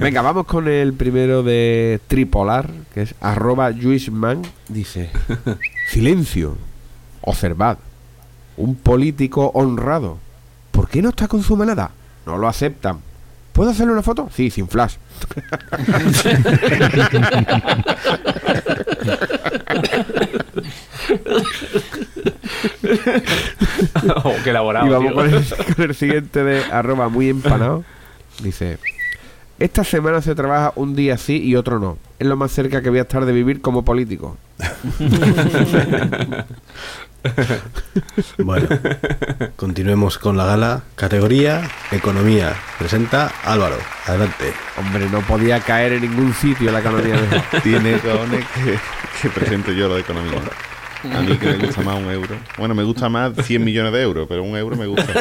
Venga, 0.00 0.22
vamos 0.22 0.46
con 0.46 0.66
el 0.68 0.94
primero 0.94 1.42
de 1.42 2.00
Tripolar, 2.06 2.70
que 2.92 3.02
es 3.02 3.14
arroba 3.20 3.72
Juisman. 3.72 4.42
Dice, 4.68 5.10
silencio, 5.88 6.56
observad, 7.22 7.78
un 8.56 8.76
político 8.76 9.50
honrado. 9.54 10.18
¿Por 10.70 10.88
qué 10.88 11.02
no 11.02 11.08
está 11.10 11.26
con 11.28 11.42
su 11.42 11.56
manada? 11.56 11.90
No 12.26 12.38
lo 12.38 12.48
aceptan. 12.48 13.00
¿Puedo 13.52 13.70
hacerle 13.70 13.92
una 13.94 14.02
foto? 14.02 14.28
Sí, 14.34 14.50
sin 14.50 14.68
flash. 14.68 14.96
Oh, 24.24 24.34
qué 24.42 24.50
elaborado. 24.50 24.86
Y 24.86 24.90
vamos 24.90 25.12
con 25.12 25.32
el, 25.32 25.44
con 25.74 25.84
el 25.84 25.94
siguiente 25.94 26.44
de 26.44 26.64
arroba 26.64 27.08
muy 27.08 27.28
empanado. 27.28 27.84
Dice, 28.42 28.78
esta 29.58 29.84
semana 29.84 30.20
se 30.20 30.34
trabaja 30.34 30.72
un 30.76 30.94
día 30.94 31.16
sí 31.16 31.42
y 31.42 31.56
otro 31.56 31.78
no. 31.78 31.98
Es 32.18 32.26
lo 32.26 32.36
más 32.36 32.52
cerca 32.52 32.82
que 32.82 32.90
voy 32.90 32.98
a 32.98 33.02
estar 33.02 33.24
de 33.24 33.32
vivir 33.32 33.60
como 33.60 33.84
político. 33.84 34.36
Bueno, 38.38 38.68
continuemos 39.56 40.18
con 40.18 40.36
la 40.36 40.44
gala. 40.44 40.82
Categoría 40.94 41.68
Economía. 41.90 42.54
Presenta 42.78 43.32
Álvaro. 43.44 43.76
Adelante. 44.06 44.52
Hombre, 44.78 45.08
no 45.10 45.20
podía 45.22 45.60
caer 45.60 45.94
en 45.94 46.02
ningún 46.02 46.34
sitio 46.34 46.70
la 46.70 46.80
economía 46.80 47.20
de... 47.20 47.60
Tiene 47.62 47.98
cojones 47.98 48.44
que, 48.54 48.78
que 49.22 49.28
presente 49.30 49.74
yo 49.76 49.88
lo 49.88 49.94
de 49.94 50.00
economía. 50.02 50.40
A 51.14 51.20
mí 51.20 51.36
que 51.36 51.46
me 51.46 51.66
gusta 51.66 51.82
más 51.82 51.96
un 51.96 52.10
euro. 52.10 52.36
Bueno, 52.58 52.74
me 52.74 52.82
gusta 52.82 53.08
más 53.08 53.32
100 53.40 53.64
millones 53.64 53.92
de 53.92 54.02
euros, 54.02 54.26
pero 54.28 54.42
un 54.42 54.56
euro 54.56 54.76
me 54.76 54.86
gusta. 54.86 55.12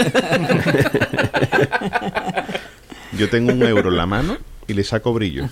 Yo 3.18 3.30
tengo 3.30 3.52
un 3.54 3.64
euro 3.64 3.90
en 3.90 3.98
la 3.98 4.06
mano 4.06 4.38
y 4.68 4.74
le 4.74 4.84
saco 4.84 5.14
brillo. 5.14 5.48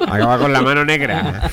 Acaba 0.00 0.38
con 0.38 0.52
la 0.52 0.62
mano 0.62 0.84
negra. 0.84 1.50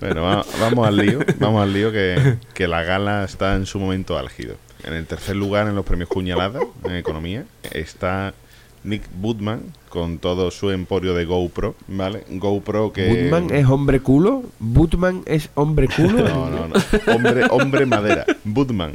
Bueno, 0.00 0.22
va- 0.22 0.44
vamos 0.60 0.86
al 0.86 0.96
lío. 0.96 1.20
Vamos 1.38 1.62
al 1.62 1.72
lío 1.72 1.92
que, 1.92 2.36
que 2.54 2.66
la 2.68 2.82
gala 2.82 3.24
está 3.24 3.54
en 3.54 3.66
su 3.66 3.78
momento 3.78 4.18
álgido. 4.18 4.56
En 4.84 4.94
el 4.94 5.06
tercer 5.06 5.36
lugar 5.36 5.66
en 5.68 5.74
los 5.74 5.84
premios 5.84 6.08
Cuñalada 6.08 6.60
en 6.84 6.96
economía 6.96 7.44
está 7.72 8.34
Nick 8.84 9.02
Budman 9.16 9.62
con 9.88 10.18
todo 10.18 10.50
su 10.52 10.70
emporio 10.70 11.14
de 11.14 11.24
GoPro, 11.24 11.74
¿vale? 11.88 12.22
GoPro 12.28 12.92
que 12.92 13.08
¿Budman 13.30 13.52
es 13.52 13.66
hombre 13.66 13.98
culo? 14.00 14.44
¿Budman 14.60 15.22
es 15.26 15.48
hombre 15.54 15.88
culo? 15.88 16.22
No, 16.28 16.50
no, 16.50 16.68
no. 16.68 16.74
Hombre, 17.14 17.46
hombre 17.50 17.86
madera. 17.86 18.24
Budman. 18.44 18.92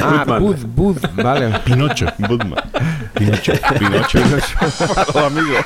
Ah, 0.00 0.38
Bud, 0.40 0.56
Bud, 0.74 0.96
vale. 1.16 1.58
Pinocho. 1.64 2.06
Budman. 2.18 2.62
Pinocho. 3.14 3.52
Pinocho. 3.78 4.20
Para 4.88 5.04
los 5.04 5.16
amigos. 5.16 5.64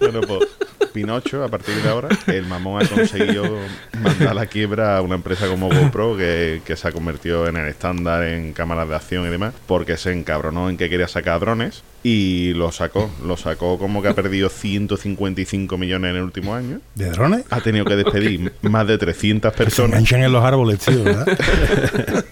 Bueno, 0.00 0.20
pues 0.22 0.48
Pinocho, 0.92 1.42
a 1.42 1.48
partir 1.48 1.74
de 1.76 1.88
ahora, 1.88 2.08
el 2.26 2.46
mamón 2.46 2.84
ha 2.84 2.88
conseguido 2.88 3.58
mandar 4.00 4.34
la 4.34 4.46
quiebra 4.46 4.96
a 4.96 5.02
una 5.02 5.16
empresa 5.16 5.48
como 5.48 5.68
GoPro 5.68 6.16
que, 6.16 6.62
que 6.64 6.76
se 6.76 6.88
ha 6.88 6.92
convertido 6.92 7.48
en 7.48 7.56
el 7.56 7.68
estándar 7.68 8.24
en 8.24 8.52
cámaras 8.52 8.88
de 8.88 8.94
acción 8.94 9.26
y 9.26 9.30
demás, 9.30 9.54
porque 9.66 9.96
se 9.96 10.12
encabronó 10.12 10.70
en 10.70 10.76
que 10.76 10.88
quería 10.88 11.08
sacar 11.08 11.40
drones 11.40 11.82
y 12.04 12.52
lo 12.52 12.70
sacó. 12.70 13.10
Lo 13.26 13.36
sacó 13.36 13.78
como 13.78 14.02
que 14.02 14.08
ha 14.08 14.14
perdido 14.14 14.48
155 14.50 15.76
millones 15.78 16.10
en 16.10 16.16
el 16.18 16.22
último 16.22 16.54
año. 16.54 16.80
¿De 16.94 17.10
drones? 17.10 17.44
Ha 17.50 17.60
tenido 17.62 17.84
que 17.86 17.96
despedir 17.96 18.52
más 18.62 18.86
de 18.86 18.98
300 18.98 19.50
Que 19.52 19.58
se 19.58 19.64
personas 19.64 19.90
enganchan 19.94 20.22
en 20.22 20.32
los 20.32 20.44
árboles, 20.44 20.78
tío, 20.80 21.02
¿verdad? 21.02 21.26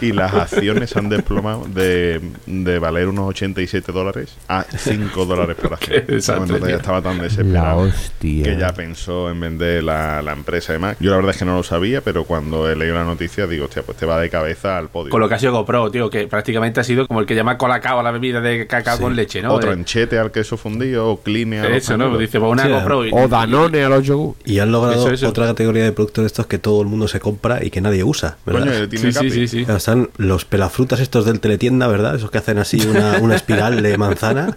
y 0.00 0.12
las 0.12 0.32
acciones 0.34 0.96
han 0.96 1.08
desplomado 1.08 1.66
de, 1.66 2.20
de 2.46 2.78
valer 2.78 3.08
unos 3.08 3.28
87 3.28 3.92
dólares 3.92 4.36
a 4.48 4.64
5 4.64 5.24
dólares 5.26 5.56
por 5.60 5.74
acción. 5.74 6.04
Bueno, 6.38 6.66
ya 6.66 6.76
estaba 6.76 7.02
tan 7.02 7.18
La 7.18 7.24
desesperado 7.24 7.78
hostia. 7.80 8.44
que 8.44 8.56
ya 8.58 8.72
pensó 8.72 9.30
en 9.30 9.38
vender 9.38 9.84
la, 9.84 10.22
la 10.22 10.32
empresa 10.32 10.72
y 10.72 10.76
demás. 10.76 10.96
Yo 10.98 11.10
la 11.10 11.16
verdad 11.16 11.32
es 11.32 11.36
que 11.38 11.44
no 11.44 11.56
lo 11.56 11.62
sabía, 11.62 12.00
pero 12.00 12.24
cuando 12.24 12.70
he 12.70 12.74
leído 12.76 12.94
la 12.94 13.04
noticia 13.04 13.46
digo, 13.46 13.66
hostia, 13.66 13.82
pues 13.82 13.98
te 13.98 14.06
va 14.06 14.18
de 14.18 14.30
cabeza 14.30 14.78
al 14.78 14.88
podio. 14.88 15.10
Con 15.10 15.20
lo 15.20 15.28
que 15.28 15.34
ha 15.34 15.38
sido 15.38 15.52
GoPro, 15.52 15.90
tío, 15.90 16.08
que 16.08 16.26
prácticamente 16.26 16.80
ha 16.80 16.84
sido 16.84 17.06
como 17.06 17.20
el 17.20 17.26
que 17.26 17.34
llama 17.34 17.58
colacao 17.58 18.00
a 18.00 18.02
la 18.02 18.10
bebida 18.10 18.40
de 18.40 18.66
cacao 18.66 18.93
con 18.98 19.16
leche, 19.16 19.42
¿no? 19.42 19.52
Otro 19.52 19.70
Eh, 19.70 19.74
enchete 19.74 20.18
al 20.18 20.30
queso 20.30 20.56
fundido 20.56 21.08
o 21.08 21.20
cline 21.20 21.76
Eso, 21.76 21.96
¿no? 21.96 22.16
Dice, 22.16 22.38
pues 22.38 22.52
una 22.52 22.64
Sí, 22.64 22.68
GoPro 22.70 23.06
y, 23.06 23.10
O 23.12 23.28
Danone 23.28 23.84
a 23.84 23.88
los 23.88 24.04
yogur. 24.04 24.34
Y 24.44 24.58
han 24.58 24.72
logrado 24.72 25.06
Eso, 25.06 25.10
eso. 25.10 25.28
otra 25.28 25.46
categoría 25.46 25.84
de 25.84 25.92
productos 25.92 26.22
de 26.22 26.26
estos 26.26 26.46
que 26.46 26.58
todo 26.58 26.82
el 26.82 26.88
mundo 26.88 27.08
se 27.08 27.20
compra 27.20 27.64
y 27.64 27.70
que 27.70 27.80
nadie 27.80 28.04
usa, 28.04 28.36
¿verdad? 28.46 28.66
Coño, 28.66 28.88
tiene 28.88 29.12
Sí, 29.12 29.30
sí, 29.30 29.30
sí, 29.30 29.48
sí. 29.48 29.66
Están 29.72 30.10
los 30.16 30.44
pelafrutas 30.44 31.00
estos 31.00 31.24
del 31.24 31.40
teletienda, 31.40 31.86
¿verdad? 31.86 32.16
Esos 32.16 32.30
que 32.30 32.38
hacen 32.38 32.58
así 32.58 32.80
una, 32.86 33.18
una 33.22 33.36
espiral 33.36 33.82
de 33.82 33.98
manzana, 33.98 34.56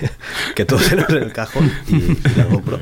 que 0.54 0.64
todos 0.64 0.82
se 0.82 0.96
nos 0.96 1.08
en 1.10 1.22
el 1.24 1.32
cajón 1.32 1.70
y, 1.88 1.96
y 1.96 2.18
la 2.36 2.44
GoPro. 2.44 2.78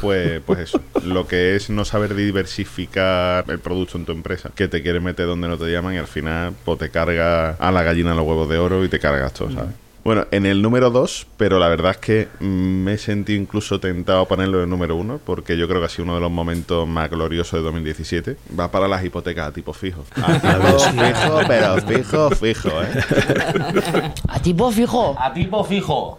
Pues, 0.00 0.40
pues 0.44 0.58
eso. 0.60 0.80
Lo 1.04 1.26
que 1.26 1.56
es 1.56 1.70
no 1.70 1.84
saber 1.84 2.14
diversificar 2.14 3.44
el 3.48 3.58
producto 3.58 3.98
en 3.98 4.04
tu 4.04 4.12
empresa, 4.12 4.50
que 4.54 4.68
te 4.68 4.82
quieres 4.82 5.02
meter 5.02 5.26
donde 5.26 5.48
no 5.48 5.56
te 5.56 5.70
llaman 5.70 5.94
y 5.94 5.98
al 5.98 6.06
final 6.06 6.52
pues, 6.64 6.78
te 6.78 6.90
carga 6.90 7.52
a 7.52 7.72
la 7.72 7.82
gallina 7.82 8.14
los 8.14 8.26
huevos 8.26 8.48
de 8.48 8.58
oro 8.58 8.84
y 8.84 8.88
te 8.88 8.98
cargas 8.98 9.32
todo, 9.32 9.50
¿sabes? 9.50 9.74
Bueno, 10.08 10.26
en 10.30 10.46
el 10.46 10.62
número 10.62 10.88
2, 10.88 11.26
pero 11.36 11.58
la 11.58 11.68
verdad 11.68 11.90
es 11.90 11.98
que 11.98 12.28
me 12.40 12.94
he 12.94 12.96
sentido 12.96 13.38
incluso 13.38 13.78
tentado 13.78 14.22
a 14.22 14.24
ponerlo 14.26 14.56
en 14.56 14.64
el 14.64 14.70
número 14.70 14.96
1, 14.96 15.20
porque 15.22 15.58
yo 15.58 15.68
creo 15.68 15.80
que 15.80 15.84
ha 15.84 15.90
sido 15.90 16.04
uno 16.04 16.14
de 16.14 16.22
los 16.22 16.30
momentos 16.30 16.88
más 16.88 17.10
gloriosos 17.10 17.60
de 17.60 17.64
2017. 17.64 18.38
Va 18.58 18.70
para 18.70 18.88
las 18.88 19.04
hipotecas 19.04 19.48
a 19.48 19.52
tipo 19.52 19.74
fijo. 19.74 20.06
A 20.16 20.40
tipo 20.40 20.78
fijo, 20.80 21.40
pero 21.46 21.76
fijo, 21.82 22.30
fijo, 22.30 22.70
¿eh? 22.82 24.12
A 24.28 24.40
tipo 24.40 24.72
fijo. 24.72 25.14
A 25.18 25.34
tipo 25.34 25.62
fijo. 25.62 26.16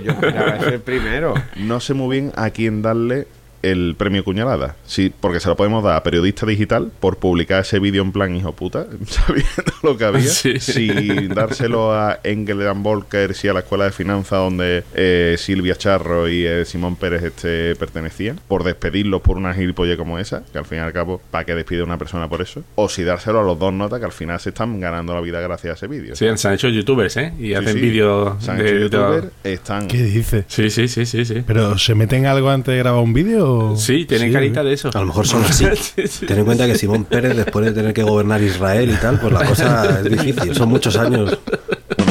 Yo 0.00 0.12
esperaba 0.12 0.60
ser 0.60 0.80
primero. 0.80 1.34
No 1.56 1.80
sé 1.80 1.94
muy 1.94 2.20
bien 2.20 2.32
a 2.36 2.50
quién 2.50 2.82
darle 2.82 3.26
el 3.62 3.94
premio 3.96 4.24
Cuñalada. 4.24 4.76
Sí, 4.86 5.12
porque 5.20 5.40
se 5.40 5.48
lo 5.48 5.56
podemos 5.56 5.82
dar 5.84 5.96
a 5.96 6.02
Periodista 6.02 6.46
Digital 6.46 6.90
por 7.00 7.16
publicar 7.18 7.60
ese 7.62 7.78
vídeo 7.78 8.02
en 8.02 8.12
plan 8.12 8.34
hijo 8.34 8.52
puta, 8.52 8.86
sabiendo 9.06 9.72
lo 9.82 9.96
que 9.96 10.04
había. 10.04 10.28
Sí. 10.28 10.60
Si 10.60 10.88
dárselo 11.28 11.92
a 11.92 12.20
Engel 12.24 12.66
and 12.68 12.82
Volker, 12.82 13.34
y 13.42 13.48
a 13.48 13.52
la 13.52 13.60
Escuela 13.60 13.84
de 13.84 13.92
Finanzas 13.92 14.38
donde 14.38 14.84
eh, 14.94 15.36
Silvia 15.38 15.74
Charro 15.76 16.28
y 16.28 16.44
eh, 16.46 16.64
Simón 16.64 16.96
Pérez 16.96 17.22
este 17.22 17.74
pertenecían, 17.76 18.40
por 18.48 18.64
despedirlos 18.64 19.20
por 19.22 19.36
una 19.36 19.54
gilipolle 19.54 19.96
como 19.96 20.18
esa, 20.18 20.42
que 20.52 20.58
al 20.58 20.64
fin 20.64 20.78
y 20.78 20.80
al 20.80 20.92
cabo, 20.92 21.20
¿para 21.30 21.44
qué 21.44 21.54
despide 21.54 21.82
una 21.82 21.98
persona 21.98 22.28
por 22.28 22.40
eso? 22.42 22.62
O 22.74 22.88
si 22.88 23.02
dárselo 23.04 23.40
a 23.40 23.42
los 23.42 23.58
dos 23.58 23.72
notas 23.72 23.98
que 23.98 24.04
al 24.06 24.12
final 24.12 24.38
se 24.40 24.50
están 24.50 24.80
ganando 24.80 25.14
la 25.14 25.20
vida 25.20 25.40
gracias 25.40 25.72
a 25.72 25.74
ese 25.76 25.86
vídeo. 25.86 26.14
Sí, 26.16 26.26
se 26.36 26.48
han 26.48 26.54
hecho 26.54 26.68
youtubers, 26.68 27.16
¿eh? 27.16 27.32
Y 27.38 27.48
Sí, 27.48 27.54
hacen 27.54 27.74
sí. 27.74 27.80
vídeos 27.80 28.46
de- 28.46 28.80
youtubers, 28.80 29.26
están 29.44 29.88
¿Qué 29.88 30.02
dices? 30.02 30.44
Sí, 30.48 30.70
sí, 30.70 30.88
sí, 30.88 31.06
sí, 31.06 31.24
sí. 31.24 31.42
¿Pero 31.46 31.76
se 31.78 31.94
meten 31.94 32.26
algo 32.26 32.50
antes 32.50 32.72
de 32.72 32.78
grabar 32.78 33.02
un 33.02 33.12
vídeo? 33.12 33.47
Sí, 33.76 34.04
tienen 34.06 34.28
Sí, 34.28 34.32
carita 34.34 34.62
de 34.62 34.72
eso. 34.72 34.90
A 34.94 35.00
lo 35.00 35.06
mejor 35.06 35.26
son 35.26 35.44
así. 35.44 35.66
Sí, 35.76 36.06
sí. 36.06 36.26
Ten 36.26 36.38
en 36.38 36.44
cuenta 36.44 36.66
que 36.66 36.74
Simón 36.76 37.04
Pérez, 37.04 37.36
después 37.36 37.64
de 37.66 37.72
tener 37.72 37.92
que 37.94 38.02
gobernar 38.02 38.42
Israel 38.42 38.90
y 38.90 38.96
tal, 38.96 39.18
pues 39.20 39.32
la 39.32 39.44
cosa 39.44 40.00
es 40.00 40.10
difícil. 40.10 40.54
Son 40.54 40.68
muchos 40.68 40.96
años. 40.96 41.38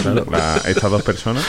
Claro. 0.01 0.25
La- 0.31 0.57
estas 0.67 0.89
dos 0.91 1.01
personas 1.03 1.45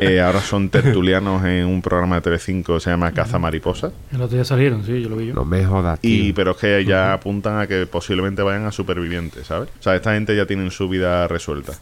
eh, 0.00 0.20
ahora 0.20 0.40
son 0.40 0.68
tertulianos 0.70 1.44
en 1.44 1.66
un 1.66 1.80
programa 1.82 2.16
de 2.16 2.22
Telecinco 2.22 2.74
que 2.74 2.80
se 2.80 2.90
llama 2.90 3.12
Caza 3.12 3.38
Mariposa. 3.38 3.90
El 4.12 4.22
otro 4.22 4.36
día 4.36 4.44
salieron, 4.44 4.84
sí, 4.84 5.00
yo 5.02 5.08
lo 5.08 5.16
vi 5.16 5.28
yo. 5.28 5.34
No 5.34 5.44
me 5.44 5.64
jodas, 5.64 6.00
tío. 6.00 6.10
Y, 6.26 6.32
pero 6.32 6.52
es 6.52 6.56
que 6.58 6.84
ya 6.84 7.12
apuntan 7.12 7.58
a 7.60 7.66
que 7.66 7.86
posiblemente 7.86 8.42
vayan 8.42 8.66
a 8.66 8.72
supervivientes, 8.72 9.46
¿sabes? 9.46 9.68
O 9.78 9.82
sea, 9.82 9.94
esta 9.94 10.14
gente 10.14 10.34
ya 10.36 10.46
tienen 10.46 10.70
su 10.70 10.88
vida 10.88 11.28
resuelta. 11.28 11.72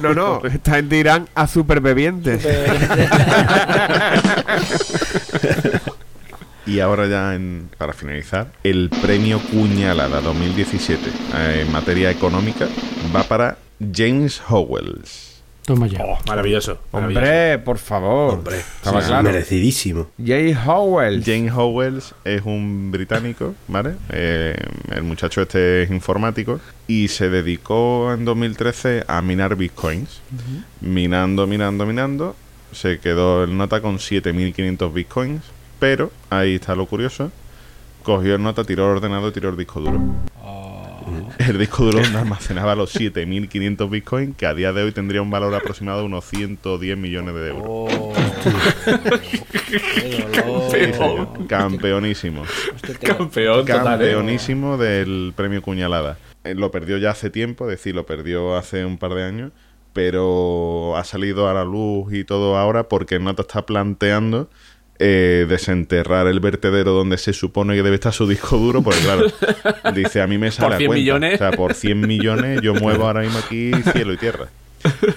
No, 0.00 0.14
no, 0.14 0.42
esta 0.52 0.76
gente 0.76 0.96
irán 0.96 1.28
a 1.34 1.46
superbebientes. 1.46 2.46
Y 6.68 6.80
ahora 6.80 7.06
ya, 7.08 7.34
en- 7.34 7.68
para 7.78 7.92
finalizar, 7.92 8.52
el 8.62 8.90
premio 9.02 9.40
Cuñalada 9.50 10.20
2017 10.20 11.08
eh, 11.34 11.64
en 11.66 11.72
materia 11.72 12.10
económica 12.10 12.68
va 13.14 13.22
para 13.24 13.56
James 13.94 14.40
Howells. 14.48 15.26
Toma 15.64 15.86
ya. 15.86 15.98
Maravilloso. 15.98 16.26
maravilloso. 16.26 16.78
Hombre, 16.92 17.58
por 17.58 17.76
favor. 17.78 18.34
Hombre, 18.34 18.56
Estaba 18.58 19.02
sí, 19.02 19.08
claro. 19.08 19.22
merecidísimo. 19.24 20.08
Jay 20.24 20.54
Howell. 20.66 21.22
James 21.22 21.52
Howells 21.52 22.14
es 22.24 22.40
un 22.46 22.90
británico, 22.90 23.54
¿vale? 23.66 23.96
Eh, 24.10 24.56
el 24.92 25.02
muchacho 25.02 25.42
este 25.42 25.82
es 25.82 25.90
informático 25.90 26.58
y 26.86 27.08
se 27.08 27.28
dedicó 27.28 28.12
en 28.14 28.24
2013 28.24 29.04
a 29.08 29.20
minar 29.20 29.56
bitcoins. 29.56 30.20
Minando, 30.80 31.46
minando, 31.46 31.84
minando. 31.84 32.36
Se 32.72 32.98
quedó 32.98 33.44
el 33.44 33.54
nota 33.56 33.80
con 33.82 33.98
7.500 33.98 34.92
bitcoins. 34.92 35.42
Pero, 35.78 36.10
ahí 36.30 36.56
está 36.56 36.74
lo 36.74 36.86
curioso, 36.86 37.30
cogió 38.02 38.34
el 38.34 38.42
nota, 38.42 38.64
tiró 38.64 38.84
el 38.90 38.96
ordenador, 38.96 39.32
tiró 39.32 39.48
el 39.50 39.56
disco 39.56 39.80
duro. 39.80 40.00
El 41.38 41.56
disco 41.58 41.84
duro 41.84 42.00
donde 42.02 42.18
almacenaba 42.18 42.74
los 42.74 42.94
7.500 42.94 43.88
bitcoins, 43.88 44.36
que 44.36 44.44
a 44.46 44.52
día 44.54 44.72
de 44.72 44.82
hoy 44.82 44.92
tendría 44.92 45.22
un 45.22 45.30
valor 45.30 45.54
aproximado 45.54 46.00
de 46.00 46.04
unos 46.06 46.24
110 46.26 46.98
millones 46.98 47.34
de 47.34 47.48
euros. 47.48 47.64
Oh. 47.66 48.12
Qué 49.70 50.26
dolor. 50.42 50.70
Sí, 50.70 50.92
señor. 50.92 51.46
Campeonísimo. 51.46 52.42
Hostia, 52.74 52.94
te- 52.94 53.06
Campeón 53.06 53.60
total, 53.64 54.02
¿eh? 54.02 54.12
Campeonísimo 54.12 54.76
del 54.76 55.32
premio 55.34 55.62
Cuñalada. 55.62 56.18
Eh, 56.44 56.54
Lo 56.54 56.70
perdió 56.70 56.98
ya 56.98 57.10
hace 57.10 57.30
tiempo, 57.30 57.64
es 57.64 57.70
decir, 57.78 57.94
lo 57.94 58.04
perdió 58.06 58.56
hace 58.56 58.84
un 58.84 58.98
par 58.98 59.14
de 59.14 59.24
años, 59.24 59.52
pero 59.92 60.96
ha 60.96 61.04
salido 61.04 61.48
a 61.48 61.54
la 61.54 61.64
luz 61.64 62.12
y 62.12 62.24
todo 62.24 62.56
ahora 62.56 62.84
porque 62.88 63.18
Nota 63.18 63.42
está 63.42 63.62
planteando 63.64 64.50
eh, 64.98 65.46
desenterrar 65.48 66.26
el 66.26 66.40
vertedero 66.40 66.92
donde 66.92 67.18
se 67.18 67.32
supone 67.32 67.74
que 67.74 67.82
debe 67.82 67.94
estar 67.96 68.12
su 68.12 68.26
disco 68.28 68.56
duro, 68.56 68.82
porque 68.82 69.00
claro, 69.00 69.26
dice, 69.94 70.20
a 70.20 70.26
mí 70.26 70.38
me 70.38 70.50
sale 70.50 70.66
Por 70.66 70.74
a 70.74 70.78
100 70.78 70.86
cuenta. 70.88 70.98
millones. 71.00 71.34
O 71.34 71.38
sea, 71.38 71.50
por 71.52 71.74
100 71.74 72.00
millones 72.00 72.60
yo 72.62 72.74
muevo 72.74 73.06
ahora 73.06 73.20
mismo 73.20 73.38
aquí 73.38 73.70
cielo 73.92 74.12
y 74.12 74.16
tierra. 74.16 74.48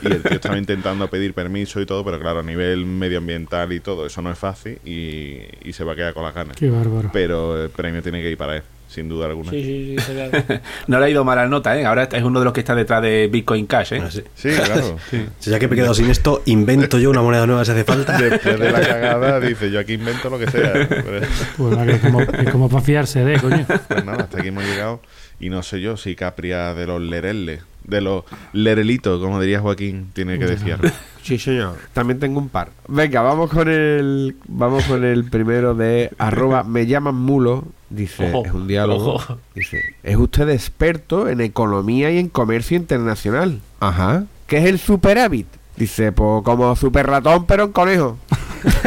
Y 0.02 0.08
el 0.08 0.24
tío 0.24 0.32
estaba 0.34 0.58
intentando 0.58 1.08
pedir 1.08 1.34
permiso 1.36 1.80
y 1.82 1.86
todo, 1.86 2.04
pero 2.04 2.20
claro, 2.20 2.40
a 2.40 2.44
nivel 2.44 2.86
medioambiental 2.86 3.72
y 3.74 3.80
todo, 3.80 4.08
eso 4.08 4.22
no 4.24 4.32
es 4.32 4.38
fácil 4.40 4.80
y, 4.84 5.38
y 5.64 5.74
se 5.74 5.84
va 5.84 5.94
a 5.94 5.96
quedar 5.96 6.14
con 6.16 6.24
las 6.24 6.34
ganas. 6.34 6.58
Qué 6.58 6.70
bárbaro. 6.70 7.10
Pero 7.14 7.64
el 7.64 7.70
premio 7.70 8.02
tiene 8.02 8.22
que 8.24 8.32
ir 8.32 8.38
para 8.38 8.56
él, 8.58 8.64
sin 8.92 9.08
duda 9.08 9.28
alguna. 9.28 9.52
Sí, 9.52 9.64
sí, 9.64 9.96
sí, 10.06 10.12
claro. 10.14 10.32
No 10.88 11.00
le 11.00 11.06
ha 11.06 11.10
ido 11.10 11.24
mal 11.24 11.38
la 11.38 11.48
nota, 11.48 11.80
¿eh? 11.80 11.86
Ahora 11.86 12.10
es 12.12 12.24
uno 12.24 12.40
de 12.40 12.46
los 12.46 12.54
que 12.54 12.60
está 12.60 12.76
detrás 12.76 13.02
de 13.02 13.30
Bitcoin 13.32 13.66
Cash, 13.66 13.94
¿eh? 13.94 14.02
Así. 14.02 14.22
Sí, 14.36 14.50
claro. 14.50 14.98
Ya 15.42 15.60
que 15.60 15.68
me 15.68 15.76
he 15.76 15.78
quedado 15.78 15.94
sin 15.94 16.10
esto, 16.10 16.42
invento 16.46 17.00
yo 17.00 17.10
una 17.10 17.22
moneda 17.22 17.48
nueva 17.48 17.64
si 17.64 17.72
hace 17.72 17.86
falta. 17.86 18.18
Después 18.18 18.60
de 18.60 18.70
la 18.72 18.82
cagada, 18.82 19.40
dice: 19.40 19.72
Yo 19.72 19.80
aquí 19.80 19.94
invento 19.94 20.30
lo 20.30 20.38
que 20.38 20.52
sea. 20.52 20.74
Pero- 20.90 21.26
Pues 21.58 21.78
que 21.78 21.92
es 21.92 22.00
como, 22.02 22.22
es 22.22 22.50
como 22.52 22.70
para 22.70 22.84
fiarse 22.84 23.24
de, 23.24 23.40
coño. 23.40 23.66
Pues 23.88 24.06
nada, 24.06 24.24
hasta 24.24 24.40
aquí 24.40 24.50
hemos 24.50 24.66
llegado. 24.66 25.02
Y 25.40 25.50
no 25.50 25.64
sé 25.64 25.80
yo 25.82 25.96
si 25.98 26.16
Capria 26.16 26.74
de 26.74 26.86
los 26.86 27.02
Lerelles, 27.02 27.62
de 27.86 28.02
los 28.02 28.26
Lerelitos, 28.54 29.20
como 29.22 29.40
diría 29.40 29.60
Joaquín, 29.62 30.12
tiene 30.14 30.38
que 30.38 30.46
decir. 30.46 30.78
Sí, 31.24 31.40
señor. 31.40 31.78
También 31.94 32.20
tengo 32.20 32.40
un 32.40 32.50
par. 32.50 32.70
Venga, 32.88 33.22
vamos 33.22 33.50
con 33.50 33.68
el 33.68 34.36
vamos 34.48 34.84
con 34.86 35.04
el 35.04 35.24
primero 35.30 35.74
de 35.74 36.12
arroba 36.18 36.64
me 36.64 36.86
llaman 36.86 37.16
mulo. 37.16 37.66
Dice, 37.92 38.32
Ojo, 38.34 38.46
es 38.46 38.54
un 38.54 38.68
diálogo. 38.68 39.16
ojo. 39.16 39.38
Dice, 39.54 39.82
es 40.02 40.16
usted 40.16 40.48
experto 40.50 41.28
en 41.28 41.42
economía 41.42 42.10
y 42.10 42.20
en 42.20 42.30
comercio 42.30 42.78
internacional. 42.78 43.60
Ajá. 43.82 44.24
¿Qué 44.48 44.60
es 44.60 44.66
el 44.66 44.80
superávit? 44.80 45.48
Dice, 45.76 46.14
pues 46.14 46.42
como 46.44 46.74
super 46.78 47.06
ratón, 47.08 47.46
pero 47.46 47.66
en 47.66 47.72
conejo. 47.74 48.18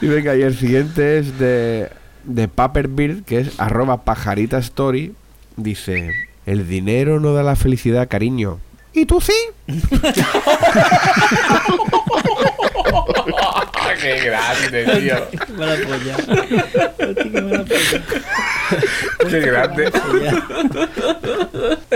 y 0.00 0.06
venga, 0.06 0.36
y 0.36 0.42
el 0.42 0.56
siguiente 0.56 1.18
es 1.18 1.38
de, 1.38 1.90
de 2.24 2.48
Paperbird, 2.48 3.24
que 3.24 3.40
es 3.40 3.58
arroba 3.60 4.04
pajarita 4.04 4.58
story. 4.58 5.14
Dice, 5.56 6.10
el 6.46 6.68
dinero 6.68 7.20
no 7.20 7.32
da 7.32 7.42
la 7.42 7.56
felicidad, 7.56 8.08
cariño. 8.08 8.58
¿Y 8.94 9.06
tú 9.06 9.20
sí? 9.20 9.34
Qué 14.04 14.20
grande, 14.20 14.84
tío. 15.00 15.16
Qué 15.30 15.52
mala 15.54 15.76
polla. 15.76 16.16
Hostia, 16.18 17.24
qué 17.24 17.40
mala 17.40 17.64
polla. 17.64 18.02
Qué 19.30 19.40
grande. 19.40 19.90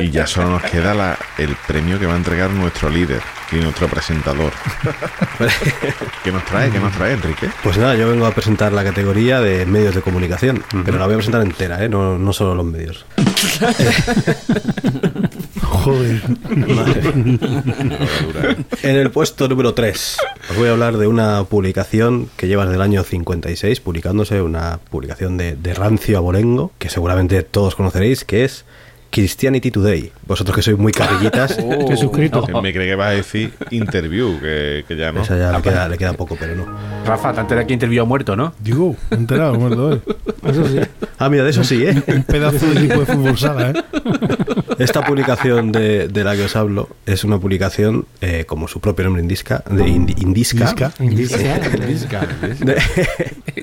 Y 0.01 0.11
ya 0.11 0.27
solo 0.27 0.49
nos 0.51 0.63
queda 0.63 0.95
la- 0.95 1.19
el 1.37 1.55
premio 1.67 1.99
que 1.99 2.07
va 2.07 2.15
a 2.15 2.17
entregar 2.17 2.49
nuestro 2.51 2.89
líder 2.89 3.21
y 3.53 3.57
nuestro 3.57 3.89
presentador. 3.89 4.53
¿Qué 6.25 6.33
nos 6.33 6.45
trae? 6.47 6.71
¿Qué 6.71 6.79
nos 6.79 6.93
trae, 6.95 7.13
Enrique? 7.13 7.51
Pues 7.63 7.77
nada, 7.77 7.95
yo 7.95 8.09
vengo 8.09 8.25
a 8.25 8.31
presentar 8.33 8.73
la 8.73 8.85
categoría 8.85 9.41
de 9.43 9.67
medios 9.67 9.95
de 9.95 10.01
comunicación, 10.01 10.65
pero 10.87 10.99
la 10.99 11.05
voy 11.05 11.15
a 11.15 11.19
presentar 11.19 11.43
entera, 11.43 11.85
¿eh? 11.85 11.89
no, 11.91 12.19
no 12.19 12.33
solo 12.33 12.55
los 12.55 12.65
medios. 12.65 13.05
Joder. 15.63 16.23
En 18.83 18.97
el 18.97 19.11
puesto 19.11 19.49
número 19.49 19.75
3 19.75 20.17
os 20.51 20.57
voy 20.57 20.69
a 20.69 20.73
hablar 20.73 20.97
de 20.97 21.07
una 21.07 21.45
publicación 21.45 21.98
que 22.37 22.47
lleva 22.47 22.65
desde 22.65 22.77
el 22.77 22.83
año 22.83 23.03
56 23.03 23.81
publicándose, 23.81 24.43
una 24.43 24.79
publicación 24.91 25.37
de, 25.37 25.57
de 25.57 25.75
Rancio 25.75 26.19
Abolengo, 26.19 26.73
que 26.79 26.89
seguramente 26.89 27.43
todos 27.43 27.75
conoceréis, 27.75 28.25
que 28.25 28.45
es 28.45 28.65
Christianity 29.11 29.71
Today. 29.71 30.13
Vosotros 30.27 30.55
que 30.57 30.63
sois 30.63 30.77
muy 30.79 30.93
carrillitas, 30.93 31.59
Estoy 31.59 31.97
suscrito. 31.97 32.47
Me 32.63 32.73
creí 32.73 32.89
que 32.89 32.95
vas 32.95 33.09
a 33.09 33.11
decir 33.13 33.53
interview, 33.71 34.39
que, 34.41 34.85
que 34.87 34.97
ya 34.97 35.13
no. 35.13 35.23
esa 35.23 35.37
ya 35.39 35.53
le 35.53 35.63
queda, 35.63 35.89
le 35.89 35.97
queda 35.99 36.13
poco, 36.13 36.37
pero 36.39 36.55
no. 36.55 36.67
Rafa, 37.07 37.33
te 37.33 37.41
enteras 37.41 37.65
que 37.67 37.73
interview 37.75 38.03
ha 38.03 38.07
muerto, 38.07 38.37
¿no? 38.37 38.53
Digo, 38.61 38.97
enterado, 39.11 39.55
muerto, 39.59 39.95
eh. 39.95 40.01
Eso 40.47 40.67
sí. 40.69 40.79
Ah, 41.19 41.29
mira, 41.29 41.45
de 41.45 41.51
eso 41.51 41.65
sí, 41.65 41.85
¿eh? 41.85 42.03
Un 42.07 42.23
pedazo 42.25 42.67
de 42.67 42.79
equipo 42.85 43.01
de 43.01 43.07
fútbol 43.07 43.39
sala, 43.39 43.71
eh. 43.71 43.75
Esta 44.79 45.05
publicación 45.05 45.73
de, 45.73 46.07
de 46.09 46.25
la 46.25 46.37
que 46.37 46.45
os 46.45 46.55
hablo 46.55 46.89
es 47.07 47.25
una 47.25 47.39
publicación, 47.39 48.07
eh, 48.21 48.45
como 48.47 48.69
su 48.69 48.81
propio 48.81 49.05
nombre 49.07 49.23
indica, 49.23 49.65
de 49.69 49.85
indi- 49.85 50.23
indisca, 50.23 50.67
Disca. 50.67 50.93
Indicia. 51.01 51.59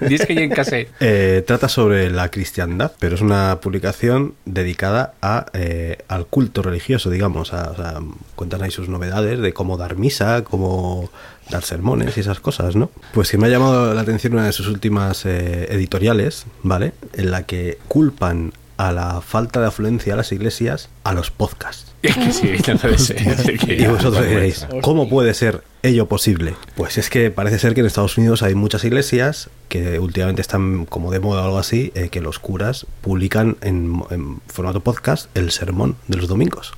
Dice 0.08 0.28
que 0.28 0.36
ya 0.36 0.42
en 0.42 0.50
casé. 0.52 0.90
Eh, 1.00 1.44
trata 1.48 1.70
sobre 1.70 2.10
la 2.10 2.30
cristiandad, 2.30 2.92
pero 3.00 3.16
es 3.16 3.22
una 3.22 3.60
publicación 3.62 4.34
dedicada 4.46 5.14
a, 5.22 5.35
eh, 5.54 5.98
al 6.08 6.28
culto 6.28 6.62
religioso, 6.62 7.10
digamos. 7.10 7.54
A, 7.54 7.72
o 7.72 7.76
sea, 7.76 8.00
cuentan 8.36 8.64
ahí 8.64 8.72
sus 8.72 8.90
novedades 8.90 9.40
de 9.40 9.54
cómo 9.54 9.78
dar 9.78 9.96
misa, 9.96 10.44
cómo 10.44 11.10
dar 11.50 11.64
sermones 11.64 12.18
y 12.18 12.22
esas 12.22 12.40
cosas, 12.40 12.76
¿no? 12.76 12.90
Pues 13.14 13.32
que 13.32 13.38
me 13.38 13.48
ha 13.48 13.50
llamado 13.50 13.94
la 13.94 14.02
atención 14.02 14.34
una 14.34 14.46
de 14.46 14.52
sus 14.52 14.68
últimas 14.68 15.26
eh, 15.26 15.68
editoriales, 15.70 16.46
¿vale? 16.64 16.94
En 17.14 17.32
la 17.32 17.44
que 17.44 17.78
culpan 17.88 18.54
a 18.78 18.92
la 18.92 19.22
falta 19.22 19.62
de 19.62 19.68
afluencia 19.68 20.14
a 20.14 20.18
las 20.18 20.32
iglesias 20.32 20.90
a 21.04 21.14
los 21.14 21.32
podcasts. 21.32 21.94
Es 22.06 22.16
que 22.16 22.32
sí, 22.32 22.52
no 22.68 22.78
puede 22.78 22.98
ser. 23.00 23.18
Es 23.18 23.60
que 23.60 23.74
Y 23.74 23.88
vosotros 23.88 24.28
diréis, 24.28 24.68
¿cómo 24.82 25.10
puede 25.10 25.34
ser 25.34 25.64
ello 25.82 26.08
posible? 26.08 26.54
Pues 26.76 27.00
es 27.00 27.10
que 27.10 27.32
parece 27.32 27.58
ser 27.58 27.74
que 27.74 27.80
en 27.80 27.88
Estados 27.88 28.18
Unidos 28.18 28.44
hay 28.44 28.54
muchas 28.54 28.84
iglesias 28.84 29.50
que 29.70 30.00
últimamente 30.00 30.42
están 30.42 30.86
como 30.86 31.12
de 31.12 31.20
moda 31.20 31.42
o 31.42 31.46
algo 31.46 31.58
así, 31.58 31.92
eh, 31.96 32.10
que 32.10 32.22
los 32.22 32.38
curas 32.38 32.86
publican 33.02 33.58
en, 33.62 34.04
en 34.12 34.40
formato 34.48 34.82
podcast 34.82 35.36
el 35.36 35.50
sermón 35.50 35.96
de 36.08 36.18
los 36.18 36.28
domingos. 36.28 36.74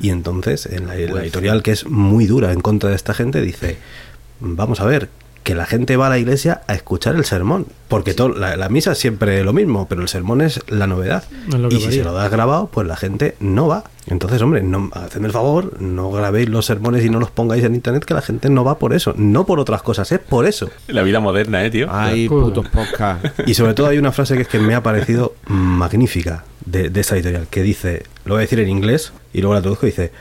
Y 0.00 0.10
entonces, 0.10 0.66
en 0.66 0.88
la, 0.88 0.94
la 0.96 1.22
editorial 1.22 1.62
que 1.62 1.70
es 1.70 1.86
muy 1.86 2.26
dura 2.26 2.52
en 2.52 2.60
contra 2.60 2.90
de 2.90 2.96
esta 2.96 3.14
gente, 3.14 3.40
dice, 3.40 3.78
vamos 4.40 4.80
a 4.80 4.84
ver, 4.84 5.08
que 5.42 5.54
la 5.54 5.66
gente 5.66 5.96
va 5.96 6.06
a 6.06 6.10
la 6.10 6.18
iglesia 6.18 6.62
a 6.66 6.74
escuchar 6.74 7.16
el 7.16 7.24
sermón. 7.24 7.66
Porque 7.88 8.14
todo, 8.14 8.30
la, 8.30 8.56
la 8.56 8.68
misa 8.68 8.92
es 8.92 8.98
siempre 8.98 9.44
lo 9.44 9.52
mismo, 9.52 9.86
pero 9.86 10.00
el 10.00 10.08
sermón 10.08 10.40
es 10.40 10.60
la 10.68 10.86
novedad. 10.86 11.24
Es 11.48 11.74
y 11.74 11.80
si 11.80 11.92
se 11.92 12.04
lo 12.04 12.12
das 12.12 12.30
grabado, 12.30 12.68
pues 12.72 12.86
la 12.86 12.96
gente 12.96 13.36
no 13.38 13.68
va. 13.68 13.84
Entonces, 14.06 14.40
hombre, 14.40 14.62
no, 14.62 14.90
hacedme 14.94 15.26
el 15.26 15.32
favor, 15.32 15.80
no 15.80 16.10
grabéis 16.10 16.48
los 16.48 16.66
sermones 16.66 17.04
y 17.04 17.10
no 17.10 17.20
los 17.20 17.30
pongáis 17.30 17.64
en 17.64 17.74
internet, 17.74 18.04
que 18.04 18.14
la 18.14 18.22
gente 18.22 18.48
no 18.50 18.64
va 18.64 18.78
por 18.78 18.94
eso. 18.94 19.14
No 19.16 19.44
por 19.44 19.60
otras 19.60 19.82
cosas, 19.82 20.10
es 20.10 20.20
por 20.20 20.46
eso. 20.46 20.70
La 20.88 21.02
vida 21.02 21.20
moderna, 21.20 21.64
¿eh, 21.64 21.70
tío? 21.70 21.88
Ay, 21.90 22.28
putos 22.28 22.68
podcast. 22.68 23.24
Y 23.46 23.54
sobre 23.54 23.74
todo 23.74 23.88
hay 23.88 23.98
una 23.98 24.12
frase 24.12 24.36
que 24.36 24.42
es 24.42 24.48
que 24.48 24.58
me 24.58 24.74
ha 24.74 24.82
parecido 24.82 25.34
magnífica 25.46 26.44
de, 26.64 26.88
de 26.88 27.00
esta 27.00 27.16
editorial, 27.16 27.46
que 27.48 27.62
dice, 27.62 28.04
lo 28.24 28.34
voy 28.34 28.40
a 28.40 28.42
decir 28.42 28.60
en 28.60 28.68
inglés 28.68 29.12
y 29.32 29.40
luego 29.40 29.54
la 29.54 29.60
traduzco, 29.60 29.86
dice, 29.86 30.12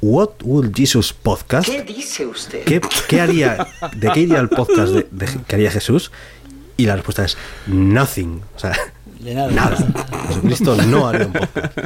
What 0.00 0.42
would 0.44 0.72
Jesus 0.74 1.12
podcast? 1.12 1.68
¿Qué 1.68 1.82
dice 1.82 2.24
usted? 2.26 2.64
¿Qué, 2.64 2.80
qué 3.08 3.20
haría, 3.20 3.66
¿De 3.96 4.10
qué 4.12 4.20
iría 4.20 4.38
el 4.38 4.48
podcast 4.48 4.92
de, 4.92 5.06
de- 5.10 5.28
que 5.46 5.54
haría 5.56 5.70
Jesús? 5.70 6.12
Y 6.76 6.86
la 6.86 6.94
respuesta 6.94 7.24
es 7.24 7.36
nothing. 7.66 8.40
O 8.54 8.58
sea, 8.58 8.72
De 9.18 9.34
nada. 9.34 9.50
nada. 9.50 9.76
Jesucristo 10.28 10.76
no 10.86 11.08
haría 11.08 11.26
un 11.26 11.32
podcast. 11.32 11.76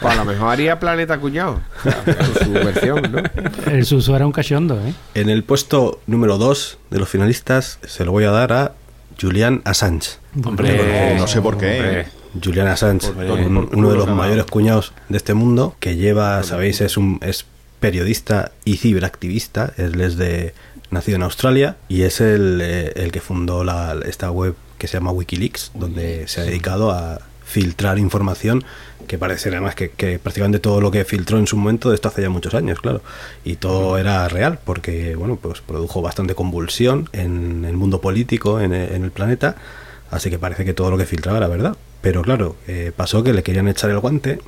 Pues 0.00 0.12
a 0.12 0.16
lo 0.16 0.24
mejor 0.24 0.48
haría 0.48 0.80
Planeta 0.80 1.18
Cuñado. 1.18 1.60
O 1.78 1.82
sea, 1.82 2.02
con 2.04 2.34
su 2.44 2.52
versión, 2.52 3.12
¿no? 3.12 3.22
El 3.70 3.86
Suso 3.86 4.16
era 4.16 4.26
un 4.26 4.32
cachondo, 4.32 4.74
¿eh? 4.84 4.92
En 5.14 5.30
el 5.30 5.44
puesto 5.44 6.00
número 6.08 6.36
2 6.36 6.78
de 6.90 6.98
los 6.98 7.08
finalistas 7.08 7.78
se 7.86 8.04
lo 8.04 8.10
voy 8.10 8.24
a 8.24 8.30
dar 8.32 8.52
a 8.52 8.72
Julian 9.20 9.62
Assange. 9.64 10.16
Hombre, 10.44 11.14
no 11.16 11.28
sé 11.28 11.40
por 11.40 11.56
qué. 11.56 11.76
hombre. 11.78 12.06
Julian 12.42 12.66
Assange, 12.68 13.08
Por 13.12 13.24
un- 13.40 13.66
por 13.68 13.76
uno 13.78 13.90
de 13.90 13.96
los 13.96 14.08
mayores 14.08 14.44
cuñados 14.46 14.92
de 15.08 15.16
este 15.16 15.34
mundo, 15.34 15.76
que 15.80 15.96
lleva, 15.96 16.42
sabéis, 16.42 16.80
es 16.80 16.96
un 16.96 17.18
es 17.22 17.46
periodista 17.80 18.52
y 18.64 18.76
ciberactivista, 18.78 19.72
él 19.76 20.00
es 20.00 20.16
de 20.16 20.54
nacido 20.90 21.16
en 21.16 21.22
Australia 21.22 21.76
y 21.88 22.02
es 22.02 22.20
el, 22.20 22.60
eh, 22.62 22.92
el 22.96 23.12
que 23.12 23.20
fundó 23.20 23.62
la, 23.64 23.96
esta 24.06 24.30
web 24.30 24.54
que 24.78 24.86
se 24.88 24.94
llama 24.94 25.10
Wikileaks, 25.12 25.72
donde 25.74 26.26
se 26.28 26.40
ha 26.40 26.44
dedicado 26.44 26.90
a 26.90 27.20
filtrar 27.44 27.98
información 27.98 28.64
que 29.06 29.18
parece 29.18 29.42
ser 29.42 29.52
además 29.52 29.74
que, 29.74 29.90
que 29.90 30.18
prácticamente 30.18 30.58
todo 30.60 30.80
lo 30.80 30.90
que 30.90 31.04
filtró 31.04 31.38
en 31.38 31.46
su 31.46 31.58
momento 31.58 31.90
de 31.90 31.94
esto 31.96 32.08
hace 32.08 32.22
ya 32.22 32.30
muchos 32.30 32.54
años, 32.54 32.80
claro, 32.80 33.02
y 33.44 33.56
todo 33.56 33.98
era 33.98 34.26
real 34.28 34.58
porque 34.64 35.14
bueno 35.14 35.36
pues 35.40 35.60
produjo 35.60 36.00
bastante 36.00 36.34
convulsión 36.34 37.10
en 37.12 37.66
el 37.66 37.76
mundo 37.76 38.00
político 38.00 38.60
en 38.60 38.72
en 38.72 39.04
el 39.04 39.10
planeta 39.10 39.56
Así 40.10 40.30
que 40.30 40.38
parece 40.38 40.64
que 40.64 40.74
todo 40.74 40.90
lo 40.92 40.96
que 40.98 41.06
filtraba 41.06 41.38
era 41.38 41.48
verdad. 41.48 41.76
Pero 42.04 42.20
claro, 42.20 42.54
eh, 42.68 42.92
pasó 42.94 43.24
que 43.24 43.32
le 43.32 43.42
querían 43.42 43.66
echar 43.66 43.88
el 43.88 43.98
guante 43.98 44.38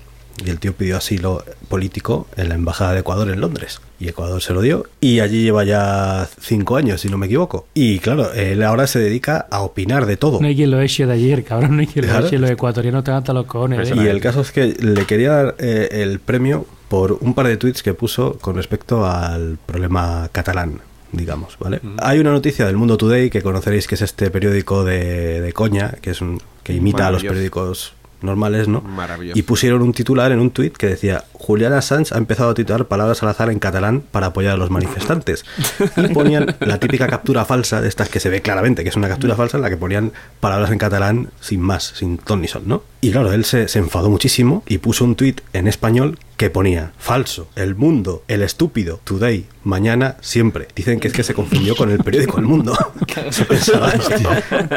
y 0.45 0.51
el 0.51 0.59
tío 0.59 0.75
pidió 0.75 0.99
asilo 0.99 1.43
político 1.71 2.27
en 2.37 2.51
la 2.51 2.55
Embajada 2.55 2.93
de 2.93 3.01
Ecuador 3.01 3.31
en 3.31 3.41
Londres. 3.41 3.81
Y 3.99 4.09
Ecuador 4.09 4.43
se 4.43 4.53
lo 4.53 4.61
dio 4.61 4.85
y 5.01 5.21
allí 5.21 5.43
lleva 5.43 5.65
ya 5.65 6.29
cinco 6.39 6.77
años, 6.77 7.01
si 7.01 7.09
no 7.09 7.17
me 7.17 7.25
equivoco. 7.25 7.67
Y 7.73 7.99
claro, 8.01 8.31
él 8.35 8.63
ahora 8.63 8.87
se 8.87 8.99
dedica 8.99 9.47
a 9.51 9.63
opinar 9.63 10.05
de 10.05 10.19
todo. 10.19 10.39
No 10.39 10.47
hay 10.47 10.55
quien 10.55 10.71
lo 10.71 10.83
eche 10.83 11.07
de 11.07 11.15
ayer, 11.15 11.45
cabrón. 11.45 11.77
No 11.77 11.81
hay 11.81 11.87
quien 11.87 12.07
lo 12.07 12.27
eche. 12.27 12.39
Los 12.39 12.51
ecuatorianos 12.51 13.03
te 13.05 13.11
hasta 13.13 13.33
los 13.33 13.47
cojones. 13.47 13.91
¿eh? 13.91 13.95
Y 13.97 14.07
el 14.07 14.21
caso 14.21 14.43
es 14.43 14.53
que 14.53 14.77
le 14.79 15.07
quería 15.07 15.31
dar 15.31 15.55
eh, 15.59 15.89
el 15.93 16.21
premio 16.21 16.67
por 16.89 17.13
un 17.23 17.33
par 17.33 17.47
de 17.47 17.57
tweets 17.57 17.83
que 17.83 17.95
puso 17.95 18.37
con 18.39 18.57
respecto 18.57 19.07
al 19.07 19.57
problema 19.65 20.29
catalán, 20.31 20.81
digamos, 21.17 21.57
¿vale? 21.59 21.81
Hay 21.99 22.19
una 22.19 22.31
noticia 22.31 22.67
del 22.67 22.77
Mundo 22.77 22.97
Today 22.97 23.31
que 23.31 23.43
conoceréis 23.43 23.87
que 23.87 23.95
es 23.95 24.03
este 24.03 24.31
periódico 24.31 24.85
de, 24.85 25.41
de 25.41 25.53
coña, 25.53 25.93
que 26.01 26.11
es 26.11 26.21
un 26.21 26.41
que 26.63 26.75
imita 26.75 27.07
a 27.07 27.11
los 27.13 27.23
periódicos 27.23 27.95
normales, 28.23 28.67
¿no? 28.67 28.81
Maravilloso. 28.81 29.39
Y 29.39 29.43
pusieron 29.43 29.83
un 29.83 29.93
titular 29.93 30.33
en 30.33 30.41
un 30.41 30.51
tuit 30.51 30.77
que 30.77 30.87
decía 30.87 31.25
Julián 31.33 31.73
Assange 31.73 32.15
ha 32.15 32.19
empezado 32.19 32.51
a 32.51 32.55
titular 32.55 32.87
palabras 32.87 33.23
al 33.23 33.29
azar 33.29 33.51
en 33.51 33.59
catalán 33.59 34.03
para 34.11 34.27
apoyar 34.27 34.55
a 34.55 34.57
los 34.57 34.71
manifestantes. 34.71 35.45
Y 35.97 36.09
ponían 36.09 36.57
la 36.61 36.79
típica 36.79 37.07
captura 37.07 37.45
falsa 37.45 37.81
de 37.81 37.89
estas 37.89 38.09
que 38.09 38.21
se 38.21 38.29
ve 38.29 38.43
claramente 38.43 38.83
que 38.83 38.89
es 38.89 38.97
una 38.97 39.09
captura 39.09 39.37
falsa 39.37 39.59
en 39.59 39.63
la 39.63 39.71
que 39.71 39.77
ponían 39.77 40.13
palabras 40.41 40.71
en 40.71 40.79
catalán 40.79 41.31
sin 41.41 41.61
más, 41.61 41.93
sin 41.95 42.19
ton 42.19 42.41
ni 42.41 42.49
son, 42.49 42.67
¿no? 42.67 42.83
Y 43.01 43.11
claro, 43.11 43.33
él 43.33 43.45
se, 43.45 43.69
se 43.69 43.79
enfadó 43.79 44.11
muchísimo 44.11 44.63
y 44.67 44.79
puso 44.79 45.05
un 45.05 45.17
tuit 45.17 45.41
en 45.53 45.69
español 45.69 46.19
que 46.37 46.51
ponía 46.51 46.93
falso, 46.99 47.49
el 47.57 47.75
mundo, 47.75 48.23
el 48.29 48.43
estúpido, 48.43 49.01
today, 49.05 49.47
mañana, 49.65 50.17
siempre. 50.21 50.69
Dicen 50.75 51.01
que 51.01 51.09
es 51.09 51.15
que 51.15 51.23
se 51.23 51.35
confundió 51.35 51.75
con 51.77 51.91
el 51.91 51.99
periódico 51.99 52.39
El 52.39 52.45
Mundo. 52.45 52.77
se 53.31 53.45
pensaba 53.45 53.93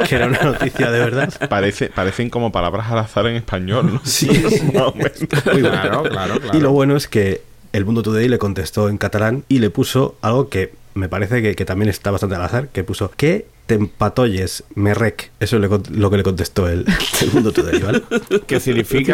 que 0.07 0.15
era 0.15 0.27
una 0.27 0.41
noticia 0.41 0.89
de 0.89 0.99
verdad. 0.99 1.33
Parece, 1.49 1.89
parecen 1.89 2.29
como 2.29 2.51
palabras 2.51 2.89
al 2.89 2.99
azar 2.99 3.27
en 3.27 3.35
español, 3.35 3.93
¿no? 3.93 4.01
Sí. 4.05 4.27
Más 4.73 4.83
o 4.83 4.93
menos. 4.93 5.19
Muy 5.45 5.61
bueno. 5.61 5.69
Claro, 5.69 6.03
claro, 6.03 6.39
claro. 6.39 6.57
Y 6.57 6.61
lo 6.61 6.71
bueno 6.71 6.95
es 6.95 7.07
que 7.07 7.41
el 7.73 7.85
Mundo 7.85 8.01
Today 8.01 8.27
le 8.27 8.37
contestó 8.37 8.89
en 8.89 8.97
catalán 8.97 9.43
y 9.47 9.59
le 9.59 9.69
puso 9.69 10.15
algo 10.21 10.49
que 10.49 10.73
me 10.93 11.09
parece 11.09 11.41
que, 11.41 11.55
que 11.55 11.65
también 11.65 11.89
está 11.89 12.11
bastante 12.11 12.35
al 12.35 12.43
azar, 12.43 12.69
que 12.69 12.83
puso 12.83 13.11
que 13.11 13.45
te 13.67 13.75
empatolles, 13.75 14.63
me 14.75 14.93
rec. 14.93 15.31
Eso 15.39 15.57
es 15.57 15.69
lo 15.91 16.09
que 16.09 16.17
le 16.17 16.23
contestó 16.23 16.67
el, 16.67 16.85
el 17.21 17.31
Mundo 17.31 17.51
Today, 17.51 17.79
¿vale? 17.81 18.01
¿Qué 18.29 18.39
¿Qué 18.47 18.59
significa, 18.59 19.13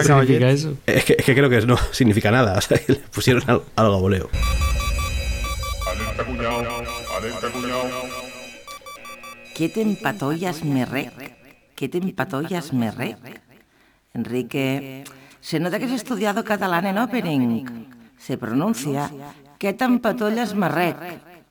eso? 0.50 0.78
Es 0.86 1.04
que, 1.06 1.16
es 1.20 1.26
que 1.26 1.34
creo 1.36 1.50
que 1.50 1.62
no 1.66 1.78
significa 1.92 2.32
nada, 2.32 2.58
o 2.58 2.62
sea, 2.62 2.78
que 2.78 2.94
le 2.94 3.00
pusieron 3.00 3.44
al- 3.48 3.62
algo 3.76 3.96
a 3.96 4.00
voleo. 4.00 4.30
¿Qué 9.56 9.70
te 9.70 9.82
empatollas, 9.82 10.64
me 10.64 10.86
rec? 10.86 11.12
¿Qué 11.76 11.88
te 11.90 11.98
empatollas, 11.98 12.74
me 12.74 12.92
rec? 12.92 13.18
Enrique, 14.14 15.04
se 15.42 15.60
nota 15.60 15.80
que 15.80 15.86
has 15.86 15.92
estudiado 15.92 16.44
catalán 16.44 16.86
en 16.86 16.98
opening. 16.98 17.66
Se 18.18 18.38
pronuncia 18.38 19.10
que 19.60 19.74
tan 19.74 20.00
patollas 20.00 20.56
marrec 20.56 20.96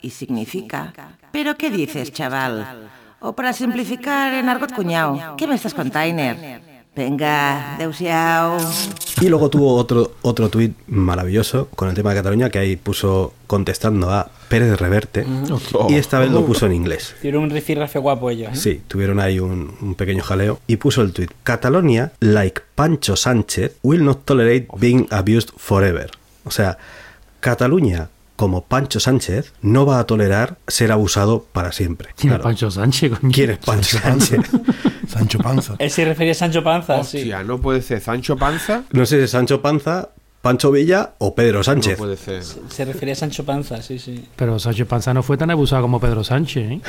y 0.04 0.10
significa 0.10 0.92
¿Pero 1.32 1.56
qué 1.56 1.70
dices, 1.70 2.12
chaval? 2.12 2.90
O 3.20 3.32
para 3.32 3.52
simplificar 3.52 4.34
en 4.34 4.48
argot 4.48 4.72
cuñao, 4.72 5.36
¿qué 5.36 5.46
me 5.46 5.54
estás 5.54 5.72
container? 5.72 6.60
Venga, 6.94 7.74
deusiao. 7.76 8.58
Y 9.20 9.28
luego 9.28 9.50
tuvo 9.50 9.74
otro, 9.74 10.12
otro 10.22 10.48
tuit 10.48 10.76
maravilloso 10.86 11.68
con 11.74 11.88
el 11.88 11.94
tema 11.94 12.10
de 12.10 12.16
Cataluña 12.16 12.50
que 12.50 12.58
ahí 12.60 12.76
puso 12.76 13.32
contestando 13.48 14.12
a 14.12 14.30
Pérez 14.48 14.78
Reverte 14.78 15.26
y 15.88 15.94
esta 15.94 16.20
vez 16.20 16.30
lo 16.30 16.46
puso 16.46 16.66
en 16.66 16.74
inglés. 16.74 17.16
Tiene 17.20 17.38
un 17.38 17.50
rifirrafe 17.50 17.98
guapo 17.98 18.30
ellos. 18.30 18.52
¿eh? 18.52 18.56
Sí, 18.56 18.82
tuvieron 18.86 19.18
ahí 19.18 19.40
un, 19.40 19.74
un 19.80 19.94
pequeño 19.96 20.22
jaleo 20.22 20.60
y 20.68 20.76
puso 20.76 21.02
el 21.02 21.12
tuit 21.12 21.32
Catalonia, 21.42 22.12
like 22.20 22.60
Pancho 22.76 23.16
Sánchez, 23.16 23.78
will 23.82 24.04
not 24.04 24.24
tolerate 24.24 24.68
being 24.78 25.08
abused 25.10 25.48
forever. 25.56 26.10
O 26.44 26.52
sea, 26.52 26.78
Cataluña 27.40 28.08
como 28.36 28.64
Pancho 28.64 29.00
Sánchez 29.00 29.52
no 29.62 29.86
va 29.86 29.98
a 30.00 30.04
tolerar 30.04 30.58
ser 30.66 30.92
abusado 30.92 31.46
para 31.52 31.72
siempre. 31.72 32.10
¿Quién 32.16 32.32
es. 32.34 32.38
Pancho 32.40 32.70
Sánchez, 32.70 33.18
coño? 33.18 33.32
¿Quién 33.32 33.50
es 33.50 33.58
Pancho 33.58 33.98
Sánchez? 34.02 34.40
Sancho 35.08 35.38
Panza. 35.38 35.74
Él 35.78 35.90
se 35.90 36.04
refería 36.04 36.32
a 36.32 36.34
Sancho 36.34 36.64
Panza, 36.64 37.02
sí. 37.04 37.18
Hostia, 37.18 37.44
no 37.44 37.60
puede 37.60 37.82
ser 37.82 38.00
Sancho 38.00 38.36
Panza. 38.36 38.82
No 38.92 39.06
sé 39.06 39.18
si 39.18 39.22
es 39.24 39.30
Sancho 39.30 39.60
Panza, 39.62 40.08
Pancho 40.44 40.70
Villa 40.70 41.14
o 41.16 41.34
Pedro 41.34 41.64
Sánchez. 41.64 41.98
No 41.98 42.04
puede 42.04 42.18
ser. 42.18 42.42
Se 42.42 42.84
refería 42.84 43.14
a 43.14 43.16
Sancho 43.16 43.46
Panza, 43.46 43.80
sí, 43.80 43.98
sí. 43.98 44.26
Pero 44.36 44.58
Sánchez 44.58 44.86
Panza 44.86 45.14
no 45.14 45.22
fue 45.22 45.38
tan 45.38 45.50
abusado 45.50 45.80
como 45.80 45.98
Pedro 45.98 46.22
Sánchez, 46.22 46.70
¿eh? 46.70 46.80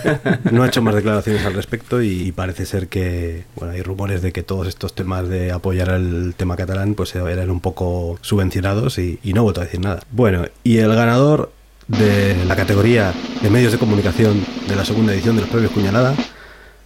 No 0.50 0.62
ha 0.62 0.68
hecho 0.68 0.80
más 0.80 0.94
declaraciones 0.94 1.44
al 1.44 1.52
respecto 1.52 2.00
y 2.00 2.32
parece 2.32 2.64
ser 2.64 2.88
que, 2.88 3.44
bueno, 3.56 3.74
hay 3.74 3.82
rumores 3.82 4.22
de 4.22 4.32
que 4.32 4.42
todos 4.42 4.66
estos 4.68 4.94
temas 4.94 5.28
de 5.28 5.52
apoyar 5.52 5.90
el 5.90 6.32
tema 6.34 6.56
catalán 6.56 6.94
pues 6.94 7.14
eran 7.14 7.50
un 7.50 7.60
poco 7.60 8.18
subvencionados 8.22 8.96
y, 8.96 9.18
y 9.22 9.34
no 9.34 9.40
ha 9.40 9.44
vuelto 9.44 9.60
a 9.60 9.64
decir 9.64 9.80
nada. 9.80 10.00
Bueno, 10.10 10.46
y 10.62 10.78
el 10.78 10.94
ganador 10.94 11.52
de 11.88 12.42
la 12.46 12.56
categoría 12.56 13.12
de 13.42 13.50
medios 13.50 13.72
de 13.72 13.78
comunicación 13.78 14.42
de 14.66 14.76
la 14.76 14.86
segunda 14.86 15.12
edición 15.12 15.36
de 15.36 15.42
los 15.42 15.50
premios 15.50 15.72
Cuñalada 15.72 16.14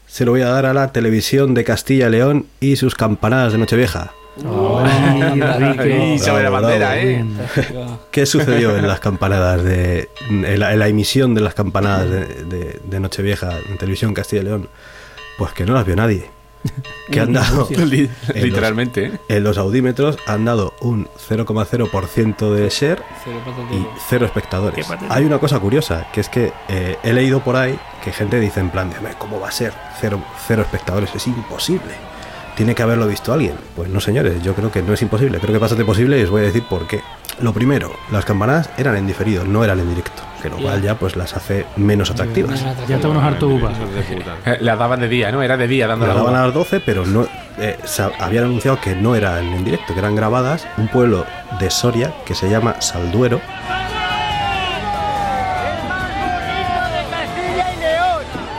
se 0.08 0.24
lo 0.24 0.32
voy 0.32 0.40
a 0.40 0.48
dar 0.48 0.66
a 0.66 0.74
la 0.74 0.90
televisión 0.90 1.54
de 1.54 1.62
Castilla 1.62 2.08
y 2.08 2.10
León 2.10 2.46
y 2.58 2.74
sus 2.74 2.96
campanadas 2.96 3.52
de 3.52 3.58
Nochevieja. 3.58 4.10
Ay, 4.46 5.40
Enrique. 5.40 6.14
Y 6.14 6.18
sobre 6.18 6.42
la 6.44 6.50
bandera, 6.50 6.88
bravo. 6.94 7.00
¿eh? 7.00 7.24
¿Qué 8.10 8.26
sucedió 8.26 8.76
en 8.76 8.86
las 8.86 9.00
campanadas 9.00 9.62
de. 9.64 10.08
en 10.30 10.58
la, 10.60 10.72
en 10.72 10.78
la 10.78 10.88
emisión 10.88 11.34
de 11.34 11.40
las 11.40 11.54
campanadas 11.54 12.08
de, 12.10 12.24
de- 12.44 12.80
de 12.84 13.00
Nochevieja 13.00 13.58
en 13.68 13.78
televisión 13.78 14.14
Castilla 14.14 14.42
y 14.42 14.44
León? 14.46 14.68
Pues 15.38 15.52
que 15.52 15.64
no 15.64 15.74
las 15.74 15.84
vio 15.86 15.96
nadie. 15.96 16.30
Que 17.10 17.20
han 17.20 17.32
dado. 17.32 17.66
Li- 17.70 18.00
en 18.28 18.34
los- 18.34 18.42
Literalmente, 18.42 19.06
¿eh? 19.06 19.12
En 19.28 19.44
los 19.44 19.56
audímetros 19.58 20.18
han 20.26 20.44
dado 20.44 20.74
un 20.80 21.08
0,0% 21.28 22.50
de 22.52 22.68
share 22.68 23.02
y 23.72 23.86
cero 24.08 24.26
espectadores. 24.26 24.86
Hay 25.08 25.24
una 25.24 25.38
cosa 25.38 25.58
curiosa, 25.58 26.06
que 26.12 26.20
es 26.20 26.28
que 26.28 26.52
eh, 26.68 26.96
he 27.02 27.12
leído 27.12 27.40
por 27.40 27.56
ahí 27.56 27.78
que 28.04 28.12
gente 28.12 28.38
dice 28.40 28.60
en 28.60 28.70
plan 28.70 28.90
de, 28.90 28.98
"Hombre, 28.98 29.14
¿cómo 29.18 29.40
va 29.40 29.48
a 29.48 29.52
ser? 29.52 29.72
Cero, 30.00 30.20
cero 30.46 30.62
espectadores, 30.62 31.14
es 31.14 31.26
imposible. 31.26 31.94
Tiene 32.58 32.74
que 32.74 32.82
haberlo 32.82 33.06
visto 33.06 33.32
alguien. 33.32 33.54
Pues 33.76 33.88
no, 33.88 34.00
señores, 34.00 34.42
yo 34.42 34.52
creo 34.52 34.72
que 34.72 34.82
no 34.82 34.92
es 34.92 35.00
imposible. 35.00 35.38
Creo 35.38 35.50
que 35.52 35.58
es 35.58 35.60
bastante 35.60 35.84
posible 35.84 36.18
y 36.18 36.24
os 36.24 36.30
voy 36.30 36.40
a 36.40 36.44
decir 36.46 36.64
por 36.68 36.88
qué. 36.88 37.00
Lo 37.40 37.52
primero, 37.52 37.92
las 38.10 38.24
campanadas 38.24 38.68
eran 38.76 38.96
en 38.96 39.06
diferido, 39.06 39.44
no 39.44 39.62
eran 39.62 39.78
en 39.78 39.88
directo, 39.90 40.24
que 40.42 40.50
lo 40.50 40.56
cual 40.56 40.82
ya 40.82 40.96
pues 40.96 41.14
las 41.14 41.36
hace 41.36 41.66
menos 41.76 42.10
atractivas. 42.10 42.60
Ya 42.88 42.96
está 42.96 43.06
unos 43.06 43.22
hartos 43.22 43.48
uvas. 43.48 43.78
Hijos 43.78 43.94
de 43.94 44.02
puta. 44.02 44.36
Eh, 44.44 44.58
La 44.60 44.74
daban 44.74 44.98
de 44.98 45.06
día, 45.08 45.30
¿no? 45.30 45.40
Era 45.40 45.56
de 45.56 45.68
día 45.68 45.86
dando 45.86 46.04
La 46.08 46.14
la 46.14 46.18
daban 46.18 46.34
a 46.34 46.46
las 46.46 46.54
12, 46.54 46.80
pero 46.80 47.06
no 47.06 47.28
eh, 47.60 47.78
habían 48.18 48.42
anunciado 48.42 48.80
que 48.80 48.96
no 48.96 49.14
eran 49.14 49.44
en 49.54 49.64
directo, 49.64 49.94
que 49.94 50.00
eran 50.00 50.16
grabadas. 50.16 50.66
Un 50.78 50.88
pueblo 50.88 51.26
de 51.60 51.70
Soria 51.70 52.12
que 52.26 52.34
se 52.34 52.50
llama 52.50 52.80
Salduero. 52.80 53.40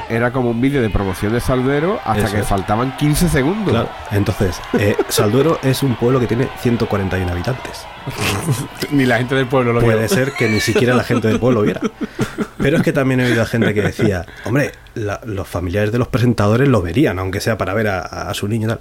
Era 0.10 0.32
como 0.32 0.50
un 0.50 0.60
vídeo 0.60 0.82
de 0.82 0.90
promoción 0.90 1.34
de 1.34 1.40
Salvero 1.40 2.00
hasta 2.04 2.26
Eso 2.26 2.34
que 2.36 2.42
es. 2.42 2.48
faltaban 2.48 2.98
15 2.98 3.30
segundos. 3.30 3.70
Claro. 3.70 3.90
Entonces, 4.12 4.60
eh, 4.80 4.96
Salduero 5.08 5.60
es 5.62 5.84
un 5.84 5.96
pueblo 5.96 6.20
que 6.20 6.26
tiene 6.28 6.50
141 6.62 7.32
habitantes. 7.32 7.86
Ni 8.92 9.06
la 9.06 9.18
gente 9.20 9.36
del 9.36 9.46
pueblo 9.48 9.74
lo 9.74 9.82
Puede 9.82 10.00
vio. 10.00 10.10
ser 10.10 10.32
que 10.34 10.50
ni 10.50 10.60
siquiera 10.60 10.96
la 10.96 11.04
gente 11.04 11.28
del 11.28 11.40
pueblo 11.40 11.62
viera. 11.62 11.82
Pero 12.58 12.78
es 12.78 12.84
que 12.84 12.92
también 12.92 13.20
he 13.22 13.26
oído 13.28 13.42
a 13.42 13.46
gente 13.46 13.74
que 13.74 13.82
decía, 13.84 14.26
hombre, 14.46 14.72
la- 14.96 15.22
los 15.26 15.48
familiares 15.48 15.92
de 15.92 16.00
los 16.00 16.08
presentadores 16.08 16.68
lo 16.68 16.82
verían, 16.82 17.20
aunque 17.20 17.40
sea 17.40 17.58
para 17.58 17.74
ver 17.74 17.88
a, 17.88 18.00
a 18.02 18.34
su 18.34 18.48
niño 18.48 18.66
y 18.68 18.70
tal. 18.72 18.80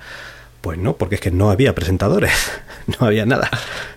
Pues 0.60 0.78
no, 0.78 0.94
porque 0.96 1.14
es 1.16 1.20
que 1.20 1.30
no 1.30 1.50
había 1.50 1.74
presentadores, 1.74 2.32
no 3.00 3.06
había 3.06 3.24
nada, 3.26 3.48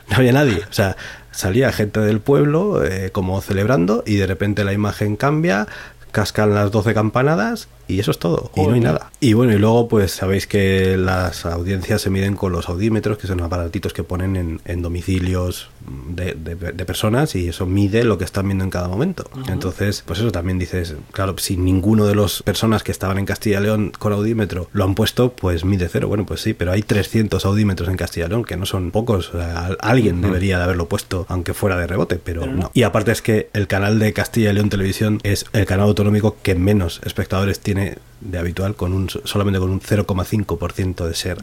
no 0.10 0.18
había 0.18 0.34
nadie. 0.34 0.58
O 0.70 0.74
sea, 0.74 0.96
salía 1.32 1.72
gente 1.72 2.00
del 2.02 2.20
pueblo 2.20 2.84
eh, 2.86 3.10
como 3.12 3.42
celebrando 3.42 4.04
y 4.06 4.18
de 4.18 4.28
repente 4.28 4.64
la 4.64 4.74
imagen 4.74 5.16
cambia, 5.16 5.66
cascan 6.12 6.54
las 6.54 6.72
12 6.72 6.94
campanadas 6.94 7.68
y 7.92 8.00
eso 8.00 8.12
es 8.12 8.20
todo, 8.20 8.52
y 8.56 8.62
no 8.62 8.74
hay 8.74 8.80
nada. 8.80 9.12
Y 9.20 9.34
bueno, 9.34 9.54
y 9.54 9.58
luego 9.58 9.88
pues 9.88 10.12
sabéis 10.12 10.48
que 10.48 10.98
las 10.98 11.46
audiencias 11.46 12.02
se 12.02 12.10
miden 12.10 12.36
con 12.36 12.52
los 12.52 12.70
audímetros, 12.70 13.18
que 13.18 13.28
son 13.28 13.42
aparatitos 13.42 13.94
que 13.94 14.04
ponen 14.04 14.36
en, 14.36 14.62
en 14.66 14.82
domicilios 14.82 15.70
de, 16.08 16.34
de- 16.36 16.56
de 16.56 16.86
personas 16.86 17.36
y 17.36 17.50
eso 17.50 17.66
mide 17.66 18.04
lo 18.04 18.18
que 18.18 18.24
están 18.26 18.46
viendo 18.48 18.64
en 18.64 18.70
cada 18.70 18.88
momento. 18.88 19.30
Entonces, 19.48 20.04
pues 20.06 20.20
eso 20.20 20.32
también 20.32 20.60
dices, 20.60 20.96
claro, 21.12 21.36
si 21.38 21.58
ninguno 21.58 22.06
de 22.06 22.16
las 22.16 22.44
personas 22.44 22.84
que 22.84 22.92
estaban 22.92 23.18
en 23.18 23.26
Castilla 23.26 23.60
y 23.60 23.64
León 23.64 23.92
con 23.98 24.14
audímetro 24.14 24.70
lo 24.74 24.84
han 24.84 24.96
puesto, 24.96 25.34
pues 25.34 25.66
mide 25.66 25.88
cero. 25.92 26.08
Bueno, 26.08 26.26
pues 26.26 26.42
sí, 26.42 26.54
pero 26.54 26.72
hay 26.72 26.82
300 26.84 27.46
audímetros 27.46 27.90
en 27.90 27.98
Castilla 27.98 28.28
y 28.28 28.30
León, 28.30 28.44
que 28.46 28.58
no 28.58 28.66
son 28.66 28.92
pocos. 28.92 29.30
O 29.34 29.38
sea, 29.38 29.66
al- 29.66 29.78
alguien 29.82 30.22
debería 30.22 30.58
de 30.58 30.64
haberlo 30.64 30.88
puesto, 30.88 31.26
aunque 31.30 31.54
fuera 31.54 31.78
de 31.78 31.88
rebote, 31.88 32.18
pero, 32.24 32.46
no. 32.46 32.72
Y 32.74 32.84
aparte 32.84 33.12
es 33.12 33.22
que 33.22 33.50
el 33.54 33.68
canal 33.68 34.00
de 34.00 34.14
Castilla 34.14 34.52
y 34.52 34.54
León 34.54 34.70
Televisión 34.70 35.20
es 35.24 35.46
el 35.54 35.66
canal 35.66 35.88
autonómico 35.88 36.38
que 36.44 36.56
menos 36.56 37.02
espectadores 37.04 37.60
tiene 37.60 37.81
de 38.22 38.38
habitual, 38.38 38.76
con 38.76 38.94
un 38.94 39.10
solamente 39.10 39.60
con 39.60 39.72
un 39.72 39.82
0,5% 39.82 41.08
de 41.08 41.14
ser. 41.16 41.38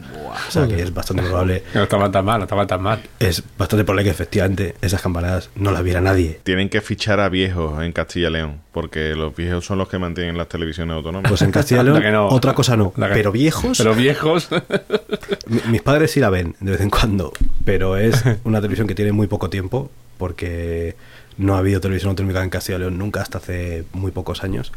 O 0.47 0.51
sea 0.51 0.65
que 0.65 0.81
es 0.81 0.93
bastante 0.93 1.23
probable, 1.23 1.63
No 1.73 1.83
estaban 1.83 2.09
tan 2.11 2.23
mal, 2.23 2.37
no 2.39 2.43
estaban 2.45 2.67
tan 2.67 2.81
mal. 2.81 3.01
es 3.19 3.43
bastante 3.57 3.83
probable 3.83 4.05
que 4.05 4.09
efectivamente 4.11 4.75
esas 4.81 5.01
campanadas 5.01 5.49
no 5.55 5.71
las 5.71 5.83
viera 5.83 5.99
nadie. 5.99 6.39
Tienen 6.43 6.69
que 6.69 6.79
fichar 6.79 7.19
a 7.19 7.27
viejos 7.27 7.83
en 7.83 7.91
Castilla 7.91 8.29
y 8.29 8.31
León, 8.31 8.61
porque 8.71 9.13
los 9.13 9.35
viejos 9.35 9.65
son 9.65 9.77
los 9.77 9.89
que 9.89 9.99
mantienen 9.99 10.37
las 10.37 10.47
televisiones 10.47 10.95
autonómicas. 10.95 11.31
Pues 11.31 11.41
en 11.41 11.51
Castilla 11.51 11.81
y 11.81 11.83
León, 11.99 12.03
no. 12.13 12.27
otra 12.29 12.53
cosa 12.53 12.77
no. 12.77 12.93
Que- 12.93 13.01
Pero 13.13 13.31
viejos, 13.33 13.77
Pero 13.77 13.93
viejos. 13.93 14.47
mi- 15.47 15.61
mis 15.71 15.81
padres 15.81 16.11
sí 16.11 16.19
la 16.21 16.29
ven 16.29 16.55
de 16.61 16.71
vez 16.71 16.81
en 16.81 16.89
cuando, 16.89 17.33
pero 17.65 17.97
es 17.97 18.23
una 18.45 18.59
televisión 18.59 18.87
que 18.87 18.95
tiene 18.95 19.11
muy 19.11 19.27
poco 19.27 19.49
tiempo, 19.49 19.91
porque 20.17 20.95
no 21.37 21.55
ha 21.55 21.59
habido 21.59 21.81
televisión 21.81 22.11
autonómica 22.11 22.41
en 22.43 22.49
Castilla 22.49 22.77
y 22.77 22.79
León 22.81 22.97
nunca 22.97 23.21
hasta 23.21 23.37
hace 23.39 23.83
muy 23.93 24.11
pocos 24.11 24.43
años. 24.43 24.71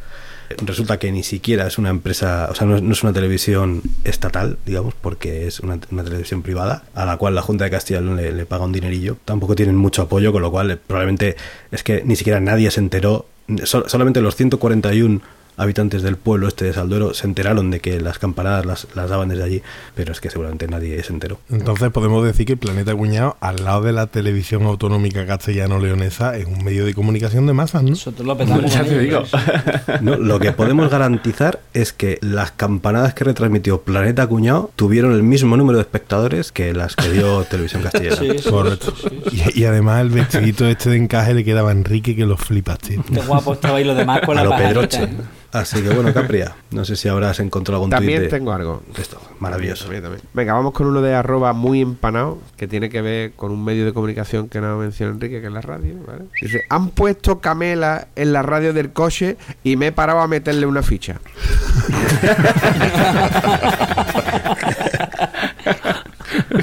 Resulta 0.65 0.99
que 0.99 1.11
ni 1.12 1.23
siquiera 1.23 1.66
es 1.66 1.79
una 1.79 1.91
empresa, 1.91 2.49
o 2.51 2.55
sea, 2.55 2.66
no 2.66 2.93
es, 2.93 3.03
una 3.03 3.12
televisión 3.12 3.83
estatal, 4.05 4.59
digamos, 4.66 4.95
porque 5.01 5.47
es 5.47 5.61
una, 5.61 5.79
televisión 5.79 6.43
privada 6.43 6.85
a 6.95 7.05
la 7.05 7.16
cual 7.16 7.35
la 7.35 7.43
Junta 7.43 7.65
de 7.65 7.70
Castilla 7.70 8.01
le, 8.01 8.33
le 8.33 8.47
paga 8.47 8.65
un 8.65 8.73
dinerillo. 8.73 9.16
Tampoco 9.24 9.55
tienen 9.55 9.77
mucho 9.77 10.03
apoyo, 10.03 10.33
con 10.33 10.43
lo 10.43 10.51
cual 10.51 10.79
probablemente 10.87 11.37
es 11.70 11.83
que 11.83 12.03
ni 12.05 12.16
siquiera 12.16 12.41
nadie 12.41 12.70
se 12.70 12.81
enteró, 12.81 13.27
sol- 13.65 13.85
solamente 13.87 14.20
los 14.20 14.37
141 14.37 15.20
habitantes 15.57 16.03
del 16.03 16.16
pueblo 16.16 16.49
este 16.49 16.65
de 16.65 16.73
Salduero 16.73 17.15
se 17.15 17.27
enteraron 17.27 17.70
de 17.70 17.81
que 17.81 18.01
las 18.01 18.19
campanadas 18.19 18.65
las, 18.66 18.87
las 18.95 19.09
daban 19.11 19.29
desde 19.29 19.43
allí, 19.45 19.62
pero 19.95 20.12
es 20.12 20.20
que 20.20 20.31
seguramente 20.31 20.66
nadie 20.69 21.03
se 21.03 21.12
enteró. 21.12 21.39
Entonces 21.51 21.91
podemos 21.91 22.24
decir 22.24 22.47
que 22.47 22.53
el 22.55 22.59
Planeta 22.59 22.95
Cuñado, 22.95 23.37
al 23.41 23.65
lado 23.65 23.83
de 23.83 23.93
la 23.93 24.07
televisión 24.07 24.62
autonómica 24.65 25.27
castellano-leonesa, 25.27 26.37
es 26.37 26.47
un 26.47 26.65
medio 26.65 26.85
de 26.87 26.95
comunicación 26.95 27.47
de 27.47 27.53
masas, 27.53 27.83
¿no? 27.83 27.91
Nosotros 27.91 28.27
lo 28.27 28.37
petamos. 28.37 28.73
Ya 28.73 28.81
con 28.81 28.89
te 28.89 28.95
ello, 28.95 29.03
digo. 29.03 29.24
sí. 29.27 29.37
No, 30.01 30.16
lo 30.16 30.39
que 30.41 30.53
podemos 30.53 30.91
garantizar 30.91 31.61
es 31.74 31.93
que 31.93 32.19
las 32.23 32.51
campanadas 32.53 33.15
que 33.15 33.24
retransmitió 33.24 33.83
Planeta 33.83 34.27
Cuñado 34.27 34.70
tuvieron 34.77 35.12
el 35.12 35.23
mismo 35.23 35.57
número 35.57 35.79
de 35.79 35.83
espectadores 35.83 36.51
que 36.53 36.73
las 36.73 36.97
que 36.97 37.09
dio 37.11 37.45
Televisión 37.51 37.83
Castellana. 37.83 38.16
Sí, 38.16 38.39
sí, 38.39 38.51
Correcto. 38.51 38.95
sí, 38.97 39.09
sí, 39.31 39.31
sí. 39.31 39.53
Y, 39.57 39.61
y 39.61 39.65
además 39.65 40.01
el 40.03 40.09
vestidito 40.11 40.66
este 40.66 40.91
de 40.91 40.97
encaje 40.97 41.35
le 41.35 41.45
quedaba 41.45 41.70
a 41.70 41.73
Enrique 41.73 42.16
que 42.16 42.27
lo 42.27 42.37
flipas, 42.37 42.79
tío. 42.79 43.03
Qué 43.12 43.20
guapo 43.20 43.53
estaba 43.53 43.79
ahí 43.79 43.85
los 43.85 43.97
demás 43.97 44.20
con 44.24 44.37
A 44.39 44.41
la 44.41 44.45
lo 44.45 44.51
pajarita. 44.51 44.73
Pedroche. 44.89 45.09
Así 45.53 45.83
que 45.83 45.91
bueno, 45.91 46.15
Capria, 46.15 46.55
no 46.70 46.83
sé 46.87 46.97
si 46.97 47.09
habrás 47.09 47.39
encontrado 47.39 47.77
algún 47.77 47.91
tuit 47.91 47.99
También 48.01 48.23
de- 48.23 48.29
tengo 48.29 48.53
algo. 48.53 48.83
esto. 48.97 49.20
Maravilloso. 49.39 49.85
También, 49.85 50.03
también. 50.03 50.23
Venga, 50.33 50.55
vamos 50.55 50.73
con 50.73 50.87
uno 50.87 51.03
de 51.03 51.15
arroba 51.15 51.53
muy 51.53 51.83
empanado, 51.83 52.39
que 52.57 52.66
tiene 52.66 52.89
que 52.89 53.03
ver 53.03 53.33
con 53.33 53.53
un 53.53 53.62
medio 53.62 53.85
de 53.85 53.93
comunicación 53.93 54.49
que 54.49 54.62
no 54.62 54.79
menciona 54.79 55.12
Enrique, 55.12 55.43
que 55.43 55.49
es 55.49 55.53
la 55.53 55.61
radio. 55.61 55.95
¿vale? 56.07 56.24
Dice, 56.41 56.62
han 56.70 56.89
puesto 56.89 57.41
Camela 57.41 58.09
en 58.16 58.33
la 58.33 58.41
radio 58.43 58.73
del 58.73 58.93
coche 58.93 59.37
y 59.62 59.77
me 59.77 59.89
he 59.89 59.93
parado 59.93 60.20
a 60.20 60.27
meterle 60.27 60.65
una 60.65 60.83
ficha. 60.83 61.20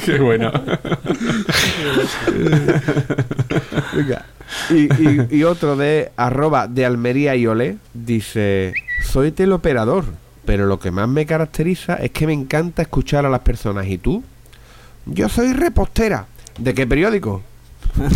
Qué 0.06 0.18
bueno. 0.20 0.52
Venga. 4.04 4.26
Y, 4.72 4.92
y- 5.04 5.28
y 5.30 5.44
otro 5.44 5.76
de 5.76 6.12
arroba 6.18 6.68
de 6.68 6.86
Almería 6.86 7.36
y 7.36 7.46
Olé 7.48 7.78
dice, 7.94 8.74
soy 9.04 9.32
teleoperador, 9.32 10.06
pero 10.46 10.66
lo 10.66 10.80
que 10.80 10.90
más 10.92 11.08
me 11.08 11.26
caracteriza 11.26 11.96
es 11.96 12.12
que 12.12 12.26
me 12.26 12.34
encanta 12.34 12.82
escuchar 12.82 13.26
a 13.26 13.30
las 13.30 13.42
personas. 13.42 13.86
¿Y 13.88 13.98
tú? 14.00 14.24
Yo 15.06 15.30
soy 15.30 15.54
repostera. 15.54 16.26
¿De 16.58 16.74
qué 16.74 16.88
periódico? 16.88 17.42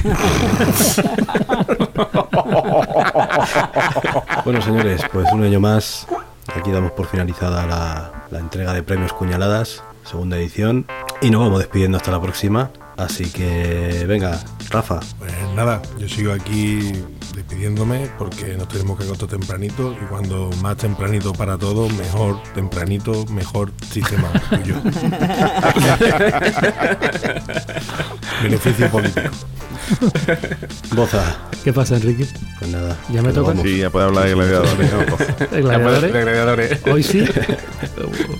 Bueno, 4.45 4.61
señores, 4.61 5.01
pues 5.11 5.31
un 5.31 5.43
año 5.43 5.59
más. 5.59 6.07
Aquí 6.55 6.71
damos 6.71 6.91
por 6.91 7.07
finalizada 7.07 7.65
la, 7.65 8.25
la 8.31 8.39
entrega 8.39 8.73
de 8.73 8.83
premios 8.83 9.13
Cuñaladas, 9.13 9.81
segunda 10.03 10.37
edición. 10.37 10.85
Y 11.21 11.29
nos 11.29 11.41
vamos 11.41 11.59
despidiendo 11.59 11.97
hasta 11.97 12.11
la 12.11 12.21
próxima. 12.21 12.69
Así 12.97 13.25
que, 13.25 14.05
venga, 14.07 14.39
Rafa. 14.69 14.99
Pues 15.19 15.33
nada, 15.55 15.81
yo 15.97 16.07
sigo 16.07 16.31
aquí 16.33 16.93
despidiéndome 17.35 18.09
porque 18.17 18.55
nos 18.57 18.67
tenemos 18.67 18.97
que 18.97 19.05
acostar 19.05 19.29
tempranito 19.29 19.95
y 20.01 20.05
cuando 20.05 20.49
más 20.61 20.77
tempranito 20.77 21.33
para 21.33 21.57
todos, 21.57 21.91
mejor 21.93 22.41
tempranito, 22.53 23.25
mejor 23.27 23.71
sistema 23.91 24.29
tuyo. 24.49 24.75
Beneficio 28.43 28.89
político. 28.89 29.29
Boza. 30.95 31.21
¿Qué 31.63 31.73
pasa, 31.73 31.95
Enrique? 31.95 32.25
Pues 32.59 32.71
nada. 32.71 32.97
¿Ya 33.09 33.21
me 33.21 33.31
toca? 33.33 33.53
Sí, 33.61 33.77
ya 33.77 33.89
puede 33.89 34.05
hablar 34.05 34.25
de 34.25 34.33
gladiadores. 34.33 34.91
¿no? 34.93 35.45
¿De 35.51 35.61
gladiadores? 35.61 36.13
De 36.13 36.21
gladiadores. 36.21 36.79
Hoy 36.91 37.03
sí. 37.03 37.25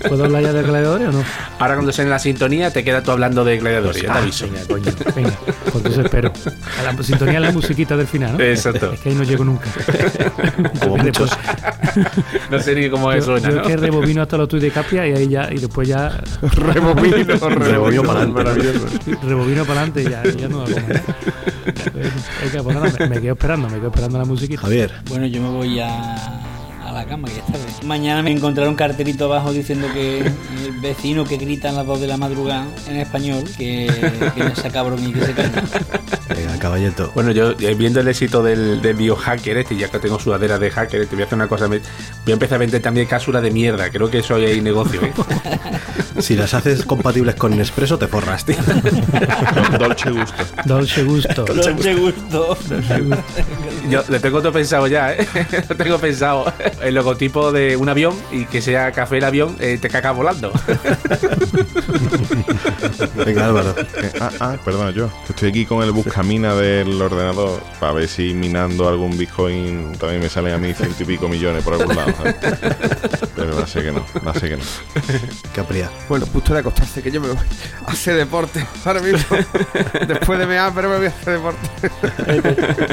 ¿Puedo 0.08 0.24
hablar 0.24 0.42
ya 0.42 0.52
de 0.52 0.62
gladiadores 0.62 1.08
o 1.08 1.12
no? 1.12 1.24
Ahora 1.58 1.74
cuando 1.74 1.92
suene 1.92 2.10
la 2.10 2.18
sintonía 2.18 2.70
te 2.70 2.84
quedas 2.84 3.04
tú 3.04 3.10
hablando 3.12 3.44
de 3.44 3.58
gladiadores, 3.58 4.02
ya 4.02 4.12
te 4.12 4.18
Ah, 4.18 4.22
aviso. 4.22 4.46
venga, 4.50 4.66
coño. 4.66 4.92
Venga, 5.14 5.32
pues 5.44 5.76
entonces 5.76 6.04
espero. 6.04 6.32
A 6.78 6.82
la 6.92 7.02
sintonía 7.02 7.40
la 7.40 7.52
musiquita 7.52 7.96
del 7.96 8.06
final, 8.06 8.36
¿no? 8.36 8.40
Exacto. 8.44 8.83
Es 8.92 9.00
que 9.00 9.08
ahí 9.10 9.14
no 9.14 9.22
llego 9.24 9.44
nunca. 9.44 9.70
Como 10.80 10.96
muchos. 11.04 11.30
No 12.50 12.58
sé 12.58 12.74
ni 12.74 12.90
cómo 12.90 13.12
Yo, 13.14 13.22
suena, 13.22 13.48
yo 13.48 13.54
¿no? 13.54 13.60
es 13.62 13.66
que 13.68 13.76
rebobino 13.76 14.22
hasta 14.22 14.36
los 14.36 14.48
tuits 14.48 14.64
de 14.64 14.70
Capia 14.72 15.06
y 15.06 15.12
ahí 15.12 15.28
ya, 15.28 15.48
y 15.52 15.58
después 15.58 15.86
ya 15.86 16.20
Rebobino, 16.42 17.16
Rebobino 17.18 18.02
para 18.02 18.20
adelante. 18.24 18.72
Rebobino 19.22 19.64
para 19.64 19.82
adelante 19.82 20.02
y 20.02 20.10
ya, 20.10 20.22
ya 20.24 20.48
no. 20.48 20.64
Es 20.64 22.50
que, 22.50 22.62
pues 22.62 22.76
nada, 22.76 22.92
me, 22.98 23.06
me 23.08 23.20
quedo 23.20 23.34
esperando, 23.34 23.68
me 23.68 23.76
quedo 23.76 23.88
esperando 23.88 24.18
la 24.18 24.24
musiquita. 24.24 24.62
Javier. 24.62 24.90
Bueno, 25.08 25.26
yo 25.26 25.40
me 25.40 25.50
voy 25.50 25.78
a 25.80 26.16
la 26.94 27.04
cama, 27.06 27.28
que 27.28 27.34
ya. 27.36 27.44
Mañana 27.86 28.22
me 28.22 28.30
encontraré 28.32 28.68
un 28.68 28.76
cartelito 28.76 29.26
abajo 29.26 29.52
diciendo 29.52 29.88
que 29.92 30.20
el 30.20 30.72
vecino 30.80 31.24
que 31.24 31.36
grita 31.36 31.68
a 31.70 31.72
las 31.72 31.86
2 31.86 32.00
de 32.00 32.06
la 32.06 32.16
madrugada 32.16 32.66
en 32.88 32.96
español, 32.96 33.44
que, 33.58 33.90
que 34.34 34.44
no 34.44 34.54
sea 34.54 34.70
cabrón 34.70 35.06
y 35.06 35.12
que 35.12 35.20
se 35.24 35.32
calme. 35.32 35.62
Venga, 36.28 36.58
caballeto. 36.58 37.10
Bueno, 37.14 37.30
yo 37.32 37.50
eh, 37.52 37.74
viendo 37.74 38.00
el 38.00 38.08
éxito 38.08 38.42
del, 38.42 38.80
del 38.80 38.94
biohacker 38.96 39.58
este, 39.58 39.76
ya 39.76 39.88
que 39.88 39.98
tengo 39.98 40.18
sudadera 40.18 40.58
de 40.58 40.70
hacker, 40.70 41.06
te 41.06 41.14
voy 41.14 41.22
a 41.22 41.26
hacer 41.26 41.36
una 41.36 41.48
cosa. 41.48 41.68
me- 41.68 41.78
Voy 42.24 42.30
a 42.30 42.32
empezar 42.32 42.56
a 42.56 42.58
vender 42.58 42.80
también 42.80 43.06
cápsulas 43.06 43.42
de 43.42 43.50
mierda. 43.50 43.90
Creo 43.90 44.10
que 44.10 44.18
eso 44.18 44.36
hay 44.36 44.60
negocio. 44.60 45.00
¿eh? 45.04 45.12
Si 46.20 46.36
las 46.36 46.54
haces 46.54 46.84
compatibles 46.84 47.34
con 47.34 47.56
Nespresso, 47.56 47.98
te 47.98 48.06
forras, 48.06 48.44
tío. 48.44 48.56
Dolce 49.78 50.10
gusto. 50.10 50.44
Dolce 50.64 51.02
gusto. 51.04 51.44
Dolce 51.44 51.94
gusto. 51.94 52.56
Yo 53.90 54.02
le 54.08 54.20
tengo 54.20 54.40
todo 54.40 54.52
pensado 54.52 54.86
ya, 54.86 55.12
¿eh? 55.12 55.26
Lo 55.68 55.76
tengo 55.76 55.98
pensado. 55.98 56.52
El 56.84 56.94
logotipo 56.94 57.50
de 57.50 57.76
un 57.78 57.88
avión 57.88 58.14
y 58.30 58.44
que 58.44 58.60
sea 58.60 58.92
café 58.92 59.16
el 59.16 59.24
avión, 59.24 59.56
eh, 59.58 59.78
te 59.80 59.88
caca 59.88 60.12
volando. 60.12 60.52
Venga, 63.24 63.46
Álvaro. 63.46 63.74
Eh, 63.78 64.12
ah, 64.20 64.30
ah, 64.40 64.56
perdona, 64.62 64.90
yo. 64.90 65.08
Estoy 65.28 65.48
aquí 65.48 65.64
con 65.64 65.82
el 65.82 65.92
buscamina 65.92 66.54
del 66.54 67.00
ordenador 67.00 67.62
para 67.80 67.92
ver 67.92 68.06
si 68.06 68.34
minando 68.34 68.86
algún 68.86 69.16
Bitcoin 69.16 69.92
también 69.98 70.20
me 70.20 70.28
salen 70.28 70.52
a 70.52 70.58
mí 70.58 70.74
ciento 70.74 71.02
y 71.02 71.06
pico 71.06 71.26
millones 71.28 71.64
por 71.64 71.72
algún 71.74 71.96
lado. 71.96 72.12
¿sabes? 72.16 72.36
Pero 73.34 73.56
va 73.56 73.62
a 73.62 73.66
ser 73.66 73.84
que 73.84 73.92
no, 73.92 74.04
va 74.26 74.30
a 74.30 74.34
ser 74.34 74.50
que 74.50 74.56
no. 74.56 74.62
Capria. 75.54 75.90
Bueno, 76.08 76.26
justo 76.26 76.52
de 76.52 76.60
acostarse, 76.60 77.02
que 77.02 77.10
yo 77.10 77.20
me 77.20 77.28
voy 77.28 77.38
a 77.86 77.90
hacer 77.90 78.16
deporte 78.16 78.64
ahora 78.84 79.00
mismo. 79.00 79.36
Después 80.06 80.38
de 80.38 80.46
mear, 80.46 80.72
pero 80.74 80.88
me 80.90 80.96
voy 80.98 81.06
a 81.06 81.08
hacer 81.08 81.34
deporte. 81.34 81.66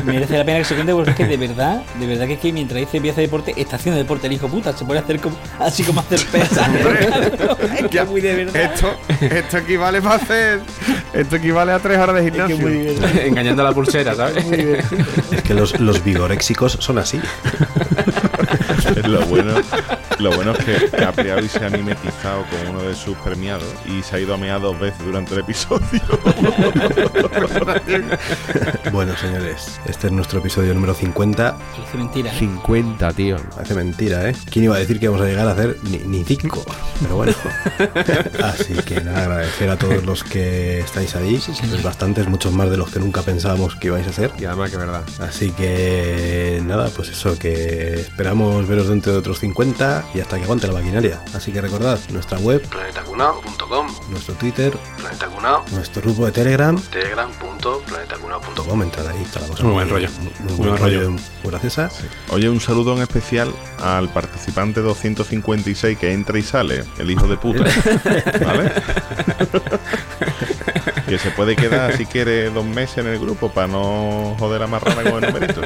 Merece 0.03 0.37
la 0.37 0.45
pena 0.45 0.59
que 0.59 0.65
se 0.65 0.75
cuente 0.75 0.93
porque 0.93 1.11
es 1.11 1.17
que 1.17 1.27
de 1.27 1.37
verdad, 1.37 1.83
de 1.99 2.07
verdad 2.07 2.27
que 2.27 2.33
es 2.33 2.39
que 2.39 2.53
mientras 2.53 2.79
dice 2.79 2.97
empieza 2.97 3.21
deporte, 3.21 3.53
está 3.71 3.77
haciendo 3.77 3.99
deporte 3.99 4.27
el 4.27 4.33
hijo 4.33 4.49
puta, 4.49 4.75
se 4.75 4.83
puede 4.83 4.99
hacer 4.99 5.21
como, 5.21 5.37
así 5.57 5.81
como 5.83 6.01
hacer 6.01 6.19
pesas. 6.25 6.69
es 7.79 7.87
que 7.87 7.99
es 7.99 8.09
muy 8.09 8.19
de 8.19 8.35
verdad. 8.35 8.73
Esto, 8.73 8.93
esto 9.21 9.57
equivale 9.59 10.01
para 10.01 10.15
hacer. 10.15 10.59
Esto 11.13 11.37
equivale 11.37 11.71
a 11.71 11.79
tres 11.79 11.97
horas 11.97 12.15
de 12.15 12.21
Es 12.21 12.25
que 12.25 12.31
gimnasio. 12.31 12.55
es 12.57 12.61
muy 12.61 12.71
divertido. 12.73 13.07
Engañando 13.25 13.61
a 13.61 13.65
la 13.69 13.71
pulsera, 13.71 14.13
¿sabes? 14.13 14.43
Es 15.31 15.41
que 15.41 15.53
los, 15.53 15.79
los 15.79 16.03
vigoréxicos 16.03 16.73
son 16.81 16.97
así. 16.97 17.21
Lo 19.07 19.25
bueno, 19.27 19.53
lo 20.19 20.31
bueno 20.31 20.51
es 20.51 20.65
que 20.65 20.89
Capriavi 20.89 21.47
se 21.47 21.65
ha 21.65 21.69
mimetizado 21.69 22.43
con 22.49 22.75
uno 22.75 22.83
de 22.83 22.95
sus 22.95 23.17
premiados 23.17 23.63
y 23.85 24.01
se 24.03 24.15
ha 24.15 24.19
ido 24.19 24.33
a 24.33 24.37
mear 24.37 24.61
dos 24.61 24.79
veces 24.79 25.03
durante 25.03 25.33
el 25.33 25.41
episodio. 25.41 25.87
Bueno, 28.91 29.15
señores, 29.15 29.79
este 29.85 30.07
es 30.07 30.13
nuestro 30.13 30.39
episodio 30.39 30.73
número 30.73 30.93
50. 30.93 31.57
Parece 31.57 31.97
mentira. 31.97 32.31
¿eh? 32.31 32.39
50, 32.39 33.13
tío. 33.13 33.37
Parece 33.55 33.73
mentira, 33.73 34.29
¿eh? 34.29 34.35
¿Quién 34.49 34.65
iba 34.65 34.75
a 34.75 34.79
decir 34.79 34.99
que 34.99 35.07
vamos 35.07 35.23
a 35.23 35.25
llegar 35.25 35.47
a 35.47 35.51
hacer 35.51 35.77
ni, 35.83 35.97
ni 35.99 36.23
cinco? 36.23 36.63
Pero 37.01 37.15
bueno. 37.15 37.33
Así 38.43 38.73
que 38.73 39.01
nada, 39.01 39.23
agradecer 39.23 39.69
a 39.69 39.77
todos 39.77 40.03
los 40.03 40.23
que 40.23 40.79
estáis 40.79 41.15
ahí. 41.15 41.39
Sois 41.39 41.83
bastantes, 41.83 42.27
muchos 42.27 42.53
más 42.53 42.69
de 42.69 42.77
los 42.77 42.91
que 42.91 42.99
nunca 42.99 43.21
pensábamos 43.21 43.75
que 43.75 43.87
ibais 43.87 44.07
a 44.07 44.13
ser. 44.13 44.31
Y 44.37 44.45
además 44.45 44.71
que 44.71 44.77
verdad. 44.77 45.03
Así 45.19 45.51
que 45.51 46.61
nada, 46.65 46.89
pues 46.95 47.09
eso, 47.09 47.37
que 47.39 47.80
esperamos 47.81 48.67
veros 48.67 48.89
dentro 48.89 49.11
de 49.11 49.19
otros 49.19 49.39
50 49.39 50.09
y 50.13 50.19
hasta 50.19 50.37
que 50.37 50.43
aguante 50.43 50.67
la 50.67 50.73
maquinaria. 50.73 51.21
Así 51.33 51.51
que 51.51 51.61
recordad, 51.61 51.99
nuestra 52.09 52.39
web, 52.39 52.61
planetacunao.com, 52.67 53.87
nuestro 54.09 54.35
Twitter, 54.35 54.73
planetacunao, 54.97 55.65
nuestro 55.71 56.01
grupo 56.01 56.25
de 56.25 56.31
Telegram, 56.31 56.81
telegram.planetacunao.com, 56.81 58.81
entrad 58.81 59.07
ahí, 59.07 59.23
está 59.23 59.39
la 59.41 59.47
cosa 59.47 59.63
Muy 59.63 59.73
buen 59.73 59.89
rollo. 59.89 60.09
Muy, 60.19 60.23
Muy 60.23 60.33
buen 60.47 60.57
buen 60.57 60.77
rollo, 60.77 61.01
rollo. 61.09 61.19
graciosa. 61.43 61.89
Oye, 62.29 62.49
un 62.49 62.59
saludo 62.59 62.95
en 62.95 63.01
especial 63.01 63.53
al 63.79 64.09
participante 64.09 64.81
256 64.81 65.97
que 65.97 66.13
entra 66.13 66.39
y 66.39 66.43
sale, 66.43 66.83
el 66.97 67.11
hijo 67.11 67.27
de 67.27 67.37
puta. 67.37 67.63
¿Vale? 68.45 68.71
que 71.11 71.17
se 71.17 71.31
puede 71.31 71.57
quedar 71.57 71.97
si 71.97 72.05
quiere 72.05 72.49
dos 72.51 72.63
meses 72.63 72.99
en 72.99 73.07
el 73.07 73.19
grupo 73.19 73.51
para 73.51 73.67
no 73.67 74.35
joder 74.39 74.63
a 74.63 74.67
marrana 74.67 75.09
con 75.09 75.23
el 75.23 75.33
numerito. 75.33 75.61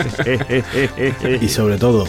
Y 1.40 1.48
sobre 1.48 1.78
todo, 1.78 2.06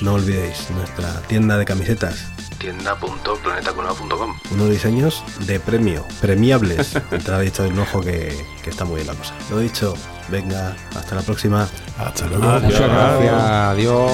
no 0.00 0.14
olvidéis 0.14 0.70
nuestra 0.70 1.20
tienda 1.22 1.56
de 1.58 1.64
camisetas. 1.64 2.26
tienda.planetacunao.com 2.58 4.34
Unos 4.52 4.70
diseños 4.70 5.22
de 5.46 5.60
premio, 5.60 6.04
premiables. 6.20 6.96
Entrad 7.10 7.42
y 7.42 7.48
echad 7.48 7.66
un 7.66 7.78
ojo 7.78 8.00
que, 8.00 8.36
que 8.62 8.70
está 8.70 8.84
muy 8.84 8.96
bien 8.96 9.06
la 9.08 9.14
cosa. 9.14 9.34
Lo 9.50 9.58
dicho, 9.58 9.94
venga, 10.28 10.76
hasta 10.96 11.14
la 11.14 11.22
próxima. 11.22 11.68
Hasta 11.98 12.26
luego. 12.26 12.44
Muchas 12.60 12.80
gracias. 12.80 13.32
Adiós. 13.34 14.10